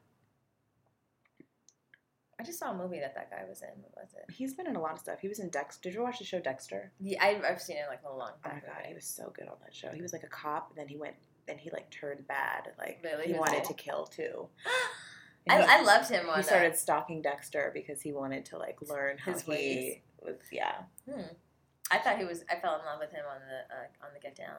I 2.39 2.43
just 2.45 2.59
saw 2.59 2.71
a 2.71 2.75
movie 2.77 3.01
that 3.01 3.15
that 3.15 3.31
guy 3.31 3.45
was 3.49 3.63
in. 3.63 3.69
What 3.83 3.95
was 3.97 4.15
it? 4.15 4.33
He's 4.33 4.55
been 4.55 4.67
in 4.67 4.77
a 4.77 4.81
lot 4.81 4.93
of 4.93 4.99
stuff. 4.99 5.19
He 5.21 5.29
was 5.29 5.39
in 5.39 5.49
Dexter. 5.49 5.89
Did 5.89 5.95
you 5.97 6.03
watch 6.03 6.19
the 6.19 6.25
show 6.25 6.39
Dexter? 6.39 6.93
Yeah, 7.01 7.23
I, 7.23 7.41
I've 7.49 7.61
seen 7.63 7.77
it 7.79 7.87
like 7.89 8.03
a 8.07 8.15
long 8.15 8.33
time. 8.45 8.61
Oh 8.65 8.69
my 8.69 8.75
god, 8.75 8.87
he 8.87 8.95
was 8.95 9.07
so 9.07 9.33
good 9.35 9.49
on 9.49 9.55
that 9.65 9.75
show. 9.75 9.91
He 9.91 10.03
was 10.03 10.13
like 10.13 10.23
a 10.23 10.29
cop, 10.29 10.69
and 10.71 10.79
then 10.79 10.87
he 10.89 10.97
went, 10.97 11.15
then 11.47 11.57
he 11.59 11.71
like 11.71 11.89
turned 11.91 12.27
bad. 12.29 12.69
Like 12.79 13.01
Really? 13.03 13.27
he 13.29 13.33
He 13.33 13.39
wanted 13.39 13.63
cool? 13.65 13.75
to 13.75 13.83
kill 13.83 14.07
too. 14.07 14.49
I, 15.49 15.59
he- 15.63 15.67
I 15.69 15.83
loved 15.83 16.11
him 16.11 16.29
on 16.29 16.37
he 16.39 16.43
started 16.43 16.77
stalking 16.77 17.23
Dexter 17.23 17.71
because 17.73 18.03
he 18.03 18.13
wanted 18.13 18.45
to 18.47 18.59
like 18.59 18.77
learn 18.83 19.17
how 19.19 19.33
His 19.33 19.43
he 19.43 19.51
ways. 19.51 19.95
was. 20.23 20.37
Yeah, 20.53 20.75
hmm. 21.11 21.21
I 21.91 21.99
thought 21.99 22.19
he 22.19 22.25
was. 22.25 22.45
I 22.51 22.57
fell 22.61 22.79
in 22.81 22.85
love 22.85 22.99
with 22.99 23.13
him 23.13 23.25
on 23.33 23.39
the 23.49 23.75
uh, 23.75 24.07
on 24.07 24.13
the 24.13 24.21
Get 24.21 24.35
Down. 24.37 24.57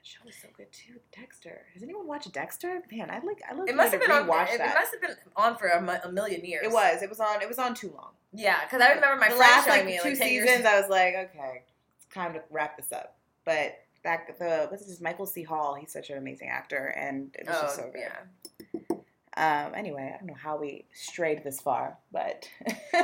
That 0.00 0.06
show 0.08 0.20
was 0.24 0.34
so 0.36 0.48
good 0.56 0.72
too. 0.72 0.94
Dexter. 1.16 1.62
Has 1.74 1.82
anyone 1.82 2.06
watched 2.06 2.32
Dexter? 2.32 2.82
Man, 2.90 3.10
I 3.10 3.20
like. 3.20 3.42
I 3.48 3.54
love. 3.54 3.68
It 3.68 3.74
must 3.74 3.92
have 3.92 4.00
been 4.00 4.10
on. 4.10 4.22
It, 4.22 4.54
it 4.54 4.60
must 4.60 4.92
have 4.92 5.00
been 5.00 5.16
on 5.36 5.56
for 5.56 5.66
a, 5.68 6.00
a 6.04 6.12
million 6.12 6.44
years. 6.44 6.64
It 6.64 6.72
was. 6.72 7.02
It 7.02 7.08
was 7.08 7.20
on. 7.20 7.42
It 7.42 7.48
was 7.48 7.58
on 7.58 7.74
too 7.74 7.92
long. 7.94 8.10
Yeah, 8.32 8.64
because 8.64 8.80
I 8.80 8.94
remember 8.94 9.16
my 9.20 9.28
the 9.28 9.36
last 9.36 9.68
like 9.68 9.84
me 9.84 9.98
two 10.02 10.10
like 10.10 10.18
10 10.18 10.32
years 10.32 10.48
seasons, 10.48 10.66
I 10.66 10.80
was 10.80 10.88
like, 10.88 11.14
okay, 11.14 11.64
it's 11.96 12.06
time 12.14 12.32
to 12.34 12.42
wrap 12.50 12.76
this 12.76 12.92
up. 12.92 13.16
But 13.44 13.78
that 14.04 14.38
the 14.38 14.66
what's 14.70 14.86
his 14.86 15.00
Michael 15.00 15.26
C. 15.26 15.42
Hall? 15.42 15.74
He's 15.74 15.92
such 15.92 16.10
an 16.10 16.16
amazing 16.18 16.48
actor, 16.48 16.94
and 16.96 17.34
it 17.38 17.46
was 17.46 17.56
Oh 17.58 17.62
just 17.62 17.76
so 17.76 17.90
good. 17.92 18.00
yeah. 18.00 18.96
Um, 19.36 19.74
anyway, 19.74 20.12
I 20.14 20.18
don't 20.18 20.26
know 20.26 20.34
how 20.34 20.56
we 20.58 20.86
strayed 20.92 21.44
this 21.44 21.60
far, 21.60 21.98
but 22.12 22.48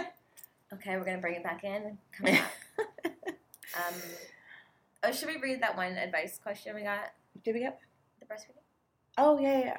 Okay, 0.72 0.96
we're 0.96 1.04
gonna 1.04 1.18
bring 1.18 1.34
it 1.34 1.44
back 1.44 1.62
in. 1.64 1.98
Come 2.12 2.34
on. 2.34 2.40
um, 3.76 3.94
oh, 5.06 5.12
should 5.12 5.28
we 5.28 5.40
read 5.40 5.62
that 5.62 5.76
one 5.76 5.92
advice 5.92 6.38
question 6.42 6.74
we 6.74 6.82
got? 6.82 7.12
did 7.44 7.54
we 7.54 7.60
get? 7.60 7.78
The 8.20 8.26
breastfeeding. 8.26 8.62
Oh 9.18 9.38
yeah, 9.38 9.76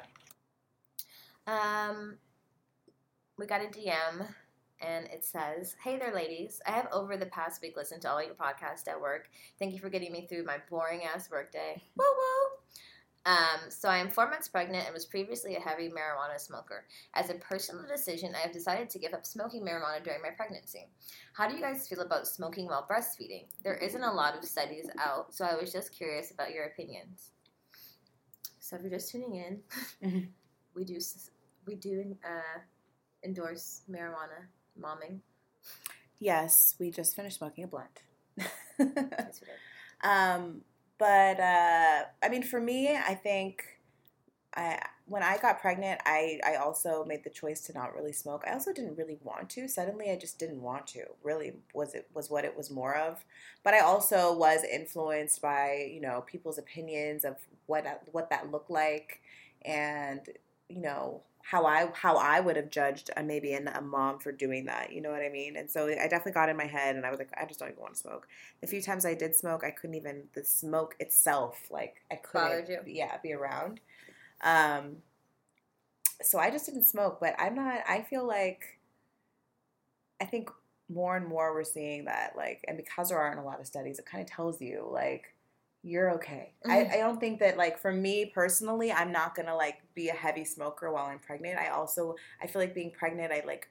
yeah. 1.46 1.90
Um, 1.90 2.16
we 3.38 3.46
got 3.46 3.62
a 3.62 3.66
DM, 3.66 4.26
and 4.80 5.06
it 5.06 5.24
says, 5.24 5.76
"Hey 5.82 5.98
there, 5.98 6.14
ladies. 6.14 6.60
I 6.66 6.72
have 6.72 6.88
over 6.92 7.16
the 7.16 7.26
past 7.26 7.62
week 7.62 7.76
listened 7.76 8.02
to 8.02 8.10
all 8.10 8.22
your 8.22 8.34
podcasts 8.34 8.88
at 8.88 9.00
work. 9.00 9.28
Thank 9.58 9.74
you 9.74 9.80
for 9.80 9.90
getting 9.90 10.12
me 10.12 10.26
through 10.26 10.44
my 10.44 10.58
boring 10.70 11.04
ass 11.04 11.30
workday. 11.30 11.82
Woo 11.96 12.04
woo." 12.04 12.58
Um, 13.26 13.70
so 13.70 13.88
I 13.88 13.98
am 13.98 14.10
four 14.10 14.28
months 14.30 14.48
pregnant 14.48 14.86
and 14.86 14.94
was 14.94 15.04
previously 15.04 15.56
a 15.56 15.60
heavy 15.60 15.88
marijuana 15.88 16.40
smoker. 16.40 16.86
As 17.14 17.28
a 17.30 17.34
personal 17.34 17.84
decision, 17.86 18.34
I 18.34 18.38
have 18.38 18.52
decided 18.52 18.88
to 18.90 18.98
give 18.98 19.12
up 19.12 19.26
smoking 19.26 19.62
marijuana 19.62 20.02
during 20.02 20.22
my 20.22 20.30
pregnancy. 20.30 20.88
How 21.34 21.46
do 21.48 21.54
you 21.54 21.60
guys 21.60 21.86
feel 21.88 22.00
about 22.00 22.26
smoking 22.26 22.66
while 22.66 22.86
breastfeeding? 22.90 23.44
There 23.62 23.74
isn't 23.74 24.02
a 24.02 24.12
lot 24.12 24.36
of 24.36 24.44
studies 24.44 24.88
out, 24.98 25.34
so 25.34 25.44
I 25.44 25.56
was 25.56 25.72
just 25.72 25.92
curious 25.92 26.30
about 26.30 26.52
your 26.52 26.64
opinions. 26.64 27.30
So 28.60 28.76
if 28.76 28.82
you're 28.82 28.90
just 28.90 29.10
tuning 29.10 29.34
in, 29.34 29.62
Mhm. 30.02 30.28
we 30.74 30.84
do 30.84 30.98
we 31.66 31.74
do 31.74 32.16
uh, 32.24 32.60
endorse 33.22 33.82
marijuana 33.90 34.46
momming. 34.80 35.20
Yes, 36.18 36.74
we 36.78 36.90
just 36.90 37.14
finished 37.14 37.38
smoking 37.38 37.64
a 37.64 37.66
blunt. 37.66 38.02
Yes, 38.36 38.48
we 38.78 38.86
do. 38.86 39.52
um, 40.08 40.62
but 40.98 41.40
uh, 41.40 42.04
I 42.22 42.28
mean, 42.30 42.42
for 42.42 42.60
me, 42.60 42.96
I 42.96 43.14
think 43.14 43.64
I 44.54 44.80
when 45.06 45.22
I 45.22 45.38
got 45.38 45.60
pregnant, 45.60 46.00
I 46.06 46.40
I 46.46 46.56
also 46.56 47.04
made 47.04 47.24
the 47.24 47.30
choice 47.30 47.60
to 47.62 47.72
not 47.72 47.94
really 47.94 48.12
smoke. 48.12 48.44
I 48.46 48.52
also 48.52 48.72
didn't 48.72 48.96
really 48.96 49.18
want 49.22 49.50
to. 49.50 49.68
Suddenly, 49.68 50.10
I 50.10 50.16
just 50.16 50.38
didn't 50.38 50.62
want 50.62 50.86
to. 50.88 51.04
Really, 51.22 51.54
was 51.74 51.94
it 51.94 52.08
was 52.14 52.30
what 52.30 52.44
it 52.44 52.56
was 52.56 52.70
more 52.70 52.96
of. 52.96 53.24
But 53.64 53.74
I 53.74 53.80
also 53.80 54.36
was 54.36 54.64
influenced 54.64 55.42
by 55.42 55.90
you 55.92 56.00
know 56.00 56.24
people's 56.26 56.58
opinions 56.58 57.24
of 57.24 57.36
what 57.66 57.86
what 58.12 58.30
that 58.30 58.50
looked 58.50 58.70
like, 58.70 59.20
and 59.64 60.20
you 60.68 60.80
know 60.80 61.22
how 61.50 61.64
I 61.64 61.90
how 61.94 62.16
I 62.18 62.40
would 62.40 62.56
have 62.56 62.68
judged 62.68 63.08
a, 63.16 63.22
maybe 63.22 63.54
an, 63.54 63.68
a 63.68 63.80
mom 63.80 64.18
for 64.18 64.32
doing 64.32 64.66
that. 64.66 64.92
You 64.92 65.00
know 65.00 65.10
what 65.10 65.22
I 65.22 65.30
mean? 65.30 65.56
And 65.56 65.70
so 65.70 65.86
I 65.86 66.06
definitely 66.06 66.32
got 66.32 66.50
in 66.50 66.58
my 66.58 66.66
head, 66.66 66.94
and 66.94 67.06
I 67.06 67.10
was 67.10 67.18
like, 67.18 67.30
I 67.40 67.46
just 67.46 67.58
don't 67.58 67.70
even 67.70 67.80
want 67.80 67.94
to 67.94 68.00
smoke. 68.00 68.28
The 68.60 68.66
few 68.66 68.82
times 68.82 69.06
I 69.06 69.14
did 69.14 69.34
smoke, 69.34 69.64
I 69.64 69.70
couldn't 69.70 69.96
even 69.96 70.24
the 70.34 70.44
smoke 70.44 70.94
itself 71.00 71.56
like 71.70 72.02
I 72.10 72.16
couldn't 72.16 72.86
yeah 72.86 73.16
be 73.22 73.32
around. 73.32 73.80
Um, 74.42 74.98
so 76.20 76.38
I 76.38 76.50
just 76.50 76.66
didn't 76.66 76.84
smoke, 76.84 77.16
but 77.18 77.34
I'm 77.38 77.54
not. 77.54 77.78
I 77.88 78.02
feel 78.02 78.26
like 78.26 78.78
I 80.20 80.26
think 80.26 80.50
more 80.90 81.16
and 81.16 81.26
more 81.26 81.54
we're 81.54 81.64
seeing 81.64 82.04
that 82.04 82.34
like, 82.36 82.62
and 82.68 82.76
because 82.76 83.08
there 83.08 83.18
aren't 83.18 83.40
a 83.40 83.42
lot 83.42 83.58
of 83.58 83.66
studies, 83.66 83.98
it 83.98 84.04
kind 84.04 84.22
of 84.22 84.28
tells 84.28 84.60
you 84.60 84.86
like 84.92 85.34
you're 85.88 86.10
okay. 86.12 86.52
I, 86.68 86.80
Mhm. 86.80 86.92
I 86.94 86.96
don't 86.98 87.20
think 87.20 87.40
that 87.40 87.56
like 87.56 87.78
for 87.78 87.92
me 87.92 88.26
personally, 88.26 88.92
I'm 88.92 89.12
not 89.12 89.34
gonna 89.34 89.56
like 89.56 89.78
be 89.94 90.08
a 90.08 90.14
heavy 90.14 90.44
smoker 90.44 90.90
while 90.92 91.06
I'm 91.06 91.18
pregnant. 91.18 91.58
I 91.58 91.68
also 91.68 92.16
I 92.42 92.46
feel 92.46 92.60
like 92.62 92.74
being 92.74 92.90
pregnant, 92.90 93.32
I 93.32 93.42
like 93.46 93.68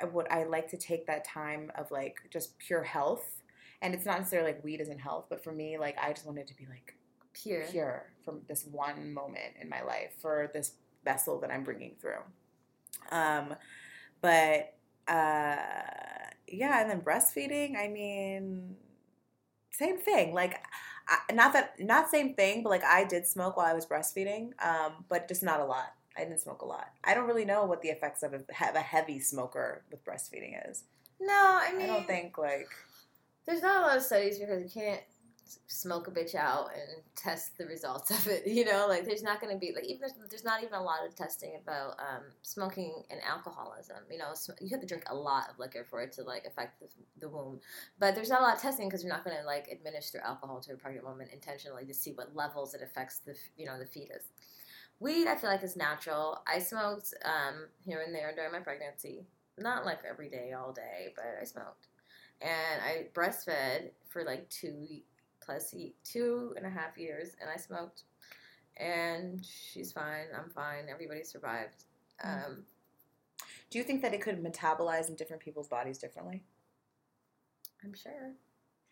I 0.00 0.06
would 0.06 0.28
I 0.30 0.44
like 0.44 0.68
to 0.70 0.76
take 0.78 1.06
that 1.06 1.24
time 1.24 1.72
of 1.76 1.90
like 1.90 2.18
just 2.30 2.58
pure 2.58 2.82
health. 2.82 3.42
And 3.82 3.94
it's 3.94 4.06
not 4.06 4.18
necessarily 4.18 4.52
like 4.52 4.64
weed 4.64 4.80
isn't 4.80 4.98
health, 5.00 5.26
but 5.30 5.42
for 5.44 5.52
me, 5.52 5.78
like 5.78 5.96
I 5.98 6.12
just 6.12 6.26
wanted 6.26 6.48
to 6.48 6.56
be 6.56 6.66
like 6.66 6.96
Pure. 7.32 7.66
pure 7.70 8.12
from 8.24 8.42
this 8.48 8.64
one 8.66 9.12
moment 9.12 9.54
in 9.60 9.68
my 9.68 9.82
life 9.82 10.12
for 10.20 10.50
this 10.54 10.72
vessel 11.04 11.40
that 11.40 11.50
I'm 11.50 11.64
bringing 11.64 11.96
through. 12.00 12.22
Um, 13.10 13.54
but 14.20 14.74
uh, 15.08 15.56
yeah, 16.48 16.80
and 16.82 16.90
then 16.90 17.00
breastfeeding. 17.00 17.76
I 17.76 17.88
mean, 17.88 18.76
same 19.72 19.98
thing. 19.98 20.34
Like, 20.34 20.60
I, 21.08 21.32
not 21.32 21.52
that 21.52 21.74
not 21.80 22.10
same 22.10 22.34
thing, 22.34 22.62
but 22.62 22.70
like 22.70 22.84
I 22.84 23.04
did 23.04 23.26
smoke 23.26 23.56
while 23.56 23.66
I 23.66 23.74
was 23.74 23.86
breastfeeding, 23.86 24.52
um, 24.64 25.04
but 25.08 25.28
just 25.28 25.42
not 25.42 25.60
a 25.60 25.64
lot. 25.64 25.94
I 26.16 26.24
didn't 26.24 26.40
smoke 26.40 26.62
a 26.62 26.66
lot. 26.66 26.88
I 27.04 27.14
don't 27.14 27.26
really 27.26 27.44
know 27.44 27.64
what 27.64 27.82
the 27.82 27.88
effects 27.88 28.22
of 28.22 28.34
a, 28.34 28.42
have 28.52 28.76
a 28.76 28.80
heavy 28.80 29.18
smoker 29.18 29.82
with 29.90 30.04
breastfeeding 30.04 30.70
is. 30.70 30.84
No, 31.20 31.32
I 31.34 31.72
mean 31.72 31.84
I 31.84 31.86
don't 31.86 32.06
think 32.06 32.38
like 32.38 32.68
there's 33.46 33.62
not 33.62 33.82
a 33.82 33.86
lot 33.86 33.96
of 33.96 34.02
studies 34.02 34.38
because 34.38 34.62
you 34.62 34.70
can't 34.70 35.00
smoke 35.66 36.08
a 36.08 36.10
bitch 36.10 36.34
out 36.34 36.70
and 36.74 37.02
test 37.16 37.56
the 37.58 37.66
results 37.66 38.10
of 38.10 38.26
it. 38.28 38.42
You 38.52 38.64
know, 38.64 38.86
like 38.88 39.04
there's 39.04 39.22
not 39.22 39.40
going 39.40 39.52
to 39.52 39.58
be 39.58 39.72
like 39.74 39.84
even 39.84 40.00
there's, 40.00 40.12
there's 40.28 40.44
not 40.44 40.62
even 40.62 40.74
a 40.74 40.82
lot 40.82 41.06
of 41.06 41.14
testing 41.14 41.58
about 41.60 41.92
um, 41.98 42.22
smoking 42.42 43.02
and 43.10 43.20
alcoholism. 43.28 43.96
You 44.10 44.18
know, 44.18 44.34
sm- 44.34 44.52
you 44.60 44.68
have 44.70 44.80
to 44.80 44.86
drink 44.86 45.04
a 45.08 45.14
lot 45.14 45.48
of 45.50 45.58
liquor 45.58 45.86
for 45.88 46.02
it 46.02 46.12
to 46.12 46.22
like 46.22 46.44
affect 46.44 46.80
the, 46.80 46.88
the 47.18 47.28
womb. 47.28 47.60
But 47.98 48.14
there's 48.14 48.28
not 48.28 48.40
a 48.40 48.44
lot 48.44 48.56
of 48.56 48.62
testing 48.62 48.88
because 48.88 49.02
you're 49.02 49.12
not 49.12 49.24
going 49.24 49.36
to 49.36 49.44
like 49.44 49.68
administer 49.68 50.20
alcohol 50.20 50.60
to 50.60 50.74
a 50.74 50.76
pregnant 50.76 51.06
woman 51.06 51.28
intentionally 51.32 51.84
to 51.86 51.94
see 51.94 52.12
what 52.12 52.36
levels 52.36 52.74
it 52.74 52.82
affects 52.82 53.18
the 53.18 53.34
you 53.56 53.66
know 53.66 53.78
the 53.78 53.86
fetus. 53.86 54.24
Weed, 55.00 55.26
I 55.26 55.34
feel 55.34 55.50
like 55.50 55.64
is 55.64 55.76
natural. 55.76 56.42
I 56.46 56.58
smoked 56.60 57.14
um, 57.24 57.66
here 57.84 58.02
and 58.06 58.14
there 58.14 58.32
during 58.34 58.52
my 58.52 58.60
pregnancy, 58.60 59.26
not 59.58 59.84
like 59.84 60.00
every 60.08 60.28
day, 60.28 60.52
all 60.52 60.72
day, 60.72 61.12
but 61.16 61.24
I 61.40 61.44
smoked 61.44 61.88
and 62.42 62.82
I 62.82 63.06
breastfed 63.14 63.90
for 64.08 64.24
like 64.24 64.48
two 64.50 64.86
plus 65.44 65.72
ye- 65.74 65.94
two 66.04 66.52
and 66.56 66.64
a 66.66 66.70
half 66.70 66.96
years, 66.96 67.30
and 67.40 67.50
I 67.50 67.56
smoked, 67.56 68.02
and 68.76 69.44
she's 69.44 69.92
fine. 69.92 70.26
I'm 70.36 70.50
fine. 70.50 70.86
Everybody 70.90 71.22
survived. 71.24 71.84
Mm. 72.24 72.46
Um, 72.46 72.64
do 73.70 73.78
you 73.78 73.84
think 73.84 74.02
that 74.02 74.12
it 74.14 74.20
could 74.20 74.42
metabolize 74.42 75.08
in 75.08 75.16
different 75.16 75.42
people's 75.42 75.68
bodies 75.68 75.98
differently? 75.98 76.42
I'm 77.84 77.94
sure. 77.94 78.32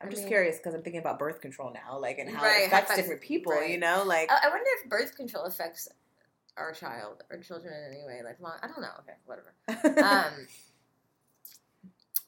I'm 0.00 0.08
I 0.08 0.10
just 0.10 0.22
mean- 0.22 0.28
curious 0.28 0.56
because 0.56 0.74
I'm 0.74 0.82
thinking 0.82 1.00
about 1.00 1.18
birth 1.18 1.40
control 1.40 1.72
now, 1.72 1.98
like 1.98 2.18
and 2.18 2.28
how 2.30 2.42
Right, 2.42 2.62
it 2.62 2.66
affects 2.68 2.90
affects- 2.90 2.96
different 3.02 3.20
people. 3.22 3.52
right. 3.52 3.70
You 3.70 3.78
know, 3.78 4.02
like 4.06 4.30
I, 4.30 4.46
I 4.46 4.48
wonder 4.48 4.64
if 4.82 4.88
birth 4.88 5.14
control 5.16 5.44
affects 5.44 5.88
our 6.56 6.72
child 6.72 7.22
or 7.30 7.38
children 7.38 7.72
in 7.74 7.94
any 7.94 8.04
way. 8.04 8.22
Like 8.24 8.40
long, 8.40 8.54
I 8.62 8.66
don't 8.66 8.80
know. 8.80 8.88
Okay, 9.00 9.16
whatever. 9.26 9.54
Um, 10.02 10.46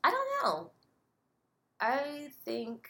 I 0.04 0.10
don't 0.10 0.28
know. 0.42 0.70
I 1.80 2.28
think 2.44 2.88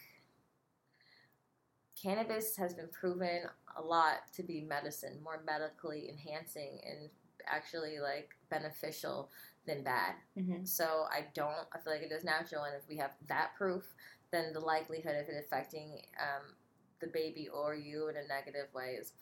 cannabis 2.02 2.56
has 2.56 2.74
been 2.74 2.88
proven 2.88 3.42
a 3.76 3.82
lot 3.82 4.32
to 4.34 4.42
be 4.42 4.60
medicine, 4.62 5.18
more 5.22 5.42
medically 5.46 6.08
enhancing 6.08 6.80
and 6.88 7.08
actually 7.46 7.98
like 8.00 8.30
beneficial 8.50 9.30
than 9.66 9.82
bad. 9.82 10.14
Mhm. 10.36 10.66
So 10.66 11.06
I 11.10 11.28
don't. 11.34 11.66
I 11.72 11.78
feel 11.78 11.92
like 11.92 12.02
it 12.02 12.12
is 12.12 12.24
natural, 12.24 12.64
and 12.64 12.74
if 12.74 12.88
we 12.88 12.96
have 12.96 13.14
that 13.28 13.54
proof, 13.56 13.94
then 14.30 14.52
the 14.52 14.60
likelihood 14.60 15.16
of 15.16 15.28
it 15.28 15.44
affecting 15.44 16.02
um, 16.20 16.56
the 17.00 17.06
baby 17.08 17.48
or 17.48 17.74
you 17.74 18.08
in 18.08 18.16
a 18.16 18.26
negative 18.26 18.72
way 18.74 18.96
is 19.00 19.12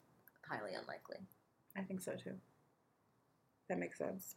highly 0.42 0.74
unlikely. 0.74 1.18
I 1.76 1.82
think 1.82 2.00
so 2.00 2.16
too. 2.16 2.38
That 3.68 3.78
makes 3.78 3.98
sense. 3.98 4.36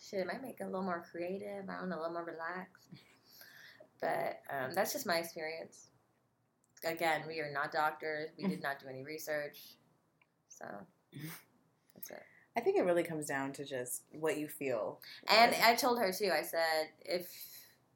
Shit, 0.00 0.20
it 0.20 0.26
might 0.26 0.42
make 0.42 0.60
it 0.60 0.64
a 0.64 0.66
little 0.66 0.82
more 0.82 1.04
creative. 1.10 1.68
I 1.68 1.78
don't 1.78 1.88
know, 1.88 1.96
a 1.96 2.00
little 2.00 2.14
more 2.14 2.24
relaxed. 2.24 2.88
But 4.00 4.40
um, 4.50 4.74
that's 4.74 4.92
just 4.92 5.06
my 5.06 5.18
experience. 5.18 5.91
Again, 6.84 7.22
we 7.26 7.40
are 7.40 7.50
not 7.52 7.72
doctors. 7.72 8.30
We 8.36 8.48
did 8.48 8.60
mm. 8.60 8.62
not 8.62 8.80
do 8.80 8.88
any 8.88 9.02
research. 9.02 9.58
So 10.48 10.64
that's 11.94 12.10
it. 12.10 12.22
I 12.56 12.60
think 12.60 12.76
it 12.76 12.82
really 12.84 13.02
comes 13.02 13.26
down 13.26 13.52
to 13.54 13.64
just 13.64 14.02
what 14.10 14.36
you 14.36 14.46
feel. 14.48 15.00
And 15.28 15.54
I 15.62 15.74
told 15.74 15.98
her 15.98 16.12
too. 16.12 16.30
I 16.32 16.42
said, 16.42 16.88
if 17.00 17.30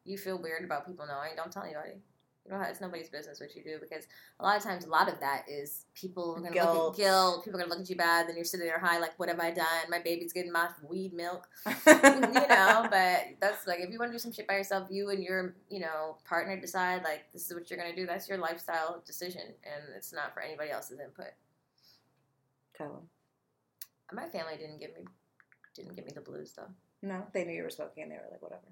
you 0.04 0.16
feel 0.16 0.40
weird 0.40 0.64
about 0.64 0.86
people 0.86 1.06
knowing, 1.06 1.32
don't 1.36 1.52
tell 1.52 1.64
anybody. 1.64 2.00
You 2.47 2.52
know, 2.55 2.62
it's 2.62 2.81
nobody's 2.81 3.09
business 3.09 3.40
what 3.40 3.56
you 3.56 3.62
do 3.64 3.78
because 3.81 4.06
a 4.39 4.44
lot 4.44 4.56
of 4.56 4.62
times, 4.62 4.85
a 4.85 4.89
lot 4.89 5.09
of 5.09 5.18
that 5.20 5.47
is 5.48 5.86
people 5.94 6.36
are 6.36 6.40
gonna 6.40 6.55
look 6.55 6.93
at 6.93 6.97
guilt. 6.97 7.44
People 7.44 7.59
are 7.59 7.62
gonna 7.64 7.74
look 7.74 7.82
at 7.82 7.90
you 7.90 7.97
bad. 7.97 8.28
Then 8.28 8.36
you're 8.36 8.44
sitting 8.44 8.66
there 8.66 8.78
high, 8.78 8.98
like, 8.98 9.18
what 9.18 9.28
have 9.28 9.40
I 9.40 9.51
done? 9.51 9.90
My 9.90 9.98
baby's 9.98 10.32
getting 10.32 10.52
my 10.52 10.68
weed 10.89 11.12
milk. 11.12 11.48
you 11.66 11.73
know, 11.82 12.86
but 12.89 13.27
that's 13.40 13.66
like 13.66 13.81
if 13.81 13.90
you 13.90 13.98
want 13.98 14.12
to 14.12 14.14
do 14.14 14.18
some 14.18 14.32
shit 14.32 14.47
by 14.47 14.55
yourself, 14.55 14.89
you 14.90 15.10
and 15.10 15.23
your 15.23 15.56
you 15.68 15.81
know 15.81 16.18
partner 16.24 16.59
decide 16.60 17.02
like 17.02 17.32
this 17.32 17.47
is 17.47 17.55
what 17.55 17.68
you're 17.68 17.78
gonna 17.78 17.97
do. 17.97 18.06
That's 18.06 18.28
your 18.28 18.39
lifestyle 18.39 19.02
decision, 19.05 19.43
and 19.64 19.82
it's 19.97 20.12
not 20.12 20.32
for 20.32 20.40
anybody 20.40 20.70
else's 20.70 21.01
input. 21.01 21.32
Them. 22.78 23.09
My 24.12 24.28
family 24.28 24.56
didn't 24.56 24.78
give 24.78 24.94
me 24.94 25.06
didn't 25.74 25.97
give 25.97 26.05
me 26.05 26.12
the 26.14 26.20
blues 26.20 26.52
though. 26.56 26.68
No, 27.02 27.27
they 27.32 27.44
knew 27.44 27.55
you 27.55 27.62
were 27.62 27.70
smoking 27.70 28.05
and 28.05 28.12
they 28.12 28.16
were 28.16 28.28
like, 28.31 28.43
whatever. 28.43 28.66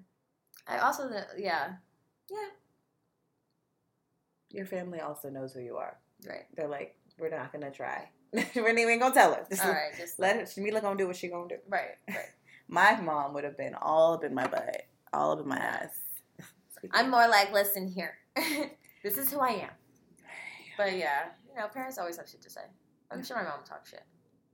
I 0.67 0.79
also 0.79 1.09
yeah 1.37 1.73
yeah 2.29 2.49
Your 4.55 4.65
family 4.65 4.99
also 5.01 5.29
knows 5.29 5.53
who 5.53 5.59
you 5.59 5.75
are. 5.77 5.97
right. 6.27 6.45
They're 6.55 6.67
like, 6.67 6.95
we're 7.19 7.29
not 7.29 7.51
gonna 7.51 7.71
try. 7.71 8.09
we're 8.55 8.71
not 8.73 8.79
even 8.79 8.99
gonna 8.99 9.13
tell 9.13 9.33
her. 9.33 9.45
This 9.49 9.61
All 9.61 9.69
right, 9.69 9.91
just 9.97 10.17
let 10.19 10.35
her, 10.37 10.43
Shamila 10.43 10.81
gonna 10.81 10.97
do 10.97 11.07
what 11.07 11.15
she 11.17 11.27
gonna 11.27 11.47
do. 11.47 11.57
right 11.69 11.97
right. 12.07 12.17
My 12.67 12.99
mom 12.99 13.33
would 13.33 13.43
have 13.43 13.57
been 13.57 13.75
all 13.75 14.13
up 14.15 14.23
in 14.23 14.33
my 14.33 14.47
butt, 14.47 14.87
all 15.13 15.33
up 15.33 15.39
in 15.41 15.47
my 15.47 15.57
ass. 15.57 15.89
I'm 16.91 17.11
more 17.11 17.27
like 17.27 17.53
listen 17.53 17.87
here, 17.87 18.17
this 19.03 19.17
is 19.17 19.31
who 19.31 19.39
I 19.39 19.49
am. 19.49 19.69
But 20.77 20.97
yeah, 20.97 21.25
you 21.47 21.55
know, 21.61 21.67
parents 21.67 21.97
always 21.97 22.17
have 22.17 22.27
shit 22.27 22.41
to 22.41 22.49
say. 22.49 22.61
I'm 23.11 23.23
sure 23.23 23.37
my 23.37 23.43
mom 23.43 23.59
will 23.59 23.65
talk 23.65 23.85
shit. 23.85 24.03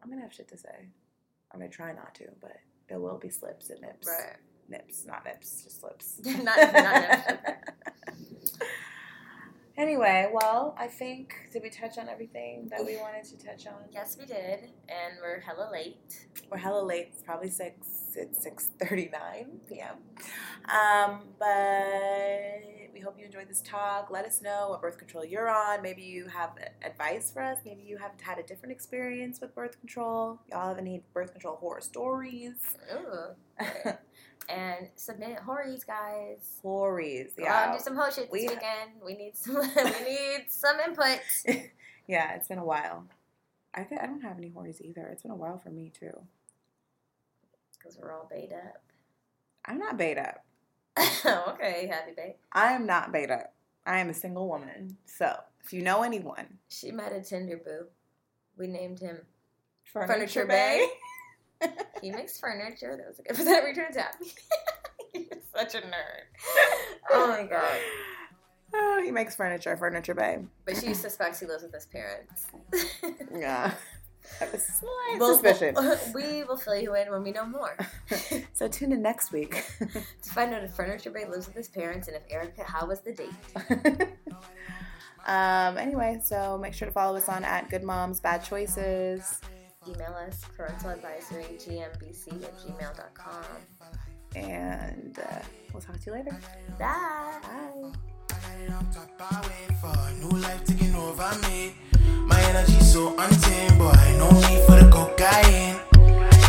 I'm 0.03 0.09
gonna 0.09 0.21
have 0.23 0.33
shit 0.33 0.49
to 0.49 0.57
say. 0.57 0.89
I'm 1.53 1.59
gonna 1.59 1.69
try 1.71 1.93
not 1.93 2.13
to, 2.15 2.25
but 2.41 2.57
there 2.89 2.99
will 2.99 3.17
be 3.17 3.29
slips 3.29 3.69
and 3.69 3.81
nips. 3.81 4.07
Right. 4.07 4.35
Nips, 4.67 5.05
not 5.05 5.23
nips, 5.25 5.63
just 5.63 5.79
slips. 5.79 6.19
Not- 6.25 6.45
not 6.45 7.27
nips, 8.19 8.57
anyway, 9.81 10.29
well, 10.31 10.75
I 10.77 10.87
think 10.87 11.33
did 11.51 11.63
we 11.63 11.69
touch 11.69 11.97
on 11.97 12.07
everything 12.07 12.67
that 12.69 12.85
we 12.85 12.97
wanted 12.97 13.23
to 13.25 13.45
touch 13.45 13.67
on? 13.67 13.73
Yes, 13.91 14.15
we 14.17 14.25
did, 14.25 14.69
and 14.87 15.17
we're 15.21 15.39
hella 15.39 15.69
late. 15.71 16.27
We're 16.49 16.57
hella 16.57 16.83
late. 16.83 17.09
It's 17.13 17.23
probably 17.23 17.49
six. 17.49 17.87
It's 18.15 18.41
six 18.41 18.69
thirty 18.79 19.09
nine 19.11 19.59
p.m. 19.67 19.95
Um, 20.69 21.21
but 21.39 22.61
we 22.93 22.99
hope 22.99 23.17
you 23.17 23.25
enjoyed 23.25 23.49
this 23.49 23.61
talk. 23.61 24.09
Let 24.11 24.25
us 24.25 24.41
know 24.41 24.67
what 24.69 24.81
birth 24.81 24.97
control 24.97 25.25
you're 25.25 25.49
on. 25.49 25.81
Maybe 25.81 26.03
you 26.03 26.27
have 26.27 26.51
advice 26.83 27.31
for 27.31 27.41
us. 27.41 27.57
Maybe 27.65 27.81
you 27.81 27.97
have 27.97 28.11
had 28.21 28.37
a 28.37 28.43
different 28.43 28.73
experience 28.73 29.41
with 29.41 29.55
birth 29.55 29.79
control. 29.79 30.39
Y'all 30.51 30.67
have 30.67 30.77
any 30.77 31.03
birth 31.13 31.31
control 31.31 31.55
horror 31.55 31.81
stories? 31.81 32.53
And 34.51 34.87
submit 34.95 35.39
horries, 35.39 35.83
guys. 35.83 36.59
Go 36.63 36.95
and 36.97 37.45
yeah, 37.45 37.73
do 37.73 37.79
some 37.79 37.95
ho 37.95 38.05
shit 38.13 38.31
this 38.31 38.31
We- 38.31 38.47
weekend. 38.47 38.91
We 39.05 39.13
need 39.15 39.35
some. 39.37 39.55
we 39.75 40.03
need 40.03 40.45
some 40.49 40.79
input. 40.79 41.19
yeah. 42.07 42.33
It's 42.35 42.47
been 42.47 42.57
a 42.59 42.65
while. 42.65 43.05
I 43.73 43.83
th- 43.83 44.01
I 44.01 44.05
don't 44.05 44.21
have 44.21 44.37
any 44.37 44.49
horrors 44.49 44.81
either. 44.81 45.07
It's 45.11 45.21
been 45.21 45.31
a 45.31 45.35
while 45.35 45.57
for 45.57 45.69
me 45.69 45.91
too. 45.97 46.11
Because 47.77 47.97
we're 47.97 48.11
all 48.13 48.27
bait 48.29 48.51
up. 48.53 48.81
I'm 49.65 49.77
not 49.79 49.97
beta. 49.97 50.35
okay, 51.25 51.87
happy 51.87 52.11
bait. 52.15 52.35
I 52.51 52.73
am 52.73 52.85
not 52.85 53.11
beta. 53.11 53.47
I 53.85 53.99
am 53.99 54.09
a 54.09 54.13
single 54.13 54.47
woman. 54.47 54.97
So 55.05 55.35
if 55.63 55.71
you 55.73 55.81
know 55.81 56.03
anyone, 56.03 56.57
She 56.67 56.91
met 56.91 57.13
a 57.13 57.21
Tinder 57.21 57.57
boo. 57.57 57.85
We 58.57 58.67
named 58.67 58.99
him. 58.99 59.19
Furniture, 59.85 60.13
Furniture 60.13 60.45
Bay. 60.45 60.87
He 62.01 62.11
makes 62.11 62.39
furniture. 62.39 62.97
That 62.97 63.07
was 63.07 63.19
a 63.19 63.23
good. 63.23 63.37
Was 63.37 63.45
that 63.45 63.63
return 63.63 63.91
tap? 63.93 64.15
You're 65.13 65.23
such 65.55 65.75
a 65.75 65.79
nerd. 65.79 66.25
Oh 67.11 67.27
my 67.27 67.43
god. 67.43 67.79
Oh, 68.73 69.01
he 69.03 69.11
makes 69.11 69.35
furniture, 69.35 69.75
Furniture 69.75 70.13
Bay. 70.15 70.39
But 70.65 70.77
she 70.77 70.93
suspects 70.93 71.39
he 71.41 71.45
lives 71.45 71.63
with 71.63 71.73
his 71.73 71.85
parents. 71.87 72.47
Yeah. 73.37 73.73
That 74.39 74.51
was 74.51 74.63
slight 74.65 75.15
We'll- 75.19 75.33
suspicion. 75.33 75.75
we'll- 75.75 75.97
we 76.13 76.43
will 76.45 76.55
fill 76.57 76.75
you 76.75 76.95
in 76.95 77.11
when 77.11 77.23
we 77.23 77.31
know 77.31 77.45
more. 77.45 77.75
so 78.53 78.67
tune 78.67 78.91
in 78.93 79.01
next 79.01 79.31
week. 79.33 79.63
to 79.79 80.29
find 80.31 80.53
out 80.53 80.63
if 80.63 80.71
Furniture 80.73 81.09
Bay 81.11 81.25
lives 81.25 81.47
with 81.47 81.55
his 81.55 81.67
parents 81.67 82.07
and 82.07 82.15
if 82.15 82.23
Erica, 82.29 82.63
how 82.63 82.85
was 82.87 83.01
the 83.01 83.13
date? 83.13 84.07
um, 85.25 85.77
anyway, 85.77 86.19
so 86.23 86.57
make 86.57 86.73
sure 86.73 86.87
to 86.87 86.93
follow 86.93 87.17
us 87.17 87.27
on 87.29 87.43
at 87.43 87.69
Good 87.69 87.83
Moms 87.83 88.19
Bad 88.19 88.43
Choices. 88.43 89.39
Email 89.87 90.13
us 90.27 90.45
parental 90.55 90.91
advisory 90.91 91.43
gmbc 91.57 92.43
at 92.43 92.55
gmail.com. 92.59 93.43
And 94.35 95.17
uh, 95.17 95.39
we'll 95.73 95.81
talk 95.81 95.99
to 95.99 96.05
you 96.05 96.11
later. 96.17 96.37
Bye. 96.77 97.39
Bye. 97.41 97.91
I'm 98.69 98.91
top 98.91 99.09
I 99.19 99.41
wait 99.41 99.77
for 99.77 99.91
a 99.91 100.13
new 100.19 100.37
life 100.39 100.63
taking 100.65 100.93
over 100.93 101.31
me. 101.41 101.73
My 102.27 102.39
energy 102.43 102.79
so 102.79 103.15
untamed, 103.17 103.79
boy. 103.79 103.91
No 104.19 104.29
need 104.29 104.61
for 104.67 104.77
the 104.77 104.87
cocaine. 104.91 105.79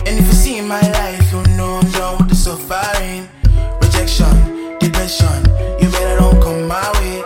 And 0.07 0.19
if 0.21 0.27
you 0.27 0.33
see 0.33 0.61
my 0.61 0.81
life, 0.81 1.33
you 1.33 1.43
know 1.57 1.81
I'm 1.83 1.91
done 1.93 2.19
with 2.19 2.29
the 2.29 2.35
suffering. 2.35 3.29
Rejection, 3.81 4.79
depression, 4.79 5.41
you 5.81 5.91
better 5.91 6.17
don't 6.19 6.39
come 6.43 6.69
my 6.69 6.85
way. 7.01 7.23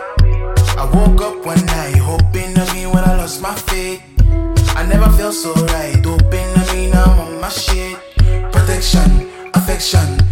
I 0.78 0.88
woke 0.94 1.20
up 1.20 1.44
one 1.44 1.66
night, 1.66 1.96
hoping 1.96 2.54
to 2.54 2.74
me 2.74 2.86
when 2.86 3.02
I 3.02 3.16
lost 3.16 3.42
my 3.42 3.56
faith. 3.56 4.02
I 4.76 4.84
never 4.84 5.10
felt 5.16 5.32
so 5.32 5.54
right, 5.54 5.95
my 7.47 7.52
shit. 7.52 7.97
Protection, 8.51 9.31
affection, 9.55 10.26